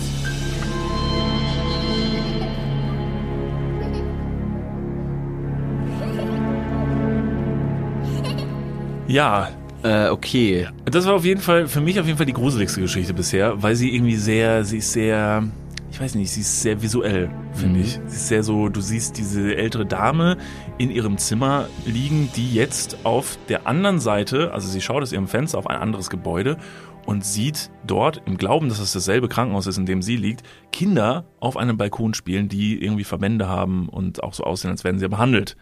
Ja, 9.07 9.47
Äh, 9.83 10.09
okay. 10.09 10.67
das 10.85 11.05
war 11.05 11.13
auf 11.13 11.23
jeden 11.23 11.39
Fall, 11.39 11.67
für 11.67 11.79
mich 11.79 11.99
auf 11.99 12.05
jeden 12.05 12.17
Fall 12.17 12.25
die 12.25 12.33
gruseligste 12.33 12.81
Geschichte 12.81 13.13
bisher, 13.13 13.61
weil 13.61 13.75
sie 13.75 13.95
irgendwie 13.95 14.17
sehr, 14.17 14.65
sie 14.65 14.79
ist 14.79 14.91
sehr, 14.91 15.43
ich 15.89 16.01
weiß 16.01 16.15
nicht, 16.15 16.31
sie 16.31 16.41
ist 16.41 16.61
sehr 16.61 16.81
visuell, 16.81 17.29
finde 17.53 17.79
ich. 17.79 17.93
Sie 18.07 18.15
ist 18.15 18.27
sehr 18.27 18.43
so, 18.43 18.67
du 18.67 18.81
siehst 18.81 19.17
diese 19.17 19.55
ältere 19.55 19.85
Dame 19.85 20.37
in 20.77 20.91
ihrem 20.91 21.17
Zimmer 21.17 21.67
liegen, 21.85 22.29
die 22.35 22.53
jetzt 22.53 22.97
auf 23.05 23.37
der 23.47 23.67
anderen 23.67 23.99
Seite, 23.99 24.51
also 24.51 24.67
sie 24.67 24.81
schaut 24.81 25.01
aus 25.01 25.13
ihrem 25.13 25.27
Fenster 25.27 25.57
auf 25.57 25.67
ein 25.67 25.77
anderes 25.77 26.09
Gebäude 26.09 26.57
und 27.05 27.23
sieht 27.23 27.71
dort, 27.87 28.21
im 28.25 28.37
Glauben, 28.37 28.67
dass 28.67 28.79
es 28.79 28.91
dasselbe 28.91 29.29
Krankenhaus 29.29 29.65
ist, 29.65 29.77
in 29.77 29.85
dem 29.85 30.01
sie 30.01 30.17
liegt, 30.17 30.43
Kinder 30.73 31.25
auf 31.39 31.55
einem 31.55 31.77
Balkon 31.77 32.13
spielen, 32.13 32.49
die 32.49 32.83
irgendwie 32.83 33.05
Verbände 33.05 33.47
haben 33.47 33.87
und 33.87 34.21
auch 34.23 34.33
so 34.33 34.43
aussehen, 34.43 34.71
als 34.71 34.83
werden 34.83 34.99
sie 34.99 35.07
behandelt. 35.07 35.55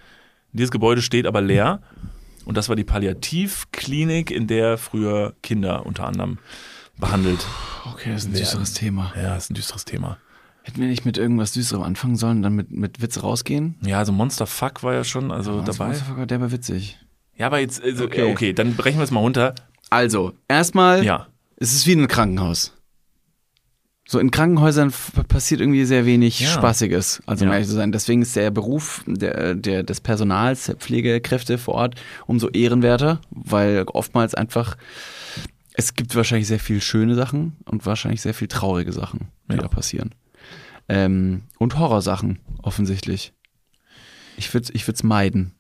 Dieses 0.54 0.72
Gebäude 0.72 1.02
steht 1.02 1.28
aber 1.28 1.42
leer. 1.42 1.82
Und 2.48 2.56
das 2.56 2.70
war 2.70 2.78
die 2.78 2.86
Palliativklinik, 2.86 4.32
in 4.32 4.48
der 4.48 4.78
früher 4.78 5.36
Kinder 5.44 5.86
unter 5.86 6.08
anderem 6.08 6.38
behandelt. 6.98 7.46
Okay, 7.86 8.12
das 8.14 8.24
ist 8.24 8.30
ein 8.30 8.34
werden. 8.34 8.42
düsteres 8.44 8.74
Thema. 8.74 9.14
Ja, 9.16 9.36
ist 9.36 9.52
ein 9.52 9.54
düsteres 9.54 9.84
Thema. 9.86 10.18
Hätten 10.64 10.80
wir 10.82 10.88
nicht 10.88 11.06
mit 11.06 11.18
irgendwas 11.18 11.52
Düsterem 11.52 11.84
anfangen 11.84 12.16
sollen, 12.16 12.42
dann 12.42 12.54
mit, 12.54 12.72
mit 12.72 13.02
Witz 13.02 13.22
rausgehen? 13.22 13.76
Ja, 13.86 14.00
also 14.00 14.12
Monster 14.14 14.48
Fuck 14.48 14.84
war 14.84 14.94
ja 14.94 15.04
schon 15.04 15.32
also 15.32 15.62
Das 15.62 15.78
dabei. 15.78 15.94
war 16.16 16.26
der 16.26 16.40
war 16.42 16.52
witzig. 16.52 16.98
Ja, 17.36 17.48
aber 17.48 17.60
jetzt, 17.60 17.84
also, 17.84 18.06
Okay. 18.06 18.24
okay. 18.24 18.32
okay, 18.32 18.54
dann 18.54 18.76
brechen 18.76 18.98
wir 18.98 19.04
es 19.04 19.12
mal 19.12 19.20
runter. 19.20 19.54
Also, 19.90 20.34
erstmal, 20.48 21.04
Ja. 21.04 21.28
es 21.58 21.74
ist 21.74 21.86
wie 21.86 21.94
ein 21.94 22.08
Krankenhaus. 22.08 22.74
So 24.10 24.20
in 24.20 24.32
Krankenhäusern 24.32 24.94
passiert 25.28 25.60
irgendwie 25.60 25.84
sehr 25.84 26.06
wenig 26.06 26.40
Ja. 26.40 26.48
Spaßiges, 26.48 27.22
also 27.26 27.44
um 27.44 27.50
Ja. 27.50 27.56
ehrlich 27.56 27.68
zu 27.68 27.76
sein. 27.76 27.92
Deswegen 27.92 28.22
ist 28.22 28.36
der 28.38 28.52
Beruf 28.52 29.04
der, 29.06 29.54
der, 29.54 29.84
des 29.84 30.00
Personals, 30.00 30.66
der 30.68 30.76
Pflegekräfte 30.76 31.58
vor 31.58 31.74
Ort 31.76 31.96
umso 32.26 32.48
ehrenwerter, 32.50 33.20
weil 33.32 33.84
oftmals 33.88 34.34
einfach, 34.34 34.78
es 35.74 35.94
gibt 35.94 36.16
wahrscheinlich 36.16 36.48
sehr 36.48 36.60
viel 36.60 36.80
schöne 36.82 37.16
Sachen 37.16 37.58
und 37.66 37.86
wahrscheinlich 37.86 38.22
sehr 38.22 38.34
viel 38.34 38.48
traurige 38.48 38.94
Sachen, 38.94 39.28
die 39.52 39.56
Ja. 39.56 39.62
da 39.64 39.68
passieren. 39.68 40.16
Ähm, 40.88 41.44
und 41.60 41.78
Horrorsachen, 41.78 42.40
offensichtlich. 42.64 43.34
Ich 44.38 44.54
würde 44.54 44.64
es 44.64 44.70
ich 44.74 44.88
würd's 44.88 45.04
meiden. 45.04 45.52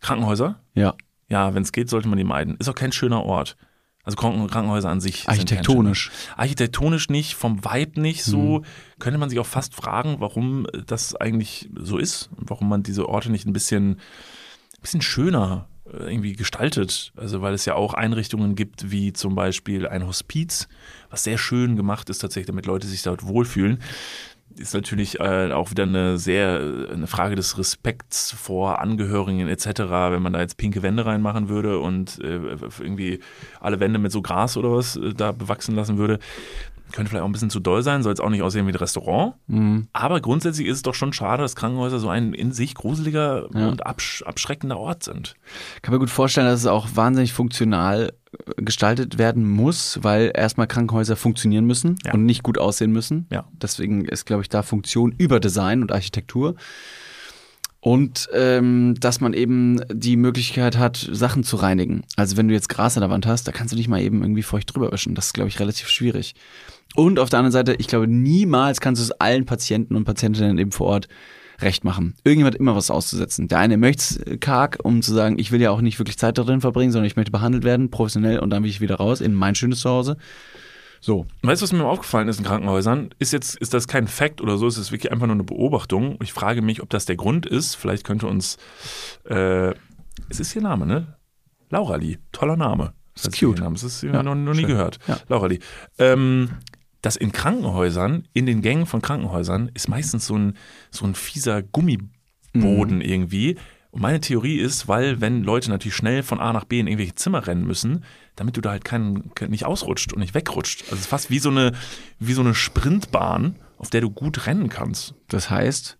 Krankenhäuser? 0.00 0.58
Ja. 0.74 0.94
Ja, 1.28 1.54
wenn 1.54 1.62
es 1.62 1.72
geht, 1.72 1.90
sollte 1.90 2.08
man 2.08 2.16
die 2.16 2.24
meiden. 2.24 2.56
Ist 2.56 2.68
auch 2.68 2.74
kein 2.74 2.92
schöner 2.92 3.22
Ort. 3.24 3.56
Also 4.04 4.16
Kranken- 4.16 4.46
Krankenhäuser 4.48 4.90
an 4.90 5.00
sich. 5.00 5.28
Architektonisch. 5.28 6.10
Architektonisch 6.36 7.08
nicht, 7.08 7.34
vom 7.34 7.64
Vibe 7.64 8.00
nicht 8.00 8.22
so. 8.24 8.62
Könnte 8.98 9.18
man 9.18 9.30
sich 9.30 9.38
auch 9.38 9.46
fast 9.46 9.74
fragen, 9.74 10.16
warum 10.20 10.66
das 10.86 11.16
eigentlich 11.16 11.70
so 11.74 11.98
ist 11.98 12.28
und 12.36 12.50
warum 12.50 12.68
man 12.68 12.82
diese 12.82 13.08
Orte 13.08 13.30
nicht 13.30 13.46
ein 13.46 13.52
bisschen, 13.54 13.92
ein 13.92 14.82
bisschen 14.82 15.00
schöner 15.02 15.68
äh, 15.86 16.10
irgendwie 16.10 16.34
gestaltet. 16.34 17.12
Also 17.16 17.40
weil 17.40 17.54
es 17.54 17.64
ja 17.64 17.74
auch 17.76 17.94
Einrichtungen 17.94 18.54
gibt, 18.56 18.90
wie 18.90 19.12
zum 19.14 19.34
Beispiel 19.34 19.88
ein 19.88 20.06
Hospiz, 20.06 20.68
was 21.10 21.24
sehr 21.24 21.38
schön 21.38 21.76
gemacht 21.76 22.10
ist 22.10 22.18
tatsächlich, 22.18 22.46
damit 22.46 22.66
Leute 22.66 22.86
sich 22.86 23.02
dort 23.02 23.26
wohlfühlen. 23.26 23.78
Ist 24.56 24.74
natürlich 24.74 25.18
äh, 25.20 25.50
auch 25.52 25.70
wieder 25.70 25.82
eine 25.82 26.16
sehr 26.18 26.60
eine 26.92 27.06
Frage 27.06 27.34
des 27.34 27.58
Respekts 27.58 28.30
vor 28.32 28.80
Angehörigen 28.80 29.48
etc. 29.48 29.66
Wenn 30.10 30.22
man 30.22 30.32
da 30.32 30.40
jetzt 30.40 30.56
pinke 30.56 30.82
Wände 30.82 31.04
reinmachen 31.06 31.48
würde 31.48 31.78
und 31.80 32.20
äh, 32.22 32.38
irgendwie 32.80 33.20
alle 33.60 33.80
Wände 33.80 33.98
mit 33.98 34.12
so 34.12 34.22
Gras 34.22 34.56
oder 34.56 34.70
was 34.72 34.96
äh, 34.96 35.12
da 35.12 35.32
bewachsen 35.32 35.74
lassen 35.74 35.98
würde, 35.98 36.18
könnte 36.92 37.10
vielleicht 37.10 37.22
auch 37.22 37.28
ein 37.28 37.32
bisschen 37.32 37.50
zu 37.50 37.58
doll 37.58 37.82
sein, 37.82 38.04
soll 38.04 38.12
jetzt 38.12 38.20
auch 38.20 38.30
nicht 38.30 38.42
aussehen 38.42 38.66
wie 38.68 38.70
ein 38.72 38.76
Restaurant. 38.76 39.34
Mhm. 39.48 39.88
Aber 39.92 40.20
grundsätzlich 40.20 40.68
ist 40.68 40.76
es 40.76 40.82
doch 40.82 40.94
schon 40.94 41.12
schade, 41.12 41.42
dass 41.42 41.56
Krankenhäuser 41.56 41.98
so 41.98 42.08
ein 42.08 42.32
in 42.34 42.52
sich 42.52 42.74
gruseliger 42.74 43.48
Ja. 43.52 43.68
und 43.68 43.84
absch 43.84 44.22
abschreckender 44.22 44.78
Ort 44.78 45.02
sind. 45.02 45.34
kann 45.82 45.92
mir 45.92 45.98
gut 45.98 46.10
vorstellen, 46.10 46.46
dass 46.46 46.60
es 46.60 46.66
auch 46.66 46.88
wahnsinnig 46.94 47.32
funktional 47.32 48.12
gestaltet 48.56 49.18
werden 49.18 49.48
muss, 49.48 49.98
weil 50.02 50.32
erstmal 50.34 50.66
Krankenhäuser 50.66 51.16
funktionieren 51.16 51.64
müssen 51.64 51.96
Ja. 52.04 52.12
und 52.14 52.24
nicht 52.24 52.42
gut 52.42 52.58
aussehen 52.58 52.92
müssen. 52.92 53.26
Ja. 53.30 53.44
Deswegen 53.60 54.04
ist, 54.04 54.24
glaube 54.26 54.42
ich, 54.42 54.48
da 54.48 54.62
Funktion 54.62 55.14
über 55.18 55.40
Design 55.40 55.82
und 55.82 55.92
Architektur. 55.92 56.54
Und 57.80 58.30
ähm, 58.32 58.94
dass 58.98 59.20
man 59.20 59.34
eben 59.34 59.78
die 59.92 60.16
Möglichkeit 60.16 60.78
hat, 60.78 61.06
Sachen 61.12 61.44
zu 61.44 61.56
reinigen. 61.56 62.02
Also 62.16 62.38
wenn 62.38 62.48
du 62.48 62.54
jetzt 62.54 62.70
Gras 62.70 62.96
an 62.96 63.02
der 63.02 63.10
Wand 63.10 63.26
hast, 63.26 63.46
da 63.46 63.52
kannst 63.52 63.72
du 63.74 63.76
nicht 63.76 63.88
mal 63.88 64.00
eben 64.00 64.22
irgendwie 64.22 64.42
feucht 64.42 64.74
drüber 64.74 64.90
wischen. 64.90 65.14
Das 65.14 65.26
ist, 65.26 65.32
glaube 65.34 65.48
ich, 65.48 65.60
relativ 65.60 65.88
schwierig. 65.88 66.34
Und 66.94 67.18
auf 67.18 67.28
der 67.28 67.40
anderen 67.40 67.52
Seite, 67.52 67.74
ich 67.74 67.86
glaube, 67.86 68.08
niemals 68.08 68.80
kannst 68.80 69.00
du 69.00 69.04
es 69.04 69.10
allen 69.12 69.44
Patienten 69.44 69.96
und 69.96 70.04
Patientinnen 70.04 70.56
eben 70.56 70.72
vor 70.72 70.86
Ort 70.86 71.08
recht 71.60 71.84
machen. 71.84 72.14
Irgendjemand 72.24 72.54
hat 72.54 72.60
immer 72.60 72.74
was 72.76 72.90
auszusetzen. 72.90 73.48
Der 73.48 73.58
eine 73.58 73.76
möchte 73.76 74.02
es 74.30 74.40
karg, 74.40 74.78
um 74.82 75.02
zu 75.02 75.12
sagen, 75.14 75.38
ich 75.38 75.52
will 75.52 75.60
ja 75.60 75.70
auch 75.70 75.80
nicht 75.80 75.98
wirklich 75.98 76.18
Zeit 76.18 76.38
darin 76.38 76.60
verbringen, 76.60 76.92
sondern 76.92 77.06
ich 77.06 77.16
möchte 77.16 77.30
behandelt 77.32 77.64
werden, 77.64 77.90
professionell 77.90 78.38
und 78.40 78.50
dann 78.50 78.62
will 78.62 78.70
ich 78.70 78.80
wieder 78.80 78.96
raus 78.96 79.20
in 79.20 79.34
mein 79.34 79.54
schönes 79.54 79.80
Zuhause. 79.80 80.16
So. 81.00 81.26
Weißt 81.42 81.60
du, 81.60 81.64
was 81.64 81.72
mir 81.72 81.84
aufgefallen 81.84 82.28
ist 82.28 82.38
in 82.38 82.44
Krankenhäusern? 82.46 83.10
Ist 83.18 83.32
jetzt, 83.32 83.56
ist 83.56 83.74
das 83.74 83.86
kein 83.88 84.08
Fact 84.08 84.40
oder 84.40 84.56
so, 84.56 84.66
es 84.66 84.78
ist 84.78 84.90
wirklich 84.90 85.12
einfach 85.12 85.26
nur 85.26 85.34
eine 85.34 85.44
Beobachtung. 85.44 86.18
Ich 86.22 86.32
frage 86.32 86.62
mich, 86.62 86.82
ob 86.82 86.88
das 86.90 87.04
der 87.04 87.16
Grund 87.16 87.44
ist. 87.44 87.74
Vielleicht 87.74 88.04
könnte 88.04 88.26
uns, 88.26 88.56
äh, 89.28 89.70
es 90.30 90.40
ist 90.40 90.56
ihr 90.56 90.62
Name, 90.62 90.86
ne? 90.86 91.18
Laura 91.70 91.96
Lee. 91.96 92.18
Toller 92.32 92.56
Name. 92.56 92.94
Ist 93.14 93.26
Das 93.26 93.34
cute. 93.38 93.58
ihr 93.58 93.64
Name. 93.64 93.74
Das 93.74 93.82
ist 93.82 94.02
Ja, 94.02 94.22
noch, 94.22 94.34
noch 94.34 94.52
nie 94.54 94.60
schön. 94.60 94.68
gehört. 94.68 94.98
Ja. 95.06 95.18
Laura 95.28 95.46
Lee. 95.48 95.58
Ähm, 95.98 96.48
dass 97.04 97.16
in 97.16 97.32
Krankenhäusern, 97.32 98.26
in 98.32 98.46
den 98.46 98.62
Gängen 98.62 98.86
von 98.86 99.02
Krankenhäusern, 99.02 99.70
ist 99.74 99.88
meistens 99.88 100.26
so 100.26 100.36
ein, 100.38 100.56
so 100.90 101.04
ein 101.04 101.14
fieser 101.14 101.62
Gummiboden 101.62 103.00
irgendwie. 103.00 103.56
Und 103.90 104.00
meine 104.00 104.20
Theorie 104.20 104.56
ist, 104.56 104.88
weil 104.88 105.20
wenn 105.20 105.44
Leute 105.44 105.70
natürlich 105.70 105.94
schnell 105.94 106.22
von 106.22 106.40
A 106.40 106.52
nach 106.52 106.64
B 106.64 106.80
in 106.80 106.86
irgendwelche 106.86 107.14
Zimmer 107.14 107.46
rennen 107.46 107.66
müssen, 107.66 108.04
damit 108.36 108.56
du 108.56 108.60
da 108.60 108.70
halt 108.70 108.84
keinen, 108.84 109.34
kein- 109.34 109.50
nicht 109.50 109.66
ausrutscht 109.66 110.12
und 110.12 110.20
nicht 110.20 110.34
wegrutscht. 110.34 110.82
Also 110.84 110.94
es 110.94 111.00
ist 111.02 111.06
fast 111.06 111.30
wie 111.30 111.38
so 111.38 111.50
eine, 111.50 111.72
wie 112.18 112.32
so 112.32 112.40
eine 112.40 112.54
Sprintbahn, 112.54 113.56
auf 113.78 113.90
der 113.90 114.00
du 114.00 114.10
gut 114.10 114.46
rennen 114.46 114.68
kannst. 114.68 115.14
Das 115.28 115.50
heißt, 115.50 115.98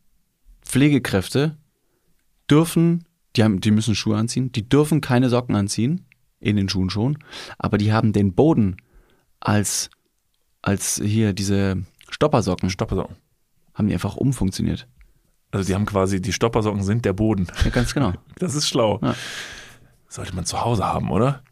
Pflegekräfte 0.62 1.56
dürfen, 2.50 3.04
die, 3.36 3.44
haben, 3.44 3.60
die 3.60 3.70
müssen 3.70 3.94
Schuhe 3.94 4.16
anziehen, 4.16 4.50
die 4.52 4.68
dürfen 4.68 5.00
keine 5.00 5.28
Socken 5.28 5.54
anziehen 5.54 6.06
in 6.40 6.56
den 6.56 6.68
Schuhen 6.68 6.90
schon, 6.90 7.18
aber 7.58 7.78
die 7.78 7.92
haben 7.92 8.12
den 8.12 8.34
Boden 8.34 8.76
als, 9.40 9.90
als 10.64 11.00
hier 11.02 11.32
diese 11.32 11.76
Stoppersocken, 12.10 12.70
Stoppersocken. 12.70 13.16
haben 13.74 13.88
die 13.88 13.94
einfach 13.94 14.16
umfunktioniert. 14.16 14.86
Also 15.50 15.66
die 15.66 15.74
haben 15.74 15.86
quasi, 15.86 16.20
die 16.20 16.32
Stoppersocken 16.32 16.82
sind 16.82 17.04
der 17.04 17.12
Boden. 17.12 17.46
Ja, 17.64 17.70
ganz 17.70 17.94
genau. 17.94 18.12
Das 18.38 18.54
ist 18.54 18.68
schlau. 18.68 18.98
Ja. 19.02 19.14
Sollte 20.08 20.34
man 20.34 20.44
zu 20.44 20.64
Hause 20.64 20.84
haben, 20.84 21.10
oder? 21.10 21.42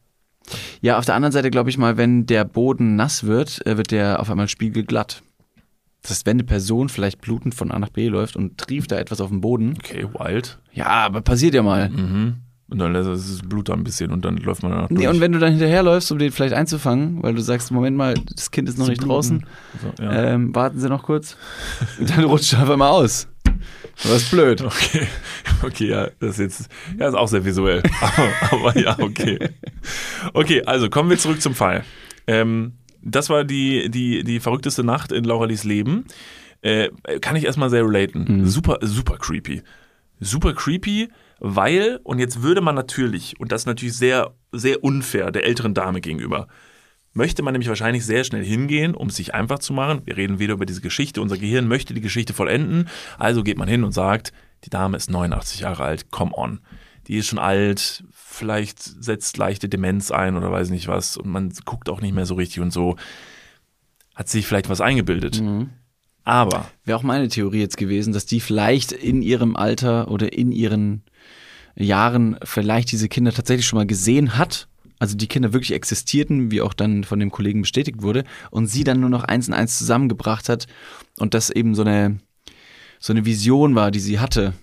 Ja, 0.80 0.98
auf 0.98 1.04
der 1.04 1.14
anderen 1.14 1.32
Seite 1.32 1.50
glaube 1.50 1.70
ich 1.70 1.78
mal, 1.78 1.96
wenn 1.96 2.26
der 2.26 2.44
Boden 2.44 2.96
nass 2.96 3.24
wird, 3.24 3.64
äh, 3.66 3.76
wird 3.76 3.90
der 3.92 4.18
auf 4.20 4.28
einmal 4.30 4.48
spiegelglatt. 4.48 5.22
Das 6.02 6.10
heißt, 6.10 6.26
wenn 6.26 6.36
eine 6.36 6.44
Person 6.44 6.88
vielleicht 6.88 7.20
blutend 7.20 7.54
von 7.54 7.70
A 7.70 7.78
nach 7.78 7.90
B 7.90 8.08
läuft 8.08 8.34
und 8.34 8.58
trieft 8.58 8.90
da 8.90 8.96
etwas 8.98 9.20
auf 9.20 9.28
den 9.30 9.40
Boden, 9.40 9.74
Okay, 9.78 10.04
wild. 10.12 10.58
ja, 10.72 10.86
aber 10.86 11.20
passiert 11.20 11.54
ja 11.54 11.62
mal. 11.62 11.90
Mhm. 11.90 12.36
Und 12.72 12.78
dann 12.78 12.94
lässt 12.94 13.06
es 13.06 13.38
das 13.38 13.46
Blut 13.46 13.68
da 13.68 13.74
ein 13.74 13.84
bisschen 13.84 14.10
und 14.12 14.24
dann 14.24 14.38
läuft 14.38 14.62
man 14.62 14.72
danach 14.72 14.88
Nee, 14.88 15.02
durch. 15.04 15.14
und 15.14 15.20
wenn 15.20 15.32
du 15.32 15.38
dann 15.38 15.50
hinterherläufst, 15.52 16.10
um 16.10 16.18
den 16.18 16.32
vielleicht 16.32 16.54
einzufangen, 16.54 17.22
weil 17.22 17.34
du 17.34 17.42
sagst, 17.42 17.70
Moment 17.70 17.98
mal, 17.98 18.14
das 18.34 18.50
Kind 18.50 18.66
ist 18.66 18.78
noch 18.78 18.88
nicht 18.88 19.06
draußen, 19.06 19.44
So, 19.82 20.02
ja. 20.02 20.12
ähm, 20.32 20.54
warten 20.54 20.80
Sie 20.80 20.88
noch 20.88 21.02
kurz, 21.02 21.36
und 22.00 22.08
dann 22.16 22.24
rutscht 22.24 22.54
er 22.54 22.60
einfach 22.60 22.78
mal 22.78 22.88
aus. 22.88 23.28
Das 24.02 24.22
ist 24.22 24.30
blöd. 24.30 24.62
Okay, 24.62 25.06
okay, 25.62 25.88
ja, 25.90 26.08
das 26.18 26.30
ist 26.30 26.38
jetzt, 26.38 26.68
ja, 26.98 27.08
ist 27.08 27.14
auch 27.14 27.28
sehr 27.28 27.44
visuell. 27.44 27.82
aber, 28.00 28.70
aber 28.70 28.78
ja, 28.80 28.98
okay. 28.98 29.38
Okay, 30.32 30.62
also 30.64 30.88
kommen 30.88 31.10
wir 31.10 31.18
zurück 31.18 31.42
zum 31.42 31.54
Fall. 31.54 31.84
Ähm, 32.26 32.72
das 33.02 33.28
war 33.28 33.44
die, 33.44 33.90
die, 33.90 34.24
die 34.24 34.40
verrückteste 34.40 34.82
Nacht 34.82 35.12
in 35.12 35.24
Lauralies 35.24 35.64
Leben. 35.64 36.06
Äh, 36.62 36.88
kann 37.20 37.36
ich 37.36 37.44
erstmal 37.44 37.68
sehr 37.68 37.82
relaten. 37.84 38.46
Super, 38.46 38.78
super 38.80 39.18
creepy. 39.18 39.62
Super 40.20 40.54
creepy, 40.54 41.08
weil, 41.44 41.98
und 42.04 42.20
jetzt 42.20 42.42
würde 42.42 42.60
man 42.60 42.76
natürlich, 42.76 43.40
und 43.40 43.50
das 43.50 43.62
ist 43.62 43.66
natürlich 43.66 43.96
sehr, 43.96 44.32
sehr 44.52 44.84
unfair 44.84 45.32
der 45.32 45.44
älteren 45.44 45.74
Dame 45.74 46.00
gegenüber, 46.00 46.46
möchte 47.14 47.42
man 47.42 47.50
nämlich 47.50 47.68
wahrscheinlich 47.68 48.06
sehr 48.06 48.22
schnell 48.22 48.44
hingehen, 48.44 48.94
um 48.94 49.08
es 49.08 49.16
sich 49.16 49.34
einfach 49.34 49.58
zu 49.58 49.72
machen. 49.72 50.02
Wir 50.04 50.16
reden 50.16 50.38
wieder 50.38 50.54
über 50.54 50.66
diese 50.66 50.80
Geschichte. 50.80 51.20
Unser 51.20 51.36
Gehirn 51.38 51.66
möchte 51.66 51.94
die 51.94 52.00
Geschichte 52.00 52.32
vollenden. 52.32 52.88
Also 53.18 53.42
geht 53.42 53.58
man 53.58 53.66
hin 53.66 53.82
und 53.82 53.90
sagt, 53.90 54.32
die 54.62 54.70
Dame 54.70 54.96
ist 54.96 55.10
89 55.10 55.58
Jahre 55.58 55.82
alt, 55.82 56.12
come 56.12 56.30
on. 56.32 56.60
Die 57.08 57.16
ist 57.16 57.26
schon 57.26 57.40
alt, 57.40 58.04
vielleicht 58.12 58.80
setzt 58.80 59.36
leichte 59.36 59.68
Demenz 59.68 60.12
ein 60.12 60.36
oder 60.36 60.52
weiß 60.52 60.70
nicht 60.70 60.86
was 60.86 61.16
und 61.16 61.28
man 61.28 61.52
guckt 61.64 61.88
auch 61.88 62.00
nicht 62.00 62.14
mehr 62.14 62.24
so 62.24 62.34
richtig 62.34 62.60
und 62.60 62.72
so. 62.72 62.94
Hat 64.14 64.28
sich 64.28 64.46
vielleicht 64.46 64.68
was 64.68 64.80
eingebildet. 64.80 65.40
Aber 66.22 66.70
Wäre 66.84 66.96
auch 66.96 67.02
meine 67.02 67.26
Theorie 67.26 67.58
jetzt 67.58 67.76
gewesen, 67.76 68.12
dass 68.12 68.26
die 68.26 68.38
vielleicht 68.38 68.92
in 68.92 69.22
ihrem 69.22 69.56
Alter 69.56 70.08
oder 70.08 70.32
in 70.32 70.52
ihren 70.52 71.02
Jahren 71.74 72.36
vielleicht 72.44 72.92
diese 72.92 73.08
Kinder 73.08 73.32
tatsächlich 73.32 73.66
schon 73.66 73.78
mal 73.78 73.86
gesehen 73.86 74.36
hat. 74.36 74.68
Also 74.98 75.16
die 75.16 75.26
Kinder 75.26 75.52
wirklich 75.52 75.72
existierten, 75.72 76.50
wie 76.50 76.60
auch 76.60 76.74
dann 76.74 77.02
von 77.02 77.18
dem 77.18 77.32
Kollegen 77.32 77.62
bestätigt 77.62 78.02
wurde, 78.02 78.24
und 78.50 78.68
sie 78.68 78.84
dann 78.84 79.00
nur 79.00 79.10
noch 79.10 79.24
eins 79.24 79.48
und 79.48 79.54
eins 79.54 79.76
zusammengebracht 79.76 80.48
hat 80.48 80.66
und 81.18 81.34
das 81.34 81.50
eben 81.50 81.74
so 81.74 81.82
eine, 81.82 82.18
so 83.00 83.12
eine 83.12 83.24
Vision 83.24 83.74
war, 83.74 83.90
die 83.90 83.98
sie 83.98 84.20
hatte. 84.20 84.54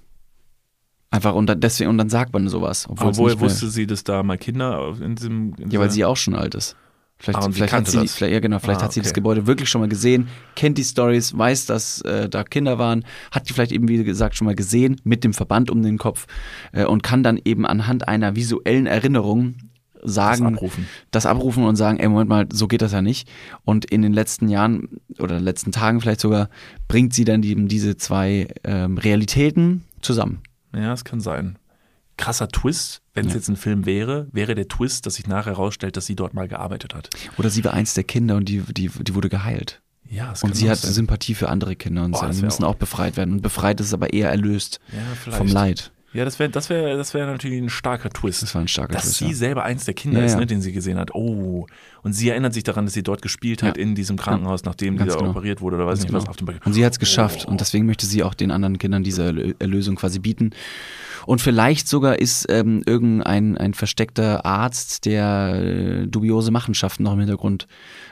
Einfach 1.12 1.34
und 1.34 1.48
dann, 1.48 1.60
deswegen, 1.60 1.90
und 1.90 1.98
dann 1.98 2.10
sagt 2.10 2.32
man 2.34 2.48
sowas. 2.48 2.88
Obwohl 2.88 3.08
aber 3.08 3.18
woher 3.18 3.40
wusste 3.40 3.70
sie, 3.70 3.88
dass 3.88 4.04
da 4.04 4.24
mal 4.24 4.38
Kinder 4.38 4.96
in 5.02 5.16
diesem. 5.16 5.56
In 5.56 5.72
Ja, 5.72 5.80
weil 5.80 5.90
sie 5.90 6.06
auch 6.06 6.18
schon 6.18 6.36
alt 6.36 6.56
ist. 6.56 6.76
Vielleicht, 7.22 7.40
Ah, 7.40 7.52
vielleicht 7.52 7.74
hat 7.74 7.88
sie, 7.88 7.98
das. 7.98 8.14
vielleicht, 8.16 8.34
ja 8.34 8.40
genau, 8.40 8.60
vielleicht 8.60 8.80
Ah, 8.80 8.86
hat 8.86 8.94
sie 8.94 9.02
das 9.02 9.10
okay. 9.10 9.16
Gebäude 9.20 9.46
wirklich 9.46 9.68
schon 9.70 9.82
mal 9.82 9.90
gesehen, 9.90 10.30
kennt 10.56 10.78
die 10.78 10.84
Stories, 10.86 11.38
weiß, 11.38 11.66
dass 11.66 12.00
äh, 12.02 12.30
da 12.30 12.44
Kinder 12.46 12.80
waren, 12.80 13.04
hat 13.32 13.50
die 13.50 13.54
vielleicht 13.54 13.74
eben, 13.74 13.90
wie 13.90 14.02
gesagt, 14.04 14.38
schon 14.38 14.46
mal 14.46 14.56
gesehen 14.56 15.02
mit 15.04 15.26
dem 15.26 15.34
Verband 15.34 15.70
um 15.70 15.82
den 15.84 15.98
Kopf 15.98 16.28
äh, 16.72 16.86
und 16.86 17.04
kann 17.04 17.22
dann 17.22 17.38
eben 17.44 17.66
anhand 17.66 18.08
einer 18.08 18.38
visuellen 18.38 18.86
Erinnerung 18.88 19.56
sagen, 20.02 20.46
Das 20.46 20.54
abrufen. 20.54 20.88
das 21.12 21.26
abrufen 21.26 21.64
und 21.66 21.76
sagen, 21.76 22.00
ey, 22.00 22.08
Moment 22.08 22.30
mal, 22.30 22.48
so 22.54 22.70
geht 22.70 22.82
das 22.82 22.94
ja 22.94 23.02
nicht. 23.02 23.28
Und 23.66 23.84
in 23.84 24.02
den 24.02 24.14
letzten 24.14 24.48
Jahren 24.48 24.88
oder 25.20 25.42
letzten 25.42 25.74
Tagen 25.74 26.00
vielleicht 26.00 26.22
sogar 26.22 26.50
bringt 26.88 27.14
sie 27.14 27.26
dann 27.26 27.44
eben 27.44 27.68
diese 27.68 27.98
zwei 27.98 28.48
ähm, 28.64 28.98
Realitäten 28.98 29.84
zusammen. 30.00 30.40
Ja, 30.74 30.94
es 30.94 31.04
kann 31.04 31.20
sein. 31.20 31.58
Krasser 32.20 32.50
Twist, 32.50 33.02
wenn 33.14 33.26
es 33.28 33.32
Ja. 33.34 33.38
jetzt 33.40 33.48
ein 33.50 33.56
Film 33.56 33.86
wäre, 33.86 34.28
wäre 34.32 34.54
der 34.54 34.68
Twist, 34.68 35.06
dass 35.06 35.16
sich 35.16 35.26
nachher 35.28 35.52
herausstellt, 35.54 35.98
dass 35.98 36.06
sie 36.06 36.16
dort 36.16 36.34
mal 36.34 36.48
gearbeitet 36.48 36.94
hat. 36.94 37.10
Oder 37.38 37.50
sie 37.50 37.64
war 37.64 37.74
eins 37.74 37.94
der 37.94 38.04
Kinder 38.04 38.36
und 38.36 38.50
die, 38.50 38.60
die, 38.62 38.90
die 38.90 39.16
wurde 39.16 39.30
geheilt. 39.30 39.82
Ja, 40.12 40.32
es 40.34 40.44
Und 40.44 40.56
sie 40.56 40.70
hat 40.70 40.80
sein. 40.80 40.92
Sympathie 40.92 41.36
für 41.36 41.50
andere 41.50 41.76
Kinder 41.76 42.04
und 42.04 42.12
Boah, 42.12 42.22
so. 42.22 42.28
das 42.28 42.38
wär 42.38 42.46
müssen 42.46 42.64
auch- 42.64 42.70
auch 42.72 42.76
befreit 42.76 43.16
werden. 43.16 43.34
Und 43.36 43.42
befreit 43.42 43.80
ist 43.80 43.94
aber 43.94 44.12
eher 44.14 44.30
erlöst 44.30 44.80
Ja, 44.92 45.32
vom 45.32 45.48
Leid. 45.48 45.92
Ja, 46.12 46.26
das 46.26 46.40
wäre 46.40 46.50
das 46.50 46.70
wär, 46.70 46.98
das 46.98 47.14
wär 47.14 47.28
natürlich 47.28 47.62
ein 47.62 47.70
starker 47.70 48.10
Twist. 48.10 48.42
Das 48.42 48.56
war 48.56 48.62
ein 48.62 48.68
starker 48.68 48.94
dass 48.94 49.04
Twist, 49.04 49.18
sie 49.20 49.28
ja. 49.28 49.34
selber 49.34 49.64
eins 49.64 49.86
der 49.86 49.94
Kinder 49.94 50.22
Ja, 50.22 50.26
ist. 50.26 50.38
Ne, 50.38 50.48
den 50.48 50.62
sie 50.62 50.72
gesehen 50.72 50.98
hat. 50.98 51.14
Oh. 51.14 51.68
Und 52.02 52.14
sie 52.14 52.30
erinnert 52.30 52.54
sich 52.54 52.64
daran, 52.64 52.86
dass 52.86 52.94
sie 52.96 53.04
dort 53.04 53.22
gespielt 53.22 53.62
hat 53.62 53.78
in 53.78 53.94
diesem 53.94 54.18
Krankenhaus, 54.18 54.64
nachdem 54.64 54.98
Ganz 54.98 55.16
genau. 55.16 55.30
operiert 55.30 55.62
wurde 55.62 55.76
oder 55.76 55.86
weiß 55.86 56.00
Ganz 56.00 56.04
nicht 56.06 56.14
was 56.14 56.24
genau. 56.24 56.32
auf 56.32 56.38
dem 56.38 56.46
Be 56.48 56.60
Und 56.66 56.74
sie 56.74 56.84
hat 56.84 56.94
es 56.94 57.00
geschafft. 57.00 57.46
Oh. 57.48 57.52
Und 57.52 57.62
deswegen 57.62 57.86
möchte 57.86 58.06
sie 58.08 58.24
auch 58.24 58.34
den 58.34 58.50
anderen 58.52 58.80
Kindern 58.80 59.04
diese 59.04 59.24
Erlö- 59.24 59.56
Erlösung 59.60 59.96
quasi 59.98 60.18
bieten. 60.20 60.52
Und 61.28 61.42
vielleicht 61.42 61.88
sogar 61.88 62.18
ist 62.18 62.48
ähm, 62.50 62.82
irgendein 62.88 63.58
ein 63.58 63.74
versteckter 63.76 64.46
Arzt, 64.46 65.06
der 65.06 65.54
äh, 65.62 66.08
dubiose 66.08 66.50
Machenschaften 66.50 67.04
noch 67.04 67.14
im 67.14 67.20
Hintergrund 67.20 67.68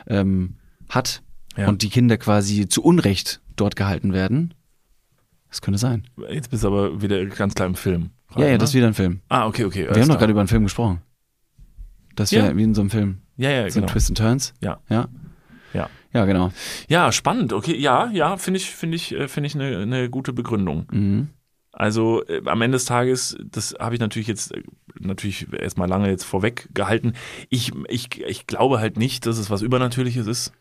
ähm, 0.07 0.55
hat. 0.89 1.23
Ja. 1.55 1.67
Und 1.67 1.81
die 1.81 1.89
Kinder 1.89 2.17
quasi 2.17 2.67
zu 2.67 2.83
Unrecht 2.83 3.41
dort 3.55 3.75
gehalten 3.75 4.13
werden. 4.13 4.53
Das 5.49 5.61
könnte 5.61 5.77
sein. 5.77 6.07
Jetzt 6.29 6.49
bist 6.51 6.63
du 6.63 6.67
aber 6.67 7.01
wieder 7.01 7.25
ganz 7.25 7.53
klar 7.55 7.67
im 7.67 7.75
Film. 7.75 8.09
ja, 8.35 8.45
ja, 8.45 8.51
ne? 8.51 8.57
das 8.57 8.69
ist 8.71 8.75
wieder 8.75 8.87
ein 8.87 8.93
Film. 8.93 9.21
Ah, 9.29 9.47
okay, 9.47 9.63
okay. 9.65 9.87
Wir 9.91 10.01
haben 10.01 10.09
doch 10.09 10.17
gerade 10.19 10.31
über 10.31 10.41
einen 10.41 10.49
Film 10.49 10.63
gesprochen. 10.63 11.01
Das 12.15 12.31
wäre 12.31 12.47
Ja. 12.47 12.57
wie 12.57 12.63
in 12.63 12.73
so 12.73 12.81
einem 12.81 12.89
Film. 12.89 13.19
Ja, 13.37 13.49
ja, 13.51 13.69
So 13.69 13.79
genau. 13.79 13.91
Twist 13.91 14.09
and 14.09 14.17
Turns. 14.17 14.53
Ja. 14.61 14.79
Ja. 14.89 15.07
Ja. 15.73 15.89
Ja, 16.13 16.25
genau. 16.25 16.51
Ja, 16.87 17.11
spannend. 17.11 17.53
Okay, 17.53 17.77
ja, 17.77 18.09
ja, 18.11 18.37
finde 18.37 18.59
ich, 18.59 18.71
finde 18.71 18.95
ich, 18.95 19.13
äh, 19.13 19.27
finde 19.27 19.47
ich 19.47 19.55
eine, 19.55 19.77
eine 19.77 20.09
gute 20.09 20.33
Begründung. 20.33 20.87
Mhm. 20.91 21.29
Also 21.71 22.25
äh, 22.25 22.41
am 22.45 22.61
Ende 22.61 22.75
des 22.77 22.85
Tages, 22.85 23.37
das 23.43 23.75
habe 23.79 23.93
ich 23.93 24.01
natürlich 24.01 24.27
jetzt 24.27 24.51
äh, 24.55 24.63
natürlich 24.99 25.47
erstmal 25.53 25.87
lange 25.87 26.09
jetzt 26.09 26.23
vorweg 26.23 26.69
gehalten. 26.73 27.13
Ich, 27.49 27.71
ich, 27.87 28.19
ich 28.21 28.47
glaube 28.47 28.79
halt 28.79 28.97
nicht, 28.97 29.27
dass 29.27 29.37
es 29.37 29.51
was 29.51 29.61
Übernatürliches 29.61 30.25
ist, 30.25 30.53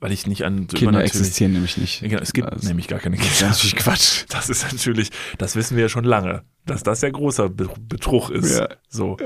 weil 0.00 0.12
ich 0.12 0.26
nicht 0.26 0.44
an 0.44 0.68
so 0.70 0.76
Kinder 0.76 1.02
existieren 1.02 1.52
nämlich 1.52 1.76
nicht. 1.78 2.00
Genau, 2.02 2.20
es 2.20 2.32
gibt 2.32 2.48
Also, 2.52 2.68
nämlich 2.68 2.88
gar 2.88 2.98
keine 2.98 3.16
Das 3.16 3.24
ist 3.26 3.38
Kinder. 3.38 3.50
natürlich 3.52 3.76
Quatsch. 3.76 4.24
Das 4.28 4.50
ist 4.50 4.70
natürlich, 4.72 5.10
das 5.38 5.56
wissen 5.56 5.76
wir 5.76 5.84
ja 5.84 5.88
schon 5.88 6.04
lange, 6.04 6.42
dass 6.66 6.82
das 6.82 7.00
ja 7.00 7.10
großer 7.10 7.48
Be- 7.48 7.70
Betrug 7.80 8.30
ist. 8.30 8.58
Ja. 8.58 8.68
So. 8.88 9.16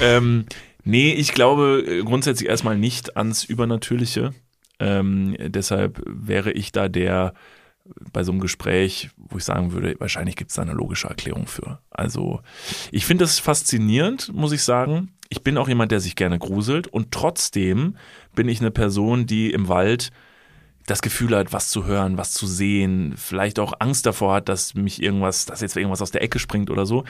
ähm, 0.00 0.46
nee, 0.84 1.12
ich 1.12 1.32
glaube 1.32 1.84
äh, 1.86 2.02
grundsätzlich 2.02 2.48
erstmal 2.48 2.78
nicht 2.78 3.16
ans 3.16 3.44
Übernatürliche. 3.44 4.32
Ähm, 4.78 5.36
deshalb 5.38 6.02
wäre 6.06 6.52
ich 6.52 6.72
da 6.72 6.88
der 6.88 7.34
bei 8.12 8.22
so 8.22 8.30
einem 8.32 8.40
Gespräch, 8.40 9.10
wo 9.16 9.38
ich 9.38 9.44
sagen 9.44 9.72
würde, 9.72 9.96
wahrscheinlich 9.98 10.36
gibt 10.36 10.50
es 10.50 10.56
da 10.56 10.62
eine 10.62 10.72
logische 10.72 11.08
Erklärung 11.08 11.46
für. 11.46 11.80
Also 11.90 12.40
ich 12.92 13.04
finde 13.06 13.24
das 13.24 13.38
faszinierend, 13.40 14.32
muss 14.32 14.52
ich 14.52 14.62
sagen. 14.62 15.12
Ich 15.28 15.42
bin 15.42 15.56
auch 15.58 15.66
jemand, 15.68 15.90
der 15.92 16.00
sich 16.00 16.14
gerne 16.14 16.38
gruselt 16.38 16.86
und 16.86 17.10
trotzdem 17.10 17.96
bin 18.34 18.48
ich 18.48 18.60
eine 18.60 18.70
Person, 18.70 19.26
die 19.26 19.50
im 19.50 19.68
Wald 19.68 20.10
das 20.86 21.02
Gefühl 21.02 21.36
hat, 21.36 21.52
was 21.52 21.70
zu 21.70 21.86
hören, 21.86 22.18
was 22.18 22.32
zu 22.32 22.46
sehen, 22.46 23.14
vielleicht 23.16 23.58
auch 23.58 23.72
Angst 23.78 24.04
davor 24.04 24.34
hat, 24.34 24.48
dass 24.48 24.74
mich 24.74 25.02
irgendwas, 25.02 25.46
dass 25.46 25.60
jetzt 25.60 25.76
irgendwas 25.76 26.02
aus 26.02 26.10
der 26.10 26.22
Ecke 26.22 26.38
springt 26.38 26.70
oder 26.70 26.86
so. 26.86 27.04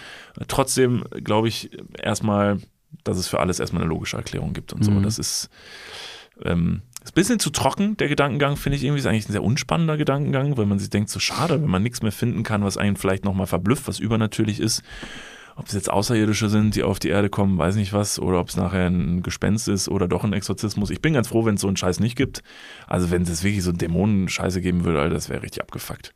Trotzdem 0.49 1.05
glaube 1.25 1.49
ich 1.49 1.71
erstmal, 1.99 2.59
dass 3.05 3.17
es 3.17 3.29
für 3.29 3.41
alles 3.41 3.61
erstmal 3.61 3.83
eine 3.83 3.89
logische 3.89 4.17
Erklärung 4.17 4.53
gibt 4.53 4.73
und 4.73 4.85
so. 4.85 4.91
Mhm. 4.91 5.03
Das 5.03 5.19
ist, 5.19 5.49
ähm, 6.45 6.83
ist 7.03 7.13
ein 7.13 7.15
bisschen 7.15 7.39
zu 7.39 7.51
trocken, 7.51 7.97
der 7.97 8.09
Gedankengang, 8.09 8.57
finde 8.57 8.77
ich 8.77 8.85
irgendwie. 8.85 9.01
Ist 9.01 9.07
eigentlich 9.07 9.29
ein 9.29 9.33
sehr 9.33 9.43
unspannender 9.43 9.97
Gedankengang, 9.97 10.57
weil 10.59 10.67
man 10.67 10.79
sich 10.79 10.91
denkt, 10.91 11.09
so 11.09 11.19
schade, 11.19 11.63
wenn 11.63 11.71
man 11.71 11.83
nichts 11.83 12.03
mehr 12.03 12.13
finden 12.13 12.43
kann, 12.43 12.65
was 12.65 12.77
einen 12.77 12.97
vielleicht 12.97 13.25
nochmal 13.25 13.47
verblüfft, 13.47 13.89
was 13.89 13.99
übernatürlich 13.99 14.61
ist. 14.61 14.83
Ob 15.57 15.67
es 15.67 15.73
jetzt 15.73 15.91
Außerirdische 15.91 16.49
sind, 16.49 16.75
die 16.75 16.83
auf 16.83 16.99
die 16.99 17.09
Erde 17.09 17.29
kommen, 17.29 17.59
weiß 17.59 17.77
nicht 17.77 17.93
was, 17.93 18.19
oder 18.19 18.41
ob 18.41 18.49
es 18.49 18.57
nachher 18.57 18.87
ein 18.87 19.23
Gespenst 19.23 19.69
ist 19.69 19.89
oder 19.89 20.09
doch 20.09 20.25
ein 20.25 20.33
Exorzismus. 20.33 20.91
Ich 20.91 21.03
bin 21.03 21.13
ganz 21.13 21.29
froh, 21.29 21.45
wenn 21.45 21.57
es 21.57 21.61
so 21.61 21.67
einen 21.67 21.77
Scheiß 21.77 22.01
nicht 22.01 22.17
gibt. 22.17 22.43
Also 22.87 23.11
wenn 23.11 23.23
es 23.23 23.45
wirklich 23.45 23.63
so 23.63 23.73
Dämonen-Scheiße 23.73 24.61
geben 24.61 24.85
würde, 24.85 25.01
Alter, 25.01 25.15
das 25.15 25.29
wäre 25.29 25.43
richtig 25.43 25.63
abgefuckt. 25.63 26.15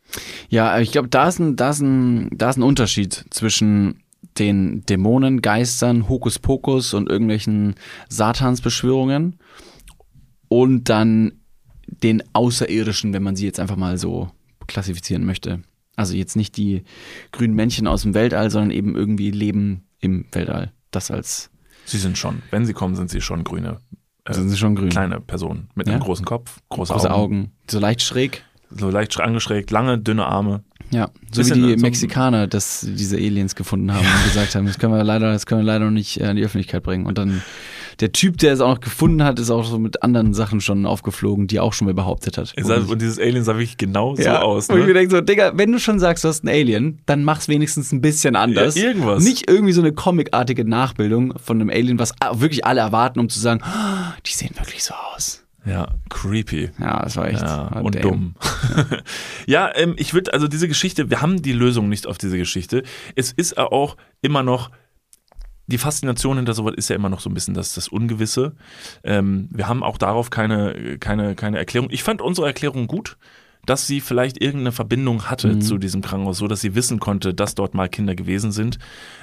Ja, 0.49 0.79
ich 0.79 0.93
glaube, 0.93 1.09
da 1.09 1.29
ist 1.29 1.39
ein, 1.39 1.57
da 1.57 1.67
da 1.67 2.51
ist 2.51 2.57
ein 2.57 2.63
Unterschied 2.63 3.25
zwischen 3.31 4.03
den 4.39 4.85
Dämonen, 4.87 5.43
Geistern, 5.43 6.09
Hokuspokus 6.09 6.95
und 6.95 7.09
irgendwelchen 7.09 7.75
Satansbeschwörungen 8.09 9.39
und 10.49 10.89
dann 10.89 11.41
den 11.87 12.23
Außerirdischen, 12.33 13.13
wenn 13.13 13.23
man 13.23 13.37
sie 13.37 13.47
jetzt 13.47 13.61
einfach 13.61 13.77
mal 13.77 13.99
so 13.99 14.31
klassifizieren 14.67 15.25
möchte. 15.25 15.63
Also 15.97 16.15
jetzt 16.15 16.37
nicht 16.37 16.57
die 16.57 16.85
grünen 17.33 17.55
Männchen 17.55 17.87
aus 17.87 18.03
dem 18.03 18.15
Weltall, 18.15 18.51
sondern 18.51 18.71
eben 18.71 18.95
irgendwie 18.95 19.31
Leben 19.31 19.87
im 19.99 20.27
Weltall. 20.33 20.73
Das 20.91 21.11
als 21.11 21.51
Sie 21.87 21.99
sind 21.99 22.19
schon, 22.19 22.43
wenn 22.51 22.67
sie 22.67 22.73
kommen, 22.73 22.95
sind 22.97 23.11
sie 23.11 23.21
schon 23.21 23.45
grüne, 23.45 23.79
äh, 24.25 24.35
sind 24.35 24.49
sie 24.49 24.57
schon 24.57 24.75
grün. 24.75 24.89
kleine 24.91 25.21
Personen 25.21 25.69
mit 25.75 25.87
Ja? 25.87 25.95
einem 25.95 26.03
großen 26.03 26.25
Kopf, 26.25 26.59
große, 26.69 26.93
Große 26.93 27.11
Augen, 27.11 27.41
Augen, 27.45 27.53
so 27.71 27.79
leicht 27.79 28.03
schräg. 28.03 28.43
so 28.71 28.91
leicht 28.91 29.13
sch- 29.13 29.21
angeschrägt, 29.23 29.71
lange, 29.71 29.99
dünne 29.99 30.27
Arme. 30.27 30.65
Ja, 30.91 31.09
so 31.33 31.41
Bisschen 31.41 31.63
wie 31.63 31.69
die 31.75 31.79
so- 31.79 31.83
Mexikaner, 31.87 32.47
dass 32.47 32.81
diese 32.89 33.17
Aliens 33.17 33.55
gefunden 33.55 33.93
haben 33.93 34.05
und 34.07 34.25
gesagt 34.33 34.55
haben, 34.55 34.67
das 34.67 34.79
können 34.79 34.93
wir 34.95 35.03
leider, 35.05 35.33
das 35.33 35.47
können 35.47 35.61
wir 35.63 35.65
leider 35.67 35.85
noch 35.87 35.93
nicht 35.93 36.21
äh, 36.21 36.29
in 36.31 36.37
die 36.37 36.45
Öffentlichkeit 36.45 36.83
bringen. 36.83 37.07
Und 37.07 37.19
dann 37.19 37.43
der 38.01 38.13
Typ, 38.13 38.37
der 38.39 38.53
es 38.53 38.61
auch 38.61 38.69
noch 38.75 38.81
gefunden 38.81 39.23
hat, 39.25 39.39
ist 39.39 39.51
auch 39.51 39.65
so 39.65 39.79
mit 39.79 40.03
anderen 40.03 40.35
Sachen 40.35 40.61
schon 40.61 40.85
aufgeflogen, 40.87 41.47
die 41.47 41.57
er 41.57 41.63
auch 41.63 41.73
schon 41.73 41.87
mal 41.87 41.95
behauptet 41.95 42.37
hat. 42.37 42.53
Sah, 42.61 42.77
und 42.77 43.01
dieses 43.01 43.19
Alien 43.19 43.43
sah 43.45 43.55
wirklich 43.55 43.79
genau 43.79 44.15
so 44.17 44.23
ja, 44.23 44.43
aus. 44.43 44.69
Und 44.69 44.77
ich 44.77 44.83
mir 44.83 44.89
Ne? 44.89 44.95
denke 44.95 45.15
so, 45.17 45.21
Digga, 45.23 45.53
wenn 45.57 45.73
du 45.73 45.79
schon 45.79 45.99
sagst, 45.99 46.23
du 46.25 46.29
hast 46.29 46.45
ein 46.45 46.49
Alien, 46.49 47.01
dann 47.07 47.25
mach's 47.25 47.49
wenigstens 47.49 47.93
ein 47.93 48.01
bisschen 48.01 48.37
anders. 48.37 48.77
Ja, 48.77 48.85
irgendwas. 48.89 49.23
Nicht 49.25 49.49
irgendwie 49.49 49.73
so 49.73 49.81
eine 49.81 49.93
comicartige 49.93 50.65
Nachbildung 50.65 51.35
von 51.39 51.61
einem 51.61 51.71
Alien, 51.71 51.99
was 51.99 52.13
wirklich 52.35 52.65
alle 52.67 52.81
erwarten, 52.81 53.19
um 53.21 53.29
zu 53.29 53.41
sagen, 53.41 53.61
"Ah, 53.63 54.15
die 54.27 54.33
sehen 54.33 54.51
wirklich 54.59 54.85
so 54.85 54.93
aus. 55.15 55.43
Ja, 55.65 55.89
creepy. 56.11 56.71
Ja, 56.79 57.03
das 57.03 57.17
war 57.17 57.27
echt. 57.29 57.41
Ja, 57.43 57.81
und 57.81 57.95
damn. 57.97 58.03
dumm. 58.03 58.35
ja, 59.47 59.71
ähm, 59.75 59.95
ich 59.97 60.15
würde, 60.15 60.33
also 60.33 60.47
diese 60.49 60.69
Geschichte, 60.69 61.11
wir 61.11 61.23
haben 61.23 61.43
die 61.43 61.53
Lösung 61.53 61.89
nicht 61.89 62.07
auf 62.07 62.19
diese 62.19 62.39
Geschichte. 62.39 62.83
Es 63.17 63.33
ist 63.33 63.59
auch 63.59 63.97
immer 64.23 64.43
noch, 64.43 64.71
die 65.67 65.79
Faszination 65.79 66.37
hinter 66.37 66.55
sowas 66.55 66.75
ist 66.77 66.89
ja 66.91 66.97
immer 66.97 67.09
noch 67.09 67.21
so 67.21 67.29
ein 67.31 67.35
bisschen 67.35 67.55
das, 67.55 67.75
das 67.75 67.89
Ungewisse. 67.89 68.55
Ähm, 69.05 69.49
wir 69.51 69.69
haben 69.69 69.83
auch 69.83 69.99
darauf 69.99 70.31
keine, 70.31 70.99
keine, 70.99 71.35
keine 71.35 71.59
Erklärung. 71.59 71.89
Ich 71.91 72.03
fand 72.03 72.23
unsere 72.23 72.47
Erklärung 72.47 72.87
gut, 72.87 73.17
dass 73.65 73.85
sie 73.89 74.01
vielleicht 74.01 74.41
irgendeine 74.41 74.71
Verbindung 74.71 75.25
hatte 75.25 75.49
Mhm. 75.55 75.61
zu 75.61 75.77
diesem 75.79 76.01
Krankenhaus, 76.01 76.39
so 76.39 76.47
dass 76.47 76.61
sie 76.61 76.77
wissen 76.77 77.01
konnte, 77.01 77.35
dass 77.35 77.57
dort 77.57 77.75
mal 77.75 77.89
Kinder 77.89 78.15
gewesen 78.15 78.53
sind. 78.53 78.79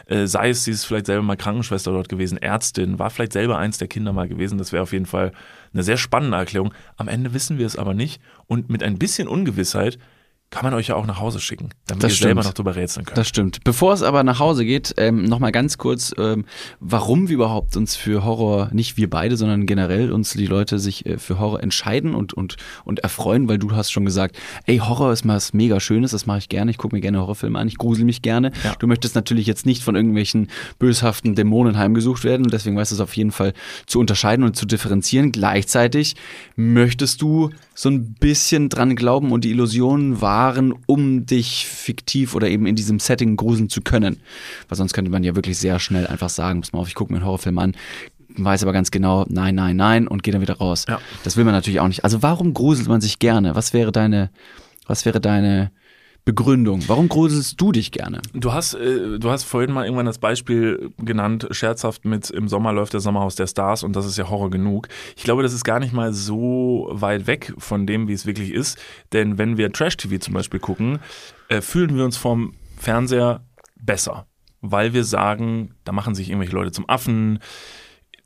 Äh, 0.05 0.27
sei 0.27 0.49
es, 0.49 0.65
sie 0.65 0.71
ist 0.71 0.83
vielleicht 0.83 1.05
selber 1.05 1.23
mal 1.23 1.37
Krankenschwester 1.37 1.93
dort 1.93 2.09
gewesen, 2.09 2.37
Ärztin, 2.37 2.99
war 2.99 3.09
vielleicht 3.09 3.31
selber 3.31 3.57
eins 3.57 3.77
der 3.77 3.87
Kinder 3.87 4.11
mal 4.11 4.27
gewesen. 4.27 4.57
Das 4.57 4.73
wäre 4.73 4.83
auf 4.83 4.91
jeden 4.91 5.05
Fall 5.05 5.31
eine 5.73 5.83
sehr 5.83 5.95
spannende 5.95 6.35
Erklärung. 6.35 6.73
Am 6.97 7.07
Ende 7.07 7.33
wissen 7.33 7.57
wir 7.57 7.65
es 7.65 7.77
aber 7.77 7.93
nicht. 7.93 8.21
Und 8.47 8.69
mit 8.69 8.83
ein 8.83 8.99
bisschen 8.99 9.29
Ungewissheit 9.29 9.97
kann 10.53 10.65
man 10.65 10.75
euch 10.75 10.89
ja 10.89 10.95
auch 10.95 11.07
nach 11.07 11.19
Hause 11.19 11.39
schicken, 11.39 11.69
damit 11.87 12.03
Das 12.03 12.11
ihr 12.11 12.17
selber 12.17 12.43
stimmt. 12.43 12.51
noch 12.51 12.53
drüber 12.53 12.75
rätseln 12.75 13.07
könnt. 13.07 13.17
Das 13.17 13.27
stimmt. 13.27 13.63
Bevor 13.63 13.91
es 13.91 14.03
aber 14.03 14.23
nach 14.23 14.37
Hause 14.37 14.65
geht, 14.65 14.93
ähm, 14.97 15.25
nochmal 15.25 15.51
ganz 15.51 15.79
kurz, 15.79 16.13
ähm, 16.19 16.45
warum 16.79 17.27
wir 17.27 17.33
überhaupt 17.33 17.75
uns 17.75 17.95
für 17.95 18.23
Horror, 18.23 18.69
nicht 18.71 18.95
wir 18.95 19.09
beide, 19.09 19.35
sondern 19.35 19.65
generell 19.65 20.11
uns 20.11 20.33
die 20.33 20.45
Leute 20.45 20.77
sich 20.77 21.07
äh, 21.07 21.17
für 21.17 21.39
Horror 21.39 21.63
entscheiden 21.63 22.13
und, 22.13 22.33
und, 22.33 22.57
und 22.85 22.99
erfreuen, 22.99 23.49
weil 23.49 23.57
du 23.57 23.75
hast 23.75 23.91
schon 23.91 24.05
gesagt, 24.05 24.37
ey, 24.67 24.77
Horror 24.77 25.11
ist 25.11 25.25
mal 25.25 25.37
was 25.37 25.53
mega 25.53 25.79
Schönes, 25.79 26.11
das 26.11 26.27
mache 26.27 26.37
ich 26.37 26.49
gerne, 26.49 26.69
ich 26.69 26.77
gucke 26.77 26.95
mir 26.95 27.01
gerne 27.01 27.19
Horrorfilme 27.19 27.57
an, 27.57 27.67
ich 27.67 27.79
grusel 27.79 28.05
mich 28.05 28.21
gerne. 28.21 28.51
Ja. 28.63 28.75
Du 28.77 28.85
möchtest 28.85 29.15
natürlich 29.15 29.47
jetzt 29.47 29.65
nicht 29.65 29.81
von 29.81 29.95
irgendwelchen 29.95 30.49
böshaften 30.77 31.33
Dämonen 31.33 31.79
heimgesucht 31.79 32.23
werden 32.23 32.43
und 32.45 32.53
deswegen 32.53 32.77
weißt 32.77 32.91
du 32.91 32.95
es 32.95 33.01
auf 33.01 33.17
jeden 33.17 33.31
Fall 33.31 33.53
zu 33.87 33.99
unterscheiden 33.99 34.45
und 34.45 34.55
zu 34.55 34.67
differenzieren. 34.67 35.31
Gleichzeitig 35.31 36.15
möchtest 36.55 37.23
du 37.23 37.49
so 37.75 37.89
ein 37.89 38.13
bisschen 38.13 38.69
dran 38.69 38.95
glauben 38.95 39.31
und 39.31 39.43
die 39.43 39.51
Illusionen 39.51 40.21
wahren, 40.21 40.73
um 40.85 41.25
dich 41.25 41.67
fiktiv 41.67 42.35
oder 42.35 42.47
eben 42.47 42.65
in 42.65 42.75
diesem 42.75 42.99
Setting 42.99 43.35
gruseln 43.35 43.69
zu 43.69 43.81
können. 43.81 44.17
Weil 44.69 44.77
sonst 44.77 44.93
könnte 44.93 45.11
man 45.11 45.23
ja 45.23 45.35
wirklich 45.35 45.57
sehr 45.57 45.79
schnell 45.79 46.07
einfach 46.07 46.29
sagen, 46.29 46.61
pass 46.61 46.73
mal 46.73 46.79
auf, 46.79 46.87
ich 46.87 46.95
gucke 46.95 47.11
mir 47.11 47.17
einen 47.17 47.25
Horrorfilm 47.25 47.57
an, 47.57 47.75
weiß 48.35 48.63
aber 48.63 48.73
ganz 48.73 48.91
genau, 48.91 49.25
nein, 49.27 49.55
nein, 49.55 49.75
nein 49.75 50.07
und 50.07 50.23
geht 50.23 50.33
dann 50.33 50.41
wieder 50.41 50.57
raus. 50.57 50.85
Ja. 50.87 50.99
Das 51.23 51.37
will 51.37 51.45
man 51.45 51.53
natürlich 51.53 51.79
auch 51.79 51.87
nicht. 51.87 52.03
Also 52.03 52.21
warum 52.21 52.53
gruselt 52.53 52.87
man 52.87 53.01
sich 53.01 53.19
gerne? 53.19 53.55
Was 53.55 53.73
wäre 53.73 53.91
deine, 53.91 54.29
was 54.87 55.05
wäre 55.05 55.19
deine 55.19 55.71
Begründung? 56.25 56.81
Warum 56.87 57.09
gruselst 57.09 57.59
du 57.59 57.73
dich 57.73 57.91
gerne? 57.91 58.21
Du 58.33 58.53
hast, 58.53 58.75
äh, 58.75 59.19
du 59.19 59.29
hast 59.29 59.43
vorhin 59.43 59.73
mal 59.73 59.83
irgendwann 59.83 60.05
das 60.05 60.19
Beispiel 60.19 60.91
genannt, 60.97 61.47
scherzhaft 61.51 62.05
mit 62.05 62.29
im 62.29 62.47
Sommer 62.47 62.71
läuft 62.71 62.93
der 62.93 63.01
Sommerhaus 63.01 63.35
der 63.35 63.47
Stars 63.47 63.83
und 63.83 63.95
das 63.95 64.05
ist 64.05 64.17
ja 64.17 64.29
Horror 64.29 64.49
genug. 64.49 64.87
Ich 65.17 65.23
glaube, 65.23 65.43
das 65.43 65.53
ist 65.53 65.65
gar 65.65 65.79
nicht 65.79 65.93
mal 65.93 66.13
so 66.13 66.87
weit 66.91 67.27
weg 67.27 67.53
von 67.57 67.85
dem, 67.85 68.07
wie 68.07 68.13
es 68.13 68.25
wirklich 68.25 68.51
ist. 68.51 68.77
Denn 69.11 69.37
wenn 69.37 69.57
wir 69.57 69.71
Trash-TV 69.71 70.17
zum 70.19 70.33
Beispiel 70.33 70.61
gucken, 70.61 70.99
äh, 71.49 71.59
fühlen 71.59 71.95
wir 71.95 72.05
uns 72.05 72.15
vom 72.15 72.53
Fernseher 72.77 73.45
besser. 73.81 74.25
Weil 74.61 74.93
wir 74.93 75.03
sagen, 75.03 75.75
da 75.83 75.91
machen 75.91 76.15
sich 76.15 76.29
irgendwelche 76.29 76.55
Leute 76.55 76.71
zum 76.71 76.87
Affen, 76.87 77.39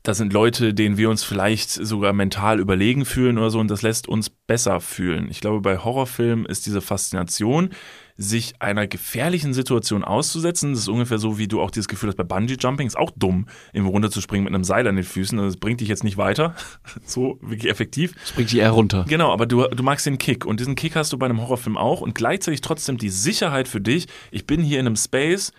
das 0.02 0.16
sind 0.16 0.32
Leute, 0.32 0.74
denen 0.74 0.96
wir 0.96 1.10
uns 1.10 1.24
vielleicht 1.24 1.70
sogar 1.70 2.12
mental 2.12 2.60
überlegen 2.60 3.04
fühlen 3.04 3.36
oder 3.36 3.50
so 3.50 3.58
und 3.58 3.70
das 3.70 3.82
lässt 3.82 4.08
uns 4.08 4.30
besser 4.30 4.80
fühlen. 4.80 5.28
Ich 5.30 5.40
glaube, 5.40 5.60
bei 5.60 5.78
Horrorfilmen 5.78 6.46
ist 6.46 6.66
diese 6.66 6.80
Faszination, 6.80 7.70
sich 8.16 8.60
einer 8.60 8.88
gefährlichen 8.88 9.54
Situation 9.54 10.02
auszusetzen. 10.02 10.72
Das 10.72 10.80
ist 10.80 10.88
ungefähr 10.88 11.18
so, 11.18 11.38
wie 11.38 11.46
du 11.46 11.60
auch 11.60 11.70
dieses 11.70 11.86
Gefühl 11.86 12.08
hast 12.08 12.16
bei 12.16 12.24
Bungee 12.24 12.56
Jumping. 12.58 12.86
Ist 12.86 12.98
auch 12.98 13.12
dumm, 13.14 13.46
irgendwo 13.72 13.92
runterzuspringen 13.92 14.44
mit 14.44 14.54
einem 14.54 14.64
Seil 14.64 14.88
an 14.88 14.96
den 14.96 15.04
Füßen. 15.04 15.38
Das 15.38 15.56
bringt 15.56 15.80
dich 15.80 15.88
jetzt 15.88 16.04
nicht 16.04 16.16
weiter. 16.16 16.54
So 17.04 17.38
wirklich 17.40 17.70
effektiv. 17.70 18.14
Das 18.20 18.32
bringt 18.32 18.50
dich 18.50 18.58
eher 18.58 18.70
runter. 18.70 19.04
Genau, 19.08 19.32
aber 19.32 19.46
du, 19.46 19.62
du 19.68 19.82
magst 19.82 20.04
den 20.04 20.18
Kick 20.18 20.44
und 20.44 20.60
diesen 20.60 20.74
Kick 20.74 20.96
hast 20.96 21.12
du 21.12 21.18
bei 21.18 21.26
einem 21.26 21.40
Horrorfilm 21.40 21.76
auch 21.76 22.00
und 22.00 22.14
gleichzeitig 22.14 22.60
trotzdem 22.60 22.98
die 22.98 23.08
Sicherheit 23.08 23.68
für 23.68 23.80
dich. 23.80 24.08
Ich 24.30 24.46
bin 24.46 24.62
hier 24.62 24.80
in 24.80 24.86
einem 24.86 24.96
Space, 24.96 25.52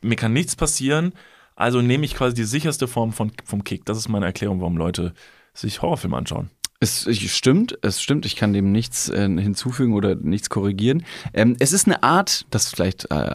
mir 0.00 0.16
kann 0.16 0.32
nichts 0.32 0.54
passieren, 0.54 1.12
also 1.56 1.80
nehme 1.82 2.04
ich 2.04 2.14
quasi 2.14 2.34
die 2.34 2.44
sicherste 2.44 2.86
Form 2.86 3.12
von, 3.12 3.32
vom 3.44 3.64
Kick. 3.64 3.84
Das 3.84 3.98
ist 3.98 4.08
meine 4.08 4.26
Erklärung, 4.26 4.60
warum 4.60 4.76
Leute 4.76 5.12
sich 5.54 5.82
Horrorfilme 5.82 6.16
anschauen. 6.16 6.50
Es 6.78 7.08
stimmt, 7.18 7.78
es 7.80 8.02
stimmt. 8.02 8.26
Ich 8.26 8.36
kann 8.36 8.52
dem 8.52 8.70
nichts 8.70 9.08
äh, 9.08 9.22
hinzufügen 9.22 9.94
oder 9.94 10.14
nichts 10.14 10.50
korrigieren. 10.50 11.04
Ähm, 11.32 11.56
es 11.58 11.72
ist 11.72 11.86
eine 11.86 12.02
Art, 12.02 12.44
das 12.50 12.68
vielleicht, 12.68 13.10
äh, 13.10 13.34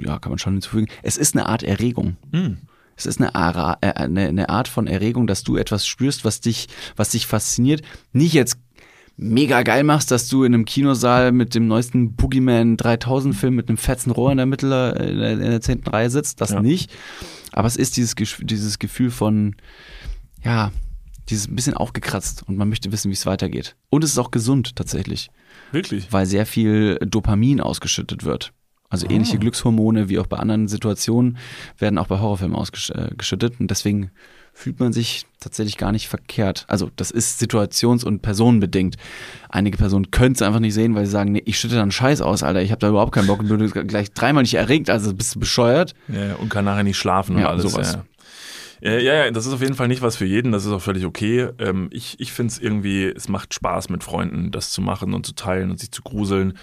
ja, 0.00 0.18
kann 0.20 0.30
man 0.30 0.38
schon 0.38 0.52
hinzufügen. 0.54 0.86
Es 1.02 1.16
ist 1.16 1.34
eine 1.34 1.46
Art 1.46 1.64
Erregung. 1.64 2.16
Hm. 2.32 2.58
Es 2.96 3.04
ist 3.04 3.20
eine, 3.20 3.34
Ara, 3.34 3.76
äh, 3.80 3.92
eine, 3.92 4.28
eine 4.28 4.48
Art 4.48 4.68
von 4.68 4.86
Erregung, 4.86 5.26
dass 5.26 5.42
du 5.42 5.56
etwas 5.56 5.86
spürst, 5.86 6.24
was 6.24 6.40
dich, 6.40 6.68
was 6.94 7.10
dich 7.10 7.26
fasziniert. 7.26 7.82
Nicht 8.12 8.32
jetzt 8.34 8.56
mega 9.16 9.62
geil 9.62 9.82
machst, 9.82 10.10
dass 10.10 10.28
du 10.28 10.44
in 10.44 10.54
einem 10.54 10.64
Kinosaal 10.64 11.32
mit 11.32 11.54
dem 11.54 11.66
neuesten 11.66 12.14
Boogeyman 12.14 12.76
3000 12.76 13.34
Film 13.34 13.56
mit 13.56 13.68
einem 13.68 13.78
fetzen 13.78 14.10
Rohr 14.12 14.30
in 14.30 14.36
der 14.36 14.46
Mitte, 14.46 14.94
äh, 14.98 15.10
in 15.10 15.18
der, 15.18 15.32
in 15.32 15.40
der 15.40 15.60
zehnten 15.60 15.88
Reihe 15.90 16.10
sitzt. 16.10 16.40
Das 16.40 16.50
Ja. 16.50 16.60
nicht. 16.62 16.90
Aber 17.56 17.66
es 17.66 17.76
ist 17.76 17.96
dieses, 17.96 18.14
dieses 18.14 18.78
Gefühl 18.78 19.10
von, 19.10 19.56
ja, 20.44 20.70
dieses 21.30 21.48
ein 21.48 21.56
bisschen 21.56 21.74
aufgekratzt 21.74 22.44
und 22.46 22.56
man 22.56 22.68
möchte 22.68 22.92
wissen, 22.92 23.08
wie 23.08 23.14
es 23.14 23.24
weitergeht. 23.24 23.76
Und 23.88 24.04
es 24.04 24.10
ist 24.10 24.18
auch 24.18 24.30
gesund 24.30 24.76
tatsächlich, 24.76 25.30
Wirklich? 25.72 26.12
weil 26.12 26.26
sehr 26.26 26.44
viel 26.44 26.98
Dopamin 26.98 27.62
ausgeschüttet 27.62 28.24
wird. 28.24 28.52
Also 28.90 29.08
ähnliche 29.08 29.38
Glückshormone 29.38 30.10
wie 30.10 30.18
auch 30.18 30.26
bei 30.26 30.36
anderen 30.36 30.68
Situationen 30.68 31.38
werden 31.78 31.98
auch 31.98 32.06
bei 32.06 32.20
Horrorfilmen 32.20 32.56
ausgeschüttet 32.56 33.58
und 33.58 33.70
deswegen 33.70 34.10
fühlt 34.58 34.80
man 34.80 34.90
sich 34.94 35.26
tatsächlich 35.38 35.76
gar 35.76 35.92
nicht 35.92 36.08
verkehrt. 36.08 36.64
Also 36.66 36.90
das 36.96 37.10
ist 37.10 37.40
situations- 37.42 38.04
und 38.04 38.22
personenbedingt. 38.22 38.96
Einige 39.50 39.76
Personen 39.76 40.10
können 40.10 40.34
es 40.34 40.40
einfach 40.40 40.60
nicht 40.60 40.72
sehen, 40.72 40.94
weil 40.94 41.04
sie 41.04 41.12
sagen, 41.12 41.32
nee, 41.32 41.42
ich 41.44 41.58
schütte 41.58 41.74
dann 41.76 41.90
Scheiß 41.90 42.22
aus, 42.22 42.42
Alter, 42.42 42.62
ich 42.62 42.70
habe 42.70 42.78
da 42.78 42.88
überhaupt 42.88 43.12
keinen 43.12 43.26
Bock 43.26 43.40
und 43.40 43.48
bin 43.48 43.70
gleich 43.86 44.12
dreimal 44.12 44.42
nicht 44.44 44.54
erregt, 44.54 44.88
also 44.88 45.12
bist 45.12 45.34
du 45.34 45.40
bescheuert. 45.40 45.94
Ja, 46.08 46.36
und 46.36 46.48
kann 46.48 46.64
nachher 46.64 46.84
nicht 46.84 46.96
schlafen 46.96 47.36
und 47.36 47.42
Ja, 47.42 47.50
alles. 47.50 47.70
sowas. 47.70 47.92
Ja. 47.92 48.04
Ja, 48.80 48.98
ja, 48.98 49.14
ja, 49.24 49.30
das 49.30 49.46
ist 49.46 49.52
auf 49.52 49.60
jeden 49.60 49.74
Fall 49.74 49.88
nicht 49.88 50.00
was 50.02 50.16
für 50.16 50.26
jeden, 50.26 50.52
das 50.52 50.64
ist 50.64 50.72
auch 50.72 50.82
völlig 50.82 51.04
okay. 51.04 51.48
Ähm, 51.58 51.88
ich 51.92 52.18
ich 52.18 52.32
finde 52.32 52.52
es 52.52 52.58
irgendwie, 52.58 53.04
es 53.04 53.28
macht 53.28 53.52
Spaß 53.54 53.88
mit 53.90 54.04
Freunden, 54.04 54.50
das 54.52 54.70
zu 54.70 54.80
machen 54.82 55.12
und 55.14 55.24
zu 55.26 55.34
teilen 55.34 55.70
und 55.70 55.80
sich 55.80 55.90
zu 55.92 56.02
gruseln. 56.02 56.56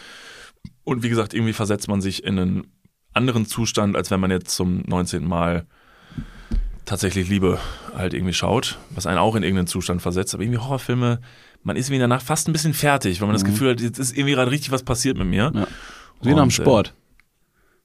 Und 0.83 1.03
wie 1.03 1.09
gesagt, 1.09 1.33
irgendwie 1.33 1.53
versetzt 1.53 1.87
man 1.87 2.01
sich 2.01 2.23
in 2.23 2.39
einen 2.39 2.67
anderen 3.13 3.45
Zustand, 3.45 3.95
als 3.95 4.09
wenn 4.11 4.19
man 4.19 4.31
jetzt 4.31 4.49
zum 4.55 4.83
19. 4.87 5.23
Mal 5.27 5.65
tatsächlich 6.85 7.29
Liebe 7.29 7.59
halt 7.95 8.13
irgendwie 8.13 8.33
schaut, 8.33 8.77
was 8.91 9.05
einen 9.07 9.17
auch 9.17 9.35
in 9.35 9.43
irgendeinen 9.43 9.67
Zustand 9.67 10.01
versetzt. 10.01 10.33
Aber 10.33 10.43
irgendwie 10.43 10.59
Horrorfilme, 10.59 11.19
man 11.63 11.75
ist 11.75 11.89
wie 11.89 11.99
danach 11.99 12.21
fast 12.21 12.47
ein 12.47 12.53
bisschen 12.53 12.73
fertig, 12.73 13.21
weil 13.21 13.27
man 13.27 13.33
das 13.35 13.45
Gefühl 13.45 13.71
hat, 13.71 13.81
jetzt 13.81 13.99
ist 13.99 14.15
irgendwie 14.17 14.33
gerade 14.33 14.51
richtig 14.51 14.71
was 14.71 14.83
passiert 14.83 15.17
mit 15.17 15.27
mir. 15.27 15.51
Mhm. 15.51 15.57
Ja. 15.59 15.67
Wie 16.21 16.33
nach 16.33 16.43
dem 16.43 16.49
äh, 16.49 16.51
Sport. 16.51 16.93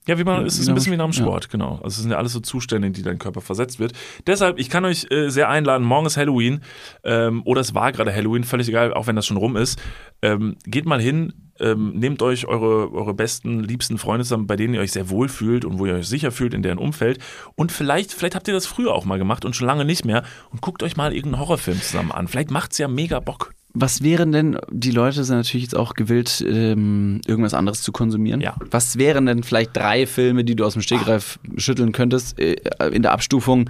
ja, 0.06 0.18
wie 0.18 0.24
man, 0.24 0.40
Ja, 0.40 0.46
es 0.46 0.58
ist 0.58 0.68
ein 0.68 0.74
bisschen 0.74 0.92
wie 0.92 0.96
nach 0.96 1.04
dem 1.06 1.10
Sp- 1.14 1.20
ja. 1.22 1.26
Sport, 1.26 1.50
genau. 1.50 1.74
Also 1.76 1.88
es 1.88 1.96
sind 1.98 2.10
ja 2.10 2.16
alles 2.18 2.32
so 2.32 2.40
Zustände, 2.40 2.86
in 2.86 2.92
die 2.92 3.02
dein 3.02 3.18
Körper 3.18 3.40
versetzt 3.40 3.78
wird. 3.78 3.92
Deshalb, 4.26 4.58
ich 4.58 4.70
kann 4.70 4.84
euch 4.84 5.06
äh, 5.10 5.28
sehr 5.28 5.48
einladen, 5.48 5.84
morgen 5.86 6.06
ist 6.06 6.16
Halloween 6.16 6.62
ähm, 7.04 7.42
oder 7.44 7.60
es 7.60 7.74
war 7.74 7.92
gerade 7.92 8.14
Halloween, 8.14 8.44
völlig 8.44 8.68
egal, 8.68 8.94
auch 8.94 9.06
wenn 9.06 9.16
das 9.16 9.26
schon 9.26 9.36
rum 9.36 9.56
ist. 9.56 9.80
Ähm, 10.22 10.56
geht 10.64 10.86
mal 10.86 11.00
hin, 11.00 11.32
ähm, 11.60 11.92
nehmt 11.98 12.22
euch 12.22 12.46
eure, 12.46 12.92
eure 12.92 13.14
besten, 13.14 13.62
liebsten 13.62 13.98
Freunde 13.98 14.24
zusammen, 14.24 14.46
bei 14.46 14.56
denen 14.56 14.74
ihr 14.74 14.80
euch 14.80 14.92
sehr 14.92 15.10
wohl 15.10 15.28
fühlt 15.28 15.64
und 15.64 15.78
wo 15.78 15.86
ihr 15.86 15.94
euch 15.94 16.08
sicher 16.08 16.30
fühlt 16.30 16.54
in 16.54 16.62
deren 16.62 16.78
Umfeld. 16.78 17.18
Und 17.54 17.72
vielleicht, 17.72 18.12
vielleicht 18.12 18.34
habt 18.34 18.48
ihr 18.48 18.54
das 18.54 18.66
früher 18.66 18.94
auch 18.94 19.04
mal 19.04 19.18
gemacht 19.18 19.44
und 19.44 19.56
schon 19.56 19.66
lange 19.66 19.84
nicht 19.84 20.04
mehr 20.04 20.22
und 20.50 20.60
guckt 20.60 20.82
euch 20.82 20.96
mal 20.96 21.14
irgendeinen 21.14 21.40
Horrorfilm 21.40 21.80
zusammen 21.80 22.12
an. 22.12 22.28
Vielleicht 22.28 22.50
macht's 22.50 22.78
ja 22.78 22.88
mega 22.88 23.20
Bock. 23.20 23.52
Was 23.74 24.02
wären 24.02 24.32
denn, 24.32 24.58
die 24.70 24.90
Leute 24.90 25.22
sind 25.24 25.36
natürlich 25.36 25.64
jetzt 25.64 25.76
auch 25.76 25.94
gewillt, 25.94 26.44
ähm, 26.46 27.20
irgendwas 27.26 27.54
anderes 27.54 27.82
zu 27.82 27.92
konsumieren. 27.92 28.40
Ja. 28.40 28.56
Was 28.70 28.96
wären 28.96 29.26
denn 29.26 29.42
vielleicht 29.42 29.76
drei 29.76 30.06
Filme, 30.06 30.42
die 30.42 30.56
du 30.56 30.64
aus 30.64 30.72
dem 30.72 30.82
Stegreif 30.82 31.38
schütteln 31.56 31.92
könntest 31.92 32.40
äh, 32.40 32.56
in 32.90 33.02
der 33.02 33.12
Abstufung? 33.12 33.68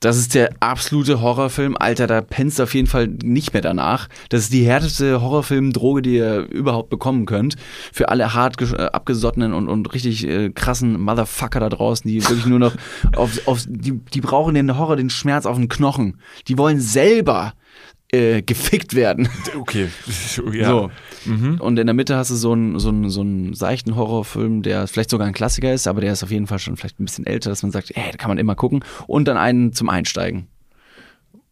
Das 0.00 0.16
ist 0.16 0.36
der 0.36 0.50
absolute 0.60 1.20
Horrorfilm. 1.20 1.76
Alter, 1.76 2.06
da 2.06 2.20
pennst 2.20 2.60
du 2.60 2.62
auf 2.62 2.74
jeden 2.74 2.86
Fall 2.86 3.08
nicht 3.08 3.52
mehr 3.52 3.62
danach. 3.62 4.08
Das 4.28 4.42
ist 4.42 4.52
die 4.52 4.64
härteste 4.64 5.20
Horrorfilm-Droge, 5.20 6.02
die 6.02 6.14
ihr 6.14 6.48
überhaupt 6.50 6.88
bekommen 6.88 7.26
könnt. 7.26 7.56
Für 7.92 8.08
alle 8.08 8.32
hart 8.32 8.62
äh, 8.62 8.76
abgesottenen 8.76 9.52
und, 9.52 9.68
und 9.68 9.92
richtig 9.92 10.24
äh, 10.24 10.50
krassen 10.50 11.00
Motherfucker 11.00 11.58
da 11.58 11.68
draußen, 11.68 12.08
die 12.08 12.22
wirklich 12.22 12.46
nur 12.46 12.60
noch 12.60 12.74
auf, 13.16 13.40
auf 13.48 13.64
die, 13.66 13.98
die 14.14 14.20
brauchen 14.20 14.54
den 14.54 14.78
Horror, 14.78 14.94
den 14.94 15.10
Schmerz 15.10 15.46
auf 15.46 15.56
den 15.56 15.68
Knochen. 15.68 16.20
Die 16.46 16.58
wollen 16.58 16.78
selber 16.78 17.54
äh, 18.10 18.42
gefickt 18.42 18.94
werden. 18.94 19.28
Okay. 19.58 19.88
ja. 20.52 20.68
So. 20.68 20.90
Und 21.58 21.78
in 21.78 21.86
der 21.86 21.94
Mitte 21.94 22.16
hast 22.16 22.30
du 22.30 22.36
so 22.36 22.52
einen, 22.52 22.78
so, 22.78 22.88
einen, 22.90 23.10
so 23.10 23.20
einen 23.20 23.54
seichten 23.54 23.96
Horrorfilm, 23.96 24.62
der 24.62 24.86
vielleicht 24.86 25.10
sogar 25.10 25.26
ein 25.26 25.32
Klassiker 25.32 25.72
ist, 25.72 25.86
aber 25.86 26.00
der 26.00 26.12
ist 26.12 26.22
auf 26.22 26.30
jeden 26.30 26.46
Fall 26.46 26.58
schon 26.58 26.76
vielleicht 26.76 27.00
ein 27.00 27.04
bisschen 27.04 27.26
älter, 27.26 27.50
dass 27.50 27.62
man 27.62 27.72
sagt, 27.72 27.90
ey, 27.96 28.10
da 28.10 28.16
kann 28.16 28.28
man 28.28 28.38
immer 28.38 28.54
gucken. 28.54 28.84
Und 29.06 29.26
dann 29.26 29.36
einen 29.36 29.72
zum 29.72 29.88
Einsteigen. 29.88 30.46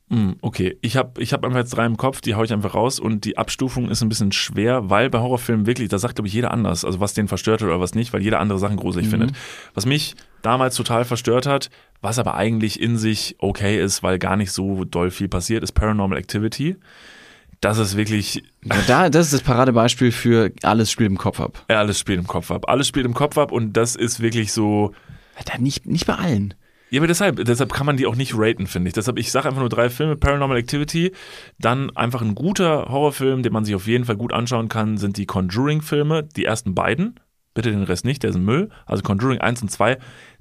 Hm, 0.08 0.36
okay, 0.40 0.78
ich 0.82 0.96
habe 0.96 1.20
ich 1.20 1.32
hab 1.32 1.44
einfach 1.44 1.58
jetzt 1.58 1.70
drei 1.76 1.84
im 1.84 1.96
Kopf, 1.96 2.20
die 2.20 2.36
hau 2.36 2.44
ich 2.44 2.52
einfach 2.52 2.74
raus 2.74 3.00
und 3.00 3.24
die 3.24 3.38
Abstufung 3.38 3.90
ist 3.90 4.02
ein 4.02 4.08
bisschen 4.08 4.30
schwer, 4.30 4.88
weil 4.88 5.10
bei 5.10 5.18
Horrorfilmen 5.18 5.66
wirklich, 5.66 5.88
da 5.88 5.98
sagt 5.98 6.14
glaube 6.14 6.28
ich 6.28 6.34
jeder 6.34 6.52
anders, 6.52 6.84
also 6.84 7.00
was 7.00 7.12
den 7.12 7.26
verstört 7.26 7.60
hat 7.60 7.68
oder 7.68 7.80
was 7.80 7.96
nicht, 7.96 8.12
weil 8.12 8.22
jeder 8.22 8.38
andere 8.38 8.60
Sachen 8.60 8.76
gruselig 8.76 9.06
Mhm. 9.06 9.10
findet. 9.10 9.32
Was 9.74 9.84
mich 9.84 10.14
damals 10.42 10.76
total 10.76 11.04
verstört 11.04 11.46
hat, 11.46 11.70
was 12.02 12.20
aber 12.20 12.36
eigentlich 12.36 12.80
in 12.80 12.96
sich 12.98 13.34
okay 13.40 13.82
ist, 13.82 14.04
weil 14.04 14.20
gar 14.20 14.36
nicht 14.36 14.52
so 14.52 14.84
doll 14.84 15.10
viel 15.10 15.26
passiert, 15.28 15.64
ist 15.64 15.72
Paranormal 15.72 16.18
Activity. 16.18 16.76
Das 17.60 17.78
ist 17.78 17.96
wirklich 17.96 18.44
Ja, 18.64 18.76
da, 18.86 19.08
das 19.10 19.26
ist 19.26 19.32
das 19.32 19.40
Paradebeispiel 19.42 20.12
für 20.12 20.52
alles 20.62 20.88
spielt 20.92 21.10
im 21.10 21.18
Kopf 21.18 21.40
ab. 21.40 21.64
ja, 21.68 21.78
alles 21.80 21.98
spielt 21.98 22.20
im 22.20 22.28
Kopf 22.28 22.52
ab. 22.52 22.68
Alles 22.68 22.86
spielt 22.86 23.06
im 23.06 23.14
Kopf 23.14 23.38
ab 23.38 23.50
und 23.50 23.72
das 23.72 23.96
ist 23.96 24.20
wirklich 24.20 24.52
so. 24.52 24.92
Da 25.46 25.58
nicht, 25.58 25.84
nicht 25.86 26.06
bei 26.06 26.14
allen. 26.14 26.54
Ja, 26.90 27.00
aber 27.00 27.08
deshalb, 27.08 27.44
deshalb 27.44 27.72
kann 27.72 27.86
man 27.86 27.96
die 27.96 28.06
auch 28.06 28.14
nicht 28.14 28.34
raten, 28.36 28.66
finde 28.66 28.88
ich. 28.88 28.94
Deshalb, 28.94 29.18
ich 29.18 29.32
sage 29.32 29.48
einfach 29.48 29.60
nur 29.60 29.68
drei 29.68 29.90
Filme, 29.90 30.16
Paranormal 30.16 30.56
Activity, 30.56 31.12
dann 31.58 31.94
einfach 31.96 32.22
ein 32.22 32.36
guter 32.36 32.86
Horrorfilm, 32.88 33.42
den 33.42 33.52
man 33.52 33.64
sich 33.64 33.74
auf 33.74 33.88
jeden 33.88 34.04
Fall 34.04 34.16
gut 34.16 34.32
anschauen 34.32 34.68
kann, 34.68 34.96
sind 34.96 35.16
die 35.16 35.26
Conjuring-Filme, 35.26 36.22
die 36.22 36.44
ersten 36.44 36.74
beiden. 36.74 37.18
Bitte 37.54 37.70
den 37.70 37.82
Rest 37.82 38.04
nicht, 38.04 38.22
der 38.22 38.30
ist 38.30 38.36
ein 38.36 38.44
Müll. 38.44 38.68
Also 38.84 39.02
Conjuring 39.02 39.40
1 39.40 39.62
und 39.62 39.70
2, 39.70 39.98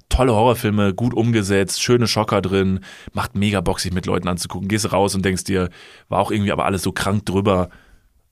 tolle 0.08 0.34
Horrorfilme, 0.34 0.94
gut 0.94 1.14
umgesetzt, 1.14 1.82
schöne 1.82 2.06
Schocker 2.06 2.42
drin, 2.42 2.80
macht 3.12 3.34
mega 3.34 3.60
Bock, 3.60 3.80
sich 3.80 3.92
mit 3.92 4.06
Leuten 4.06 4.28
anzugucken. 4.28 4.68
Gehst 4.68 4.92
raus 4.92 5.14
und 5.14 5.24
denkst 5.24 5.44
dir, 5.44 5.68
war 6.08 6.20
auch 6.20 6.30
irgendwie 6.30 6.52
aber 6.52 6.64
alles 6.64 6.82
so 6.82 6.92
krank 6.92 7.26
drüber, 7.26 7.70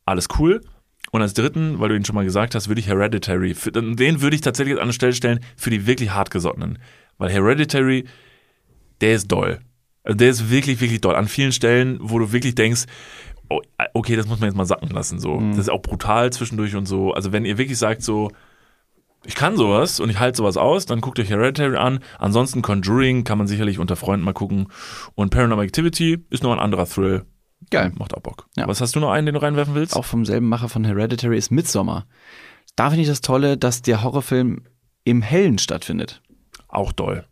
alles 0.07 0.29
cool. 0.39 0.61
Und 1.11 1.23
als 1.23 1.35
dritten, 1.35 1.81
weil 1.81 1.91
du 1.91 1.97
ihn 1.97 2.05
schon 2.05 2.15
mal 2.15 2.25
gesagt 2.25 2.55
hast, 2.55 2.69
würde 2.69 2.81
ich 2.81 2.89
Hereditary, 2.89 3.55
für, 3.55 3.73
den 3.73 4.21
würde 4.21 4.35
ich 4.35 4.41
tatsächlich 4.41 4.77
an 4.77 4.83
eine 4.83 4.93
Stelle 4.93 5.13
stellen 5.13 5.41
für 5.57 5.71
die 5.71 5.87
wirklich 5.87 6.11
hartgesottenen. 6.11 6.79
Weil 7.19 7.31
Hereditary, 7.31 8.05
der 9.01 9.15
ist 9.15 9.29
doll. 9.29 9.61
Also 10.03 10.17
der 10.17 10.31
ist 10.31 10.51
wirklich, 10.51 10.81
wirklich 10.81 11.01
doll. 11.01 11.17
An 11.17 11.29
vielen 11.29 11.53
Stellen, 11.53 11.99
wo 12.01 12.19
du 12.19 12.33
wirklich 12.33 12.55
denkst, 12.55 12.85
oh, 13.49 13.61
okay, 13.95 14.17
das 14.17 14.27
muss 14.27 14.41
man 14.41 14.49
jetzt 14.49 14.57
mal 14.57 14.67
sacken 14.67 14.91
lassen. 14.91 15.19
So. 15.19 15.41
Das 15.51 15.59
ist 15.59 15.71
auch 15.71 15.83
brutal 15.83 16.33
zwischendurch 16.33 16.75
und 16.77 16.87
so. 16.87 17.13
Also 17.13 17.33
wenn 17.33 17.45
ihr 17.45 17.59
wirklich 17.59 17.79
sagt, 17.79 18.03
so, 18.03 18.31
ich 19.25 19.35
kann 19.35 19.57
sowas 19.57 20.01
und 20.01 20.11
ich 20.11 20.19
halte 20.19 20.37
sowas 20.37 20.57
aus, 20.57 20.87
dann 20.87 21.01
guckt 21.01 21.19
euch 21.19 21.31
Hereditary 21.31 21.77
an. 21.77 22.01
Ansonsten 22.19 22.63
Conjuring 22.63 23.25
kann 23.25 23.39
man 23.39 23.47
sicherlich 23.47 23.79
unter 23.79 23.97
Freunden 23.97 24.25
mal 24.25 24.35
gucken. 24.35 24.69
Und 25.15 25.31
Paranormal 25.31 25.65
Activity 25.65 26.25
ist 26.31 26.43
noch 26.43 26.53
ein 26.53 26.59
anderer 26.59 26.87
Thrill. 26.87 27.25
Geil. 27.71 27.93
Macht 27.97 28.15
auch 28.15 28.21
Bock. 28.21 28.47
Ja. 28.57 28.69
Was 28.69 28.83
hast 28.83 28.95
du 28.95 29.01
noch 29.01 29.11
einen, 29.11 29.27
den 29.27 29.35
du 29.35 29.43
reinwerfen 29.43 29.75
willst? 29.75 29.97
Auch 29.97 30.05
vom 30.05 30.27
selben 30.27 30.49
Macher 30.49 30.69
von 30.69 30.85
Hereditary 30.85 31.39
ist 31.39 31.51
Midsommar. 31.51 32.07
Da 32.77 32.91
finde 32.91 33.03
ich 33.03 33.09
das 33.09 33.23
Tolle, 33.23 33.57
dass 33.57 33.81
der 33.81 34.03
Horrorfilm 34.03 34.65
im 35.05 35.23
Hellen 35.23 35.59
stattfindet. 35.59 36.21
Auch 36.75 36.93
doll. 36.93 37.25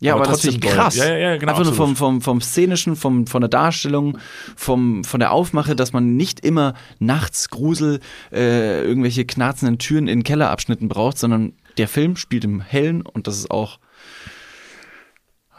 Ja, 0.00 0.14
Aber 0.14 0.22
aber, 0.22 0.32
das 0.32 0.42
trotzdem 0.42 0.60
doll. 0.60 0.72
krass. 0.72 0.96
Ja, 0.96 1.06
ja, 1.06 1.16
ja, 1.16 1.36
genau, 1.36 1.52
Einfach 1.52 1.64
nur 1.64 1.74
vom, 1.74 1.96
vom, 1.96 2.20
vom 2.20 2.40
Szenischen, 2.40 2.96
vom, 2.96 3.26
von 3.26 3.40
der 3.40 3.48
Darstellung, 3.48 4.18
vom, 4.56 5.04
von 5.04 5.20
der 5.20 5.32
Aufmache, 5.32 5.76
dass 5.76 5.92
man 5.92 6.16
nicht 6.16 6.40
immer 6.40 6.74
nachts 6.98 7.48
Grusel, 7.48 8.00
äh, 8.32 8.82
irgendwelche 8.82 9.24
knarzenden 9.24 9.78
Türen 9.78 10.08
in 10.08 10.22
Kellerabschnitten 10.22 10.88
braucht, 10.88 11.18
sondern 11.18 11.54
der 11.78 11.88
Film 11.88 12.16
spielt 12.16 12.44
im 12.44 12.60
Hellen 12.60 13.02
und 13.02 13.26
das 13.26 13.38
ist 13.38 13.50
auch, 13.50 13.78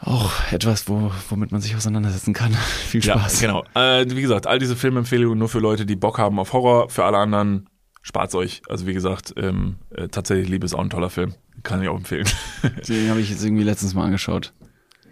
auch 0.00 0.30
etwas, 0.52 0.88
wo, 0.88 1.10
womit 1.30 1.50
man 1.50 1.60
sich 1.60 1.74
auseinandersetzen 1.74 2.32
kann. 2.32 2.52
Viel 2.86 3.02
Spaß. 3.02 3.40
Ja, 3.40 3.48
genau. 3.48 3.64
Äh, 3.74 4.06
wie 4.14 4.22
gesagt, 4.22 4.46
all 4.46 4.58
diese 4.58 4.76
Filmempfehlungen 4.76 5.38
nur 5.38 5.48
für 5.48 5.60
Leute, 5.60 5.86
die 5.86 5.96
Bock 5.96 6.18
haben 6.18 6.38
auf 6.38 6.52
Horror. 6.52 6.88
Für 6.90 7.04
alle 7.04 7.18
anderen 7.18 7.68
spart's 8.02 8.34
euch. 8.34 8.62
Also 8.68 8.86
wie 8.86 8.94
gesagt, 8.94 9.34
ähm, 9.36 9.76
äh, 9.90 10.08
tatsächlich 10.08 10.48
Liebe 10.48 10.66
ist 10.66 10.74
auch 10.74 10.80
ein 10.80 10.90
toller 10.90 11.10
Film. 11.10 11.34
Kann 11.66 11.82
ich 11.82 11.88
auch 11.88 11.96
empfehlen. 11.96 12.26
Den 12.88 13.10
habe 13.10 13.20
ich 13.20 13.30
jetzt 13.30 13.44
irgendwie 13.44 13.64
letztens 13.64 13.94
mal 13.94 14.04
angeschaut. 14.04 14.52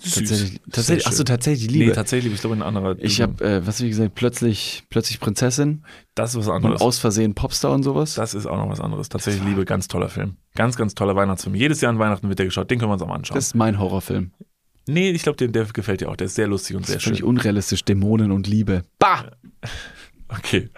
Tatsächlich, 0.03 0.51
Sehr 0.51 0.59
tatsächlich, 0.71 1.07
achso, 1.07 1.17
schön. 1.19 1.27
tatsächlich 1.27 1.71
Liebe. 1.71 1.87
Nee, 1.87 1.93
tatsächlich, 1.93 2.35
ich 2.35 2.41
glaube 2.41 2.57
ein 2.57 2.63
anderer. 2.63 2.95
ich 2.99 3.23
habe, 3.23 3.43
äh, 3.43 3.67
was 3.67 3.81
ich 3.81 3.89
gesagt, 3.89 4.15
plötzlich, 4.15 4.83
plötzlich 4.91 5.19
Prinzessin 5.19 5.83
das 6.15 6.31
ist 6.35 6.37
was 6.41 6.49
und 6.49 6.55
anderes. 6.57 6.81
aus 6.83 6.99
Versehen 6.99 7.35
Popstar 7.35 7.73
und 7.73 7.85
sowas. 7.85 8.15
das 8.15 8.35
ist 8.35 8.45
auch 8.47 8.57
noch 8.59 8.69
was 8.69 8.81
anderes. 8.81 9.09
Tatsächlich 9.09 9.43
Liebe, 9.45 9.65
ganz 9.65 9.89
toller 9.89 10.11
Film. 10.11 10.37
Ganz, 10.57 10.77
ganz 10.77 10.95
toller 10.95 11.17
Weihnachtsfilm. 11.17 11.55
Jedes 11.55 11.81
Jahr 11.81 11.91
an 11.91 11.99
Weihnachten 11.99 12.29
wird 12.29 12.39
der 12.39 12.47
geschaut. 12.47 12.71
Den 12.71 12.79
können 12.79 12.91
wir 12.91 12.95
uns 12.95 13.03
auch 13.03 13.07
mal 13.09 13.15
anschauen. 13.15 13.35
Das 13.37 13.47
ist 13.47 13.55
mein 13.55 13.79
Horrorfilm. 13.79 14.33
nee, 14.87 15.11
ich 15.11 15.23
glaube, 15.23 15.49
der, 15.49 15.65
gefällt 15.65 16.03
dir 16.03 16.11
auch. 16.11 16.17
Der 16.17 16.27
ist 16.27 16.35
sehr 16.35 16.49
lustig 16.49 16.77
und 16.77 16.83
Das 16.83 16.89
sehr 16.89 16.97
ist 16.99 17.05
völlig 17.05 17.21
schön. 17.21 17.29
unrealistisch. 17.29 17.83
Dämonen 17.85 18.31
und 18.31 18.47
Liebe. 18.47 18.83
Bah! 18.99 19.31
Okay. 20.29 20.71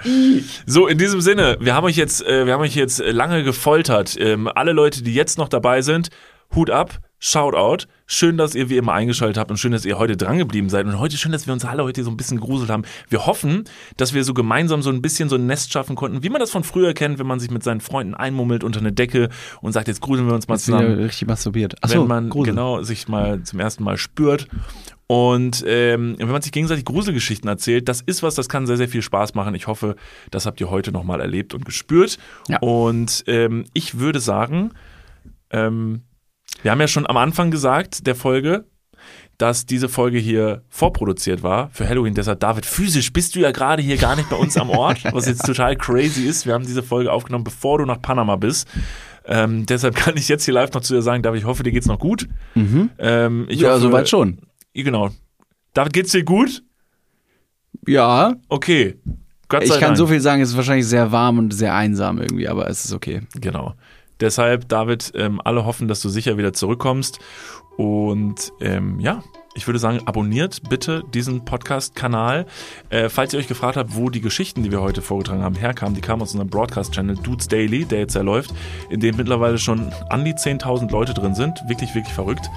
So, 0.66 0.86
in 0.86 0.98
diesem 0.98 1.20
Sinne, 1.20 1.56
wir 1.60 1.74
haben 1.74 1.84
euch 1.84 1.96
jetzt, 1.96 2.24
äh, 2.24 2.46
wir 2.46 2.52
haben 2.52 2.62
euch 2.62 2.74
jetzt 2.74 2.98
lange 2.98 3.44
gefoltert. 3.44 4.16
Ähm, 4.18 4.48
alle 4.48 4.72
Leute, 4.72 5.02
die 5.02 5.14
jetzt 5.14 5.38
noch 5.38 5.48
dabei 5.48 5.82
sind, 5.82 6.08
Hut 6.54 6.70
ab, 6.70 6.98
Shoutout. 7.26 7.88
Schön, 8.06 8.36
dass 8.36 8.54
ihr 8.54 8.70
wie 8.70 8.76
immer 8.76 8.92
eingeschaltet 8.92 9.36
habt 9.36 9.50
und 9.50 9.56
schön, 9.56 9.72
dass 9.72 9.84
ihr 9.84 9.98
heute 9.98 10.16
drangeblieben 10.16 10.70
seid. 10.70 10.86
Und 10.86 11.00
heute 11.00 11.16
schön, 11.16 11.32
dass 11.32 11.44
wir 11.48 11.52
uns 11.52 11.64
alle 11.64 11.82
heute 11.82 12.04
so 12.04 12.10
ein 12.10 12.16
bisschen 12.16 12.38
gruselt 12.38 12.70
haben. 12.70 12.84
Wir 13.08 13.26
hoffen, 13.26 13.64
dass 13.96 14.14
wir 14.14 14.22
so 14.22 14.32
gemeinsam 14.32 14.80
so 14.80 14.90
ein 14.90 15.02
bisschen 15.02 15.28
so 15.28 15.34
ein 15.34 15.44
Nest 15.44 15.72
schaffen 15.72 15.96
konnten, 15.96 16.22
wie 16.22 16.28
man 16.28 16.38
das 16.38 16.52
von 16.52 16.62
früher 16.62 16.94
kennt, 16.94 17.18
wenn 17.18 17.26
man 17.26 17.40
sich 17.40 17.50
mit 17.50 17.64
seinen 17.64 17.80
Freunden 17.80 18.14
einmummelt 18.14 18.62
unter 18.62 18.78
eine 18.78 18.92
Decke 18.92 19.28
und 19.60 19.72
sagt, 19.72 19.88
jetzt 19.88 20.00
gruseln 20.00 20.28
wir 20.28 20.36
uns 20.36 20.46
mal 20.46 20.54
Jetzt 20.54 20.66
zusammen 20.66 21.00
richtig 21.00 21.26
masturbiert. 21.26 21.74
Achso, 21.82 22.02
wenn 22.02 22.06
man 22.06 22.28
Grusel. 22.28 22.52
genau 22.52 22.82
sich 22.82 23.08
mal 23.08 23.42
zum 23.42 23.58
ersten 23.58 23.82
Mal 23.82 23.96
spürt. 23.96 24.46
Und 25.08 25.64
ähm, 25.66 26.14
wenn 26.18 26.30
man 26.30 26.42
sich 26.42 26.52
gegenseitig 26.52 26.84
Gruselgeschichten 26.84 27.48
erzählt, 27.48 27.88
das 27.88 28.02
ist 28.02 28.22
was, 28.22 28.36
das 28.36 28.48
kann 28.48 28.68
sehr, 28.68 28.76
sehr 28.76 28.88
viel 28.88 29.02
Spaß 29.02 29.34
machen. 29.34 29.56
Ich 29.56 29.66
hoffe, 29.66 29.96
das 30.30 30.46
habt 30.46 30.60
ihr 30.60 30.70
heute 30.70 30.92
nochmal 30.92 31.20
erlebt 31.20 31.54
und 31.54 31.64
gespürt. 31.64 32.18
Ja. 32.46 32.58
Und 32.58 33.24
ähm, 33.26 33.64
ich 33.72 33.98
würde 33.98 34.20
sagen, 34.20 34.70
ähm, 35.50 36.02
wir 36.66 36.72
haben 36.72 36.80
ja 36.80 36.88
schon 36.88 37.08
am 37.08 37.16
Anfang 37.16 37.52
gesagt 37.52 38.08
der 38.08 38.16
Folge, 38.16 38.64
dass 39.38 39.66
diese 39.66 39.88
Folge 39.88 40.18
hier 40.18 40.64
vorproduziert 40.68 41.44
war 41.44 41.70
für 41.70 41.88
Halloween. 41.88 42.12
Deshalb, 42.12 42.40
David, 42.40 42.66
physisch 42.66 43.12
bist 43.12 43.36
du 43.36 43.38
ja 43.38 43.52
gerade 43.52 43.84
hier 43.84 43.96
gar 43.98 44.16
nicht 44.16 44.28
bei 44.28 44.34
uns 44.34 44.56
am 44.56 44.70
Ort, 44.70 45.04
was 45.12 45.28
jetzt 45.28 45.46
total 45.46 45.76
crazy 45.76 46.24
ist. 46.26 46.44
Wir 46.44 46.54
haben 46.54 46.66
diese 46.66 46.82
Folge 46.82 47.12
aufgenommen, 47.12 47.44
bevor 47.44 47.78
du 47.78 47.84
nach 47.84 48.02
Panama 48.02 48.34
bist. 48.34 48.66
Ähm, 49.26 49.64
deshalb 49.64 49.94
kann 49.94 50.16
ich 50.16 50.26
jetzt 50.26 50.44
hier 50.44 50.54
live 50.54 50.72
noch 50.72 50.80
zu 50.80 50.92
dir 50.92 51.02
sagen, 51.02 51.22
David, 51.22 51.42
ich 51.42 51.46
hoffe, 51.46 51.62
dir 51.62 51.70
geht's 51.70 51.86
noch 51.86 52.00
gut. 52.00 52.28
Ähm, 52.98 53.46
ich 53.48 53.60
ja, 53.60 53.70
hoffe, 53.70 53.82
soweit 53.82 54.08
schon. 54.08 54.38
Genau. 54.74 55.10
David, 55.72 55.92
geht's 55.92 56.10
dir 56.10 56.24
gut? 56.24 56.64
Ja, 57.86 58.34
Okay. 58.48 58.98
Gott 59.48 59.64
sei 59.64 59.74
ich 59.74 59.80
kann 59.80 59.90
Dank. 59.90 59.98
so 59.98 60.08
viel 60.08 60.20
sagen, 60.20 60.42
es 60.42 60.48
ist 60.50 60.56
wahrscheinlich 60.56 60.88
sehr 60.88 61.12
warm 61.12 61.38
und 61.38 61.54
sehr 61.54 61.72
einsam 61.76 62.18
irgendwie, 62.18 62.48
aber 62.48 62.68
es 62.68 62.84
ist 62.84 62.92
okay. 62.92 63.20
Genau. 63.40 63.74
Deshalb, 64.20 64.68
David, 64.68 65.12
ähm, 65.14 65.40
alle 65.44 65.64
hoffen, 65.64 65.88
dass 65.88 66.00
du 66.00 66.08
sicher 66.08 66.38
wieder 66.38 66.52
zurückkommst. 66.52 67.18
Und 67.76 68.52
ähm, 68.60 68.98
ja, 69.00 69.22
ich 69.54 69.66
würde 69.66 69.78
sagen, 69.78 70.00
abonniert 70.04 70.68
bitte 70.68 71.02
diesen 71.14 71.44
Podcast-Kanal. 71.44 72.46
Äh, 72.90 73.08
falls 73.08 73.32
ihr 73.32 73.38
euch 73.38 73.48
gefragt 73.48 73.76
habt, 73.76 73.94
wo 73.96 74.10
die 74.10 74.20
Geschichten, 74.20 74.62
die 74.62 74.70
wir 74.70 74.80
heute 74.80 75.02
vorgetragen 75.02 75.42
haben, 75.42 75.54
herkamen, 75.54 75.94
die 75.94 76.00
kamen 76.00 76.22
aus 76.22 76.32
unserem 76.32 76.48
Broadcast-Channel 76.48 77.16
Dudes 77.16 77.48
Daily, 77.48 77.84
der 77.84 78.00
jetzt 78.00 78.14
ja 78.14 78.22
läuft, 78.22 78.52
in 78.90 79.00
dem 79.00 79.16
mittlerweile 79.16 79.58
schon 79.58 79.92
an 80.10 80.24
die 80.24 80.34
10.000 80.34 80.90
Leute 80.90 81.14
drin 81.14 81.34
sind. 81.34 81.58
Wirklich, 81.68 81.94
wirklich 81.94 82.14
verrückt. 82.14 82.50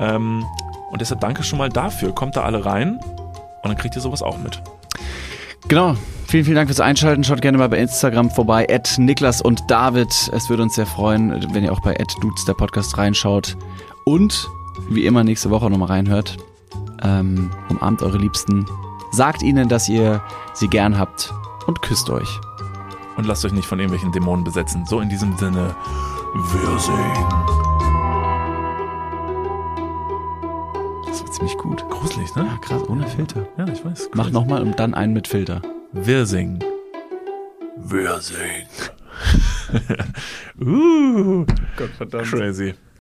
Ähm, 0.00 0.44
und 0.90 1.00
deshalb 1.00 1.20
danke 1.20 1.42
schon 1.42 1.58
mal 1.58 1.68
dafür. 1.68 2.14
Kommt 2.14 2.36
da 2.36 2.42
alle 2.42 2.64
rein 2.64 2.98
und 3.62 3.64
dann 3.64 3.76
kriegt 3.76 3.96
ihr 3.96 4.02
sowas 4.02 4.22
auch 4.22 4.38
mit. 4.38 4.62
Genau. 5.68 5.96
Vielen, 6.28 6.44
vielen 6.44 6.56
Dank 6.56 6.68
fürs 6.68 6.80
Einschalten. 6.80 7.24
Schaut 7.24 7.40
gerne 7.40 7.56
mal 7.56 7.70
bei 7.70 7.78
Instagram 7.78 8.30
vorbei. 8.30 8.66
At 8.70 8.98
Niklas 8.98 9.40
und 9.40 9.62
David. 9.70 10.10
Es 10.34 10.50
würde 10.50 10.62
uns 10.62 10.74
sehr 10.74 10.84
freuen, 10.84 11.54
wenn 11.54 11.64
ihr 11.64 11.72
auch 11.72 11.80
bei 11.80 11.98
At 11.98 12.12
Dudes 12.20 12.44
der 12.44 12.52
Podcast 12.52 12.98
reinschaut. 12.98 13.56
Und 14.04 14.46
wie 14.90 15.06
immer 15.06 15.24
nächste 15.24 15.48
Woche 15.48 15.70
nochmal 15.70 15.88
reinhört. 15.88 16.36
Ähm, 17.02 17.50
umarmt 17.70 18.02
eure 18.02 18.18
Liebsten. 18.18 18.66
Sagt 19.10 19.42
ihnen, 19.42 19.70
dass 19.70 19.88
ihr 19.88 20.22
sie 20.52 20.68
gern 20.68 20.98
habt. 20.98 21.32
Und 21.66 21.80
küsst 21.80 22.10
euch. 22.10 22.28
Und 23.16 23.26
lasst 23.26 23.46
euch 23.46 23.52
nicht 23.54 23.66
von 23.66 23.78
irgendwelchen 23.78 24.12
Dämonen 24.12 24.44
besetzen. 24.44 24.84
So 24.84 25.00
in 25.00 25.08
diesem 25.08 25.34
Sinne, 25.38 25.74
wir 26.34 26.78
sehen. 26.78 27.24
Das 31.06 31.22
war 31.22 31.30
ziemlich 31.30 31.56
gut. 31.56 31.88
Gruselig, 31.88 32.34
ne? 32.36 32.44
Ja, 32.44 32.58
krass, 32.58 32.86
ohne 32.86 33.06
Filter. 33.06 33.48
Ja, 33.56 33.66
ich 33.66 33.82
weiß. 33.82 34.10
Mach 34.12 34.28
nochmal 34.28 34.60
und 34.60 34.78
dann 34.78 34.92
einen 34.92 35.14
mit 35.14 35.26
Filter. 35.26 35.62
Wir 36.00 36.24
singen. 36.26 36.62
Wir 37.76 38.20
singen. 38.20 38.66
uh, 40.60 41.44
Gott 41.76 41.90
verdammt. 41.96 42.30
crazy. 42.30 42.74